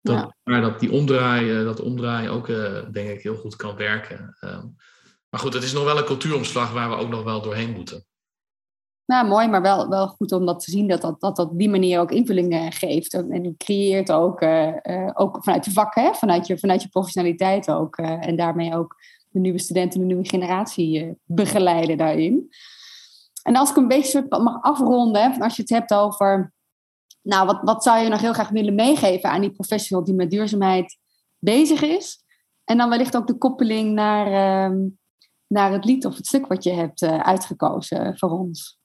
Dat, 0.00 0.16
ja. 0.16 0.36
Maar 0.42 0.60
dat 0.60 0.80
die 0.80 0.90
omdraaien, 0.90 1.64
dat 1.64 1.80
omdraaien 1.80 2.30
ook, 2.30 2.48
uh, 2.48 2.90
denk 2.90 3.08
ik, 3.08 3.22
heel 3.22 3.36
goed 3.36 3.56
kan 3.56 3.76
werken. 3.76 4.36
Um, 4.40 4.76
maar 5.28 5.40
goed, 5.40 5.54
het 5.54 5.62
is 5.62 5.72
nog 5.72 5.84
wel 5.84 5.98
een 5.98 6.04
cultuuromslag 6.04 6.72
waar 6.72 6.88
we 6.88 6.96
ook 6.96 7.08
nog 7.08 7.22
wel 7.22 7.42
doorheen 7.42 7.72
moeten. 7.72 8.06
Nou, 9.06 9.28
mooi, 9.28 9.48
maar 9.48 9.62
wel, 9.62 9.88
wel 9.88 10.08
goed 10.08 10.32
om 10.32 10.46
dat 10.46 10.60
te 10.60 10.70
zien 10.70 10.88
dat 10.88 11.00
dat, 11.00 11.20
dat, 11.20 11.36
dat 11.36 11.58
die 11.58 11.70
manier 11.70 12.00
ook 12.00 12.10
invulling 12.10 12.74
geeft. 12.74 13.14
En 13.14 13.54
creëert 13.56 14.12
ook, 14.12 14.40
uh, 14.40 15.10
ook 15.14 15.44
vanuit 15.44 15.64
je 15.64 15.70
vak, 15.70 15.94
hè? 15.94 16.14
Vanuit, 16.14 16.46
je, 16.46 16.58
vanuit 16.58 16.82
je 16.82 16.88
professionaliteit 16.88 17.70
ook. 17.70 17.96
En 17.96 18.36
daarmee 18.36 18.74
ook 18.76 18.96
de 19.30 19.40
nieuwe 19.40 19.58
studenten, 19.58 20.00
de 20.00 20.06
nieuwe 20.06 20.28
generatie 20.28 21.18
begeleiden 21.24 21.96
daarin. 21.96 22.48
En 23.42 23.56
als 23.56 23.70
ik 23.70 23.76
een 23.76 23.88
beetje 23.88 24.26
mag 24.28 24.62
afronden, 24.62 25.38
als 25.40 25.56
je 25.56 25.62
het 25.62 25.70
hebt 25.70 25.94
over, 25.94 26.52
nou, 27.22 27.46
wat, 27.46 27.58
wat 27.62 27.82
zou 27.82 28.02
je 28.02 28.08
nog 28.08 28.20
heel 28.20 28.32
graag 28.32 28.48
willen 28.48 28.74
meegeven 28.74 29.30
aan 29.30 29.40
die 29.40 29.52
professional 29.52 30.04
die 30.04 30.14
met 30.14 30.30
duurzaamheid 30.30 30.98
bezig 31.38 31.82
is? 31.82 32.24
En 32.64 32.76
dan 32.76 32.88
wellicht 32.88 33.16
ook 33.16 33.26
de 33.26 33.38
koppeling 33.38 33.94
naar, 33.94 34.26
ehm, 34.26 34.78
naar 35.46 35.72
het 35.72 35.84
lied 35.84 36.06
of 36.06 36.16
het 36.16 36.26
stuk 36.26 36.46
wat 36.46 36.64
je 36.64 36.72
hebt 36.72 37.02
uitgekozen 37.02 38.18
voor 38.18 38.30
ons? 38.30 38.78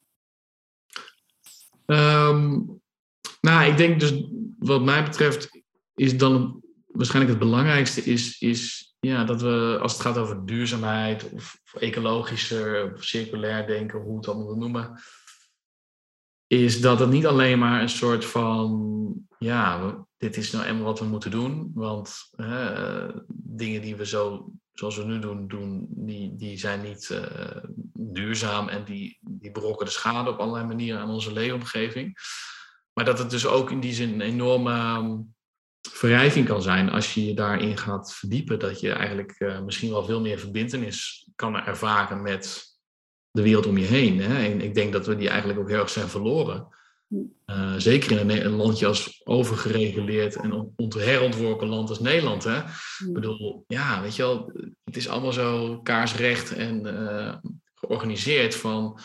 Um, 1.85 2.81
nou, 3.41 3.69
ik 3.71 3.77
denk 3.77 3.99
dus, 3.99 4.23
wat 4.59 4.83
mij 4.83 5.03
betreft, 5.03 5.61
is 5.95 6.17
dan 6.17 6.63
waarschijnlijk 6.87 7.39
het 7.39 7.49
belangrijkste 7.49 8.01
is, 8.01 8.39
is 8.39 8.93
ja, 8.99 9.23
dat 9.23 9.41
we, 9.41 9.77
als 9.81 9.93
het 9.93 10.01
gaat 10.01 10.17
over 10.17 10.45
duurzaamheid 10.45 11.29
of, 11.29 11.61
ecologischer 11.79 12.93
of 12.93 13.03
circulair 13.03 13.67
denken, 13.67 13.99
hoe 13.99 14.17
het 14.17 14.27
allemaal 14.27 14.47
wil 14.47 14.57
noemen, 14.57 15.01
is 16.47 16.81
dat 16.81 16.99
het 16.99 17.09
niet 17.09 17.25
alleen 17.25 17.59
maar 17.59 17.81
een 17.81 17.89
soort 17.89 18.25
van, 18.25 19.13
ja, 19.39 19.95
dit 20.17 20.37
is 20.37 20.51
nou 20.51 20.65
eenmaal 20.65 20.83
wat 20.83 20.99
we 20.99 21.05
moeten 21.05 21.31
doen, 21.31 21.71
want 21.73 22.29
dingen 23.27 23.81
die 23.81 23.95
we 23.95 24.05
zo 24.05 24.51
zoals 24.73 24.97
we 24.97 25.03
nu 25.03 25.19
doen, 25.19 25.47
doen 25.47 25.85
die, 25.89 26.35
die 26.35 26.57
zijn 26.57 26.81
niet 26.81 27.09
uh, 27.11 27.63
duurzaam 27.93 28.67
en 28.67 28.83
die, 28.83 29.17
die 29.41 29.51
berokkenen 29.51 29.93
schade 29.93 30.29
op 30.29 30.39
allerlei 30.39 30.65
manieren 30.65 31.01
aan 31.01 31.09
onze 31.09 31.33
leefomgeving. 31.33 32.17
Maar 32.93 33.05
dat 33.05 33.19
het 33.19 33.29
dus 33.29 33.45
ook 33.45 33.71
in 33.71 33.79
die 33.79 33.93
zin 33.93 34.13
een 34.13 34.21
enorme 34.21 34.71
ehm, 34.71 35.17
verrijving 35.89 36.47
kan 36.47 36.61
zijn 36.61 36.89
als 36.89 37.13
je 37.13 37.25
je 37.25 37.33
daarin 37.33 37.77
gaat 37.77 38.13
verdiepen. 38.13 38.59
Dat 38.59 38.79
je 38.79 38.91
eigenlijk 38.91 39.35
uh, 39.39 39.61
misschien 39.61 39.89
wel 39.89 40.05
veel 40.05 40.21
meer 40.21 40.39
verbindenis 40.39 41.27
kan 41.35 41.55
ervaren 41.55 42.21
met 42.21 42.63
de 43.31 43.41
wereld 43.41 43.65
om 43.65 43.77
je 43.77 43.85
heen. 43.85 44.21
Hè? 44.21 44.43
En 44.45 44.61
ik 44.61 44.73
denk 44.73 44.93
dat 44.93 45.05
we 45.05 45.15
die 45.15 45.29
eigenlijk 45.29 45.59
ook 45.59 45.69
heel 45.69 45.79
erg 45.79 45.89
zijn 45.89 46.07
verloren. 46.07 46.67
Uh, 47.45 47.73
zeker 47.77 48.11
in 48.11 48.29
een, 48.29 48.45
een, 48.45 48.55
landje 48.55 48.87
als 48.87 49.21
overgereguleerd 49.23 50.35
en 50.35 50.73
ontherontworpen 50.75 51.67
land 51.67 51.89
als 51.89 51.99
Nederland. 51.99 52.43
Hè? 52.43 52.57
Ik 53.07 53.13
bedoel, 53.13 53.63
ja, 53.67 54.01
weet 54.01 54.15
je 54.15 54.21
wel, 54.21 54.51
het 54.83 54.97
is 54.97 55.07
allemaal 55.07 55.33
zo 55.33 55.79
kaarsrecht 55.81 56.53
en 56.53 56.85
uh, 56.87 57.35
georganiseerd 57.81 58.55
van... 58.55 58.99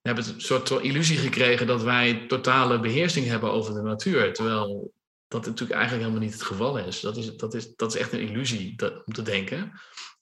We 0.00 0.08
hebben 0.08 0.34
een 0.34 0.40
soort 0.40 0.70
illusie 0.70 1.16
gekregen 1.16 1.66
dat 1.66 1.82
wij 1.82 2.24
totale 2.26 2.80
beheersing 2.80 3.26
hebben 3.26 3.52
over 3.52 3.74
de 3.74 3.82
natuur. 3.82 4.32
Terwijl 4.32 4.92
dat 5.28 5.46
natuurlijk 5.46 5.78
eigenlijk 5.78 6.02
helemaal 6.02 6.28
niet 6.28 6.38
het 6.38 6.48
geval 6.48 6.78
is. 6.78 7.00
Dat 7.00 7.16
is, 7.16 7.36
dat 7.36 7.54
is, 7.54 7.74
dat 7.76 7.94
is 7.94 8.00
echt 8.00 8.12
een 8.12 8.28
illusie 8.28 8.76
dat, 8.76 9.02
om 9.04 9.12
te 9.12 9.22
denken. 9.22 9.72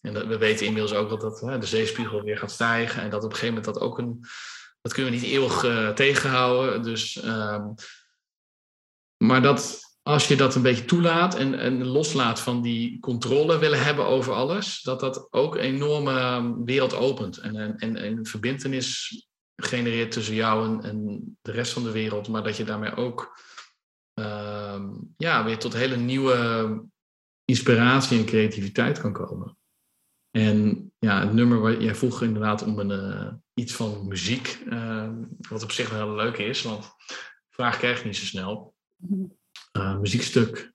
En 0.01 0.15
dat, 0.15 0.27
we 0.27 0.39
weten 0.39 0.67
inmiddels 0.67 0.95
ook 0.95 1.09
dat, 1.09 1.21
dat 1.21 1.41
hè, 1.41 1.59
de 1.59 1.67
zeespiegel 1.67 2.23
weer 2.23 2.39
gaat 2.39 2.51
stijgen. 2.51 3.03
En 3.03 3.11
dat 3.11 3.25
op 3.25 3.31
een 3.31 3.37
gegeven 3.37 3.55
moment 3.55 3.75
dat 3.75 3.83
ook 3.83 3.99
een 3.99 4.25
dat 4.83 4.93
kunnen 4.93 5.13
we 5.13 5.19
niet 5.19 5.29
eeuwig 5.29 5.65
uh, 5.65 5.89
tegenhouden. 5.89 6.83
Dus, 6.83 7.25
um, 7.25 7.75
maar 9.17 9.43
dat 9.43 9.81
als 10.11 10.29
je 10.29 10.37
dat 10.37 10.55
een 10.55 10.63
beetje 10.63 10.85
toelaat 10.85 11.35
en, 11.35 11.59
en 11.59 11.87
loslaat 11.87 12.41
van 12.41 12.63
die 12.63 13.01
controle 13.01 13.59
willen 13.59 13.83
hebben 13.83 14.07
over 14.07 14.33
alles, 14.33 14.83
dat 14.83 15.01
dat 15.01 15.33
ook 15.33 15.55
een 15.55 15.61
enorme 15.61 16.19
ehm, 16.19 16.65
wereld 16.65 16.95
opent 16.95 17.39
en 17.39 17.55
een 17.55 17.79
en, 17.79 17.97
en 17.97 18.27
verbindenis 18.27 19.19
genereert 19.57 20.13
tussen 20.13 20.35
jou 20.35 20.67
en, 20.67 20.83
en, 20.83 21.39
de 21.43 21.53
rest 21.53 21.73
van 21.73 21.83
de 21.83 21.91
wereld, 21.91 22.29
maar 22.29 22.43
dat 22.43 22.57
je 22.57 22.65
daarmee 22.65 22.95
ook 22.95 23.41
uh, 24.21 24.83
ja, 25.17 25.45
weer 25.45 25.59
tot 25.59 25.73
hele 25.73 25.97
nieuwe 25.97 26.85
inspiratie 27.45 28.19
en 28.19 28.25
creativiteit 28.25 29.01
kan 29.01 29.13
komen. 29.13 29.57
En 30.31 30.93
ja, 30.99 31.21
het 31.21 31.33
nummer 31.33 31.61
waar 31.61 31.83
jij 31.83 31.95
vroeg 31.95 32.23
inderdaad 32.23 32.63
om 32.63 32.79
een, 32.79 32.91
uh, 32.91 33.33
iets 33.55 33.73
van 33.73 34.09
muziek, 34.09 34.63
uh, 34.67 35.11
wat 35.49 35.63
op 35.63 35.71
zich 35.73 35.91
wel 35.91 36.07
heel 36.07 36.17
leuk 36.17 36.39
is, 36.39 36.63
want 36.63 36.91
vraag 37.51 37.79
krijg 37.79 38.01
je 38.01 38.07
niet 38.07 38.17
zo 38.17 38.25
snel. 38.25 38.75
Uh, 39.73 39.99
muziekstuk 39.99 40.73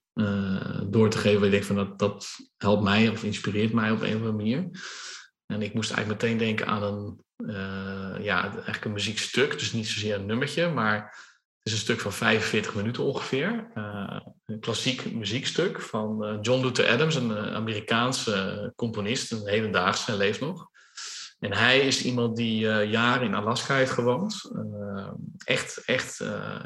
door 0.90 1.10
te 1.10 1.18
geven, 1.18 1.46
ik 1.46 1.52
denk 1.52 1.64
van 1.64 1.76
dat, 1.76 2.00
dat 2.00 2.28
helpt 2.58 2.84
mij 2.84 3.10
of 3.10 3.24
inspireert 3.24 3.74
mij 3.74 3.92
op 3.92 4.02
een 4.02 4.08
of 4.08 4.14
andere 4.14 4.32
manier. 4.32 4.70
En 5.46 5.62
ik 5.62 5.74
moest 5.74 5.92
eigenlijk 5.92 6.22
meteen 6.22 6.38
denken 6.38 6.68
aan 6.68 6.84
een, 6.84 7.24
ja, 8.24 8.44
eigenlijk 8.44 8.86
een 8.86 8.92
muziekstuk, 8.92 9.60
dus 9.60 9.72
niet 9.72 9.88
zozeer 9.88 10.16
een 10.16 10.26
nummertje, 10.26 10.70
maar 10.70 11.18
is 11.64 11.72
een 11.72 11.78
stuk 11.78 12.00
van 12.00 12.14
45 12.14 12.76
minuten 12.76 13.04
ongeveer. 13.04 13.68
Een 14.46 14.60
klassiek 14.60 15.14
muziekstuk 15.14 15.82
van 15.82 16.38
John 16.42 16.66
Luther 16.66 16.90
Adams, 16.90 17.16
een 17.16 17.38
Amerikaanse 17.38 18.74
componist, 18.76 19.32
een 19.32 19.48
hedendaagse, 19.48 20.12
hij 20.12 20.18
leeft 20.20 20.40
nog. 20.40 20.70
En 21.40 21.54
hij 21.54 21.80
is 21.80 22.04
iemand 22.04 22.36
die 22.36 22.60
jaren 22.88 23.28
in 23.28 23.36
Alaska 23.36 23.76
heeft 23.76 23.92
gewoond. 23.92 24.52
echt 25.46 25.84
echt 25.86 26.20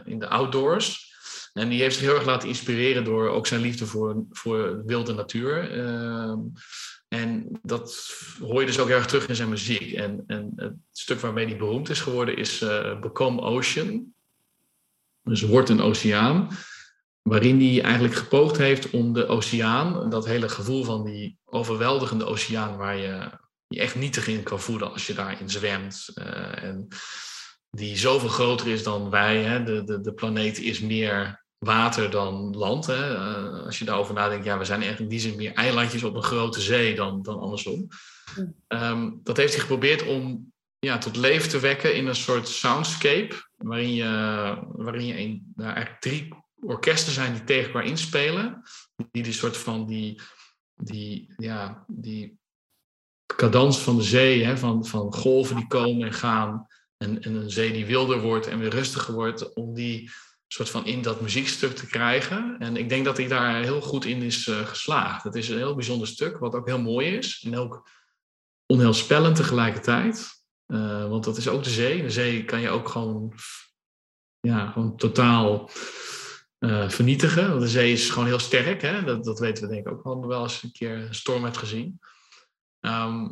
in 0.04 0.20
de 0.20 0.28
outdoors. 0.28 1.09
En 1.54 1.70
die 1.70 1.82
heeft 1.82 1.95
zich 1.95 2.06
heel 2.06 2.16
erg 2.16 2.26
laten 2.26 2.47
inspireren 2.47 3.04
door 3.04 3.30
ook 3.30 3.47
zijn 3.47 3.62
liefde 3.62 3.86
voor, 3.86 4.24
voor 4.30 4.86
wilde 4.86 5.14
natuur. 5.14 5.72
en 7.08 7.60
dat 7.62 8.14
hoor 8.39 8.60
je 8.60 8.66
dus 8.66 8.80
ook 8.80 8.88
heel 8.88 8.97
erg 8.97 9.06
terug 9.06 9.28
in 9.28 9.36
zijn 9.36 9.50
muziek. 9.50 9.91
En, 9.93 10.24
en 10.28 10.52
het 10.56 10.76
stuk 10.91 11.20
waarmee 11.20 11.45
hij 11.45 11.58
beroemd 11.58 11.89
is 11.89 12.02
geworden 12.02 12.38
is 12.38 12.66
Become 13.02 13.41
Ocean. 13.41 14.14
Dus 15.24 15.41
wordt 15.41 15.70
een 15.70 15.82
oceaan, 15.82 16.47
waarin 17.22 17.60
hij 17.60 17.82
eigenlijk 17.84 18.16
gepoogd 18.16 18.58
heeft 18.58 18.89
om 18.89 19.14
de 19.14 19.28
oceaan, 19.28 20.10
dat 20.10 20.26
hele 20.26 20.50
gevoel 20.50 20.84
van 20.84 21.04
die 21.04 21.38
overweldigende 21.45 22.26
oceaan 22.26 22.78
waar 22.78 22.97
je 22.97 23.30
je 23.67 23.80
echt 23.80 23.96
nietig 23.96 24.28
in 24.28 24.43
kan 24.43 24.59
voelen 24.59 24.92
als 24.92 25.08
je 25.08 25.13
daarin 25.13 25.50
zwemt. 25.50 26.12
Uh, 26.16 26.63
en 26.63 26.88
die 27.70 27.97
zoveel 27.97 28.29
groter 28.29 28.67
is 28.67 28.83
dan 28.83 29.09
wij. 29.09 29.43
Hè? 29.43 29.63
De, 29.63 29.83
de, 29.83 30.01
de 30.01 30.13
planeet 30.13 30.59
is 30.59 30.79
meer 30.79 31.46
water 31.58 32.09
dan 32.09 32.58
land. 32.58 32.86
Hè? 32.86 33.13
Uh, 33.13 33.66
als 33.66 33.79
je 33.79 33.86
daarover 33.86 34.13
nadenkt, 34.13 34.46
ja, 34.46 34.58
we 34.58 34.66
zijn 34.66 34.82
echt 34.82 35.00
in 35.00 35.08
die 35.08 35.20
zin 35.20 35.36
meer 35.36 35.54
eilandjes 35.54 36.04
op 36.04 36.16
een 36.16 36.24
grote 36.24 36.62
zee 36.62 36.96
dan, 36.96 37.21
dan 37.21 37.39
andersom. 37.39 37.87
Um, 38.67 39.20
dat 39.24 39.37
heeft 39.37 39.51
hij 39.51 39.62
geprobeerd 39.62 40.05
om 40.05 40.51
ja, 40.79 40.97
tot 40.97 41.16
leven 41.16 41.50
te 41.50 41.59
wekken 41.59 41.96
in 41.96 42.08
een 42.08 42.16
soort 42.16 42.47
soundscape. 42.47 43.36
Waarin 43.55 43.93
je, 43.93 44.58
waarin 44.67 45.05
je 45.05 45.17
een, 45.17 45.51
nou, 45.55 45.74
eigenlijk 45.74 46.01
drie 46.01 46.33
orkesten 46.62 47.13
zijn 47.13 47.33
die 47.33 47.43
tegen 47.43 47.66
elkaar 47.66 47.86
inspelen. 47.86 48.62
Die 49.12 49.24
die 49.24 49.33
soort 49.33 49.58
van 49.58 49.86
die, 49.86 50.21
die, 50.75 51.33
ja, 51.37 51.83
die 51.87 52.37
cadans 53.36 53.79
van 53.79 53.96
de 53.96 54.04
zee, 54.04 54.43
hè, 54.43 54.58
van, 54.58 54.86
van 54.86 55.13
golven 55.13 55.55
die 55.55 55.67
komen 55.67 56.08
en 56.08 56.13
gaan. 56.13 56.67
En, 57.04 57.21
en 57.21 57.36
een 57.36 57.51
zee 57.51 57.71
die 57.71 57.86
wilder 57.86 58.21
wordt 58.21 58.47
en 58.47 58.59
weer 58.59 58.70
rustiger 58.70 59.13
wordt. 59.13 59.54
Om 59.54 59.74
die 59.74 60.12
soort 60.47 60.70
van 60.70 60.86
in 60.86 61.01
dat 61.01 61.21
muziekstuk 61.21 61.76
te 61.76 61.88
krijgen. 61.88 62.55
En 62.59 62.78
ik 62.78 62.89
denk 62.89 63.05
dat 63.05 63.17
hij 63.17 63.28
daar 63.28 63.62
heel 63.63 63.82
goed 63.82 64.05
in 64.05 64.21
is 64.21 64.47
uh, 64.47 64.66
geslaagd. 64.66 65.24
Het 65.24 65.36
is 65.36 65.50
een 65.50 65.58
heel 65.58 65.76
bijzonder 65.76 66.08
stuk, 66.08 66.38
wat 66.38 66.55
ook 66.55 66.67
heel 66.67 66.82
mooi 66.82 67.08
is. 67.08 67.43
En 67.46 67.58
ook 67.58 67.89
onheilspellend 68.66 69.36
tegelijkertijd. 69.36 70.43
Uh, 70.67 71.09
want 71.09 71.24
dat 71.24 71.38
is 71.38 71.47
ook 71.47 71.63
de 71.63 71.70
zee. 71.70 72.01
De 72.01 72.09
zee 72.09 72.46
kan 72.46 72.62
je 72.62 72.70
ook 72.70 72.89
gewoon, 72.89 73.34
ja, 74.39 74.71
gewoon 74.71 74.97
totaal 74.97 75.70
uh, 76.59 76.89
vernietigen. 76.89 77.50
Want 77.50 77.62
de 77.62 77.67
zee 77.67 77.92
is 77.92 78.09
gewoon 78.09 78.28
heel 78.28 78.39
sterk. 78.39 78.82
Hè? 78.82 79.04
Dat, 79.04 79.24
dat 79.24 79.39
weten 79.39 79.63
we 79.63 79.74
denk 79.74 79.88
ik 79.88 79.93
ook 79.93 80.04
wel, 80.04 80.28
wel 80.28 80.43
eens 80.43 80.63
een 80.63 80.71
keer 80.71 80.97
een 80.97 81.16
storm 81.16 81.43
hebt 81.43 81.58
gezien. 81.58 82.00
Ehm, 82.80 83.28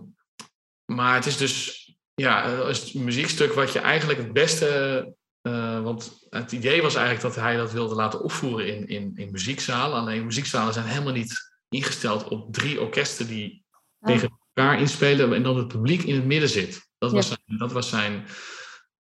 maar 0.85 1.15
het 1.15 1.25
is 1.25 1.37
dus 1.37 1.86
ja, 2.21 2.45
een 2.45 3.03
muziekstuk 3.03 3.53
wat 3.53 3.71
je 3.71 3.79
eigenlijk 3.79 4.19
het 4.19 4.33
beste. 4.33 5.13
Uh, 5.41 5.81
want 5.81 6.25
het 6.29 6.51
idee 6.51 6.81
was 6.81 6.95
eigenlijk 6.95 7.25
dat 7.25 7.43
hij 7.43 7.57
dat 7.57 7.71
wilde 7.71 7.95
laten 7.95 8.23
opvoeren 8.23 8.67
in, 8.67 8.87
in, 8.87 9.11
in 9.15 9.31
muziekzalen. 9.31 9.97
Alleen 9.97 10.25
muziekzalen 10.25 10.73
zijn 10.73 10.85
helemaal 10.85 11.13
niet 11.13 11.57
ingesteld 11.69 12.27
op 12.27 12.53
drie 12.53 12.81
orkesten 12.81 13.27
die 13.27 13.63
oh. 13.99 14.11
tegen 14.11 14.37
elkaar 14.53 14.79
inspelen 14.79 15.33
en 15.33 15.43
dan 15.43 15.57
het 15.57 15.67
publiek 15.67 16.03
in 16.03 16.15
het 16.15 16.25
midden 16.25 16.49
zit. 16.49 16.89
Dat 16.97 17.11
was, 17.11 17.27
zijn, 17.27 17.57
dat 17.57 17.71
was 17.71 17.89
zijn 17.89 18.25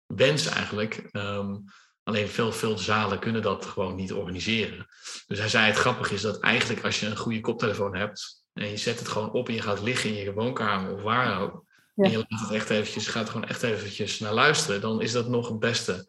wens 0.05 0.45
eigenlijk. 0.45 1.09
Um, 1.11 1.63
alleen 2.03 2.27
veel, 2.27 2.51
veel 2.51 2.77
zalen 2.77 3.19
kunnen 3.19 3.41
dat 3.41 3.65
gewoon 3.65 3.95
niet 3.95 4.13
organiseren. 4.13 4.85
Dus 5.27 5.39
hij 5.39 5.49
zei: 5.49 5.65
Het 5.65 5.75
grappig 5.75 6.11
is 6.11 6.21
dat 6.21 6.39
eigenlijk 6.39 6.85
als 6.85 6.99
je 6.99 7.05
een 7.05 7.17
goede 7.17 7.39
koptelefoon 7.39 7.95
hebt 7.95 8.43
en 8.53 8.69
je 8.69 8.77
zet 8.77 8.99
het 8.99 9.07
gewoon 9.07 9.31
op 9.31 9.47
en 9.47 9.53
je 9.53 9.61
gaat 9.61 9.81
liggen 9.81 10.09
in 10.09 10.15
je 10.15 10.33
woonkamer 10.33 10.93
of 10.93 11.01
waar 11.01 11.41
ook. 11.41 11.65
En 12.05 12.11
je 12.11 12.25
laat 12.27 12.39
het 12.39 12.51
echt 12.51 12.69
eventjes, 12.69 13.07
gaat 13.07 13.29
gewoon 13.29 13.47
echt 13.47 13.63
eventjes 13.63 14.19
naar 14.19 14.33
luisteren, 14.33 14.81
dan 14.81 15.01
is 15.01 15.11
dat 15.11 15.27
nog 15.27 15.47
het 15.47 15.59
beste. 15.59 16.05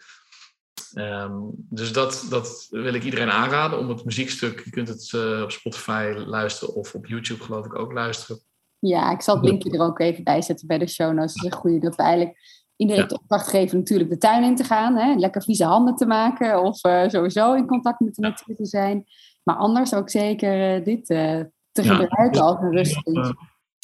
Um, 0.95 1.51
dus 1.55 1.93
dat, 1.93 2.27
dat 2.31 2.67
wil 2.71 2.95
ik 2.95 3.05
iedereen 3.05 3.31
aanraden 3.31 3.79
om 3.79 3.89
het 3.89 4.05
muziekstuk. 4.05 4.65
Je 4.65 4.71
kunt 4.71 4.89
het 4.89 5.13
uh, 5.15 5.43
op 5.43 5.51
Spotify 5.51 6.13
luisteren 6.27 6.75
of 6.75 6.95
op 6.95 7.07
YouTube 7.07 7.43
geloof 7.43 7.65
ik 7.65 7.79
ook 7.79 7.93
luisteren. 7.93 8.43
Ja, 8.79 9.13
ik 9.13 9.23
zal 9.23 9.37
het 9.37 9.45
linkje 9.45 9.71
er 9.71 9.85
ook 9.85 10.01
even 10.01 10.25
bij 10.25 10.43
zetten 10.43 10.67
bij 10.67 10.79
de 10.79 10.89
show 10.89 11.13
notes. 11.13 11.33
Het 11.33 11.45
is 11.45 11.51
een 11.51 11.59
goede 11.59 11.79
dat 11.79 11.97
we 11.97 12.03
eigenlijk 12.03 12.39
iedereen 12.77 13.03
ja. 13.03 13.09
de 13.09 13.19
opdracht 13.19 13.49
geven 13.49 13.79
natuurlijk 13.79 14.11
de 14.11 14.19
tuin 14.19 14.45
in 14.45 14.57
te 14.57 14.65
gaan. 14.65 14.97
Hè? 14.97 15.15
Lekker 15.15 15.43
vieze 15.43 15.65
handen 15.65 15.95
te 15.95 16.07
maken 16.07 16.63
of 16.63 16.85
uh, 16.85 17.09
sowieso 17.09 17.55
in 17.55 17.67
contact 17.67 18.01
met 18.01 18.15
de 18.15 18.23
natuur 18.23 18.57
te 18.57 18.67
zijn. 18.67 19.05
Maar 19.43 19.57
anders 19.57 19.95
ook 19.95 20.11
zeker 20.11 20.79
uh, 20.79 20.85
dit 20.85 21.07
te 21.07 21.83
gebruiken 21.83 22.41
als 22.41 22.61
een 22.61 22.73
rustpunt 22.73 23.35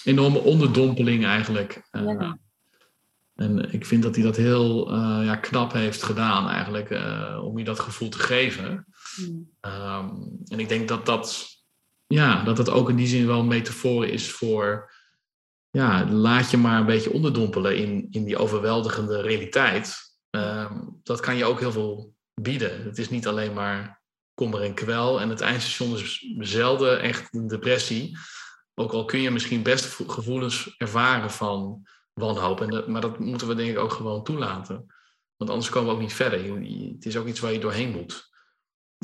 enorme 0.05 0.39
onderdompeling 0.39 1.25
eigenlijk. 1.25 1.89
Uh, 1.93 2.33
en 3.35 3.73
ik 3.73 3.87
vind 3.87 4.03
dat 4.03 4.15
hij 4.15 4.25
dat 4.25 4.37
heel 4.37 4.93
uh, 4.93 5.21
ja, 5.25 5.37
knap 5.37 5.73
heeft 5.73 6.03
gedaan 6.03 6.49
eigenlijk, 6.49 6.91
uh, 6.91 7.41
om 7.43 7.59
je 7.59 7.65
dat 7.65 7.81
gevoel 7.81 8.09
te 8.09 8.19
geven. 8.19 8.87
Mm. 9.17 9.51
Um, 9.61 10.39
en 10.47 10.61
ik 10.61 10.69
denk 10.69 10.89
dat 10.89 11.07
dat, 11.07 11.47
ja, 12.07 12.45
dat 12.45 12.57
dat 12.57 12.71
ook 12.71 12.89
in 12.89 12.97
die 12.97 13.07
zin 13.07 13.27
wel 13.27 13.41
een 13.41 13.47
metafoor 13.47 14.07
is 14.07 14.31
voor, 14.31 14.93
ja, 15.71 16.11
laat 16.11 16.51
je 16.51 16.57
maar 16.57 16.81
een 16.81 16.87
beetje 16.87 17.13
onderdompelen 17.13 17.77
in, 17.77 18.07
in 18.11 18.25
die 18.25 18.37
overweldigende 18.37 19.21
realiteit. 19.21 19.97
Um, 20.31 21.01
dat 21.03 21.21
kan 21.21 21.37
je 21.37 21.45
ook 21.45 21.61
heel 21.61 21.73
veel 21.73 22.15
bieden. 22.41 22.85
Het 22.85 22.99
is 22.99 23.11
niet 23.11 23.27
alleen 23.27 23.53
maar 23.53 24.03
kommer 24.35 24.63
en 24.63 24.75
kwel. 24.75 25.21
En 25.21 25.29
het 25.29 25.41
eindstation 25.41 25.97
is 25.97 26.35
zelden 26.39 27.01
echt 27.01 27.35
een 27.35 27.47
depressie. 27.47 28.19
Ook 28.75 28.93
al 28.93 29.05
kun 29.05 29.21
je 29.21 29.31
misschien 29.31 29.63
best 29.63 30.01
gevoelens 30.07 30.75
ervaren 30.79 31.31
van 31.31 31.87
wanhoop. 32.13 32.61
En 32.61 32.71
dat, 32.71 32.89
maar 32.89 33.01
dat 33.01 33.19
moeten 33.19 33.49
we 33.49 33.55
denk 33.55 33.71
ik 33.71 33.79
ook 33.79 33.93
gewoon 33.93 34.25
toelaten. 34.25 34.87
Want 35.37 35.51
anders 35.51 35.69
komen 35.69 35.89
we 35.89 35.95
ook 35.95 36.01
niet 36.01 36.13
verder. 36.13 36.39
Het 36.95 37.07
is 37.07 37.17
ook 37.17 37.27
iets 37.27 37.41
waar 37.41 37.53
je 37.53 37.59
doorheen 37.59 37.91
moet. 37.91 38.33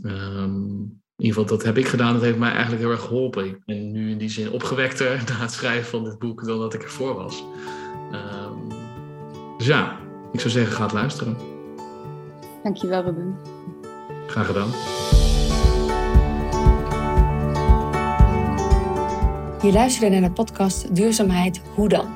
Um, 0.04 1.02
in 1.16 1.26
ieder 1.26 1.40
geval, 1.40 1.56
dat 1.56 1.66
heb 1.66 1.78
ik 1.78 1.88
gedaan. 1.88 2.12
Dat 2.12 2.22
heeft 2.22 2.38
mij 2.38 2.50
eigenlijk 2.50 2.82
heel 2.82 2.90
erg 2.90 3.00
geholpen. 3.00 3.44
Ik 3.44 3.64
ben 3.64 3.92
nu 3.92 4.10
in 4.10 4.18
die 4.18 4.28
zin 4.28 4.50
opgewekter 4.50 5.22
na 5.28 5.34
het 5.34 5.52
schrijven 5.52 5.90
van 5.90 6.04
dit 6.04 6.18
boek 6.18 6.44
dan 6.44 6.58
dat 6.58 6.74
ik 6.74 6.82
ervoor 6.82 7.14
was. 7.14 7.44
Um, 8.12 8.68
dus 9.58 9.66
ja, 9.66 9.98
ik 10.32 10.40
zou 10.40 10.52
zeggen, 10.52 10.72
ga 10.72 10.82
het 10.82 10.92
luisteren. 10.92 11.36
Dankjewel, 12.62 13.02
Ruben. 13.02 13.36
Graag 14.26 14.46
gedaan. 14.46 14.70
Je 19.62 19.72
luisterde 19.72 20.18
naar 20.18 20.28
de 20.28 20.34
podcast 20.34 20.94
Duurzaamheid 20.94 21.60
Hoe 21.74 21.88
dan? 21.88 22.06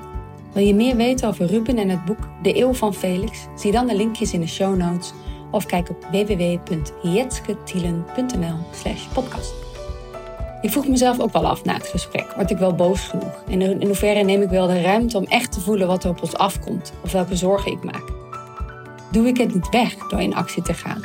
Wil 0.53 0.65
je 0.65 0.75
meer 0.75 0.97
weten 0.97 1.29
over 1.29 1.47
Ruben 1.47 1.79
en 1.79 1.89
het 1.89 2.05
boek 2.05 2.29
De 2.43 2.59
Eeuw 2.59 2.75
van 2.75 2.95
Felix? 2.95 3.47
Zie 3.57 3.73
dan 3.73 3.87
de 3.87 3.97
linkjes 3.97 4.33
in 4.33 4.41
de 4.41 4.47
show 4.47 4.77
notes 4.77 5.13
of 5.51 5.67
kijk 5.67 5.91
op 5.91 6.07
www.jetsketielen.nl 6.11 8.57
slash 8.73 9.07
podcast. 9.13 9.53
Ik 10.61 10.71
vroeg 10.71 10.89
mezelf 10.89 11.21
ook 11.21 11.33
wel 11.33 11.47
af 11.47 11.65
na 11.65 11.75
het 11.75 11.87
gesprek, 11.87 12.33
word 12.37 12.51
ik 12.51 12.59
wel 12.59 12.75
boos 12.75 13.01
genoeg? 13.01 13.43
En 13.49 13.61
in 13.61 13.87
hoeverre 13.87 14.23
neem 14.23 14.43
ik 14.43 14.49
wel 14.49 14.67
de 14.67 14.83
ruimte 14.83 15.19
om 15.19 15.25
echt 15.25 15.53
te 15.53 15.61
voelen 15.61 15.87
wat 15.87 16.05
er 16.05 16.11
op 16.11 16.23
ons 16.23 16.37
afkomt 16.37 16.93
of 17.03 17.13
welke 17.13 17.37
zorgen 17.37 17.73
ik 17.73 17.85
maak? 17.85 18.13
Doe 19.13 19.27
ik 19.27 19.37
het 19.37 19.55
niet 19.55 19.69
weg 19.69 19.95
door 19.95 20.21
in 20.21 20.35
actie 20.35 20.63
te 20.63 20.75
gaan? 20.75 21.05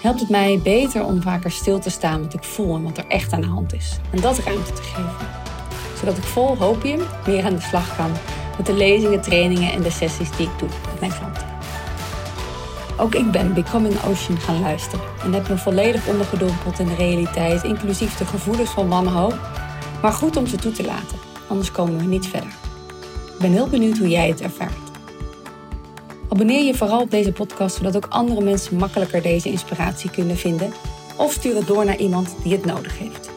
Helpt 0.00 0.20
het 0.20 0.28
mij 0.28 0.60
beter 0.62 1.04
om 1.04 1.22
vaker 1.22 1.50
stil 1.50 1.78
te 1.78 1.90
staan 1.90 2.22
wat 2.22 2.34
ik 2.34 2.44
voel 2.44 2.74
en 2.74 2.82
wat 2.82 2.98
er 2.98 3.06
echt 3.08 3.32
aan 3.32 3.40
de 3.40 3.46
hand 3.46 3.74
is? 3.74 3.98
En 4.10 4.20
dat 4.20 4.38
ruimte 4.38 4.72
te 4.72 4.82
geven 4.82 5.43
zodat 5.98 6.16
ik 6.16 6.24
vol 6.24 6.56
hopium 6.56 7.00
weer 7.24 7.44
aan 7.44 7.54
de 7.54 7.60
slag 7.60 7.96
kan 7.96 8.10
met 8.56 8.66
de 8.66 8.74
lezingen, 8.74 9.20
trainingen 9.20 9.72
en 9.72 9.82
de 9.82 9.90
sessies 9.90 10.30
die 10.36 10.46
ik 10.46 10.58
doe 10.58 10.68
met 10.68 11.00
mijn 11.00 11.12
klanten. 11.18 11.46
Ook 12.96 13.14
ik 13.14 13.30
ben 13.30 13.54
Becoming 13.54 14.04
Ocean 14.04 14.38
gaan 14.38 14.60
luisteren 14.60 15.04
en 15.22 15.32
heb 15.32 15.48
me 15.48 15.58
volledig 15.58 16.06
ondergedompeld 16.06 16.78
in 16.78 16.86
de 16.86 16.94
realiteit, 16.94 17.64
inclusief 17.64 18.16
de 18.16 18.24
gevoelens 18.24 18.70
van 18.70 18.88
wanhoop. 18.88 19.38
Maar 20.02 20.12
goed 20.12 20.36
om 20.36 20.46
ze 20.46 20.56
toe 20.56 20.72
te 20.72 20.84
laten, 20.84 21.18
anders 21.48 21.70
komen 21.70 21.98
we 21.98 22.04
niet 22.04 22.26
verder. 22.26 22.54
Ik 23.34 23.38
ben 23.40 23.52
heel 23.52 23.68
benieuwd 23.68 23.98
hoe 23.98 24.08
jij 24.08 24.28
het 24.28 24.40
ervaart. 24.40 24.72
Abonneer 26.28 26.64
je 26.64 26.74
vooral 26.74 27.00
op 27.00 27.10
deze 27.10 27.32
podcast, 27.32 27.76
zodat 27.76 27.96
ook 27.96 28.06
andere 28.08 28.40
mensen 28.40 28.76
makkelijker 28.76 29.22
deze 29.22 29.50
inspiratie 29.50 30.10
kunnen 30.10 30.36
vinden. 30.36 30.72
Of 31.16 31.32
stuur 31.32 31.56
het 31.56 31.66
door 31.66 31.84
naar 31.84 31.96
iemand 31.96 32.36
die 32.42 32.52
het 32.52 32.64
nodig 32.64 32.98
heeft. 32.98 33.33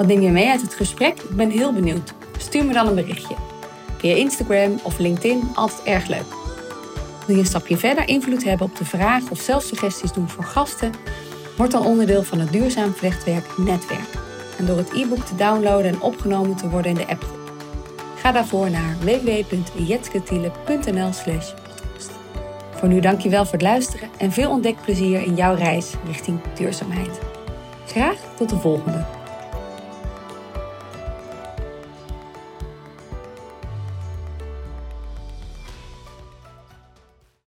Wat 0.00 0.08
neem 0.08 0.20
je 0.20 0.30
mee 0.30 0.48
uit 0.48 0.62
het 0.62 0.74
gesprek? 0.74 1.22
Ik 1.22 1.36
ben 1.36 1.50
heel 1.50 1.72
benieuwd. 1.72 2.14
Stuur 2.38 2.64
me 2.64 2.72
dan 2.72 2.86
een 2.86 2.94
berichtje. 2.94 3.34
Via 3.98 4.14
Instagram 4.14 4.78
of 4.82 4.98
LinkedIn, 4.98 5.50
altijd 5.54 5.82
erg 5.82 6.06
leuk. 6.06 6.26
Wil 7.26 7.34
je 7.34 7.40
een 7.40 7.46
stapje 7.46 7.76
verder 7.76 8.08
invloed 8.08 8.44
hebben 8.44 8.66
op 8.66 8.76
de 8.76 8.84
vraag 8.84 9.30
of 9.30 9.40
zelf 9.40 9.62
suggesties 9.62 10.12
doen 10.12 10.28
voor 10.28 10.44
gasten? 10.44 10.92
Word 11.56 11.70
dan 11.70 11.86
onderdeel 11.86 12.22
van 12.22 12.38
het 12.38 12.52
Duurzaam 12.52 12.92
Vlechtwerk 12.92 13.58
Netwerk. 13.58 14.08
En 14.58 14.66
door 14.66 14.76
het 14.76 14.92
e-book 14.92 15.24
te 15.24 15.36
downloaden 15.36 15.92
en 15.92 16.00
opgenomen 16.00 16.56
te 16.56 16.68
worden 16.68 16.90
in 16.90 16.96
de 16.96 17.06
app. 17.06 17.26
Ga 18.16 18.32
daarvoor 18.32 18.70
naar 18.70 18.96
www.jetsketiele.nl 19.00 21.12
slash 21.12 21.52
podcast. 21.52 22.10
Voor 22.70 22.88
nu 22.88 23.00
dankjewel 23.00 23.44
voor 23.44 23.52
het 23.52 23.62
luisteren 23.62 24.08
en 24.18 24.32
veel 24.32 24.50
ontdekplezier 24.50 25.22
in 25.22 25.34
jouw 25.34 25.54
reis 25.54 25.92
richting 26.06 26.40
duurzaamheid. 26.54 27.18
Graag 27.86 28.16
tot 28.36 28.48
de 28.48 28.56
volgende. 28.56 29.19